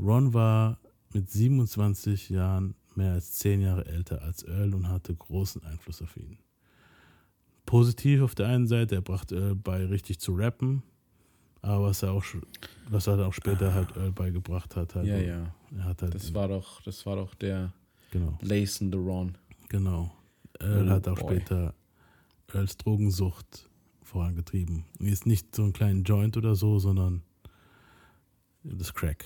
Ron 0.00 0.34
war 0.34 0.80
mit 1.12 1.30
27 1.30 2.30
Jahren 2.30 2.74
mehr 2.96 3.12
als 3.12 3.34
zehn 3.34 3.60
Jahre 3.60 3.86
älter 3.86 4.20
als 4.22 4.42
Earl 4.42 4.74
und 4.74 4.88
hatte 4.88 5.14
großen 5.14 5.62
Einfluss 5.62 6.02
auf 6.02 6.16
ihn. 6.16 6.38
Positiv 7.66 8.22
auf 8.22 8.34
der 8.34 8.48
einen 8.48 8.66
Seite, 8.66 8.96
er 8.96 9.00
brachte 9.00 9.36
Earl 9.36 9.54
bei, 9.54 9.84
richtig 9.86 10.18
zu 10.20 10.34
rappen, 10.34 10.82
aber 11.62 11.86
was 11.86 12.02
er 12.02 12.12
auch, 12.12 12.24
was 12.90 13.06
er 13.06 13.26
auch 13.26 13.32
später 13.32 13.72
halt 13.74 13.96
Earl 13.96 14.12
beigebracht 14.12 14.76
hat. 14.76 14.94
Halt, 14.94 15.06
Ja, 15.06 15.16
ja. 15.18 15.54
Er 15.76 15.84
halt, 15.84 16.02
Das 16.02 16.34
war 16.34 16.48
doch, 16.48 16.82
das 16.82 17.04
war 17.06 17.16
doch 17.16 17.34
der 17.34 17.72
genau. 18.10 18.38
Lace 18.42 18.80
in 18.80 18.92
the 18.92 18.98
Ron. 18.98 19.36
Genau. 19.68 20.12
Earl 20.60 20.88
Oh 20.88 20.90
hat 20.90 21.08
auch 21.08 21.18
boy. 21.18 21.36
später 21.36 21.74
Earls 22.52 22.76
Drogensucht 22.76 23.68
vorangetrieben. 24.02 24.84
Und 25.00 25.08
Jetzt 25.08 25.26
nicht 25.26 25.54
so 25.56 25.62
einen 25.62 25.72
kleinen 25.72 26.04
Joint 26.04 26.36
oder 26.36 26.54
so, 26.54 26.78
sondern 26.78 27.22
das 28.62 28.94
Crack. 28.94 29.24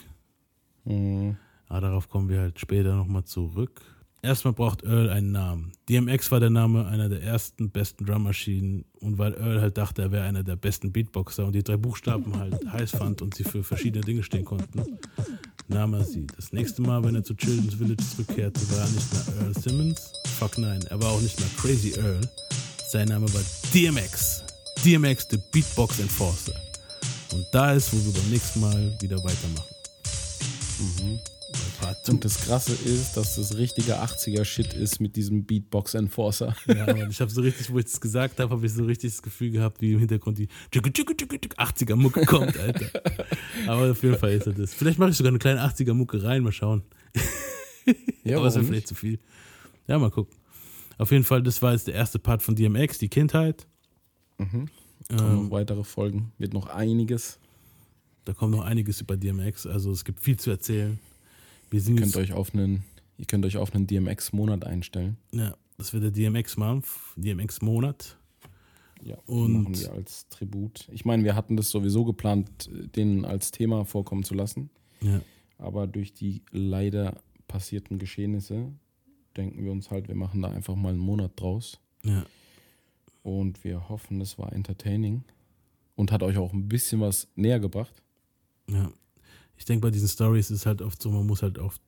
Mhm. 0.85 1.37
Aber 1.67 1.81
darauf 1.83 2.09
kommen 2.09 2.29
wir 2.31 2.41
halt 2.41 2.59
später 2.59 2.95
nochmal 2.97 3.25
zurück. 3.25 3.83
Erstmal 4.21 4.53
braucht 4.53 4.83
Earl 4.83 5.11
einen 5.11 5.31
Namen. 5.31 5.73
DMX 5.89 6.33
war 6.33 6.41
der 6.41 6.51
Name 6.51 6.87
einer 6.87 7.09
der 7.09 7.23
ersten 7.23 7.71
besten 7.71 8.05
Drummaschinen 8.05 8.85
und 9.01 9.17
weil 9.17 9.35
Earl 9.35 9.61
halt 9.61 9.79
dachte, 9.79 10.03
er 10.03 10.11
wäre 10.11 10.25
einer 10.25 10.43
der 10.43 10.57
besten 10.57 10.91
Beatboxer 10.91 11.47
und 11.47 11.55
die 11.55 11.63
drei 11.63 11.77
Buchstaben 11.77 12.37
halt 12.37 12.57
heiß 12.73 12.93
fand 12.93 13.23
und 13.23 13.35
sie 13.37 13.45
für 13.45 13.63
verschiedene 13.63 14.05
Dinge 14.05 14.25
stehen 14.25 14.45
konnten, 14.45 14.99
nahm 15.69 15.95
er 15.95 16.05
sie. 16.05 16.27
Das 16.35 16.53
nächste 16.53 16.83
Mal, 16.83 17.05
wenn 17.05 17.15
er 17.15 17.23
zu 17.23 17.35
Children's 17.35 17.75
Village 17.75 18.05
zurückkehrte, 18.05 18.61
war 18.73 18.81
er 18.81 18.89
nicht 18.89 19.13
mehr 19.13 19.45
Earl 19.45 19.55
Simmons. 19.55 20.13
Fuck 20.39 20.59
nein, 20.59 20.83
er 20.89 21.01
war 21.01 21.11
auch 21.11 21.21
nicht 21.21 21.39
mehr 21.39 21.49
Crazy 21.57 21.93
Earl. 21.97 22.21
Sein 22.91 23.09
Name 23.09 23.33
war 23.33 23.43
DMX. 23.73 24.43
DMX, 24.85 25.29
the 25.31 25.39
Beatbox 25.53 26.01
Enforcer. 26.01 26.55
Und 27.33 27.47
da 27.53 27.73
ist, 27.73 27.93
wo 27.93 28.05
wir 28.05 28.21
beim 28.21 28.31
nächsten 28.31 28.61
Mal 28.61 28.97
wieder 29.01 29.19
weitermachen. 29.19 29.75
2. 30.79 31.38
Und 32.09 32.25
das 32.25 32.41
Krasse 32.43 32.73
ist, 32.73 33.17
dass 33.17 33.37
das 33.37 33.57
richtige 33.59 34.01
80er-Shit 34.03 34.73
ist 34.75 35.01
mit 35.01 35.17
diesem 35.17 35.45
Beatbox 35.45 35.95
Enforcer. 35.95 36.55
Ja, 36.67 36.87
Mann, 36.87 37.11
ich 37.11 37.21
habe 37.21 37.31
so 37.31 37.41
richtig, 37.43 37.71
wo 37.71 37.79
ich 37.79 37.85
das 37.85 38.01
gesagt 38.01 38.41
habe, 38.41 38.51
habe 38.55 38.65
ich 38.67 38.73
so 38.73 38.85
richtig 38.85 39.11
das 39.13 39.23
Gefühl 39.23 39.51
gehabt, 39.51 39.81
wie 39.81 39.93
im 39.93 39.99
Hintergrund 39.99 40.39
die 40.39 40.49
80er 40.73 41.97
Mucke 41.97 42.25
kommt, 42.25 42.57
Alter. 42.57 43.03
Aber 43.67 43.91
auf 43.91 44.03
jeden 44.03 44.19
Fall 44.19 44.33
ist 44.33 44.47
er 44.47 44.55
das. 44.55 44.73
Vielleicht 44.75 44.99
mache 44.99 45.11
ich 45.11 45.17
sogar 45.17 45.31
eine 45.31 45.39
kleine 45.39 45.63
80er 45.65 45.93
Mucke 45.95 46.23
rein, 46.23 46.43
mal 46.43 46.53
schauen. 46.53 46.83
Ja, 48.25 48.39
Aber 48.39 48.47
es 48.49 48.55
wäre 48.55 48.65
vielleicht 48.65 48.89
zu 48.89 48.95
viel. 48.95 49.19
Ja, 49.87 49.99
mal 49.99 50.11
gucken. 50.11 50.35
Auf 50.99 51.11
jeden 51.11 51.25
Fall, 51.25 51.43
das 51.43 51.61
war 51.63 51.73
jetzt 51.73 51.87
der 51.87 51.95
erste 51.95 52.19
Part 52.19 52.43
von 52.43 52.55
DMX, 52.57 52.99
die 52.99 53.09
Kindheit. 53.09 53.67
Kommen 54.37 54.71
Ähm, 55.11 55.45
noch 55.45 55.51
weitere 55.51 55.85
Folgen. 55.85 56.33
Wird 56.39 56.53
noch 56.55 56.67
einiges. 56.69 57.39
da 58.25 58.33
kommt 58.35 58.53
noch 58.53 58.63
einiges 58.65 59.01
über 59.01 59.17
DMX, 59.17 59.67
also 59.67 59.91
es 59.91 60.05
gibt 60.05 60.21
viel 60.21 60.39
zu 60.39 60.51
erzählen. 60.51 60.99
Wir 61.71 61.81
sind 61.81 61.97
Ihr 61.97 62.03
könnt 62.03 62.17
euch 62.17 62.33
auf 62.33 62.55
einen, 62.55 62.85
ihr 63.19 63.27
könnt 63.27 63.45
euch 63.45 63.57
auf 63.57 63.75
einen 63.75 63.87
DMX-Monat 63.87 64.65
einstellen. 64.65 65.17
ja, 65.33 65.57
das 65.77 65.93
wird 65.93 66.03
der 66.05 66.11
DMX-Month, 66.11 66.87
DMX-Monat. 67.17 68.17
Ja, 69.03 69.17
Und- 69.27 69.53
machen 69.53 69.79
wir 69.79 69.93
als 69.93 70.29
Tribut. 70.29 70.89
Ich 70.93 71.05
meine, 71.05 71.23
wir 71.23 71.37
hatten 71.37 71.57
das 71.57 71.71
sowieso 71.71 72.05
geplant, 72.05 72.69
den 72.97 73.25
als 73.25 73.53
Thema 73.53 73.85
vorkommen 73.85 74.25
zu 74.25 74.35
lassen. 74.35 74.71
Ja, 75.01 75.21
Aber 75.57 75.87
durch 75.87 76.13
die 76.15 76.43
leider 76.51 77.23
passierten 77.47 77.99
Geschehnisse 77.99 78.73
denken 79.37 79.65
wir 79.65 79.71
uns 79.71 79.91
halt, 79.93 80.09
wir 80.09 80.17
machen 80.17 80.43
da 80.43 80.49
einfach 80.51 80.75
mal 80.75 80.89
einen 80.91 80.99
Monat 80.99 81.33
draus. 81.37 81.79
ja, 82.03 82.25
Und 83.23 83.63
wir 83.63 83.89
hoffen, 83.89 84.21
es 84.21 84.37
war 84.39 84.53
entertaining 84.53 85.23
und 85.95 86.11
hat 86.11 86.23
euch 86.25 86.37
auch 86.39 86.53
ein 86.53 86.69
bisschen 86.69 87.01
was 87.01 87.29
näher 87.37 87.61
gebracht. 87.61 88.03
Ja. 88.69 88.91
Ich 89.59 89.65
denke, 89.65 89.87
bei 89.87 89.91
diesen 89.91 90.09
Stories 90.09 90.51
ist 90.51 90.67
halt 90.67 90.81
oft 90.83 91.03
so, 91.03 91.11
man 91.11 91.27
muss 91.27 91.43
halt 91.43 91.59
oft, 91.59 91.83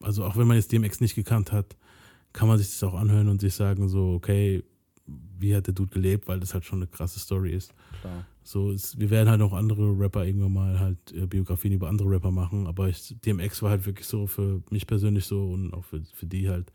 also 0.00 0.24
auch 0.24 0.36
wenn 0.36 0.46
man 0.46 0.56
jetzt 0.56 0.72
DMX 0.72 1.00
nicht 1.00 1.14
gekannt 1.14 1.52
hat, 1.52 1.76
kann 2.32 2.48
man 2.48 2.58
sich 2.58 2.68
das 2.68 2.82
auch 2.84 2.94
anhören 2.94 3.28
und 3.28 3.40
sich 3.40 3.54
sagen, 3.54 3.88
so, 3.88 4.14
okay, 4.14 4.62
wie 5.38 5.54
hat 5.54 5.66
der 5.66 5.74
Dude 5.74 5.92
gelebt, 5.92 6.28
weil 6.28 6.40
das 6.40 6.54
halt 6.54 6.64
schon 6.64 6.78
eine 6.78 6.86
krasse 6.86 7.18
Story 7.18 7.52
ist. 7.52 7.74
Klar. 8.00 8.24
So, 8.42 8.70
es, 8.70 8.98
wir 8.98 9.10
werden 9.10 9.28
halt 9.28 9.40
auch 9.42 9.52
andere 9.52 9.98
Rapper 9.98 10.24
irgendwann 10.24 10.52
mal 10.52 10.78
halt 10.78 10.98
äh, 11.12 11.26
Biografien 11.26 11.72
über 11.72 11.88
andere 11.88 12.08
Rapper 12.10 12.30
machen, 12.30 12.66
aber 12.66 12.88
ich, 12.88 13.16
DMX 13.24 13.62
war 13.62 13.70
halt 13.70 13.86
wirklich 13.86 14.06
so 14.06 14.26
für 14.26 14.62
mich 14.70 14.86
persönlich 14.86 15.24
so 15.24 15.50
und 15.50 15.72
auch 15.74 15.84
für, 15.84 16.02
für 16.14 16.26
die 16.26 16.48
halt, 16.48 16.72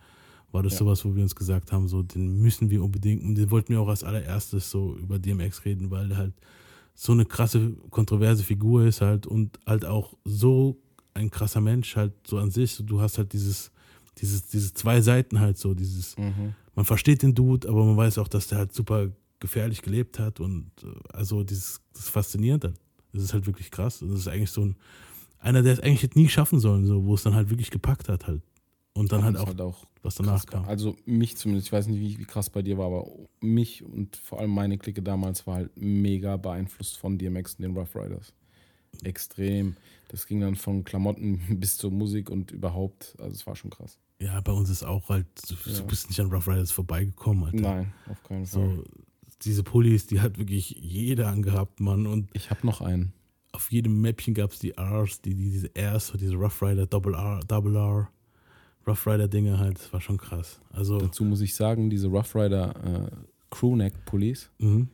war 0.52 0.64
das 0.64 0.73
Ja. 0.73 0.80
sowas, 0.80 1.06
wo 1.06 1.15
wir 1.15 1.23
uns 1.23 1.36
gesagt 1.36 1.72
haben, 1.72 1.88
so, 1.88 2.03
den 2.03 2.41
müssen 2.41 2.69
wir 2.69 2.84
unbedingt, 2.84 3.23
und 3.23 3.36
den 3.36 3.52
wollten 3.52 3.73
wir 3.73 3.80
auch 3.80 3.88
als 3.88 4.03
allererstes 4.03 4.69
so 4.69 4.98
über 4.98 5.18
DMX 5.18 5.64
reden, 5.64 5.91
weil 5.91 6.18
halt 6.18 6.34
so 6.93 7.11
eine 7.13 7.26
krasse, 7.26 7.73
kontroverse 7.89 8.43
Figur 8.43 8.85
ist 8.85 9.01
halt 9.01 9.26
und 9.27 9.59
halt 9.65 9.85
auch 9.85 10.13
so 10.23 10.77
ein 11.13 11.30
krasser 11.31 11.61
Mensch 11.61 11.95
halt 11.95 12.13
so 12.27 12.38
an 12.38 12.51
sich. 12.51 12.77
Du 12.85 13.01
hast 13.01 13.18
halt 13.18 13.34
dieses, 13.34 13.72
dieses, 14.19 14.47
dieses 14.47 14.73
zwei 14.73 15.01
Seiten 15.01 15.39
halt 15.39 15.57
so, 15.57 15.73
dieses, 15.73 16.18
Mhm. 16.18 16.53
man 16.76 16.85
versteht 16.85 17.22
den 17.23 17.34
Dude, 17.35 17.68
aber 17.68 17.84
man 17.85 17.97
weiß 17.97 18.18
auch, 18.18 18.27
dass 18.27 18.47
der 18.47 18.59
halt 18.59 18.73
super 18.73 19.09
gefährlich 19.39 19.81
gelebt 19.81 20.19
hat 20.19 20.39
und 20.39 20.72
äh, 20.84 20.88
also 21.13 21.43
dieses, 21.43 21.81
das 21.93 22.03
ist 22.03 22.09
faszinierend 22.09 22.63
halt. 22.63 22.76
Das 23.13 23.23
ist 23.23 23.34
halt 23.34 23.45
wirklich 23.47 23.72
krass. 23.72 23.99
Das 23.99 24.09
ist 24.11 24.27
eigentlich 24.27 24.51
so 24.51 24.61
ein, 24.63 24.76
einer, 25.39 25.63
der 25.63 25.73
es 25.73 25.80
eigentlich 25.80 26.03
hätte 26.03 26.19
nie 26.19 26.30
schaffen 26.30 26.59
sollen, 26.59 26.85
so, 26.85 27.03
wo 27.05 27.15
es 27.15 27.23
dann 27.23 27.34
halt 27.35 27.49
wirklich 27.49 27.72
gepackt 27.72 28.07
hat 28.07 28.27
halt. 28.27 28.41
Und 28.93 29.11
dann 29.11 29.23
halt 29.23 29.38
auch, 29.38 29.49
ist 29.49 29.61
auch 29.61 29.85
was 30.03 30.15
danach 30.15 30.45
kam. 30.45 30.65
Also 30.65 30.95
mich 31.05 31.38
zumindest, 31.38 31.68
ich 31.68 31.72
weiß 31.73 31.88
nicht, 31.88 31.99
wie, 31.99 32.18
wie 32.19 32.26
krass 32.26 32.49
bei 32.49 32.61
dir 32.61 32.77
war, 32.77 32.88
aber 32.88 33.07
mich 33.39 33.84
und 33.84 34.15
vor 34.18 34.39
allem 34.39 34.51
meine 34.51 34.77
Clique 34.77 35.01
damals 35.01 35.47
war 35.47 35.55
halt 35.55 35.72
mega 35.76 36.35
beeinflusst 36.38 36.97
von 36.97 37.18
DMX 37.18 37.55
und 37.55 37.63
den 37.63 37.77
Rough 37.77 37.95
Riders. 37.95 38.34
Extrem. 39.03 39.76
Das 40.09 40.27
ging 40.27 40.41
dann 40.41 40.55
von 40.55 40.84
Klamotten 40.84 41.39
bis 41.59 41.77
zur 41.77 41.91
Musik 41.91 42.30
und 42.30 42.51
überhaupt. 42.51 43.15
Also 43.19 43.31
es 43.35 43.47
war 43.47 43.55
schon 43.55 43.72
krass. 43.72 43.97
Ja, 44.19 44.39
bei 44.41 44.51
uns 44.51 44.69
ist 44.69 44.84
auch 44.84 45.09
halt, 45.09 45.26
du, 45.49 45.55
Ja. 45.69 45.77
du 45.80 45.88
bist 45.88 46.09
nicht 46.09 46.19
an 46.19 46.31
Rough 46.31 46.47
Riders 46.47 46.72
vorbeigekommen, 46.72 47.45
Alter. 47.45 47.57
Nein, 47.61 47.93
auf 48.09 48.22
keinen 48.23 48.45
Fall. 48.45 48.76
So, 48.76 48.84
diese 49.43 49.63
Pullis, 49.63 50.05
die 50.05 50.19
hat 50.22 50.38
wirklich 50.38 50.69
jeder 50.80 51.30
angehabt, 51.30 51.80
Mann. 51.80 52.05
Und 52.05 52.30
Ich 52.34 52.51
habe 52.51 52.65
noch 52.68 52.81
einen. 52.81 53.13
auf 53.53 53.72
jedem 53.72 54.01
Mäppchen 54.01 54.34
gab 54.35 54.51
es 54.51 54.59
die 54.59 54.73
Rs, 54.77 55.22
die, 55.22 55.34
die, 55.34 55.49
diese 55.49 55.72
Rs, 55.76 56.13
diese 56.19 56.35
Rough 56.35 56.61
Rider, 56.61 56.85
Double 56.85 57.15
R, 57.15 57.39
Double 57.47 57.76
R, 57.76 58.09
Rough 58.88 59.06
Rider 59.08 59.28
Dinge 59.28 59.60
halt, 59.60 59.78
das 59.80 59.94
war 59.94 60.02
schon 60.02 60.18
krass. 60.18 60.60
Also, 60.72 60.98
Dazu 60.99 61.24
muss 61.24 61.41
ich 61.41 61.53
sagen, 61.56 61.90
diese 61.90 62.08
Rough 62.08 62.36
Rider 62.36 62.74
äh, 63.12 63.16
Crewneck-Pullis, 63.52 64.49
mhm. 64.60 64.90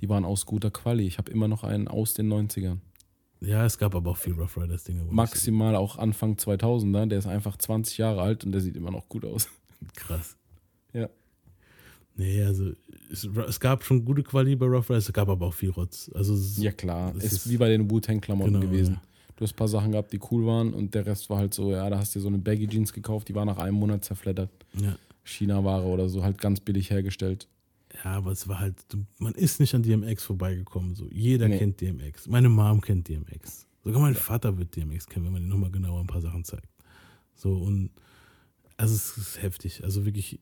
die 0.00 0.08
waren 0.08 0.24
aus 0.24 0.44
guter 0.46 0.70
Quali. 0.70 1.06
Ich 1.06 1.18
habe 1.18 1.30
immer 1.30 1.48
noch 1.48 1.62
einen 1.64 1.88
aus 1.88 2.14
den 2.14 2.32
90ern. 2.32 2.78
ja, 3.40 3.64
es 3.64 3.78
gab 3.78 3.94
aber 3.94 4.10
auch 4.10 4.16
viel 4.16 4.32
Rough 4.34 4.56
Riders 4.56 4.84
Dinge. 4.84 5.02
wo 5.02 5.06
ich- 5.06 5.12
Maximal 5.12 5.76
auch 5.76 5.96
Anfang 5.98 6.34
2000er. 6.36 7.06
Der 7.06 7.18
ist 7.18 7.26
einfach 7.26 7.56
20 7.56 7.98
Jahre 7.98 8.22
alt 8.22 8.44
und 8.44 8.52
der 8.52 8.60
sieht 8.60 8.76
immer 8.76 8.90
noch 8.90 9.08
gut 9.08 9.24
aus. 9.24 9.48
Krass. 9.94 10.36
Ja. 10.92 11.08
Nee, 12.16 12.42
also 12.42 12.72
es, 13.12 13.24
es 13.24 13.60
gab 13.60 13.84
schon 13.84 14.04
gute 14.04 14.24
Quali 14.24 14.56
bei 14.56 14.66
Rough 14.66 14.90
Riders, 14.90 15.06
es 15.06 15.12
gab 15.12 15.28
aber 15.28 15.46
auch 15.46 15.54
viel 15.54 15.70
Rotz. 15.70 16.10
Also 16.14 16.34
es- 16.34 16.58
Ja, 16.58 16.72
klar. 16.72 17.14
Ist, 17.14 17.24
ist- 17.32 17.50
wie 17.50 17.56
bei 17.56 17.68
den 17.68 17.88
Wu-Tang-Klamotten 17.90 18.54
Genau, 18.54 18.66
gewesen. 18.66 18.94
ja. 18.94 19.02
Du 19.38 19.44
hast 19.44 19.52
ein 19.52 19.56
paar 19.56 19.68
Sachen 19.68 19.92
gehabt, 19.92 20.12
die 20.12 20.18
cool 20.32 20.44
waren 20.46 20.74
und 20.74 20.94
der 20.94 21.06
Rest 21.06 21.30
war 21.30 21.38
halt 21.38 21.54
so, 21.54 21.70
ja, 21.70 21.88
da 21.88 21.98
hast 21.98 22.12
du 22.14 22.18
dir 22.18 22.22
so 22.24 22.28
eine 22.28 22.38
Baggy 22.38 22.66
Jeans 22.66 22.92
gekauft, 22.92 23.28
die 23.28 23.34
war 23.36 23.44
nach 23.44 23.58
einem 23.58 23.76
Monat 23.76 24.04
zerfleddert. 24.04 24.50
ja. 24.74 24.96
China-Ware 25.24 25.84
oder 25.86 26.08
so, 26.08 26.22
halt 26.24 26.38
ganz 26.38 26.58
billig 26.58 26.90
hergestellt. 26.90 27.46
Ja, 28.02 28.12
aber 28.16 28.32
es 28.32 28.48
war 28.48 28.60
halt, 28.60 28.76
man 29.18 29.34
ist 29.34 29.60
nicht 29.60 29.74
an 29.74 29.82
DMX 29.82 30.24
vorbeigekommen. 30.24 30.94
So. 30.94 31.06
Jeder 31.10 31.48
Nee. 31.48 31.58
kennt 31.58 31.80
DMX. 31.82 32.26
Meine 32.28 32.48
Mom 32.48 32.80
kennt 32.80 33.08
DMX. 33.08 33.66
Sogar 33.84 34.00
mein 34.00 34.14
Vater 34.14 34.56
wird 34.58 34.74
DMX 34.74 35.06
kennen, 35.06 35.26
wenn 35.26 35.32
man 35.34 35.42
ihm 35.42 35.48
nochmal 35.48 35.70
genauer 35.70 36.00
ein 36.00 36.06
paar 36.06 36.22
Sachen 36.22 36.44
zeigt. 36.44 36.66
So 37.34 37.52
und 37.58 37.90
also 38.78 38.94
es 38.94 39.16
ist 39.18 39.42
heftig. 39.42 39.84
Also 39.84 40.04
wirklich, 40.06 40.40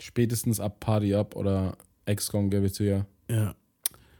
Spätestens 0.00 0.58
ab 0.60 0.80
Party 0.80 1.14
Up 1.14 1.36
oder 1.36 1.76
XCOM 2.06 2.50
Give 2.50 2.66
It 2.66 2.76
To 2.76 2.84
Ya. 2.84 3.06
ja. 3.30 3.54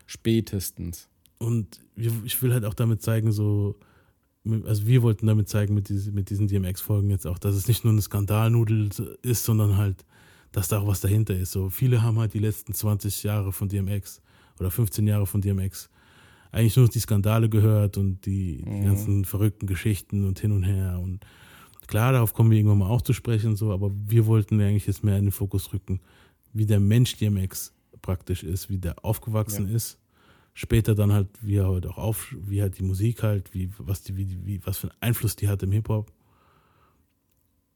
Spätestens. 0.06 1.08
Und 1.38 1.80
ich 1.96 2.40
will 2.42 2.52
halt 2.52 2.64
auch 2.64 2.74
damit 2.74 3.02
zeigen, 3.02 3.32
so, 3.32 3.76
also 4.64 4.86
wir 4.86 5.02
wollten 5.02 5.26
damit 5.26 5.48
zeigen 5.48 5.74
mit, 5.74 5.88
diese, 5.88 6.12
mit 6.12 6.30
diesen 6.30 6.48
DMX-Folgen 6.48 7.10
jetzt 7.10 7.26
auch, 7.26 7.38
dass 7.38 7.54
es 7.54 7.68
nicht 7.68 7.84
nur 7.84 7.92
eine 7.92 8.02
Skandalnudel 8.02 8.88
ist, 9.22 9.44
sondern 9.44 9.76
halt, 9.76 10.04
dass 10.52 10.68
da 10.68 10.80
auch 10.80 10.86
was 10.86 11.00
dahinter 11.00 11.34
ist. 11.34 11.52
So, 11.52 11.68
viele 11.68 12.02
haben 12.02 12.18
halt 12.18 12.32
die 12.32 12.38
letzten 12.38 12.72
20 12.72 13.22
Jahre 13.22 13.52
von 13.52 13.68
DMX 13.68 14.22
oder 14.58 14.70
15 14.70 15.06
Jahre 15.06 15.26
von 15.26 15.40
DMX 15.40 15.90
eigentlich 16.52 16.76
nur 16.76 16.88
die 16.88 17.00
Skandale 17.00 17.48
gehört 17.50 17.98
und 17.98 18.24
die, 18.24 18.62
die 18.62 18.70
Mhm. 18.70 18.84
ganzen 18.84 19.24
verrückten 19.26 19.66
Geschichten 19.66 20.24
und 20.24 20.38
hin 20.38 20.52
und 20.52 20.62
her. 20.62 20.98
Und 21.02 21.20
klar, 21.86 22.12
darauf 22.12 22.32
kommen 22.32 22.50
wir 22.50 22.56
irgendwann 22.56 22.78
mal 22.78 22.88
auch 22.88 23.02
zu 23.02 23.12
sprechen, 23.12 23.50
und 23.50 23.56
so, 23.56 23.72
aber 23.72 23.90
wir 24.06 24.24
wollten 24.26 24.58
eigentlich 24.60 24.86
jetzt 24.86 25.04
mehr 25.04 25.18
in 25.18 25.26
den 25.26 25.32
Fokus 25.32 25.72
rücken, 25.74 26.00
wie 26.54 26.64
der 26.64 26.80
Mensch 26.80 27.16
DMX 27.16 27.74
praktisch 28.00 28.42
ist, 28.42 28.70
wie 28.70 28.78
der 28.78 29.04
aufgewachsen 29.04 29.68
ist 29.68 29.98
später 30.58 30.94
dann 30.94 31.12
halt, 31.12 31.28
wie 31.42 31.56
er 31.56 31.68
halt 31.68 31.86
auch 31.86 31.98
auf, 31.98 32.34
wie 32.40 32.62
halt 32.62 32.78
die 32.78 32.82
Musik 32.82 33.22
halt, 33.22 33.52
wie, 33.52 33.70
was 33.76 34.02
die, 34.02 34.16
wie, 34.16 34.38
wie, 34.46 34.66
was 34.66 34.78
für 34.78 34.88
einen 34.90 34.96
Einfluss 35.02 35.36
die 35.36 35.48
hat 35.48 35.62
im 35.62 35.70
Hip-Hop. 35.70 36.10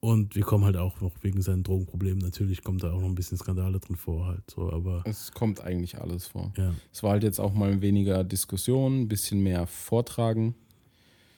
Und 0.03 0.35
wir 0.35 0.45
kommen 0.45 0.65
halt 0.65 0.79
auch 0.79 1.03
noch 1.03 1.13
wegen 1.21 1.43
seinen 1.43 1.63
Drogenproblemen, 1.63 2.21
natürlich 2.21 2.65
kommt 2.65 2.83
da 2.83 2.91
auch 2.91 3.03
noch 3.03 3.09
ein 3.09 3.15
bisschen 3.15 3.37
Skandale 3.37 3.79
drin 3.81 3.97
vor 3.97 4.29
halt, 4.29 4.51
so, 4.51 4.73
aber 4.73 5.03
Es 5.05 5.31
kommt 5.33 5.61
eigentlich 5.61 6.01
alles 6.01 6.27
vor. 6.27 6.55
ja, 6.57 6.73
Es 6.91 7.03
war 7.03 7.11
halt 7.11 7.23
jetzt 7.23 7.39
auch 7.39 7.53
mal 7.53 7.83
weniger 7.83 8.25
Diskussion, 8.25 9.03
ein 9.03 9.09
bisschen 9.09 9.43
mehr 9.43 9.67
Vortragen. 9.67 10.55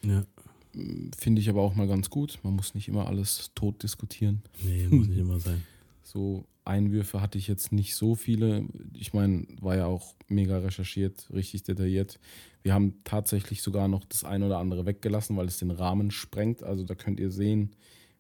ja, 0.05 0.23
Finde 1.19 1.40
ich 1.43 1.51
aber 1.51 1.60
auch 1.60 1.74
mal 1.74 1.86
ganz 1.89 2.09
gut. 2.09 2.39
Man 2.44 2.55
muss 2.55 2.74
nicht 2.74 2.89
immer 2.89 3.06
alles 3.06 3.51
tot 3.55 3.82
diskutieren. 3.82 4.43
nee, 4.62 4.86
muss 4.89 5.09
nicht 5.09 5.19
immer 5.19 5.39
sein. 5.40 5.62
So 6.05 6.44
Einwürfe 6.64 7.20
hatte 7.20 7.39
ich 7.39 7.48
jetzt 7.48 7.72
nicht 7.72 7.94
so 7.97 8.14
viele. 8.14 8.64
Ich 8.94 9.12
meine, 9.14 9.47
war 9.60 9.76
ja 9.76 9.86
auch 9.86 10.14
mega 10.28 10.59
recherchiert, 10.59 11.28
richtig 11.32 11.64
detailliert. 11.64 12.18
Wir 12.62 12.74
haben 12.74 12.94
tatsächlich 13.05 13.62
sogar 13.62 13.89
noch 13.89 14.05
das 14.05 14.22
ein 14.24 14.43
oder 14.43 14.59
andere 14.59 14.86
weggelassen, 14.86 15.36
weil 15.36 15.47
es 15.47 15.59
den 15.59 15.70
Rahmen 15.72 16.10
sprengt. 16.10 16.62
Also 16.62 16.84
da 16.84 16.94
könnt 16.94 17.18
ihr 17.18 17.30
sehen, 17.30 17.70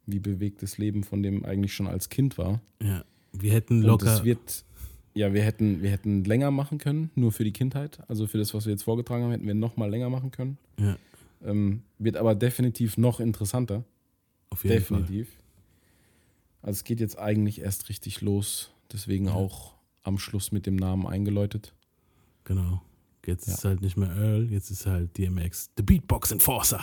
wie 0.06 0.18
bewegt 0.18 0.62
das 0.62 0.78
Leben 0.78 1.04
von 1.04 1.22
dem 1.22 1.44
eigentlich 1.44 1.72
schon 1.72 1.86
als 1.86 2.08
Kind 2.08 2.38
war. 2.38 2.60
Ja, 2.82 3.04
wir 3.32 3.52
hätten 3.52 3.78
Und 3.78 3.86
locker, 3.86 4.12
es 4.12 4.24
wird, 4.24 4.64
ja, 5.14 5.32
wir 5.32 5.42
hätten, 5.42 5.82
wir 5.82 5.90
hätten 5.90 6.24
länger 6.24 6.50
machen 6.50 6.78
können, 6.78 7.10
nur 7.14 7.30
für 7.30 7.44
die 7.44 7.52
Kindheit. 7.52 8.00
Also 8.08 8.26
für 8.26 8.38
das, 8.38 8.52
was 8.54 8.66
wir 8.66 8.72
jetzt 8.72 8.82
vorgetragen 8.82 9.22
haben, 9.24 9.30
hätten 9.30 9.46
wir 9.46 9.54
noch 9.54 9.76
mal 9.76 9.88
länger 9.88 10.10
machen 10.10 10.32
können. 10.32 10.58
ja, 10.78 10.96
Ähm, 11.44 11.82
wird 11.98 12.16
aber 12.16 12.34
definitiv 12.34 12.96
noch 12.98 13.20
interessanter. 13.20 13.84
auf 14.50 14.64
jeden 14.64 14.82
Fall. 14.82 15.06
Also 16.62 16.78
es 16.78 16.84
geht 16.84 17.00
jetzt 17.00 17.18
eigentlich 17.18 17.60
erst 17.60 17.88
richtig 17.88 18.20
los. 18.20 18.70
Deswegen 18.92 19.28
auch 19.28 19.74
am 20.02 20.18
Schluss 20.18 20.52
mit 20.52 20.66
dem 20.66 20.76
Namen 20.76 21.06
eingeläutet. 21.06 21.74
Genau. 22.44 22.82
Jetzt 23.26 23.46
Ja. 23.46 23.54
ist 23.54 23.64
halt 23.64 23.80
nicht 23.82 23.96
mehr 23.96 24.10
Earl, 24.16 24.48
jetzt 24.50 24.70
ist 24.70 24.86
halt 24.86 25.16
DMX, 25.16 25.70
The 25.76 25.82
Beatbox 25.82 26.32
Enforcer. 26.32 26.80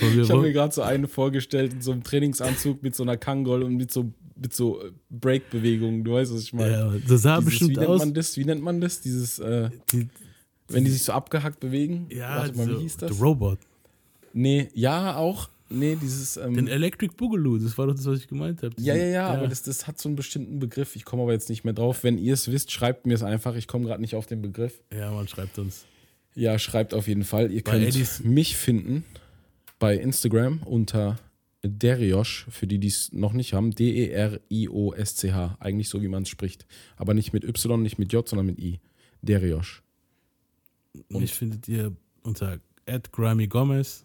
Ich 0.00 0.30
habe 0.30 0.42
mir 0.42 0.52
gerade 0.52 0.72
so 0.72 0.82
eine 0.82 1.08
vorgestellt 1.08 1.72
in 1.72 1.82
so 1.82 1.90
einem 1.92 2.04
Trainingsanzug 2.04 2.82
mit 2.82 2.94
so 2.94 3.02
einer 3.02 3.16
Kangol 3.16 3.62
und 3.64 3.76
mit 3.76 3.90
so, 3.92 4.12
mit 4.36 4.54
so 4.54 4.80
äh, 4.82 4.92
Break-Bewegungen. 5.10 6.04
Du 6.04 6.12
weißt, 6.12 6.32
was 6.32 6.42
ich 6.42 6.52
meine. 6.52 6.70
ja, 6.72 6.92
das 7.08 7.22
sah 7.22 7.38
Dieses, 7.38 7.50
bestimmt 7.50 7.70
wie 7.72 7.76
nennt 7.80 7.88
aus. 7.88 7.98
man 7.98 8.14
das? 8.14 8.36
Wie 8.36 8.44
nennt 8.44 8.62
man 8.62 8.80
das? 8.80 9.00
Dieses, 9.00 9.38
äh, 9.40 9.70
Die, 9.92 10.08
wenn 10.68 10.84
die 10.84 10.90
sich 10.90 11.02
so 11.02 11.12
abgehackt 11.12 11.60
bewegen? 11.60 12.06
ja, 12.10 12.36
Warte 12.38 12.56
mal, 12.56 12.66
so, 12.66 12.78
wie 12.78 12.82
hieß 12.82 12.96
das? 12.98 13.16
The 13.16 13.22
Robot. 13.22 13.58
Nee, 14.32 14.68
ja, 14.74 15.16
auch. 15.16 15.48
Nee, 15.70 15.96
dieses. 16.00 16.36
Ähm, 16.38 16.54
Den 16.54 16.66
Electric 16.68 17.14
Boogaloo, 17.16 17.58
das 17.58 17.76
war 17.76 17.86
doch 17.86 17.94
das, 17.94 18.06
was 18.06 18.20
ich 18.20 18.28
gemeint 18.28 18.62
habe. 18.62 18.74
Ja, 18.78 18.94
ja, 18.94 19.04
ja, 19.06 19.26
aber 19.28 19.48
das, 19.48 19.62
das 19.62 19.86
hat 19.86 19.98
so 19.98 20.08
einen 20.08 20.16
bestimmten 20.16 20.58
Begriff. 20.60 20.96
Ich 20.96 21.04
komme 21.04 21.22
aber 21.22 21.32
jetzt 21.32 21.48
nicht 21.50 21.64
mehr 21.64 21.74
drauf. 21.74 22.04
Wenn 22.04 22.16
ihr 22.16 22.32
es 22.34 22.50
wisst, 22.50 22.70
schreibt 22.72 23.06
mir 23.06 23.14
es 23.14 23.22
einfach. 23.22 23.54
Ich 23.54 23.66
komme 23.66 23.84
gerade 23.86 24.00
nicht 24.00 24.14
auf 24.14 24.26
den 24.26 24.40
Begriff. 24.40 24.80
Ja, 24.92 25.10
man 25.10 25.28
schreibt 25.28 25.58
uns. 25.58 25.84
Ja, 26.34 26.58
schreibt 26.58 26.94
auf 26.94 27.06
jeden 27.08 27.24
Fall. 27.24 27.50
Ihr 27.52 27.62
Bei 27.64 27.72
könnt 27.72 27.84
Eddies- 27.86 28.20
mich 28.24 28.56
finden 28.56 29.04
bei 29.78 29.96
Instagram 29.96 30.60
unter 30.64 31.18
Deriosch, 31.62 32.46
für 32.50 32.66
die, 32.66 32.78
die 32.78 32.88
es 32.88 33.12
noch 33.12 33.32
nicht 33.32 33.52
haben. 33.52 33.72
D-E-R-I-O-S-C-H. 34.48 35.56
Eigentlich 35.60 35.88
so, 35.88 36.00
wie 36.02 36.08
man 36.08 36.22
es 36.22 36.28
spricht. 36.28 36.66
Aber 36.96 37.14
nicht 37.14 37.32
mit 37.32 37.44
Y, 37.44 37.82
nicht 37.82 37.98
mit 37.98 38.12
J, 38.12 38.26
sondern 38.28 38.46
mit 38.46 38.58
I. 38.58 38.80
Deriosch. 39.22 39.82
Mich 41.08 41.34
findet 41.34 41.68
ihr 41.68 41.94
unter 42.22 42.58
Grammy 43.12 43.46
Gomez 43.46 44.04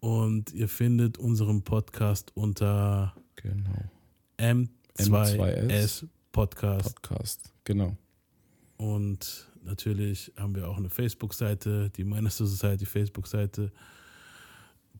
und 0.00 0.52
ihr 0.52 0.68
findet 0.68 1.18
unseren 1.18 1.62
Podcast 1.62 2.32
unter 2.34 3.14
Genau. 3.36 3.90
M2S, 4.38 4.68
M2S 4.96 6.06
Podcast. 6.32 6.94
Podcast. 6.96 7.52
Genau. 7.64 7.96
Und 8.76 9.48
natürlich 9.64 10.32
haben 10.36 10.54
wir 10.54 10.68
auch 10.68 10.76
eine 10.76 10.90
Facebook-Seite, 10.90 11.90
die 11.90 12.04
Minister 12.04 12.46
Society 12.46 12.86
Facebook-Seite. 12.86 13.72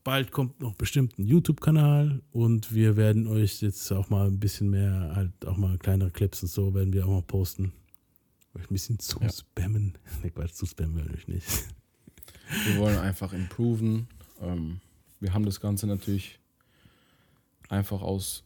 Bald 0.05 0.31
kommt 0.32 0.60
noch 0.60 0.74
bestimmt 0.74 1.19
ein 1.19 1.24
YouTube-Kanal 1.24 2.23
und 2.32 2.73
wir 2.73 2.97
werden 2.97 3.27
euch 3.27 3.60
jetzt 3.60 3.93
auch 3.93 4.09
mal 4.09 4.27
ein 4.27 4.39
bisschen 4.39 4.70
mehr, 4.70 5.12
halt 5.15 5.44
auch 5.44 5.56
mal 5.56 5.77
kleinere 5.78 6.10
Clips 6.10 6.43
und 6.43 6.48
so 6.48 6.74
werden 6.74 6.93
wir 6.93 7.05
auch 7.05 7.10
mal 7.10 7.23
posten. 7.23 7.73
Euch 8.59 8.64
ein 8.70 8.72
bisschen 8.74 8.98
zu 8.98 9.20
Ja. 9.20 9.30
spammen. 9.30 9.97
Ne, 10.22 10.30
Quatsch, 10.30 10.52
zu 10.55 10.66
spammen 10.66 10.97
wir 10.97 11.14
euch 11.14 11.28
nicht. 11.28 11.47
Wir 12.66 12.78
wollen 12.78 12.98
einfach 12.98 13.32
improven. 13.32 14.09
Ähm, 14.40 14.80
wir 15.20 15.32
haben 15.35 15.44
das 15.44 15.60
Ganze 15.60 15.86
natürlich 15.86 16.39
einfach 17.68 18.02
aus 18.02 18.44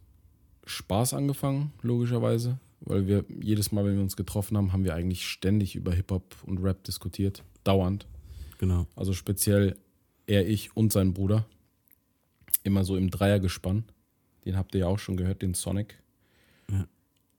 Spaß 0.66 1.14
angefangen, 1.14 1.72
logischerweise. 1.82 2.59
Weil 2.80 3.06
wir 3.06 3.24
jedes 3.40 3.70
Mal, 3.70 3.84
wenn 3.84 3.94
wir 3.94 4.02
uns 4.02 4.16
getroffen 4.16 4.56
haben, 4.56 4.72
haben 4.72 4.84
wir 4.84 4.94
eigentlich 4.94 5.26
ständig 5.28 5.76
über 5.76 5.93
Hip-Hop 5.94 6.36
und 6.44 6.59
Rap 6.59 6.82
diskutiert. 6.84 7.44
Dauernd. 7.62 8.06
Genau. 8.59 8.86
Also 8.97 9.12
speziell 9.12 9.76
er, 10.26 10.48
ich 10.48 10.76
und 10.76 10.93
sein 10.93 11.14
Bruder. 11.14 11.47
Immer 12.64 12.84
so 12.84 12.97
im 12.97 13.10
Dreiergespann. 13.10 13.84
Den 14.44 14.56
habt 14.56 14.74
ihr 14.74 14.80
ja 14.80 14.86
auch 14.89 14.98
schon 14.98 15.16
gehört, 15.16 15.43
den 15.43 15.55
Sonic. 15.55 15.97
Ja. 16.70 16.86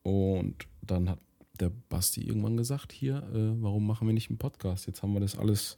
Und 0.03 0.65
dann 0.81 1.09
hat 1.09 1.19
der 1.59 1.71
Basti 1.89 2.21
irgendwann 2.21 2.57
gesagt, 2.57 2.91
hier, 2.91 3.17
äh, 3.33 3.61
warum 3.61 3.85
machen 3.85 4.07
wir 4.07 4.13
nicht 4.13 4.29
einen 4.29 4.39
Podcast? 4.39 4.87
Jetzt 4.87 5.03
haben 5.03 5.13
wir 5.13 5.19
das 5.19 5.37
alles 5.37 5.77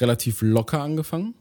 relativ 0.00 0.42
locker 0.42 0.82
angefangen, 0.82 1.34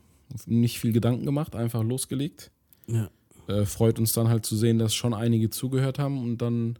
nicht 0.45 0.79
viel 0.79 0.93
Gedanken 0.93 1.25
gemacht, 1.25 1.55
einfach 1.55 1.83
losgelegt. 1.83 2.51
Ja. 2.87 3.09
Äh, 3.47 3.65
freut 3.65 3.99
uns 3.99 4.13
dann 4.13 4.27
halt 4.29 4.45
zu 4.45 4.55
sehen, 4.55 4.79
dass 4.79 4.93
schon 4.95 5.13
einige 5.13 5.49
zugehört 5.49 5.99
haben 5.99 6.21
und 6.21 6.37
dann 6.37 6.79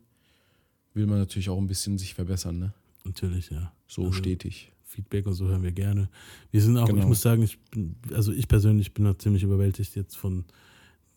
will 0.93 1.05
man 1.05 1.19
natürlich 1.19 1.49
auch 1.49 1.57
ein 1.57 1.67
bisschen 1.67 1.97
sich 1.97 2.13
verbessern, 2.13 2.59
ne? 2.59 2.73
Natürlich, 3.03 3.49
ja. 3.49 3.71
So 3.87 4.03
Also, 4.03 4.13
stetig. 4.13 4.71
Feedback 4.83 5.27
und 5.27 5.33
so 5.33 5.47
hören 5.47 5.63
wir 5.63 5.71
gerne. 5.71 6.09
Wir 6.51 6.61
sind 6.61 6.77
auch, 6.77 6.87
Genau. 6.87 7.01
ich 7.01 7.07
muss 7.07 7.21
sagen, 7.21 7.43
ich 7.43 7.59
bin, 7.71 7.95
also 8.13 8.31
ich 8.31 8.47
persönlich 8.47 8.93
bin 8.93 9.05
da 9.05 9.17
ziemlich 9.17 9.43
überwältigt 9.43 9.95
jetzt 9.95 10.17
von 10.17 10.45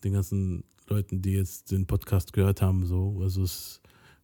den 0.03 0.13
ganzen 0.13 0.63
Leuten, 0.87 1.21
die 1.21 1.31
jetzt 1.31 1.71
den 1.71 1.85
Podcast 1.87 2.31
gehört 2.33 2.61
haben. 2.61 2.85
So. 2.85 3.19
Also 3.21 3.43
es, 3.43 3.80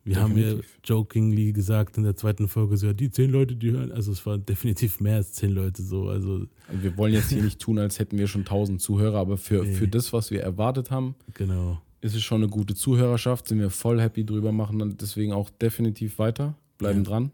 wir 0.07 0.21
haben 0.21 0.37
ja 0.37 0.43
Definitiv. 0.45 0.79
jokingly 0.85 1.51
gesagt 1.53 1.97
in 1.97 2.03
der 2.03 2.15
zweiten 2.15 2.47
Folge, 2.47 2.77
so, 2.77 2.87
ja, 2.87 2.93
die 2.93 3.09
zehn 3.11 3.29
Leute, 3.29 3.55
die 3.55 3.71
hören, 3.71 3.91
also 3.91 4.11
es 4.11 4.25
waren 4.25 4.45
definitiv 4.45 4.99
mehr 4.99 5.17
als 5.17 5.33
zehn 5.33 5.51
Leute 5.51 5.81
so. 5.83 6.07
Also 6.09 6.47
Also 6.67 6.81
wir 6.83 6.97
wollen 6.97 7.13
jetzt 7.13 7.29
hier 7.31 7.43
nicht 7.43 7.59
tun, 7.59 7.77
als 7.77 7.99
hätten 7.99 8.17
wir 8.17 8.27
schon 8.27 8.41
1000 8.41 8.81
Zuhörer, 8.81 9.19
aber 9.19 9.37
für, 9.37 9.63
Nee. 9.63 9.73
für 9.73 9.87
das, 9.87 10.13
was 10.13 10.31
wir 10.31 10.41
erwartet 10.41 10.89
haben, 10.91 11.15
genau. 11.33 11.81
ist 12.01 12.15
es 12.15 12.23
schon 12.23 12.41
eine 12.41 12.49
gute 12.49 12.73
Zuhörerschaft, 12.73 13.47
sind 13.49 13.59
wir 13.59 13.69
voll 13.69 13.99
happy 14.01 14.25
drüber, 14.25 14.51
machen 14.51 14.79
dann 14.79 14.97
deswegen 14.97 15.33
auch 15.33 15.49
definitiv 15.49 16.19
weiter, 16.19 16.55
bleiben 16.77 16.99
Ja. 16.99 17.09
dran. 17.09 17.31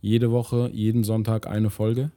Jede 0.00 0.30
Woche, 0.30 0.70
jeden 0.72 1.04
Sonntag 1.04 1.46
eine 1.46 1.70
Folge. 1.70 2.10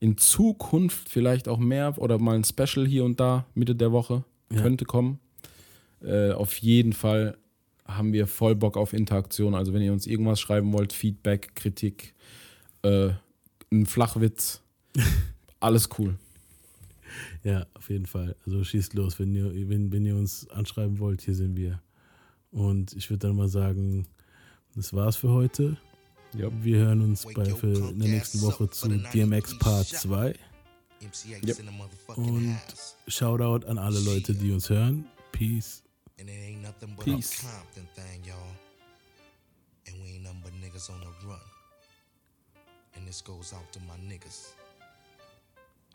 In 0.00 0.16
Zukunft 0.16 1.08
vielleicht 1.08 1.48
auch 1.48 1.58
mehr 1.58 1.94
oder 1.98 2.18
mal 2.18 2.36
ein 2.36 2.44
Special 2.44 2.86
hier 2.86 3.04
und 3.04 3.18
da, 3.18 3.46
Mitte 3.54 3.74
der 3.74 3.90
Woche, 3.90 4.22
Ja. 4.52 4.60
könnte 4.62 4.84
kommen. 4.84 5.18
Äh, 6.00 6.30
auf 6.30 6.56
jeden 6.58 6.92
Fall 6.92 7.36
haben 7.88 8.12
wir 8.12 8.26
voll 8.26 8.54
Bock 8.54 8.76
auf 8.76 8.92
Interaktion. 8.92 9.54
Also 9.54 9.72
wenn 9.72 9.82
ihr 9.82 9.92
uns 9.92 10.06
irgendwas 10.06 10.40
schreiben 10.40 10.72
wollt, 10.72 10.92
Feedback, 10.92 11.54
Kritik, 11.54 12.14
äh, 12.82 13.10
ein 13.72 13.86
Flachwitz, 13.86 14.60
alles 15.60 15.88
cool. 15.98 16.16
Ja, 17.42 17.66
auf 17.74 17.88
jeden 17.88 18.06
Fall. 18.06 18.36
Also 18.44 18.62
schießt 18.62 18.94
los, 18.94 19.18
wenn 19.18 19.34
ihr, 19.34 19.68
wenn, 19.68 19.90
wenn 19.90 20.04
ihr 20.04 20.14
uns 20.14 20.48
anschreiben 20.50 20.98
wollt, 20.98 21.22
hier 21.22 21.34
sind 21.34 21.56
wir. 21.56 21.80
Und 22.50 22.94
ich 22.94 23.08
würde 23.10 23.28
dann 23.28 23.36
mal 23.36 23.48
sagen, 23.48 24.06
das 24.74 24.92
war's 24.92 25.16
für 25.16 25.30
heute. 25.30 25.76
Ja. 26.36 26.48
Wir 26.62 26.78
hören 26.78 27.00
uns 27.00 27.26
bei, 27.34 27.46
für 27.46 27.90
in 27.90 27.98
der 27.98 28.08
nächsten 28.08 28.42
Woche 28.42 28.68
zu 28.68 28.88
DMX 28.88 29.58
Part 29.58 29.86
2. 29.86 30.34
Yep. 31.46 31.56
Und 32.16 32.58
Shoutout 33.06 33.66
an 33.66 33.78
alle 33.78 34.00
Leute, 34.00 34.34
die 34.34 34.52
uns 34.52 34.68
hören. 34.68 35.06
Peace. 35.32 35.82
And 36.18 36.28
it 36.28 36.32
ain't 36.32 36.62
nothing 36.62 36.94
but 36.96 37.04
Peace. 37.04 37.42
a 37.42 37.46
Compton 37.46 37.86
thing, 37.94 38.22
y'all. 38.24 38.36
And 39.86 40.02
we 40.02 40.14
ain't 40.14 40.24
nothing 40.24 40.42
but 40.42 40.52
niggas 40.54 40.90
on 40.90 41.00
the 41.00 41.28
run. 41.28 41.38
And 42.96 43.06
this 43.06 43.20
goes 43.20 43.54
out 43.54 43.72
to 43.72 43.80
my 43.80 43.94
niggas. 44.12 44.52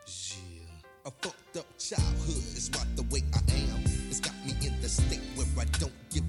Yeah. 0.08 0.64
A 1.06 1.12
fucked 1.12 1.58
up 1.58 1.66
childhood 1.78 2.44
is 2.56 2.70
why 2.74 2.86
the 2.96 3.04
way 3.04 3.22
I 3.34 3.40
am. 3.54 3.84
It's 4.10 4.22
got 4.22 4.34
me 4.46 4.54
in 4.66 4.80
the 4.82 4.88
state 4.88 5.20
where 5.36 5.46
I 5.60 5.66
don't 5.80 5.92
give 6.10 6.23